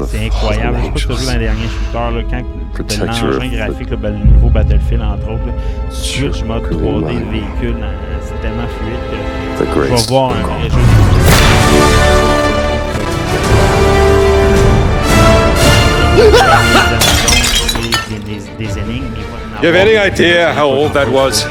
C'est 0.07 0.25
incroyable. 0.25 0.77
Je 0.95 1.01
sais 1.01 1.07
pas 1.07 1.07
si 1.07 1.07
tu 1.07 1.11
as 1.11 1.15
joué 1.15 1.25
dans 1.25 1.31
les 1.31 1.39
derniers 1.45 1.69
shooters, 1.69 2.11
là, 2.11 2.21
quand 2.29 2.43
l'engin 3.05 3.47
graphique, 3.55 3.89
là, 3.89 3.95
ben, 3.95 4.11
le 4.11 4.31
nouveau 4.33 4.49
Battlefield 4.49 5.01
entre 5.01 5.31
autres, 5.31 5.45
là, 5.47 5.53
tu 5.89 5.95
switches 5.95 6.43
mode 6.43 6.63
cool 6.67 6.77
3D 6.77 7.13
de 7.13 7.31
véhicule, 7.31 7.75
hein, 7.81 7.93
c'est 8.21 8.41
tellement 8.41 8.67
fluide 8.67 9.03
que 9.57 9.63
tu 9.73 9.89
vas 9.89 10.05
voir 10.09 10.31
un 10.31 10.41
vrai 10.41 10.69
jeu. 10.69 11.36
You 19.59 19.69
have 19.69 19.75
any 19.75 19.97
idea 19.97 20.53
how 20.53 20.69
old 20.69 20.93
that 20.93 21.09
was? 21.11 21.47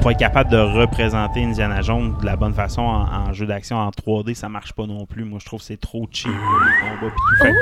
pour 0.00 0.10
être 0.10 0.18
capable 0.18 0.50
de 0.50 0.56
représenter 0.56 1.44
Indiana 1.44 1.82
Jones 1.82 2.16
de 2.18 2.24
la 2.24 2.34
bonne 2.34 2.54
façon 2.54 2.80
en, 2.80 3.06
en 3.06 3.32
jeu 3.34 3.44
d'action 3.44 3.76
en 3.76 3.90
3D, 3.90 4.34
ça 4.34 4.48
marche 4.48 4.72
pas 4.72 4.86
non 4.86 5.04
plus. 5.04 5.24
Moi, 5.24 5.38
je 5.40 5.44
trouve 5.44 5.60
que 5.60 5.66
c'est 5.66 5.80
trop 5.80 6.08
cheap 6.10 6.32
les 6.32 6.88
combats 6.88 7.14
pis 7.14 7.22
tout. 7.28 7.44
Fait 7.44 7.52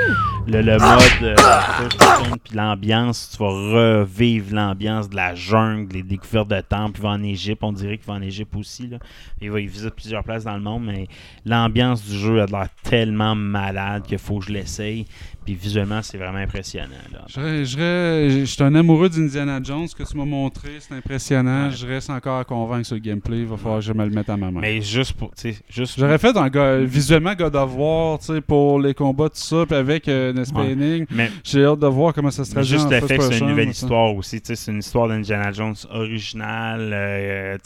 le, 0.47 0.61
le 0.61 0.77
mode 0.77 1.37
euh, 1.37 2.35
puis 2.43 2.55
l'ambiance, 2.55 3.31
tu 3.35 3.43
vas 3.43 3.49
revivre 3.49 4.55
l'ambiance 4.55 5.09
de 5.09 5.17
la 5.17 5.35
jungle, 5.35 5.95
les 5.95 6.03
découvertes 6.03 6.47
de 6.47 6.61
temples. 6.61 6.99
Il 6.99 7.03
va 7.03 7.09
en 7.09 7.23
Égypte, 7.23 7.61
on 7.61 7.73
dirait 7.73 7.97
qu'il 7.97 8.07
va 8.07 8.13
en 8.13 8.21
Égypte 8.21 8.55
aussi. 8.55 8.87
Là. 8.87 8.99
Il 9.41 9.51
va 9.51 9.59
y 9.59 9.67
visiter 9.67 9.91
plusieurs 9.91 10.23
places 10.23 10.45
dans 10.45 10.55
le 10.55 10.61
monde, 10.61 10.85
mais 10.85 11.07
l'ambiance 11.45 12.05
du 12.05 12.17
jeu 12.17 12.41
a 12.41 12.45
l'air 12.45 12.69
tellement 12.83 13.35
malade 13.35 14.03
qu'il 14.03 14.17
faut 14.17 14.39
que 14.39 14.45
je 14.45 14.53
l'essaye. 14.53 15.05
Puis 15.49 15.55
visuellement, 15.55 16.03
c'est 16.03 16.19
vraiment 16.19 16.37
impressionnant. 16.37 16.93
Là. 17.11 17.25
Je 17.27 17.63
je 17.63 18.37
je 18.41 18.45
suis 18.45 18.61
un 18.61 18.75
amoureux 18.75 19.09
d'Indiana 19.09 19.59
Jones. 19.63 19.87
Que 19.97 20.03
tu 20.03 20.15
m'as 20.15 20.23
montré, 20.25 20.69
c'est 20.77 20.93
impressionnant. 20.93 21.69
Ouais. 21.69 21.75
Je 21.75 21.87
reste 21.87 22.11
encore 22.11 22.37
à 22.37 22.43
convaincre 22.43 22.85
sur 22.85 22.93
le 22.93 23.01
gameplay. 23.01 23.39
Il 23.39 23.45
va 23.47 23.57
falloir 23.57 23.79
que 23.79 23.85
je 23.85 23.93
me 23.93 24.05
le 24.05 24.11
mette 24.11 24.29
à 24.29 24.37
ma 24.37 24.51
main. 24.51 24.59
Mais 24.61 24.79
juste 24.79 25.13
pour. 25.13 25.31
Juste 25.67 25.95
J'aurais 25.97 26.19
fait 26.19 26.37
un 26.37 26.49
go- 26.49 26.85
visuellement 26.85 27.33
God 27.33 27.55
of 27.55 27.75
War, 27.75 28.19
pour 28.45 28.79
les 28.79 28.93
combats, 28.93 29.29
tout 29.29 29.37
ça, 29.37 29.65
puis 29.67 29.75
avec 29.75 30.07
euh, 30.07 30.33
Ouais. 30.53 30.97
J'ai 31.43 31.65
hâte 31.65 31.79
de 31.79 31.87
voir 31.87 32.13
comment 32.13 32.29
ça 32.29 32.45
se 32.45 32.51
traduit 32.51 32.69
juste 32.69 32.91
le 32.91 32.99
fait 33.01 33.17
que 33.17 33.23
c'est 33.23 33.39
une 33.39 33.47
nouvelle 33.47 33.69
histoire 33.69 34.15
aussi. 34.15 34.39
C'est 34.43 34.71
une 34.71 34.79
histoire 34.79 35.07
d'Indiana 35.07 35.51
Jones 35.51 35.73
originale. 35.89 36.91
euh, 36.93 37.57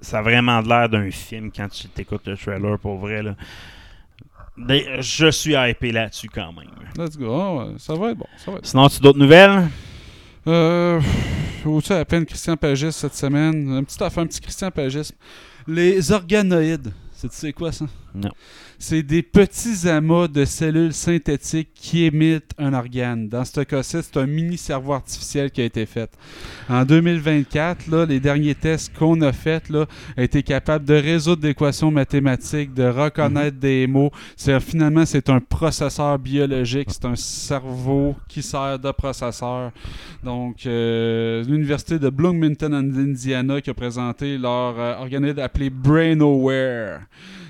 ça 0.00 0.18
a 0.18 0.22
vraiment 0.22 0.60
l'air 0.60 0.88
d'un 0.88 1.08
film 1.12 1.52
quand 1.54 1.68
tu 1.68 1.86
t'écoutes 1.88 2.26
le 2.26 2.36
trailer 2.36 2.78
pour 2.80 2.96
vrai. 2.98 3.22
Là. 3.22 3.36
Mais 4.56 5.02
je 5.02 5.30
suis 5.30 5.54
hypé 5.54 5.92
là-dessus 5.92 6.28
quand 6.28 6.52
même. 6.52 6.70
Let's 6.96 7.16
go. 7.16 7.34
Ah 7.34 7.68
ça 7.78 7.94
va 7.94 8.10
être 8.10 8.18
bon. 8.18 8.26
Ça 8.36 8.50
va 8.50 8.58
être 8.58 8.66
Sinon, 8.66 8.88
tu 8.88 9.00
d'autres 9.00 9.18
nouvelles? 9.18 9.68
Euh. 10.46 11.00
Où-tu 11.64 11.92
à 11.92 12.04
peine 12.04 12.24
Christian 12.24 12.56
Pagis 12.56 12.92
cette 12.92 13.14
semaine? 13.14 13.70
Un 13.72 13.82
petit 13.82 14.02
affaire, 14.02 14.22
un 14.22 14.26
petit 14.26 14.40
Christian 14.40 14.70
Pagis. 14.70 15.12
Les 15.66 16.12
organoïdes. 16.12 16.92
C'est 17.12 17.28
tu 17.28 17.36
sais 17.36 17.52
quoi 17.52 17.72
ça? 17.72 17.86
C'est 18.78 19.02
des 19.02 19.22
petits 19.22 19.88
amas 19.88 20.28
de 20.28 20.44
cellules 20.44 20.92
synthétiques 20.92 21.70
qui 21.74 22.04
émettent 22.04 22.52
un 22.58 22.74
organe. 22.74 23.28
Dans 23.28 23.44
ce 23.44 23.62
cas-ci, 23.62 23.98
c'est 24.02 24.16
un 24.18 24.26
mini 24.26 24.58
cerveau 24.58 24.92
artificiel 24.92 25.50
qui 25.50 25.62
a 25.62 25.64
été 25.64 25.86
fait. 25.86 26.10
En 26.68 26.84
2024, 26.84 27.88
là, 27.88 28.04
les 28.06 28.20
derniers 28.20 28.54
tests 28.54 28.94
qu'on 28.96 29.20
a 29.22 29.32
faits 29.32 29.56
a 30.16 30.22
été 30.22 30.42
capable 30.42 30.84
de 30.84 30.94
résoudre 30.94 31.42
des 31.42 31.50
équations 31.50 31.90
mathématiques, 31.90 32.74
de 32.74 32.84
reconnaître 32.84 33.58
des 33.58 33.86
mots. 33.86 34.10
Finalement 34.36 35.04
c'est 35.06 35.28
un 35.30 35.40
processeur 35.40 36.18
biologique, 36.18 36.88
c'est 36.90 37.04
un 37.04 37.16
cerveau 37.16 38.14
qui 38.28 38.42
sert 38.42 38.78
de 38.78 38.90
processeur. 38.92 39.72
Donc 40.22 40.66
euh, 40.66 41.42
l'université 41.44 41.98
de 41.98 42.08
Bloomington 42.10 42.72
en 42.72 42.84
Indiana 42.84 43.60
qui 43.60 43.70
a 43.70 43.74
présenté 43.74 44.38
leur 44.38 44.78
euh, 44.78 44.96
organoïde 44.98 45.38
appelé 45.38 45.70
BrainAware. 45.70 47.00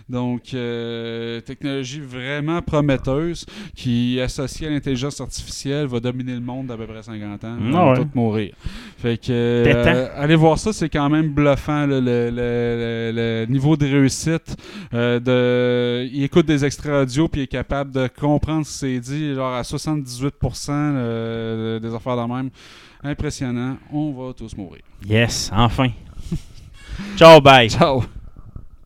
Donc, 0.08 0.54
euh, 0.54 1.40
technologie 1.40 1.98
vraiment 2.00 2.62
prometteuse 2.62 3.44
qui, 3.74 4.20
associée 4.20 4.68
à 4.68 4.70
l'intelligence 4.70 5.20
artificielle, 5.20 5.86
va 5.86 5.98
dominer 5.98 6.34
le 6.34 6.40
monde 6.40 6.68
d'à 6.68 6.76
peu 6.76 6.86
près 6.86 7.02
50 7.02 7.42
ans. 7.44 7.56
Mm, 7.58 7.74
On 7.74 7.92
va 7.92 7.96
tous 8.04 8.14
mourir. 8.14 8.54
Fait 8.98 9.16
que, 9.18 9.32
euh, 9.32 10.08
allez 10.14 10.36
voir 10.36 10.58
ça, 10.60 10.72
c'est 10.72 10.88
quand 10.88 11.08
même 11.10 11.30
bluffant 11.30 11.86
là, 11.86 12.00
le, 12.00 12.30
le- 12.30 12.30
le- 12.30 13.12
le 13.14 13.46
niveau 13.52 13.76
de 13.76 13.84
réussite. 13.86 14.56
euh, 14.94 15.18
de, 15.18 16.06
il 16.12 16.22
écoute 16.22 16.46
des 16.46 16.64
extraits 16.64 16.92
audio 17.02 17.26
puis 17.26 17.40
il 17.40 17.44
est 17.44 17.48
capable 17.48 17.90
de 17.90 18.06
comprendre 18.08 18.64
ce 18.64 18.86
qui 18.86 18.94
c'est 18.94 19.00
dit, 19.00 19.34
genre 19.34 19.54
à 19.54 19.62
78% 19.62 20.70
euh, 20.70 21.80
des 21.80 21.92
affaires 21.92 22.16
de 22.16 22.32
même. 22.32 22.50
Impressionnant. 23.02 23.76
On 23.92 24.12
va 24.12 24.32
tous 24.34 24.56
mourir. 24.56 24.82
Yes, 25.04 25.50
enfin. 25.52 25.88
Ciao, 27.16 27.40
bye. 27.40 27.68
Ciao! 27.68 28.04